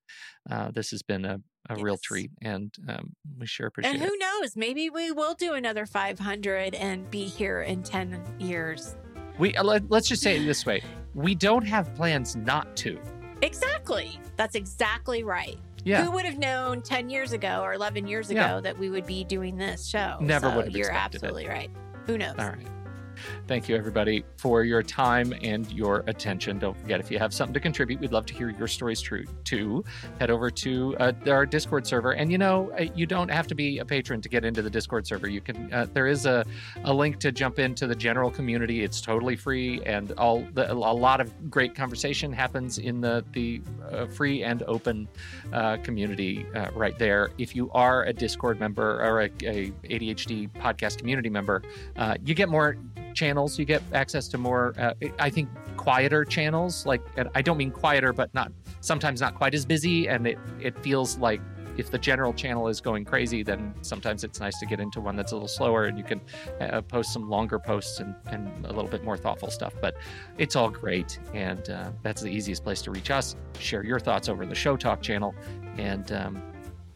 Uh, 0.50 0.72
this 0.72 0.90
has 0.90 1.04
been 1.04 1.24
a, 1.24 1.38
a 1.70 1.76
real 1.76 1.98
treat, 1.98 2.32
and 2.42 2.76
um, 2.90 3.16
we 3.40 3.46
sure 3.48 3.68
appreciate 3.68 3.94
and 3.96 4.04
it. 4.04 4.08
who 4.08 4.18
knows 4.18 4.56
maybe 4.56 4.90
we 4.90 5.12
will 5.12 5.34
do 5.34 5.54
another 5.54 5.86
500 5.86 6.76
and 6.76 7.10
be 7.10 7.26
here 7.26 7.62
in 7.62 7.84
10 7.84 8.22
years 8.40 8.96
We 9.40 9.56
uh, 9.56 9.64
let, 9.64 9.90
let's 9.90 10.08
just 10.08 10.22
say 10.22 10.38
it 10.38 10.46
this 10.46 10.66
way: 10.66 10.82
we 11.14 11.36
don't 11.36 11.66
have 11.66 11.94
plans 11.96 12.36
not 12.36 12.76
to. 12.78 13.00
exactly 13.42 14.20
that's 14.36 14.56
exactly 14.56 15.24
right 15.24 15.58
Yeah. 15.86 16.04
who 16.04 16.12
would 16.12 16.26
have 16.26 16.38
known 16.38 16.82
10 16.82 17.10
years 17.10 17.34
ago 17.34 17.62
or 17.62 17.74
11 17.74 18.08
years 18.08 18.30
ago 18.30 18.40
Yeah. 18.40 18.60
that 18.62 18.78
we 18.78 18.90
would 18.90 19.06
be 19.06 19.24
doing 19.24 19.58
this 19.58 19.86
show 19.88 20.18
Never 20.22 20.50
So 20.50 20.56
would 20.56 20.66
have 20.66 20.76
you're 20.76 20.88
expected 20.90 21.24
it. 21.24 21.26
absolutely 21.28 21.48
right 21.48 21.70
who 22.06 22.18
knows 22.18 22.36
All 22.40 22.48
right. 22.50 22.68
Thank 23.48 23.70
you, 23.70 23.76
everybody, 23.76 24.24
for 24.38 24.64
your 24.64 24.84
time 24.84 25.34
and 25.42 25.72
your 25.72 26.04
attention. 26.08 26.60
Don't 26.60 26.78
forget, 26.80 27.00
if 27.00 27.12
you 27.12 27.20
have 27.20 27.34
something 27.34 27.54
to 27.54 27.60
contribute, 27.60 28.00
we'd 28.00 28.12
love 28.12 28.26
to 28.28 28.34
hear 28.34 28.50
your 28.50 28.68
stories 28.68 29.02
true 29.02 29.26
too. 29.44 29.84
Head 30.20 30.30
over 30.30 30.50
to 30.50 30.96
uh, 30.98 31.14
our 31.28 31.46
Discord 31.46 31.86
server, 31.86 32.12
and 32.12 32.32
you 32.32 32.38
know 32.38 32.72
uh, 32.80 32.86
you 32.96 33.06
don't 33.06 33.30
have 33.30 33.48
to 33.48 33.56
be 33.56 33.80
a 33.80 33.86
patron 33.86 34.22
to 34.22 34.30
get 34.30 34.46
into 34.46 34.62
the 34.62 34.70
Discord 34.70 35.06
server. 35.06 35.28
You 35.28 35.42
can. 35.42 35.72
Uh, 35.74 35.88
there 35.94 36.08
is 36.08 36.26
a, 36.26 36.46
a 36.84 36.94
link 36.94 37.20
to 37.20 37.32
jump 37.32 37.60
into 37.60 37.88
the 37.88 37.96
general 37.96 38.32
community. 38.32 38.84
It's 38.84 39.02
totally 39.02 39.36
free, 39.36 39.82
and 39.86 40.12
all 40.14 40.46
the, 40.54 40.72
a 40.72 40.74
lot 40.74 41.22
of 41.22 41.50
great 41.50 41.76
conversation 41.76 42.32
happens 42.32 42.78
in 42.78 43.02
the 43.02 43.24
the 43.34 43.62
uh, 43.92 44.06
free 44.08 44.44
and 44.44 44.64
open 44.64 45.08
uh, 45.52 45.78
community 45.78 46.46
uh, 46.56 46.72
right 46.74 46.98
there. 46.98 47.32
If 47.38 47.56
you 47.56 47.72
are 47.72 48.04
a 48.04 48.14
Discord 48.14 48.60
member 48.60 49.04
or 49.04 49.22
a, 49.22 49.26
a 49.44 49.72
ADHD 49.84 50.52
podcast 50.54 50.98
community 50.98 51.30
member, 51.30 51.62
you 52.24 52.34
get 52.34 52.50
more 52.50 52.78
channels. 53.14 53.58
You 53.58 53.66
get 53.66 53.82
access 53.94 54.28
to 54.30 54.38
more, 54.38 54.74
uh, 54.78 54.94
I 55.20 55.30
think, 55.30 55.50
quieter 55.78 56.26
channels. 56.26 56.86
Like, 56.86 57.02
I 57.36 57.42
don't 57.42 57.58
mean 57.58 57.72
quieter, 57.72 58.14
but 58.14 58.34
not 58.34 58.52
sometimes 58.82 59.22
not 59.22 59.36
quite 59.36 59.54
as 59.54 59.66
busy. 59.66 60.08
And 60.08 60.28
it, 60.28 60.40
it 60.60 60.78
feels 60.84 61.18
like 61.18 61.42
if 61.78 61.90
the 61.90 61.98
general 61.98 62.34
channel 62.34 62.68
is 62.68 62.80
going 62.80 63.06
crazy, 63.06 63.44
then 63.44 63.74
sometimes 63.82 64.24
it's 64.24 64.40
nice 64.40 64.60
to 64.60 64.66
get 64.66 64.80
into 64.80 65.02
one 65.02 65.16
that's 65.16 65.32
a 65.32 65.36
little 65.36 65.48
slower 65.48 65.86
and 65.86 65.98
you 65.98 66.04
can 66.04 66.22
uh, 66.62 66.82
post 66.82 67.12
some 67.12 67.30
longer 67.30 67.58
posts 67.60 68.00
and, 68.00 68.16
and, 68.28 68.66
a 68.66 68.72
little 68.72 68.90
bit 68.90 69.04
more 69.04 69.18
thoughtful 69.18 69.50
stuff. 69.50 69.74
But 69.82 69.96
it's 70.38 70.56
all 70.56 70.70
great. 70.70 71.20
And 71.34 71.70
uh, 71.70 71.92
that's 72.04 72.22
the 72.22 72.30
easiest 72.30 72.64
place 72.64 72.82
to 72.84 72.92
reach 72.92 73.12
us. 73.12 73.36
Share 73.60 73.84
your 73.84 74.00
thoughts 74.00 74.30
over 74.30 74.46
the 74.46 74.56
Show 74.56 74.78
Talk 74.78 75.02
channel. 75.02 75.34
And, 75.78 76.12
um, 76.12 76.42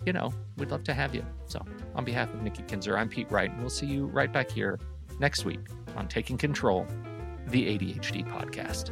you 0.06 0.14
know, 0.14 0.32
we'd 0.58 0.72
love 0.72 0.84
to 0.86 0.94
have 0.94 1.14
you. 1.16 1.26
So, 1.48 1.66
on 1.96 2.06
behalf 2.06 2.34
of 2.34 2.42
Nikki 2.42 2.64
Kinzer, 2.64 2.98
I'm 2.98 3.10
Pete 3.10 3.30
Wright, 3.32 3.50
and 3.50 3.60
we'll 3.60 3.70
see 3.70 3.88
you 3.88 4.06
right 4.06 4.32
back 4.32 4.50
here 4.50 4.80
next 5.20 5.46
week 5.46 5.60
on 5.96 6.08
Taking 6.08 6.38
Control, 6.38 6.86
the 7.48 7.78
ADHD 7.78 8.28
podcast. 8.30 8.92